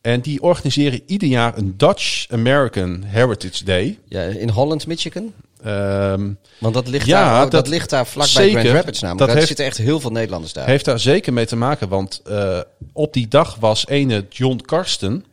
[0.00, 3.98] En die organiseren ieder jaar een Dutch American Heritage Day.
[4.08, 5.32] Ja, in Holland, Michigan.
[5.62, 8.50] Ehm, Want dat ligt, Ja, daar, dat, dat- ligt daar vlakbij.
[8.50, 9.18] Grand Rapids namelijk.
[9.18, 10.66] Dat Daar heeft- zitten echt heel veel Nederlanders daar.
[10.66, 12.60] Heeft daar zeker mee te maken, want eh,
[12.92, 15.24] op die dag was ene John Karsten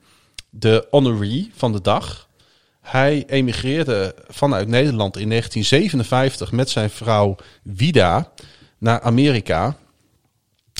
[0.49, 2.27] de honoree van de dag.
[2.82, 7.35] Hij emigreerde vanuit Nederland in 1957 met zijn vrouw
[7.76, 8.32] Vida
[8.77, 9.76] naar Amerika.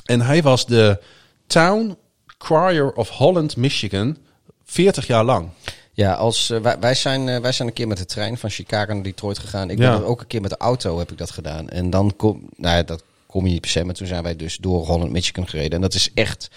[0.06, 1.00] En hij was de
[1.48, 1.98] Town
[2.38, 4.18] Crier of Holland, Michigan,
[4.66, 5.50] 40 jaar lang.
[5.94, 8.50] Ja, als, eh, wij, wij, zijn, eh, wij zijn een keer met de trein van
[8.50, 9.70] Chicago naar Detroit gegaan.
[9.70, 9.92] Ik Ja.
[9.92, 11.70] ben er ook een keer met de auto heb ik dat gedaan.
[11.70, 14.36] En dan kom, nou ja, dat kom je niet per se, maar toen zijn wij
[14.36, 15.72] dus door Holland, Michigan gereden.
[15.72, 16.50] En dat is echt,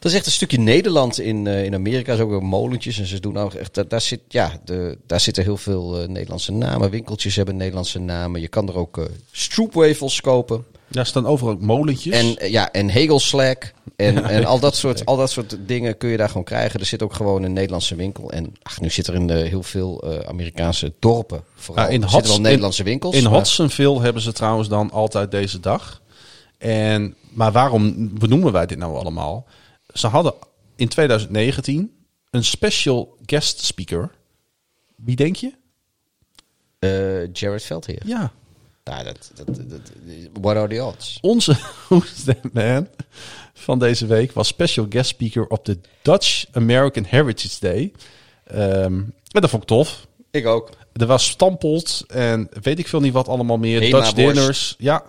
[0.00, 2.16] dat is echt een stukje Nederland in, eh, in Amerika.
[2.16, 5.20] Zo ook weer molentjes en ze doen ook echt, daar, daar zit, ja, de, daar
[5.20, 6.90] zitten heel veel eh, Nederlandse namen.
[6.90, 8.40] Winkeltjes hebben Nederlandse namen.
[8.40, 10.64] Je kan er ook eh stroopwafels kopen.
[10.88, 12.14] Daar staan overal ook molentjes.
[12.14, 16.16] En ja, en Hegelslack en, en al, dat soort, al dat soort dingen kun je
[16.16, 16.80] daar gewoon krijgen.
[16.80, 18.30] Er zit ook gewoon een Nederlandse winkel.
[18.30, 21.44] En ach, nu zit er in heel veel Amerikaanse dorpen.
[21.54, 21.88] Vooral.
[21.88, 23.16] In wel Nederlandse winkels.
[23.16, 26.00] In maar- Hudsonville hebben ze trouwens dan altijd deze dag.
[26.58, 29.46] En, maar waarom benoemen wij dit nou allemaal?
[29.94, 30.34] Ze hadden
[30.76, 31.92] in 2019
[32.30, 34.10] een special guest speaker.
[34.96, 35.52] Wie denk je?
[36.78, 38.02] eh, Jared Veldheer.
[38.06, 38.32] Ja,
[38.84, 39.80] Nou, dat, dat, dat,
[40.40, 41.18] what are the odds?
[41.20, 41.56] onze
[41.88, 42.88] Who's That Man
[43.54, 47.92] van deze week was special guest speaker op de Dutch American Heritage Day.
[48.44, 50.06] Ehm, en dat vond ik tof.
[50.30, 50.70] Ik ook.
[50.92, 53.80] Er was stampot en weet ik veel niet wat allemaal meer.
[53.80, 54.34] Hema Dutch worst.
[54.34, 55.04] dinners, ja.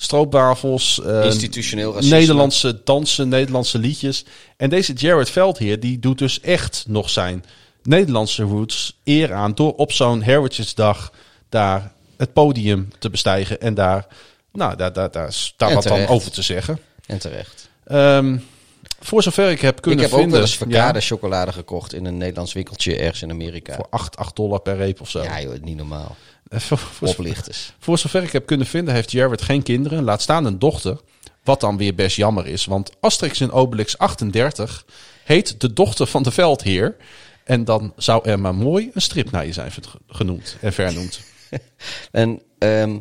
[0.00, 1.00] Stroopwafels.
[1.02, 2.16] eh, Institutioneel racisme.
[2.16, 4.24] Nederlandse dansen, Nederlandse liedjes.
[4.56, 7.44] En deze Jared Veldheer, die doet dus echt nog zijn
[7.82, 9.54] Nederlandse roots eer aan...
[9.54, 11.12] door op zo'n Heritage Dag
[11.48, 13.60] daar het podium te bestijgen...
[13.60, 14.06] en daar,
[14.52, 16.78] nou, daar, daar, daar, wat dan over te zeggen.
[17.06, 17.68] En terecht.
[17.84, 18.38] Ehm,
[19.00, 20.38] voor zover ik heb Ik kunnen heb ook vinden...
[20.38, 23.74] wel eens verkade ja, chocolade gekocht in een Nederlands winkeltje ergens in Amerika.
[23.74, 25.22] voor 8, 8 dollar per reep of zo.
[25.22, 26.16] Ja joh, niet normaal.
[26.48, 27.72] Eh, voor- voor- Oplichters.
[27.78, 30.02] Voor zover ik heb kunnen vinden, heeft Jared geen kinderen.
[30.04, 31.00] Laat staan een dochter.
[31.44, 32.64] Wat dan weer best jammer is.
[32.64, 34.84] Want Asterix in Obelix 38
[35.24, 36.96] heet de dochter van de veldheer.
[37.44, 39.72] En dan zou er maar mooi een strip naar je zijn
[40.08, 41.20] genoemd en vernoemd.
[42.10, 42.98] En ehm,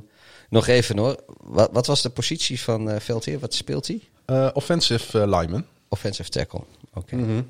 [0.50, 1.24] nog even hoor.
[1.38, 3.40] Wat, wat was de positie van eh Veldheer?
[3.40, 4.02] Wat speelt hij?
[4.26, 5.66] Eh, offensive lineman.
[5.90, 6.62] Offensive tackle.
[6.94, 7.16] Oké.
[7.16, 7.42] Mhm.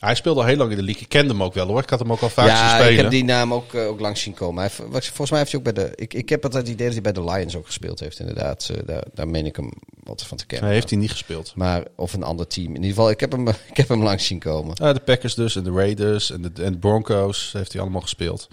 [0.00, 1.02] Hij speelde al heel lang in de league.
[1.02, 1.82] Ik kende hem ook wel hoor.
[1.82, 2.92] Ik had hem ook al vaak zien Ja, spelen.
[2.92, 4.60] ik heb die naam ook, eh, ook langs zien komen.
[4.60, 5.92] Hij, volgens mij heeft hij ook bij de.
[5.94, 8.70] Ik, ik heb het het idee dat hij bij de Lions ook gespeeld heeft, inderdaad.
[8.74, 10.66] Eh, daar, daar meen ik hem wat van te kennen.
[10.66, 11.52] Hij heeft hij niet gespeeld.
[11.54, 12.68] Maar, of een ander team.
[12.68, 14.74] In ieder geval, ik heb hem, ik heb hem langs zien komen.
[14.76, 18.00] Eh, de Packers dus en de Raiders en de, en de Broncos heeft hij allemaal
[18.00, 18.48] gespeeld.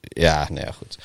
[0.00, 0.98] Ja, nou ja, goed.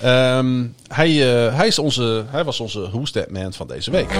[0.00, 4.10] Ehm, hij, eh, hij, is onze, hij was onze Who's That Man van deze week.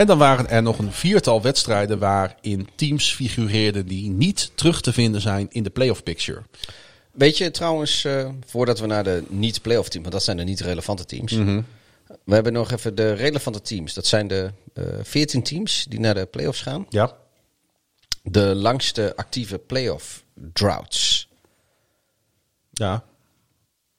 [0.00, 4.92] En dan waren er nog een viertal wedstrijden waarin teams figureerden die niet terug te
[4.92, 6.42] vinden zijn in de playoff picture.
[7.12, 11.04] Weet je trouwens, eh, voordat we naar de niet-playoff teams, want dat zijn de niet-relevante
[11.04, 11.32] teams.
[11.32, 11.62] Mhm.
[12.24, 13.94] We hebben nog even de relevante teams.
[13.94, 16.86] Dat zijn de eh 14 teams die naar de playoffs gaan.
[16.88, 17.16] Ja.
[18.22, 21.28] de langste actieve playoff droughts.
[22.70, 23.04] Ja.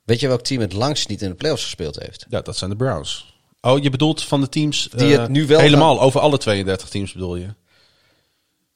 [0.03, 2.25] Weet je welk team het langst niet in de playoffs gespeeld heeft?
[2.29, 3.30] ja, dat zijn de Browns.
[3.61, 4.89] Oh, je bedoelt van de teams...
[4.89, 7.53] Die eh, het nu wel Helemaal, over alle 32 teams bedoel je?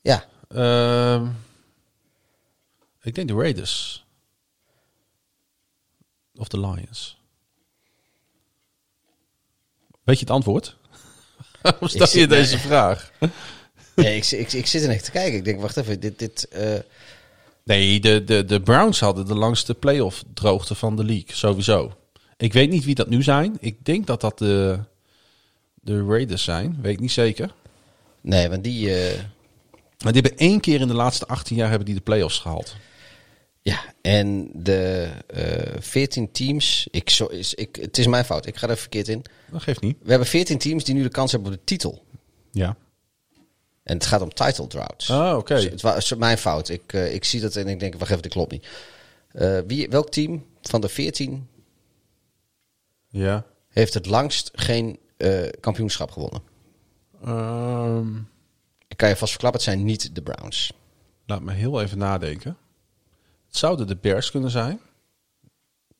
[0.01, 1.27] Ja, Ehm,
[3.01, 4.05] ik denk de Raiders.
[6.35, 7.17] Of de Lions.
[10.03, 10.75] Weet je het antwoord?
[11.61, 12.65] Waarom stel je deze nee.
[12.65, 13.11] vraag?
[13.95, 15.37] nee, ik, ik, ik zit er echt te kijken.
[15.37, 16.19] Ik denk, wacht even, dit...
[16.19, 16.79] dit eh,
[17.63, 21.97] Nee, de, de, de Browns hadden de langste playoff droogte van de league, sowieso.
[22.37, 23.57] Ik weet niet wie dat nu zijn.
[23.59, 24.79] Ik denk dat dat de,
[25.73, 27.53] de Raiders zijn, weet ik niet zeker.
[28.21, 28.95] nee, want die...
[28.95, 29.19] eh,
[30.03, 32.75] Maar die hebben één keer in de laatste 18 jaar hebben die de playoffs gehaald.
[33.61, 36.87] Ja, en de eh 14 teams.
[36.91, 39.23] Ik, zo, is, ik, het is mijn fout, ik ga er verkeerd in.
[39.51, 39.97] Dat geeft niet.
[40.01, 42.03] We hebben 14 teams die nu de kans hebben op de titel.
[42.51, 42.77] Ja.
[43.83, 45.09] En het gaat om title droughts.
[45.11, 45.55] Ah, oké.
[45.55, 46.69] Dus het was mijn fout.
[46.69, 48.67] Ik, eh, ik zie dat en ik denk, wacht even, dit klopt niet.
[49.67, 51.47] Wie, welk team van de 14
[53.17, 53.45] Ja.
[53.69, 56.41] heeft het langst geen eh, kampioenschap gewonnen?
[57.23, 58.15] Ehm,
[58.87, 60.73] Ik kan je vast verklappen, het zijn niet de Browns.
[61.25, 62.57] laat me heel even nadenken.
[63.47, 64.79] Het zouden de Bears kunnen zijn.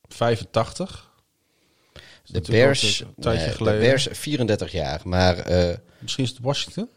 [0.07, 1.13] 85.
[2.25, 3.79] De Bears, een tijdje nee, de geleden.
[3.79, 6.89] Bears 34 jaar, maar eh, Misschien is het Washington?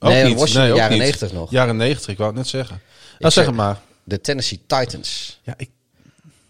[0.00, 0.38] Nee, niet.
[0.38, 1.00] Washington, ook jaren niet.
[1.00, 1.50] 90 nog.
[1.50, 2.76] Jaren 90, ik wou het net zeggen.
[2.76, 3.80] Ik Nou, zeg- het maar.
[4.04, 5.40] de Tennessee Titans.
[5.42, 5.70] Ja, ik,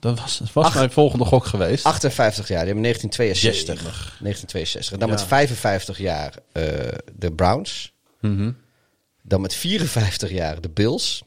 [0.01, 0.75] dat was, was Ach.
[0.75, 1.85] mijn volgende gok geweest.
[1.85, 3.75] 58 jaar, die hebben 1962.
[3.81, 4.17] Jemig.
[4.21, 4.99] 1962.
[4.99, 5.15] Dan Ja.
[5.15, 6.63] met 55 jaar eh,
[7.17, 7.93] de Browns.
[8.21, 8.53] Mhm.
[9.23, 11.23] Dan met 54 jaar de Bills.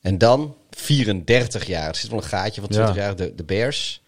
[0.00, 3.00] En dan 34 jaar, er zit wel een gaatje van 20 Ja.
[3.02, 4.02] jaar, de, de Bears.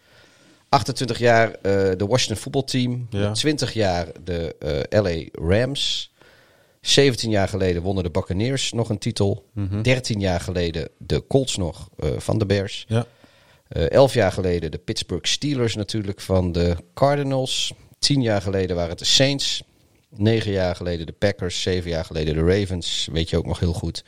[0.69, 1.61] 28 jaar eh,
[1.97, 3.07] de Washington voetbalteam.
[3.09, 3.31] Ja.
[3.31, 4.55] 20 jaar de
[4.89, 6.11] eh, LA Rams.
[6.81, 9.49] 17 jaar geleden wonnen de Buccaneers nog een titel.
[9.53, 9.81] Mhm.
[9.81, 12.85] 13 jaar geleden de Colts nog eh, van de Bears.
[12.87, 13.05] Ja.
[13.73, 17.73] Eh, elf jaar geleden de Pittsburgh Steelers natuurlijk van de Cardinals.
[17.99, 19.63] Tien jaar geleden waren het de Saints.
[20.09, 21.61] Negen jaar geleden de Packers.
[21.61, 23.07] Zeven jaar geleden de Ravens.
[23.11, 24.03] Weet je ook nog heel goed.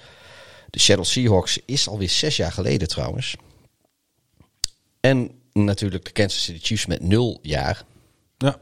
[0.69, 3.35] De Seattle Seahawks is alweer zes jaar geleden trouwens.
[4.99, 7.83] En natuurlijk de Kansas City Chiefs met nul jaar.
[8.37, 8.59] Ja.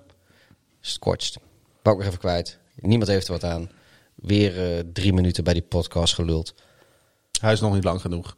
[0.81, 1.37] Is het kortst.
[1.81, 2.57] Wou ik nog even kwijt.
[2.75, 3.71] Niemand heeft er wat aan.
[4.15, 6.53] Weer eh, drie minuten bij die podcast geluld.
[7.41, 8.35] Hij is nog niet lang genoeg.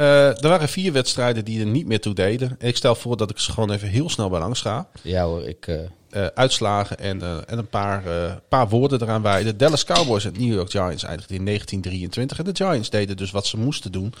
[0.00, 2.56] Eh, er waren vier wedstrijden die er niet meer toe deden.
[2.58, 4.88] Ik stel voor dat ik ze gewoon even heel snel bij langs ga.
[5.02, 5.66] Ja hoor, ik...
[5.66, 5.78] eh,
[6.10, 8.02] Eh, uitslagen en, en een paar,
[8.48, 9.56] paar woorden eraan wijden.
[9.56, 12.38] Dallas Cowboys en New York Giants eindigden in 1923.
[12.38, 14.12] En de Giants deden dus wat ze moesten doen.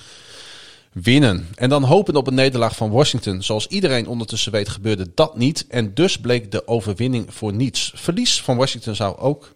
[0.92, 1.48] Winnen.
[1.54, 3.42] En dan hopen op een nederlaag van Washington.
[3.42, 5.66] Zoals iedereen ondertussen weet gebeurde dat niet.
[5.68, 7.92] En dus bleek de overwinning voor niets.
[7.94, 9.52] Verlies van Washington zou ook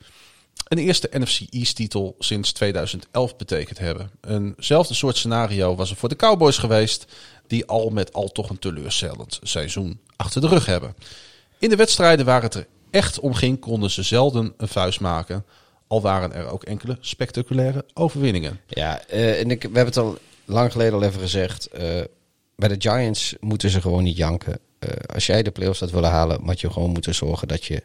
[0.65, 4.11] een eerste NFC East titel sinds 2011 betekend hebben.
[4.29, 7.05] Eenzelfde soort scenario was er voor de Cowboys geweest.
[7.47, 10.95] Die al met al toch een teleurstellend seizoen achter de rug hebben.
[11.59, 15.45] In de wedstrijden waar het er echt om ging, konden ze zelden een vuist maken.
[15.87, 18.61] Al waren er ook enkele spectaculaire overwinningen.
[18.67, 21.67] Ja, eh, en ik, we hebben het al lang geleden al even gezegd.
[21.67, 22.01] eh,
[22.57, 24.59] bij de Giants moeten ze gewoon niet janken.
[24.79, 27.83] Eh, als jij de playoffs had willen halen, had je gewoon moeten zorgen dat je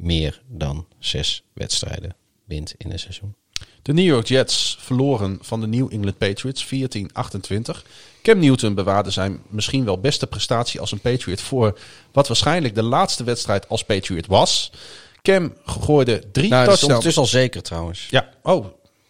[0.00, 3.34] meer dan zes wedstrijden wint in een seizoen.
[3.82, 7.82] De New York Jets verloren van de New England Patriots 14-28.
[8.22, 11.78] Cam Newton bewaarde zijn misschien wel beste prestatie als een Patriot voor
[12.12, 14.72] wat waarschijnlijk de laatste wedstrijd als Patriot was.
[15.22, 17.16] Cam gooide drie Nou, dat is touchdowns.
[17.16, 18.06] al zeker trouwens.
[18.10, 18.66] Ja, oh,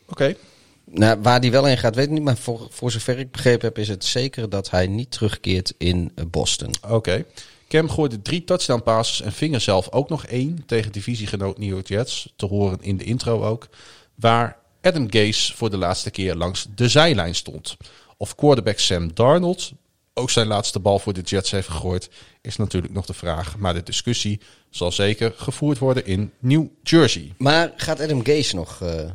[0.07, 0.37] oké.
[0.85, 2.23] Nou, waar die wel in gaat, weet ik niet.
[2.23, 6.13] Maar voor, voor zover ik begrepen heb, is het zeker dat hij niet terugkeert in
[6.31, 6.75] Boston.
[6.89, 7.25] Oké.
[7.71, 11.69] Cam gooide drie touchdown passes en ving er zelf ook nog één tegen divisiegenoot New
[11.69, 12.33] York Jets.
[12.37, 13.69] Te horen in de intro ook.
[14.15, 17.77] Waar Adam Gase voor de laatste keer langs de zijlijn stond.
[18.17, 19.73] Of quarterback Sam Darnold
[20.15, 23.59] ook zijn laatste bal voor de Jets heeft gegooid, is natuurlijk nog de vraag.
[23.59, 24.41] Maar de discussie
[24.71, 27.35] zal zeker gevoerd worden in New Jersey.
[27.39, 28.83] Maar gaat Adam Gase nog...
[28.83, 29.11] eh,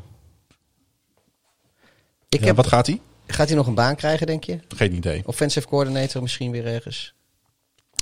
[2.29, 3.01] Ik Ja, heb, wat gaat hij?
[3.27, 4.59] Gaat hij nog een baan krijgen, denk je?
[4.75, 5.21] Geen idee.
[5.25, 7.14] Offensive coordinator misschien weer ergens?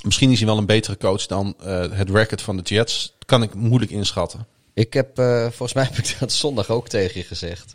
[0.04, 3.14] Misschien is hij wel een betere coach dan eh, het record van de Jets.
[3.26, 4.46] Kan ik moeilijk inschatten.
[4.74, 7.74] Ik heb, eh, volgens mij heb ik dat zondag ook tegen je gezegd.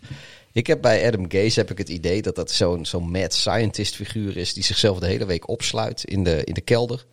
[0.51, 3.95] Ik heb bij Adam Gase heb ik het idee dat dat zo'n zo'n mad scientist
[3.95, 4.53] figuur is...
[4.53, 7.05] die zichzelf de hele week opsluit in de, in de kelder.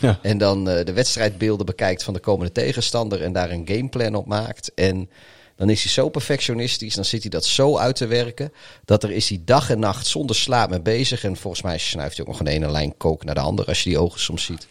[0.00, 0.18] Ja.
[0.22, 3.22] En dan eh, de wedstrijdbeelden bekijkt van de komende tegenstander...
[3.22, 4.74] en daar een gameplan op maakt.
[4.74, 5.10] En
[5.56, 8.52] dan is hij zo perfectionistisch, dan zit hij dat zo uit te werken...
[8.84, 11.24] dat er is hij dag en nacht zonder slaap mee bezig.
[11.24, 13.68] En volgens mij snuift hij ook nog een ene lijn kook naar de andere...
[13.68, 14.66] als je die ogen soms ziet.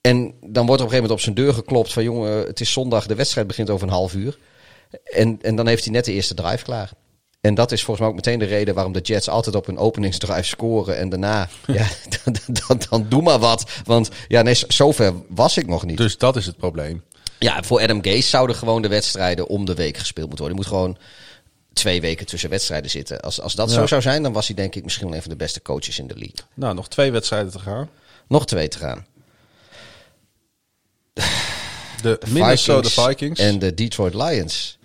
[0.00, 2.60] En dan wordt er op een gegeven moment op zijn deur geklopt van jongen, het
[2.60, 4.38] is zondag, de wedstrijd begint over een half uur.
[5.04, 6.90] En, en dan heeft hij net de eerste drive klaar.
[7.40, 9.78] En dat is volgens mij ook meteen de reden waarom de Jets altijd op hun
[9.78, 10.96] openingsdrive scoren.
[10.96, 11.86] En daarna, ja,
[12.22, 13.70] dan, dan, dan doe maar wat.
[13.84, 15.96] Want ja, nee, zover was ik nog niet.
[15.96, 17.02] Dus dat is het probleem.
[17.42, 20.64] Ja, voor Adam Gase zouden gewoon de wedstrijden om de week gespeeld moeten worden.
[20.64, 20.98] Je moet gewoon
[21.72, 23.20] twee weken tussen wedstrijden zitten.
[23.20, 23.74] Als, als dat Ja.
[23.74, 25.98] zo zou zijn, dan was hij denk ik misschien wel een van de beste coaches
[25.98, 26.36] in de league.
[26.54, 27.90] Nou, nog twee wedstrijden te gaan.
[28.28, 29.06] Nog twee te gaan.
[32.02, 33.40] De Minnesota Vikings.
[33.40, 34.78] en de Detroit Lions.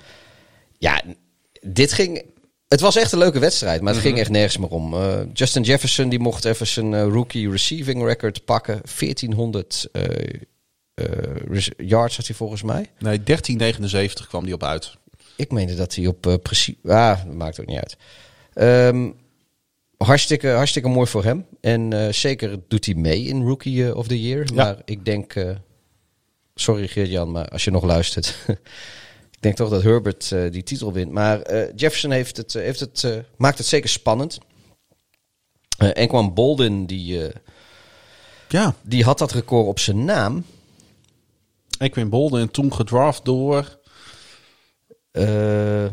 [0.77, 1.01] Ja,
[1.61, 2.23] dit ging...
[2.67, 4.07] Het was echt een leuke wedstrijd, maar het Mhm.
[4.11, 4.93] ging echt nergens meer om.
[4.93, 8.81] Eh, Justin Jefferson die mocht even zijn eh, rookie receiving record pakken.
[8.99, 10.39] 1400 eh, eh, res-
[11.77, 12.79] yards had hij volgens mij.
[12.99, 14.97] Nee, 1379 kwam die op uit.
[15.35, 16.75] Ik meende dat hij op eh, precies...
[16.83, 17.97] Ah, dat maakt ook niet uit.
[18.53, 19.09] Ehm,
[19.97, 21.45] hartstikke, hartstikke mooi voor hem.
[21.61, 24.53] En eh, zeker doet hij mee in Rookie eh, of the Year.
[24.53, 25.35] Maar ik denk...
[25.35, 25.55] eh,
[26.55, 28.35] sorry Geert-Jan, maar als je nog luistert...
[29.35, 31.11] ik denk toch dat Herbert eh, die titel wint.
[31.11, 34.37] Maar eh, Jefferson heeft het, eh, heeft het, eh, maakt het zeker spannend.
[35.77, 37.35] Eh en kwam Bolden, die, eh,
[38.47, 40.45] Ja, die had dat record op zijn naam.
[41.77, 43.79] Equin Bolden en toen gedraft door...
[45.11, 45.85] Eh,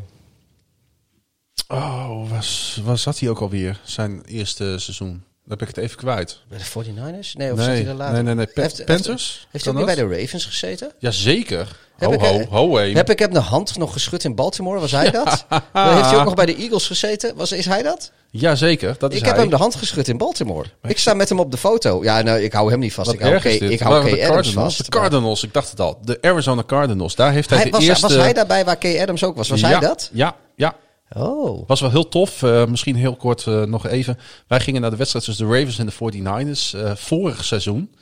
[1.69, 3.81] Oh, was, waar zat hij ook alweer?
[3.85, 5.25] Zijn eerste seizoen.
[5.45, 6.41] Dan ben ik het even kwijt.
[6.49, 7.33] bij de 49ers?
[7.37, 8.15] Nee, of Nee, zat hij er later?
[8.15, 8.47] nee, nee, nee.
[8.47, 9.47] Pa- Heeft- heeft- Panthers?
[9.51, 10.93] Heeft hij ook bij de Ravens gezeten?
[10.99, 11.77] Jazeker.
[12.11, 12.97] Heb Ho, ik, ho, ho, heen.
[12.97, 14.81] Heb ik heb de hand nog geschud in Baltimore?
[14.81, 15.45] Was hij dat?
[15.73, 17.37] Dan heeft hij ook nog bij de Eagles gezeten?
[17.37, 18.13] Was, is hij dat?
[18.31, 19.33] Jazeker, dat is ik hij.
[19.33, 20.69] heb hem de hand geschud in Baltimore.
[20.83, 22.03] Ik sta met hem op de foto.
[22.03, 23.07] Ja, nou, ik hou hem niet vast.
[23.07, 24.05] Wat ik hou, K- ik hou K.
[24.05, 24.75] de Adams Cardinals.
[24.77, 24.85] vast.
[24.93, 25.99] De Cardinals, ik dacht het al.
[26.03, 27.15] De Arizona Cardinals.
[27.15, 28.07] Daar heeft hij, Hij, de was, eerste...
[28.07, 28.85] was hij daarbij waar K.
[28.85, 29.49] Adams ook was?
[29.49, 30.11] Was ja, hij dat?
[30.13, 30.75] Ja, ja.
[31.17, 31.69] Oh.
[31.69, 32.43] Was wel heel tof.
[32.43, 34.19] Eh, misschien heel kort eh, nog even.
[34.49, 37.95] Wij gingen naar de wedstrijd tussen de Ravens en de 49ers eh, vorig seizoen.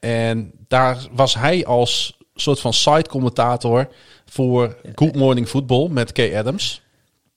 [0.00, 3.88] En daar was hij als soort van side-commentator
[4.26, 6.82] voor Good Morning Football met Kay Adams.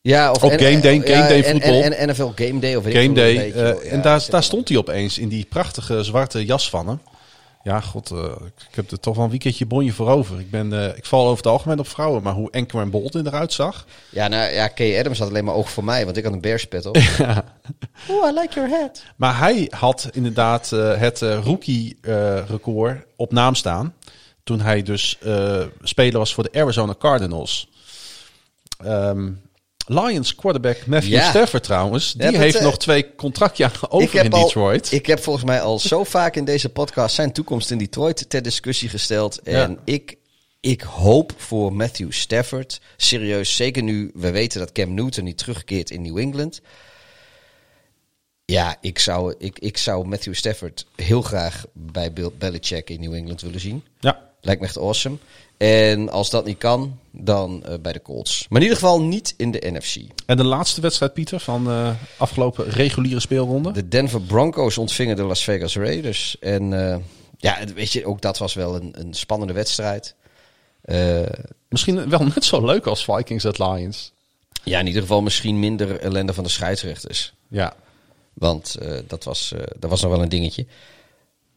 [0.01, 1.81] Ja, of Op en- Game Day- ja, Game Day voetbal.
[1.81, 3.35] En, en NFL Game Day of Game Day.
[3.37, 3.55] eh.
[3.55, 6.99] Ja, en daar, daar stond hij opeens in die prachtige zwarte jas van hem.
[7.63, 8.23] Ja, god, eh,
[8.69, 10.39] ik heb er toch wel een weekendje bonje voor over.
[10.39, 13.27] Ik, ben, eh, ik val over het algemeen op vrouwen, maar hoe Anchor en Bolton
[13.27, 13.85] eruit zag.
[14.09, 14.79] Ja, nou ja, K.
[14.99, 16.97] Adams had alleen maar oog voor mij, want ik had een bearspet op.
[18.09, 19.03] Oh, I like your hat.
[19.15, 23.93] Maar hij had inderdaad het rookie-record op naam staan.
[24.45, 27.69] Toen hij dus eh, speler was voor de Arizona Cardinals.
[28.83, 29.31] Ehm,
[29.87, 31.29] Lions quarterback Matthew Ja.
[31.29, 32.13] Stafford trouwens.
[32.13, 34.91] Die Ja, dat, heeft eh, nog twee contractjaren over in al- Detroit.
[34.91, 38.41] ik heb volgens mij al zo vaak in deze podcast zijn toekomst in Detroit ter
[38.41, 39.39] discussie gesteld.
[39.41, 39.77] En Ja.
[39.83, 40.15] ik,
[40.59, 45.89] ik hoop voor Matthew Stafford, serieus, zeker nu we weten dat Cam Newton niet terugkeert
[45.89, 46.61] in New England.
[48.45, 53.13] Ja, ik zou, ik, ik zou Matthew Stafford heel graag bij Bill Belichick in New
[53.13, 53.83] England willen zien.
[53.99, 54.24] ja.
[54.45, 55.17] Lijkt me echt awesome.
[55.57, 58.45] En als dat niet kan, dan eh, bij de Colts.
[58.49, 59.95] Maar in ieder geval niet in de NFC.
[60.25, 63.71] En de laatste wedstrijd, Pieter, van eh afgelopen reguliere speelronde.
[63.71, 66.39] De Denver Broncos ontvingen de Las Vegas Raiders.
[66.39, 66.97] En eh,
[67.37, 70.15] ja, weet je, ook dat was wel een, een spannende wedstrijd.
[71.69, 74.11] Misschien wel net zo leuk als Vikings at Lions.
[74.63, 77.33] ja, in ieder geval misschien minder ellende van de scheidsrechters.
[77.47, 77.75] Ja.
[78.33, 80.65] Want dat, was, dat was nog wel een dingetje.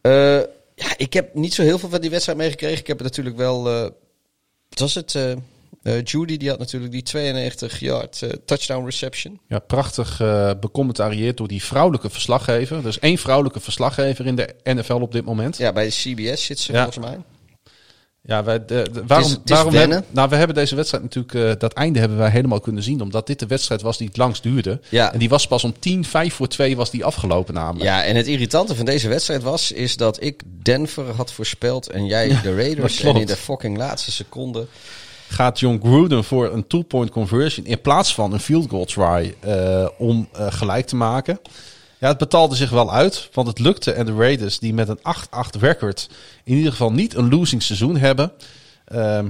[0.01, 0.39] Eh,
[0.79, 2.79] ja, ik heb niet zo heel veel van die wedstrijd meegekregen.
[2.79, 3.67] Ik heb het natuurlijk wel...
[3.69, 3.81] eh,
[4.69, 5.15] wat was het?
[5.15, 5.31] eh,
[5.83, 9.39] eh, Judy, die had natuurlijk die 92 yard touchdown reception.
[9.47, 12.77] Ja, prachtig eh becommentarieerd door die vrouwelijke verslaggever.
[12.77, 15.57] Er is één vrouwelijke verslaggever in de NFL op dit moment.
[15.57, 16.83] Ja, bij de CBS zit ze Ja.
[16.83, 17.17] volgens mij.
[18.29, 21.33] Ja, wij, de, de- waarom, het is waarom hebben, nou, we hebben deze wedstrijd natuurlijk,
[21.33, 24.17] eh, dat einde hebben wij helemaal kunnen zien, omdat dit de wedstrijd was die het
[24.17, 24.79] langst duurde.
[24.89, 25.13] Ja.
[25.13, 27.83] En die was pas om 10, 5 voor 2 was die afgelopen namelijk.
[27.83, 32.05] Ja, en het irritante van deze wedstrijd was, is dat ik Denver had voorspeld en
[32.05, 33.01] jij de Raiders.
[33.01, 34.67] En in de fucking laatste seconde.
[35.29, 39.87] Gaat John Gruden voor een two-point conversion in plaats van een field goal try eh,
[39.97, 41.39] om eh, gelijk te maken.
[41.99, 43.91] Ja, het betaalde zich wel uit, want het lukte.
[43.91, 46.09] En de Raiders, die met een 8-8 record
[46.43, 48.31] in ieder geval niet een losing seizoen hebben,
[48.85, 49.29] ehm,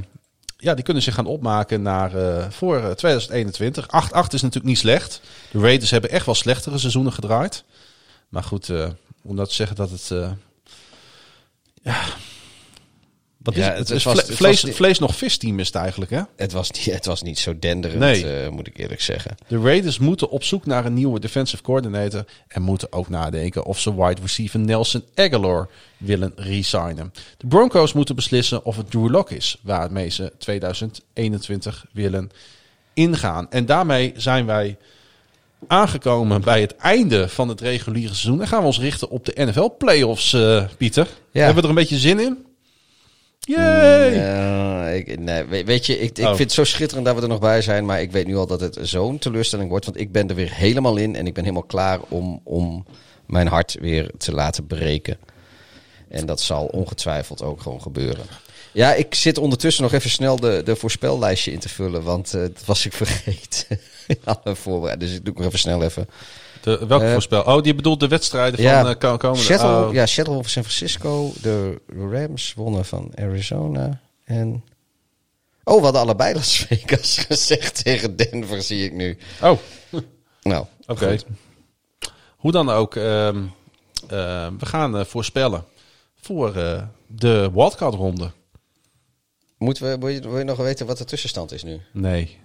[0.58, 3.88] ja, die kunnen zich gaan opmaken naar, eh, voor eh, 2021.
[3.88, 5.22] 8-8 is natuurlijk niet slecht.
[5.52, 7.64] De Raiders hebben echt wel slechtere seizoenen gedraaid.
[8.30, 8.90] Maar goed, eh,
[9.22, 10.12] om dat te zeggen dat het...
[10.12, 10.32] eh,
[11.84, 12.02] ja,
[13.44, 13.78] wat is Ja, het?
[13.78, 16.22] het Het is was- vle- het vlees, vlees nog vis team is het eigenlijk, hè?
[16.36, 18.42] Het was niet, het was niet zo denderend, Nee.
[18.44, 19.36] eh, moet ik eerlijk zeggen.
[19.48, 22.26] De Raiders moeten op zoek naar een nieuwe defensive coordinator.
[22.48, 27.14] En moeten ook nadenken of ze wide receiver Nelson Aguilar willen resignen.
[27.38, 32.30] De Broncos moeten beslissen of het Drew Lock is waarmee ze 2021 willen
[32.94, 33.48] ingaan.
[33.50, 34.78] En daarmee zijn wij
[35.68, 38.42] aangekomen bij het einde van het reguliere seizoen.
[38.42, 41.08] En gaan we ons richten op de NFL playoffs, eh Pieter.
[41.32, 41.44] Ja.
[41.44, 42.38] Hebben we er een beetje zin in?
[43.58, 44.14] Yay!
[44.16, 46.28] Ja, ik, nee, we- weet je, ik, ik Oh.
[46.28, 47.86] vind het zo schitterend dat we er nog bij zijn.
[47.86, 49.86] Maar ik weet nu al dat het zo'n teleurstelling wordt.
[49.86, 51.16] Want ik ben er weer helemaal in.
[51.16, 52.86] En ik ben helemaal klaar om, om
[53.26, 55.18] mijn hart weer te laten breken.
[56.10, 58.26] En dat zal ongetwijfeld ook gewoon gebeuren.
[58.72, 62.04] Ja, ik zit ondertussen nog even snel de, de voorspellijstje in te vullen.
[62.04, 63.80] Want eh, dat was ik vergeten.
[64.44, 65.10] alle voorbereiding.
[65.10, 66.08] Dus ik doe nog even snel even.
[66.62, 67.42] De, welke Eh, voorspel?
[67.42, 69.44] Oh, die bedoelt de wedstrijden van Ja, ko- komende...
[69.44, 69.94] Seattle, oh.
[69.94, 71.32] ja, Seattle van San Francisco.
[71.42, 71.82] De
[72.12, 74.02] Rams wonnen van Arizona.
[74.24, 74.64] En...
[75.64, 79.18] Oh, we hadden allebei Las Vegas gezegd tegen Denver, zie ik nu.
[79.42, 79.58] Oh,
[80.42, 81.18] Nou, oké.
[82.38, 83.44] Hoe dan ook, ehm,
[84.08, 85.66] eh, we gaan eh, voorspellen
[86.22, 86.54] voor
[87.08, 88.32] de wildcard-ronde.
[89.58, 91.82] Moeten we, wil, je, wil je nog weten wat de tussenstand is nu?
[91.94, 92.38] Nee.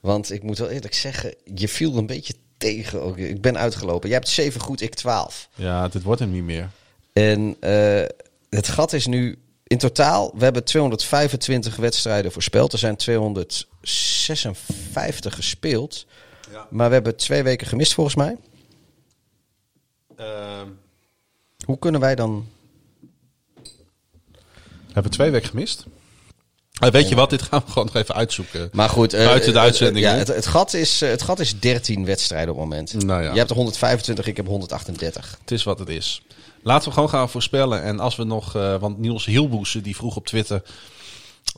[0.00, 3.02] Want ik moet wel eerlijk zeggen, je viel een beetje tegen.
[3.02, 3.16] Ook.
[3.16, 4.08] Ik ben uitgelopen.
[4.08, 5.48] Jij hebt 7 goed, ik 12.
[5.54, 6.70] Ja, dit wordt hem niet meer.
[7.12, 8.04] En eh,
[8.50, 9.38] het gat is nu
[9.68, 12.72] in totaal, we hebben 225 wedstrijden voorspeld.
[12.72, 16.06] Er zijn 256 gespeeld.
[16.70, 18.36] Maar we hebben twee weken gemist volgens mij.
[20.16, 20.66] Ehm,
[21.64, 22.48] Hoe kunnen wij dan...
[24.86, 25.86] we hebben twee weken gemist.
[26.80, 28.68] Eh, weet je wat, dit gaan we gewoon nog even uitzoeken.
[28.72, 31.60] Maar goed, eh, Buiten de eh, uitzending, ja, het, het, gat is, het gat is
[31.60, 33.04] 13 wedstrijden op het moment.
[33.04, 33.32] Nou ja.
[33.32, 35.36] Je hebt er 125, ik heb 138.
[35.40, 36.22] Het is wat het is.
[36.62, 37.82] Laten we gewoon gaan voorspellen.
[37.82, 40.62] En als we nog, want Niels Hielboeze die vroeg op Twitter...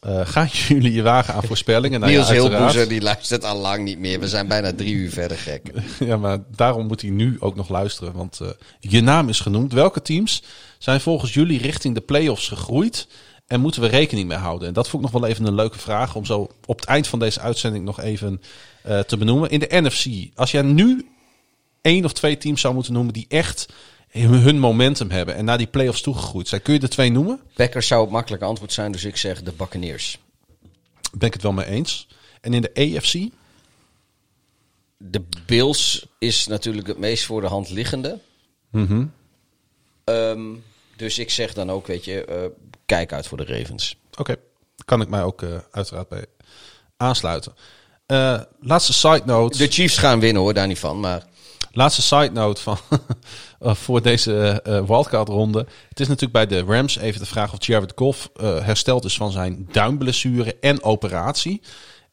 [0.24, 2.00] gaan jullie je wagen aan voorspellingen?
[2.00, 2.30] Nou ja, Niels.
[2.30, 4.20] Hilboezer, die luistert al lang niet meer.
[4.20, 5.70] We zijn bijna drie uur verder, gek.
[5.98, 8.12] Ja, maar daarom moet hij nu ook nog luisteren.
[8.12, 8.40] Want
[8.80, 9.72] je naam is genoemd.
[9.72, 10.42] Welke teams
[10.78, 13.06] zijn volgens jullie richting de play-offs gegroeid?
[13.50, 14.68] En moeten we rekening mee houden?
[14.68, 16.14] En dat vond ik nog wel even een leuke vraag.
[16.14, 18.42] Om zo op het eind van deze uitzending nog even
[18.82, 19.50] eh, te benoemen.
[19.50, 20.30] In de NFC.
[20.34, 21.08] Als jij nu
[21.80, 23.68] één of twee teams zou moeten noemen die echt
[24.10, 25.34] hun momentum hebben.
[25.34, 26.62] En naar die play-offs toegegroeid zijn.
[26.62, 27.40] Kun je de twee noemen?
[27.54, 30.18] Packers zou het makkelijke antwoord zijn, dus ik zeg de Buccaneers.
[31.12, 32.06] Ben ik het wel mee eens.
[32.40, 33.28] En in de AFC?
[34.96, 38.18] De Bills is natuurlijk het meest voor de hand liggende.
[38.70, 39.06] Mhm.
[40.04, 40.40] Ehm,
[40.96, 42.44] dus ik zeg dan ook, weet je, eh,
[42.90, 43.96] kijk uit voor de Ravens.
[44.18, 44.36] Oké,
[44.84, 46.24] kan ik mij ook eh, uiteraard bij
[46.96, 47.54] aansluiten.
[48.06, 49.58] Eh, laatste side note.
[49.58, 51.00] De Chiefs gaan winnen hoor, daar niet van.
[51.00, 51.28] Maar
[51.72, 52.78] Laatste side note van,
[53.60, 55.66] eh, voor deze eh wildcard ronde.
[55.88, 59.16] Het is natuurlijk bij de Rams even de vraag of Jared Goff eh, hersteld is
[59.16, 61.62] van zijn duimblessure en operatie.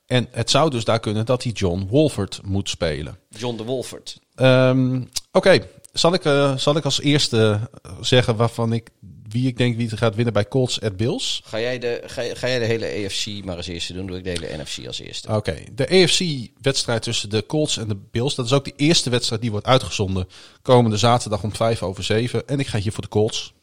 [0.06, 3.18] En het zou dus daar kunnen dat hij John Wolford moet spelen.
[3.30, 4.20] John de Wolford.
[4.36, 7.60] Ehm, Oké, zal, ik, eh, zal ik als eerste
[8.02, 8.90] zeggen waarvan ik,
[9.30, 11.42] wie ik denk wie het gaat winnen bij Colts at Bills?
[11.46, 14.08] Ga jij, de, ga, ga jij de hele AFC maar als eerste doen?
[14.08, 15.36] Doe ik de hele NFC als eerste.
[15.36, 18.36] Oké, de AFC-wedstrijd tussen de Colts en de Bills.
[18.36, 20.28] Dat is ook de eerste wedstrijd die wordt uitgezonden
[20.62, 22.48] komende zaterdag om vijf over zeven.
[22.48, 23.54] En ik ga hier voor de Colts.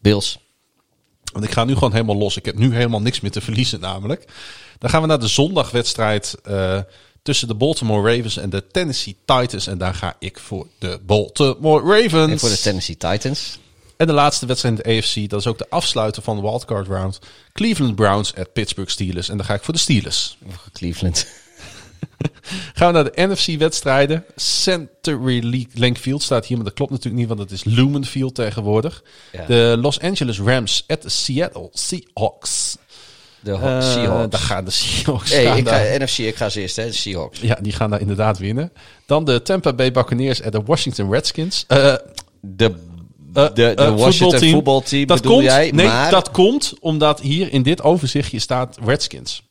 [0.00, 0.38] Bills.
[1.32, 2.36] Want ik ga nu gewoon helemaal los.
[2.36, 4.24] Ik heb nu helemaal niks meer te verliezen namelijk.
[4.78, 6.80] Dan gaan we naar de zondagwedstrijd eh,
[7.22, 9.66] tussen de Baltimore Ravens en de Tennessee Titans.
[9.66, 12.30] En daar ga ik voor de Baltimore Ravens.
[12.30, 13.58] En voor de Tennessee Titans.
[14.02, 16.86] En de laatste wedstrijd in de AFC, dat is ook de afsluiter van de wildcard
[16.88, 17.18] round.
[17.52, 19.28] Cleveland Browns at Pittsburgh Steelers.
[19.28, 20.36] En daar ga ik voor de Steelers.
[20.72, 21.26] Cleveland.
[22.74, 24.24] Gaan we naar de NFC-wedstrijden.
[24.36, 28.34] Century Link Field staat hier, maar dat klopt natuurlijk niet, want het is Lumen Field
[28.34, 29.02] tegenwoordig.
[29.32, 29.46] Ja.
[29.46, 32.76] De Los Angeles Rams at de Seattle Seahawks.
[33.40, 34.30] De Ho- Eh, Seahawks.
[34.30, 35.30] Daar gaan de Seahawks.
[35.30, 37.40] Hey, gaan ik daar- ga, NFC, ik ga als eerste, hè, de Seahawks.
[37.40, 38.72] ja, die gaan daar inderdaad winnen.
[39.06, 41.64] Dan de Tampa Bay Buccaneers at de Washington Redskins.
[41.68, 41.94] Eh,
[42.44, 42.74] De,
[43.32, 45.06] de, de eh, Washington voetbalteam.
[45.06, 49.42] dat bedoel komt, jij, Nee, maar dat komt omdat hier in dit overzichtje staat Redskins.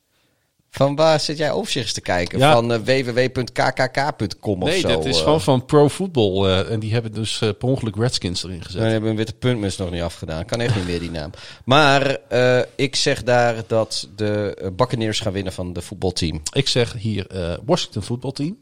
[0.70, 2.38] van waar zit jij overzichts te kijken?
[2.38, 2.52] Ja.
[2.52, 4.88] Van eh, www.kkk.com of Nee, zo?
[4.88, 5.22] dit is eh.
[5.22, 6.44] gewoon van Pro Football.
[6.46, 8.80] eh, en die hebben dus eh, per ongeluk Redskins erin gezet.
[8.80, 10.44] Dan hebben een witte puntmus nog niet afgedaan.
[10.44, 11.30] Kan echt niet meer die naam.
[11.64, 16.42] Maar eh, ik zeg daar dat de eh, Buccaneers gaan winnen van de voetbalteam.
[16.52, 18.56] Ik zeg hier eh, Washington voetbalteam.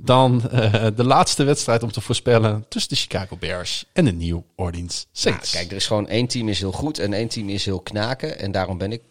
[0.00, 4.40] Dan eh, de laatste wedstrijd om te voorspellen tussen de Chicago Bears en de New
[4.56, 5.50] Orleans Nou, Saints.
[5.50, 8.38] kijk, er is gewoon één team is heel goed en één team is heel knaken.
[8.38, 9.02] En daarom ben ik,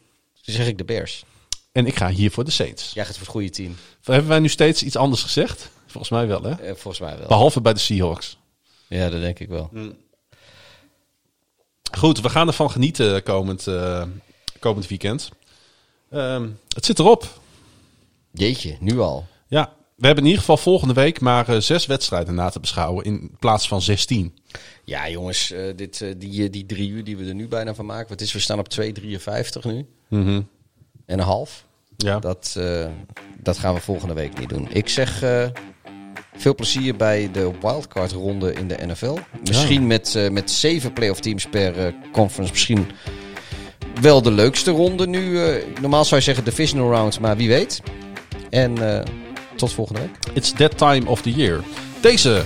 [0.42, 1.24] zeg ik de Bears.
[1.72, 2.92] En ik ga hier voor de Saints.
[2.94, 3.76] Jij gaat voor het goede team.
[4.04, 5.70] Hebben wij nu steeds iets anders gezegd?
[5.86, 6.52] Volgens mij wel, hè?
[6.52, 7.28] Eh, volgens mij wel.
[7.28, 8.38] Behalve bij de Seahawks.
[8.88, 9.70] Ja, dat denk ik wel.
[11.98, 14.04] Goed, we gaan ervan genieten komend, eh,
[14.60, 15.30] komend weekend.
[16.10, 17.40] Ehm, het zit erop.
[18.32, 19.26] Jeetje, nu al.
[19.48, 23.06] Ja, we hebben in ieder geval volgende week maar eh, zes wedstrijden na te beschouwen
[23.06, 24.38] in plaats van 16.
[24.84, 27.86] Ja, jongens, eh, dit, eh, die, die drie uur die we er nu bijna van
[27.86, 28.10] maken.
[28.10, 29.86] Wat is, we staan op 2,53 nu.
[30.08, 30.42] Mhm.
[31.06, 31.66] En een half.
[31.98, 32.20] Ja.
[32.20, 32.60] Dat,
[33.42, 34.68] dat gaan we volgende week niet doen.
[34.72, 35.24] Ik zeg
[36.36, 39.18] veel plezier bij de wildcard ronde in de NFL.
[39.44, 42.52] Misschien met, met zeven playoff teams per conference.
[42.52, 42.88] Misschien
[44.02, 45.40] wel de leukste ronde nu.
[45.82, 47.82] normaal zou je zeggen divisional round, maar wie weet.
[48.50, 48.78] En
[49.58, 50.12] tot volgende week.
[50.34, 51.62] It's that time of the year.
[52.02, 52.44] Deze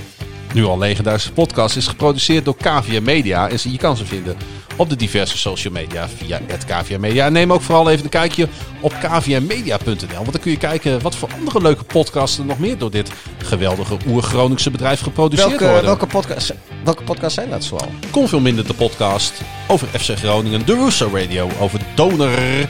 [0.54, 3.50] nu al legendarische podcast is geproduceerd door KVM Media.
[3.50, 4.36] En je kan ze vinden
[4.76, 7.26] op de diverse social media via het KVM Media.
[7.26, 8.48] En neem ook vooral even een kijkje
[8.80, 10.16] op kvmmedia.nl.
[10.16, 13.12] Want dan kun je kijken wat voor andere leuke podcasts er nog meer door dit
[13.44, 15.86] geweldige oer-Groningse bedrijf geproduceerd Welke, worden.
[15.86, 17.92] welke, podcast, welke podcast zijn dat zoal?
[18.12, 19.34] Kon veel minder de podcast
[19.68, 20.66] over FC Groningen.
[20.66, 22.68] De Russo Radio over Doner.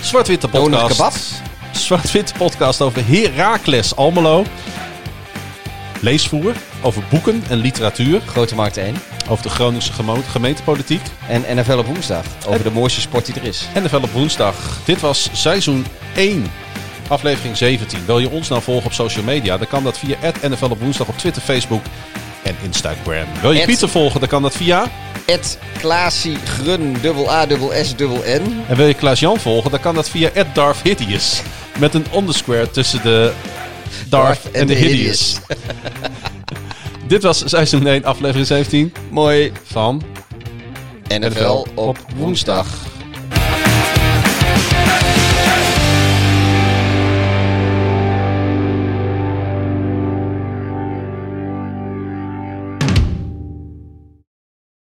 [0.00, 0.96] Zwart-Witte podcast.
[0.96, 1.12] Kebab.
[1.72, 4.44] Zwart-Witte podcast over Heracles Almelo.
[6.00, 8.20] Leesvoer over boeken en literatuur.
[8.26, 8.94] Grote Markt 1.
[9.28, 9.92] Over de Groningse
[10.30, 11.00] gemeentepolitiek.
[11.28, 12.24] En NFL op woensdag.
[12.46, 13.68] Over de mooiste sport die er is.
[13.84, 14.78] Vel op woensdag.
[14.84, 16.46] Dit was seizoen 1.
[17.08, 18.06] Aflevering 17.
[18.06, 19.56] Wil je ons nou volgen op social media?
[19.56, 20.16] Dan kan dat via
[20.48, 21.82] NFL op woensdag op Twitter, Facebook
[22.42, 23.26] en Instagram.
[23.40, 24.20] Wil je Pieter volgen?
[24.20, 24.90] Dan kan dat via...
[25.26, 28.64] Ed Klaasie Grun, dubbel A, dubbel S, dubbel N.
[28.68, 29.70] En wil je Klaas-Jan volgen?
[29.70, 31.42] Dan kan dat via @darfhideous
[31.78, 33.32] Met een underscore tussen de
[34.08, 35.36] Darth en de Hideous.
[37.08, 39.52] Dit was seizoen 1, aflevering 17 Mooi.
[39.64, 40.02] van
[41.08, 42.66] NFL op woensdag.